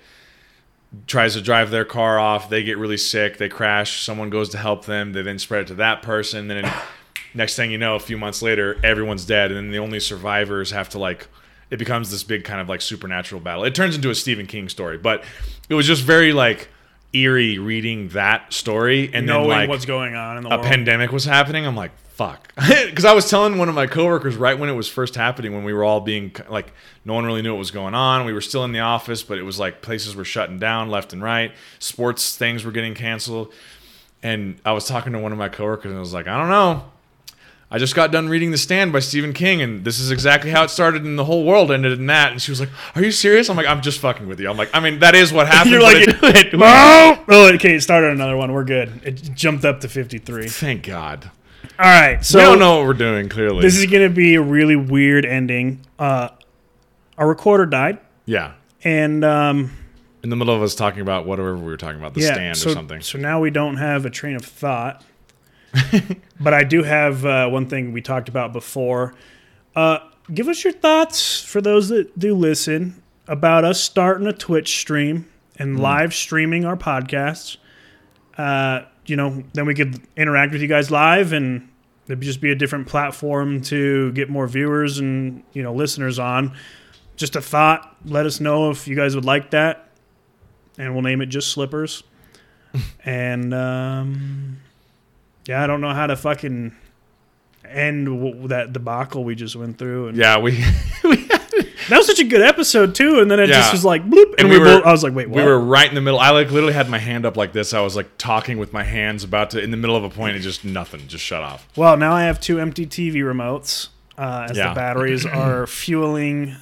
tries 1.07 1.33
to 1.33 1.41
drive 1.41 1.71
their 1.71 1.85
car 1.85 2.19
off. 2.19 2.49
They 2.49 2.63
get 2.63 2.77
really 2.77 2.97
sick. 2.97 3.37
They 3.37 3.49
crash. 3.49 4.03
Someone 4.03 4.29
goes 4.29 4.49
to 4.49 4.57
help 4.57 4.85
them. 4.85 5.13
They 5.13 5.21
then 5.21 5.39
spread 5.39 5.61
it 5.61 5.67
to 5.67 5.75
that 5.75 6.01
person. 6.01 6.47
Then 6.47 6.71
next 7.33 7.55
thing 7.55 7.71
you 7.71 7.77
know, 7.77 7.95
a 7.95 7.99
few 7.99 8.17
months 8.17 8.41
later, 8.41 8.79
everyone's 8.83 9.25
dead, 9.25 9.51
and 9.51 9.57
then 9.57 9.71
the 9.71 9.79
only 9.79 9.99
survivors 9.99 10.71
have 10.71 10.89
to 10.89 10.99
like. 10.99 11.27
It 11.71 11.77
becomes 11.77 12.11
this 12.11 12.23
big 12.23 12.43
kind 12.43 12.61
of 12.61 12.69
like 12.69 12.79
supernatural 12.79 13.41
battle. 13.41 13.63
It 13.63 13.73
turns 13.73 13.95
into 13.95 14.11
a 14.11 14.15
Stephen 14.15 14.45
King 14.45 14.69
story, 14.69 14.99
but 14.99 15.23
it 15.67 15.73
was 15.73 15.87
just 15.87 16.03
very 16.03 16.31
like 16.31 16.69
eerie 17.11 17.57
reading 17.57 18.09
that 18.09 18.53
story 18.53 19.09
and 19.13 19.25
knowing 19.25 19.49
then 19.49 19.57
like 19.59 19.69
what's 19.69 19.85
going 19.85 20.15
on 20.15 20.37
in 20.37 20.43
the 20.43 20.49
a 20.49 20.57
world. 20.57 20.65
pandemic 20.65 21.11
was 21.11 21.25
happening, 21.25 21.65
I'm 21.65 21.75
like, 21.75 21.91
fuck. 22.15 22.53
Because 22.55 23.05
I 23.05 23.13
was 23.13 23.29
telling 23.29 23.57
one 23.57 23.67
of 23.69 23.75
my 23.75 23.87
coworkers 23.87 24.37
right 24.37 24.57
when 24.57 24.69
it 24.69 24.73
was 24.73 24.87
first 24.87 25.15
happening, 25.15 25.53
when 25.53 25.63
we 25.63 25.73
were 25.73 25.83
all 25.83 25.99
being 26.01 26.33
like, 26.49 26.71
no 27.03 27.13
one 27.13 27.25
really 27.25 27.41
knew 27.41 27.51
what 27.53 27.59
was 27.59 27.71
going 27.71 27.93
on. 27.93 28.25
We 28.25 28.31
were 28.33 28.41
still 28.41 28.63
in 28.63 28.71
the 28.71 28.79
office, 28.79 29.21
but 29.21 29.37
it 29.37 29.43
was 29.43 29.59
like 29.59 29.81
places 29.81 30.15
were 30.15 30.23
shutting 30.25 30.57
down 30.57 30.89
left 30.89 31.11
and 31.13 31.21
right. 31.21 31.51
Sports 31.79 32.37
things 32.37 32.63
were 32.63 32.71
getting 32.71 32.93
canceled. 32.95 33.53
And 34.23 34.59
I 34.65 34.71
was 34.71 34.85
talking 34.85 35.13
to 35.13 35.19
one 35.19 35.31
of 35.33 35.37
my 35.37 35.49
coworkers, 35.49 35.89
and 35.91 35.97
I 35.97 35.99
was 35.99 36.13
like, 36.13 36.27
I 36.27 36.37
don't 36.39 36.49
know. 36.49 36.85
I 37.69 37.77
just 37.79 37.95
got 37.95 38.11
done 38.11 38.29
reading 38.29 38.51
The 38.51 38.57
Stand 38.57 38.93
by 38.93 38.99
Stephen 38.99 39.33
King, 39.33 39.61
and 39.61 39.83
this 39.83 39.99
is 39.99 40.09
exactly 40.09 40.51
how 40.51 40.63
it 40.63 40.69
started, 40.69 41.03
and 41.03 41.19
the 41.19 41.25
whole 41.25 41.43
world 41.43 41.71
ended 41.71 41.99
in 41.99 42.05
that. 42.07 42.31
And 42.31 42.41
she 42.41 42.51
was 42.51 42.59
like, 42.59 42.69
"Are 42.95 43.03
you 43.03 43.11
serious?" 43.11 43.49
I'm 43.49 43.57
like, 43.57 43.65
"I'm 43.67 43.81
just 43.81 43.99
fucking 43.99 44.27
with 44.27 44.39
you." 44.39 44.49
I'm 44.49 44.55
like, 44.55 44.69
"I 44.73 44.79
mean, 44.79 44.99
that 44.99 45.15
is 45.15 45.33
what 45.33 45.47
happened." 45.47 45.71
You're 45.73 45.81
like, 45.81 46.07
it- 46.07 46.53
oh, 46.53 47.23
oh, 47.27 47.53
okay, 47.55 47.75
it 47.75 47.81
started 47.81 48.11
another 48.11 48.37
one. 48.37 48.53
We're 48.53 48.63
good. 48.63 49.01
It 49.03 49.15
jumped 49.33 49.65
up 49.65 49.81
to 49.81 49.89
53. 49.89 50.47
thank 50.47 50.83
God. 50.85 51.31
All 51.79 51.85
right, 51.85 52.23
so 52.23 52.39
we 52.39 52.45
don't 52.45 52.59
know 52.59 52.77
what 52.77 52.87
we're 52.87 52.93
doing. 52.93 53.29
Clearly, 53.29 53.61
this 53.61 53.77
is 53.77 53.85
going 53.85 54.07
to 54.07 54.13
be 54.13 54.35
a 54.35 54.41
really 54.41 54.75
weird 54.75 55.25
ending. 55.25 55.85
Uh, 55.97 56.29
our 57.17 57.27
recorder 57.27 57.65
died, 57.65 57.99
yeah. 58.25 58.53
and 58.83 59.23
um, 59.23 59.71
in 60.23 60.29
the 60.29 60.35
middle 60.35 60.55
of 60.55 60.61
us 60.61 60.75
talking 60.75 61.01
about 61.01 61.25
whatever 61.25 61.55
we 61.55 61.63
were 61.63 61.77
talking 61.77 61.99
about, 61.99 62.13
the 62.13 62.21
yeah, 62.21 62.33
stand 62.33 62.57
so, 62.57 62.71
or 62.71 62.73
something. 62.73 63.01
So 63.01 63.17
now 63.17 63.39
we 63.39 63.51
don't 63.51 63.77
have 63.77 64.05
a 64.05 64.09
train 64.09 64.35
of 64.35 64.43
thought. 64.43 65.03
but 66.39 66.53
I 66.53 66.63
do 66.63 66.83
have 66.83 67.25
uh, 67.25 67.49
one 67.49 67.67
thing 67.67 67.91
we 67.91 68.01
talked 68.01 68.29
about 68.29 68.53
before. 68.53 69.13
Uh, 69.75 69.99
give 70.33 70.47
us 70.47 70.63
your 70.63 70.73
thoughts 70.73 71.43
for 71.43 71.61
those 71.61 71.89
that 71.89 72.17
do 72.17 72.33
listen 72.33 73.01
about 73.27 73.65
us 73.65 73.81
starting 73.81 74.27
a 74.27 74.33
Twitch 74.33 74.77
stream 74.79 75.27
and 75.57 75.79
live 75.79 76.13
streaming 76.13 76.65
our 76.65 76.77
podcasts. 76.77 77.57
Uh, 78.37 78.81
you 79.05 79.15
know, 79.15 79.43
then 79.53 79.65
we 79.65 79.75
could 79.75 80.01
interact 80.15 80.51
with 80.51 80.61
you 80.61 80.67
guys 80.67 80.91
live 80.91 81.33
and 81.33 81.69
it'd 82.07 82.21
just 82.21 82.41
be 82.41 82.51
a 82.51 82.55
different 82.55 82.87
platform 82.87 83.61
to 83.61 84.11
get 84.13 84.29
more 84.29 84.47
viewers 84.47 84.99
and, 84.99 85.43
you 85.53 85.63
know, 85.63 85.73
listeners 85.73 86.19
on. 86.19 86.55
Just 87.15 87.35
a 87.35 87.41
thought. 87.41 87.95
Let 88.05 88.25
us 88.25 88.39
know 88.39 88.69
if 88.69 88.87
you 88.87 88.95
guys 88.95 89.15
would 89.15 89.25
like 89.25 89.51
that. 89.51 89.89
And 90.77 90.93
we'll 90.93 91.03
name 91.03 91.21
it 91.21 91.27
just 91.27 91.51
Slippers. 91.51 92.03
and, 93.05 93.53
um, 93.53 94.57
yeah, 95.47 95.63
I 95.63 95.67
don't 95.67 95.81
know 95.81 95.93
how 95.93 96.07
to 96.07 96.15
fucking 96.15 96.75
end 97.67 98.05
w- 98.05 98.47
that 98.47 98.73
debacle 98.73 99.23
we 99.23 99.35
just 99.35 99.55
went 99.55 99.77
through. 99.77 100.09
And 100.09 100.17
yeah, 100.17 100.39
we 100.39 100.63
that 101.89 101.97
was 101.97 102.07
such 102.07 102.19
a 102.19 102.23
good 102.23 102.41
episode 102.41 102.95
too. 102.95 103.19
And 103.19 103.29
then 103.29 103.39
it 103.39 103.49
Yeah. 103.49 103.55
just 103.59 103.71
was 103.71 103.85
like 103.85 104.03
bloop, 104.09 104.31
and, 104.31 104.41
And 104.41 104.49
we, 104.49 104.55
we 104.55 104.59
were- 104.59 104.65
both, 104.79 104.85
I 104.85 104.91
was 104.91 105.03
like, 105.03 105.13
wait, 105.15 105.29
what? 105.29 105.37
we 105.43 105.49
were 105.49 105.59
right 105.59 105.87
in 105.87 105.95
the 105.95 106.01
middle. 106.01 106.19
I 106.19 106.29
like 106.31 106.51
literally 106.51 106.73
had 106.73 106.89
my 106.89 106.99
hand 106.99 107.25
up 107.25 107.37
like 107.37 107.53
this. 107.53 107.73
I 107.73 107.81
was 107.81 107.95
like 107.95 108.09
talking 108.17 108.57
with 108.57 108.73
my 108.73 108.83
hands 108.83 109.23
about 109.23 109.51
to 109.51 109.59
in 109.61 109.71
the 109.71 109.77
middle 109.77 109.95
of 109.95 110.03
a 110.03 110.09
point 110.09 110.35
and 110.35 110.43
just 110.43 110.63
nothing, 110.65 111.01
just 111.07 111.23
shut 111.23 111.43
off. 111.43 111.67
well, 111.75 111.97
now 111.97 112.13
I 112.13 112.23
have 112.23 112.39
two 112.39 112.59
empty 112.59 112.85
TV 112.85 113.15
remotes 113.17 113.89
uh, 114.17 114.47
as 114.49 114.57
Yeah. 114.57 114.69
the 114.69 114.75
batteries 114.75 115.25
are 115.25 115.67
fueling. 115.67 116.55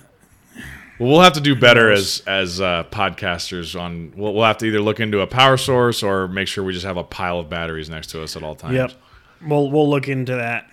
Well, 1.00 1.10
we'll 1.10 1.22
have 1.22 1.34
to 1.34 1.42
do 1.42 1.56
better 1.56 1.92
as 1.92 2.22
as 2.28 2.62
uh, 2.62 2.84
podcasters. 2.92 3.78
On 3.80 4.14
we'll, 4.16 4.34
we'll 4.36 4.44
have 4.46 4.60
to 4.60 4.66
either 4.68 4.80
look 4.80 5.00
into 5.00 5.22
a 5.22 5.28
power 5.28 5.58
source 5.58 6.04
or 6.04 6.28
make 6.28 6.48
sure 6.48 6.64
we 6.64 6.72
just 6.72 6.86
have 6.86 6.98
a 6.98 7.04
pile 7.04 7.40
of 7.40 7.50
batteries 7.50 7.90
next 7.90 8.08
to 8.12 8.22
us 8.22 8.36
at 8.36 8.44
all 8.44 8.54
times. 8.56 8.76
Yep, 8.76 8.92
we'll 9.48 9.72
we'll 9.72 9.90
look 9.90 10.08
into 10.08 10.36
that. 10.36 10.72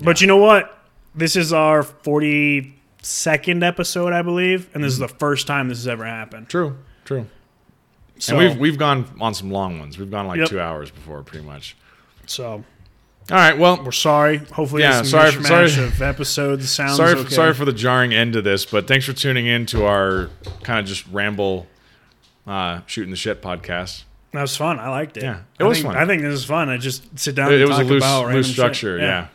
But 0.00 0.20
you 0.20 0.26
know 0.26 0.38
what? 0.38 0.76
This 1.14 1.36
is 1.36 1.52
our 1.52 1.84
forty 1.84 2.74
second 3.04 3.62
episode, 3.62 4.12
I 4.12 4.22
believe, 4.22 4.68
and 4.74 4.82
this 4.82 4.92
is 4.92 4.98
the 4.98 5.08
first 5.08 5.46
time 5.46 5.68
this 5.68 5.78
has 5.78 5.88
ever 5.88 6.04
happened. 6.04 6.48
True, 6.48 6.76
true. 7.04 7.26
So, 8.18 8.38
and 8.38 8.48
we've 8.48 8.58
we've 8.58 8.78
gone 8.78 9.06
on 9.20 9.34
some 9.34 9.50
long 9.50 9.78
ones. 9.78 9.98
We've 9.98 10.10
gone 10.10 10.26
like 10.26 10.38
Yep. 10.38 10.48
two 10.48 10.60
hours 10.60 10.90
before, 10.90 11.22
pretty 11.22 11.44
much. 11.44 11.76
so 12.26 12.64
All 13.30 13.36
right. 13.38 13.58
Well, 13.58 13.82
we're 13.82 13.90
sorry. 13.92 14.36
Hopefully, 14.38 14.82
Yeah, 14.82 15.02
sorry 15.02 15.30
sorry, 15.32 15.42
for- 15.42 15.48
sorry- 15.48 15.86
of 15.86 16.02
episodes 16.02 16.70
sounds 16.70 16.96
sorry, 16.96 17.12
okay. 17.14 17.28
sorry 17.34 17.54
for 17.54 17.64
the 17.64 17.72
jarring 17.72 18.12
end 18.14 18.34
to 18.34 18.42
this, 18.42 18.64
but 18.66 18.86
thanks 18.86 19.04
for 19.06 19.12
tuning 19.14 19.46
in 19.46 19.64
to 19.66 19.84
our 19.86 20.28
kind 20.62 20.78
of 20.78 20.84
just 20.86 21.06
ramble, 21.08 21.66
uh, 22.46 22.80
shooting 22.86 23.10
the 23.10 23.16
shit 23.16 23.40
podcast. 23.42 24.04
That 24.32 24.42
was 24.42 24.56
fun. 24.56 24.78
I 24.78 24.88
liked 24.90 25.16
it. 25.16 25.22
Yeah, 25.22 25.40
it 25.58 25.64
I 25.64 25.66
was 25.66 25.78
think, 25.78 25.94
fun. 25.94 26.02
I 26.02 26.06
think 26.06 26.22
this 26.22 26.34
is 26.34 26.44
fun. 26.44 26.68
I 26.68 26.76
just 26.76 27.18
sit 27.18 27.34
down 27.34 27.50
It, 27.50 27.54
and 27.54 27.62
it 27.62 27.68
was 27.68 27.78
a 27.78 27.84
loose, 27.84 28.02
about 28.02 28.32
loose 28.32 28.46
shit. 28.46 28.54
structure. 28.54 28.98
Yeah. 28.98 29.28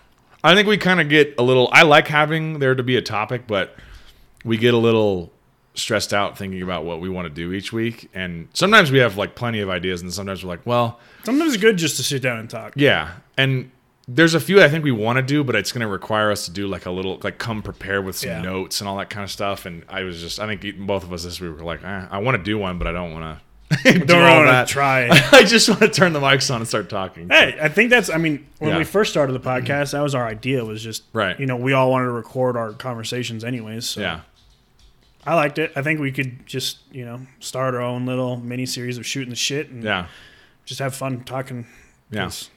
I 0.44 0.56
think 0.56 0.68
we 0.68 0.78
kind 0.78 1.02
of 1.02 1.10
get 1.10 1.36
a 1.38 1.44
little. 1.44 1.70
I 1.72 1.84
like 1.84 2.08
having 2.08 2.60
there 2.60 2.76
to 2.76 2.84
be 2.84 2.96
a 2.96 3.02
topic, 3.02 3.48
but 3.48 3.76
we 4.46 4.58
get 4.58 4.74
a 4.74 4.78
little 4.78 5.32
stressed 5.76 6.14
out 6.14 6.38
thinking 6.38 6.62
about 6.62 6.84
what 6.86 7.00
we 7.00 7.10
want 7.10 7.26
to 7.26 7.30
do 7.34 7.54
each 7.54 7.72
week, 7.74 8.10
and 8.14 8.48
sometimes 8.54 8.92
we 8.92 9.00
have 9.00 9.18
like 9.18 9.36
plenty 9.36 9.60
of 9.60 9.70
ideas, 9.70 10.02
and 10.02 10.14
sometimes 10.14 10.44
we're 10.44 10.50
like, 10.50 10.66
well, 10.66 11.00
Sometimes 11.24 11.54
it's 11.54 11.62
good 11.62 11.78
just 11.78 11.98
to 11.98 12.04
sit 12.04 12.22
down 12.22 12.40
and 12.40 12.50
talk. 12.50 12.74
yeah, 12.76 13.16
and. 13.38 13.72
There's 14.12 14.34
a 14.34 14.40
few 14.40 14.60
I 14.60 14.70
think 14.70 14.84
we 14.84 14.90
want 14.92 15.18
to 15.18 15.22
do, 15.22 15.44
but 15.44 15.56
it's 15.56 15.72
going 15.72 15.82
to 15.82 15.88
require 15.88 16.32
us 16.32 16.46
to 16.46 16.52
do 16.52 16.66
like 16.68 16.88
a 16.88 16.90
little, 16.90 17.20
like 17.24 17.38
come 17.38 17.62
prepared 17.62 18.06
with 18.06 18.16
some 18.16 18.32
Yeah. 18.32 18.42
notes 18.42 18.82
and 18.82 18.88
all 18.90 18.98
that 18.98 19.12
kind 19.12 19.24
of 19.24 19.30
stuff. 19.30 19.68
And 19.68 19.84
I 19.88 20.02
was 20.02 20.20
just, 20.20 20.40
I 20.40 20.48
think 20.48 20.80
both 20.80 21.04
of 21.04 21.14
us 21.14 21.24
this 21.26 21.40
week 21.40 21.56
were 21.56 21.64
like, 21.64 21.84
eh, 21.84 22.08
I 22.10 22.18
want 22.18 22.36
to 22.36 22.42
do 22.42 22.58
one, 22.58 22.80
but 22.80 22.88
I 22.88 22.92
don't 22.92 23.14
want 23.14 23.24
to 23.38 23.44
Don't 23.84 24.10
want 24.46 24.68
to 24.68 24.72
try 24.74 25.02
it. 25.04 25.12
I 25.34 25.44
just 25.44 25.70
want 25.70 25.82
to 25.82 25.90
turn 25.90 26.14
the 26.14 26.20
mics 26.20 26.50
on 26.54 26.62
and 26.62 26.68
start 26.68 26.90
talking. 26.90 27.30
Hey, 27.30 27.58
I 27.62 27.70
think 27.70 27.90
that's. 27.92 28.10
I 28.10 28.18
mean, 28.18 28.48
when 28.58 28.72
Yeah. 28.72 28.78
we 28.80 28.84
first 28.84 29.12
started 29.12 29.34
the 29.34 29.40
podcast, 29.40 29.92
that 29.92 30.02
was 30.02 30.16
our 30.16 30.26
idea. 30.26 30.66
Was 30.66 30.82
just 30.84 31.04
Right. 31.14 31.40
You 31.40 31.46
know, 31.46 31.56
we 31.56 31.74
all 31.74 31.92
wanted 31.92 32.06
to 32.06 32.12
record 32.12 32.58
our 32.58 32.74
conversations, 32.74 33.44
anyways. 33.44 33.88
So 33.88 34.02
Yeah. 34.02 34.22
I 35.26 35.36
liked 35.36 35.60
it. 35.60 35.72
I 35.76 35.82
think 35.84 36.00
we 36.00 36.12
could 36.12 36.46
just 36.48 36.80
you 36.92 37.06
know 37.06 37.22
start 37.40 37.76
our 37.76 37.82
own 37.82 38.06
little 38.06 38.38
mini 38.38 38.66
series 38.66 38.98
of 38.98 39.06
shooting 39.06 39.30
the 39.30 39.36
shit 39.36 39.70
and 39.70 39.84
Yeah. 39.84 40.08
just 40.66 40.80
have 40.80 40.96
fun 40.96 41.24
talking. 41.24 41.68
Yeah. 42.10 42.24
'cause 42.24 42.50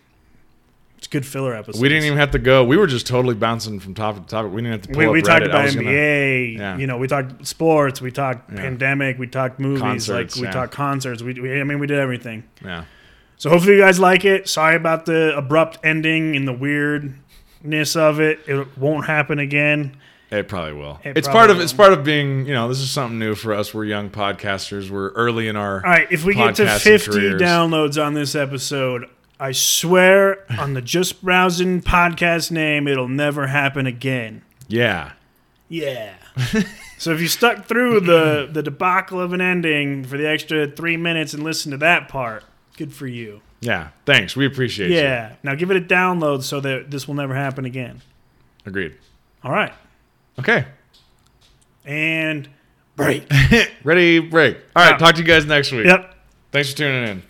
It's 1.02 1.08
good 1.08 1.26
filler 1.26 1.52
episode. 1.52 1.82
We 1.82 1.88
didn't 1.88 2.04
even 2.04 2.18
have 2.18 2.30
to 2.30 2.38
go. 2.38 2.62
We 2.62 2.76
were 2.76 2.86
just 2.86 3.08
totally 3.08 3.34
bouncing 3.34 3.80
from 3.80 3.92
topic 3.92 4.22
to 4.22 4.28
topic. 4.28 4.52
We 4.52 4.62
didn't 4.62 4.70
have 4.74 4.82
to 4.82 4.88
pull 4.90 4.98
We, 5.00 5.08
we 5.08 5.20
talked 5.20 5.42
Reddit. 5.42 5.48
About 5.48 5.64
was 5.64 5.74
gonna- 5.74 5.88
NBA. 5.88 6.58
Yeah. 6.58 6.76
You 6.76 6.86
know, 6.86 6.96
we 6.96 7.08
talked 7.08 7.44
sports. 7.44 8.00
We 8.00 8.12
talked 8.12 8.52
Yeah. 8.52 8.60
pandemic. 8.60 9.18
We 9.18 9.26
talked 9.26 9.58
movies. 9.58 9.80
Concerts, 9.80 10.36
like 10.36 10.40
we 10.42 10.46
yeah. 10.46 10.52
talked 10.52 10.72
concerts. 10.72 11.20
We, 11.20 11.32
we, 11.40 11.60
I 11.60 11.64
mean, 11.64 11.80
we 11.80 11.88
did 11.88 11.98
everything. 11.98 12.44
yeah. 12.64 12.84
So 13.36 13.50
hopefully 13.50 13.74
you 13.74 13.80
guys 13.80 13.98
like 13.98 14.24
it. 14.24 14.48
Sorry 14.48 14.76
about 14.76 15.04
the 15.06 15.36
abrupt 15.36 15.78
ending 15.82 16.36
and 16.36 16.46
the 16.46 16.52
weirdness 16.52 17.96
of 17.96 18.20
it. 18.20 18.38
It 18.46 18.78
won't 18.78 19.06
happen 19.06 19.40
again. 19.40 19.96
It 20.30 20.46
probably 20.46 20.74
will. 20.74 21.00
It 21.02 21.18
it's 21.18 21.26
probably 21.26 21.38
part 21.40 21.50
of 21.50 21.56
will. 21.56 21.64
it's 21.64 21.72
part 21.72 21.92
of 21.92 22.04
being, 22.04 22.46
you 22.46 22.54
know, 22.54 22.68
this 22.68 22.78
is 22.78 22.92
something 22.92 23.18
new 23.18 23.34
for 23.34 23.54
us. 23.54 23.74
We're 23.74 23.86
young 23.86 24.08
podcasters. 24.08 24.88
We're 24.88 25.10
early 25.10 25.48
in 25.48 25.56
our 25.56 25.84
All 25.84 25.90
right, 25.90 26.06
if 26.12 26.24
we 26.24 26.36
get 26.36 26.54
to 26.54 26.68
50 26.78 27.10
careers. 27.10 27.42
downloads 27.42 28.00
on 28.00 28.14
this 28.14 28.36
episode, 28.36 29.08
I 29.42 29.50
swear 29.50 30.44
on 30.56 30.74
the 30.74 30.80
Just 30.80 31.20
Browsing 31.20 31.82
podcast 31.82 32.52
name, 32.52 32.86
it'll 32.86 33.08
never 33.08 33.48
happen 33.48 33.86
again. 33.88 34.42
Yeah. 34.68 35.14
Yeah. 35.68 36.14
so 36.96 37.10
if 37.12 37.20
you 37.20 37.26
stuck 37.26 37.64
through 37.64 38.00
the 38.00 38.48
the 38.50 38.62
debacle 38.62 39.20
of 39.20 39.32
an 39.32 39.40
ending 39.40 40.04
for 40.04 40.16
the 40.16 40.28
extra 40.28 40.68
three 40.68 40.96
minutes 40.96 41.34
and 41.34 41.42
listened 41.42 41.72
to 41.72 41.78
that 41.78 42.08
part, 42.08 42.44
good 42.76 42.92
for 42.94 43.08
you. 43.08 43.40
Yeah. 43.60 43.88
Thanks. 44.06 44.36
We 44.36 44.46
appreciate 44.46 44.90
you. 44.90 44.96
Yeah. 44.96 45.34
Now 45.42 45.56
give 45.56 45.72
it 45.72 45.76
a 45.76 45.80
download 45.80 46.44
so 46.44 46.60
that 46.60 46.92
this 46.92 47.08
will 47.08 47.16
never 47.16 47.34
happen 47.34 47.64
again. 47.64 48.00
Agreed. 48.64 48.94
All 49.42 49.50
right. 49.50 49.72
Okay. 50.38 50.66
And 51.84 52.48
break. 52.96 53.28
Ready, 53.82 54.20
break. 54.20 54.58
All 54.76 54.88
right, 54.88 54.96
talk 55.00 55.16
to 55.16 55.20
you 55.20 55.26
guys 55.26 55.46
next 55.46 55.72
week. 55.72 55.86
yep. 55.86 56.14
Thanks 56.52 56.70
for 56.70 56.76
tuning 56.76 57.08
in. 57.08 57.22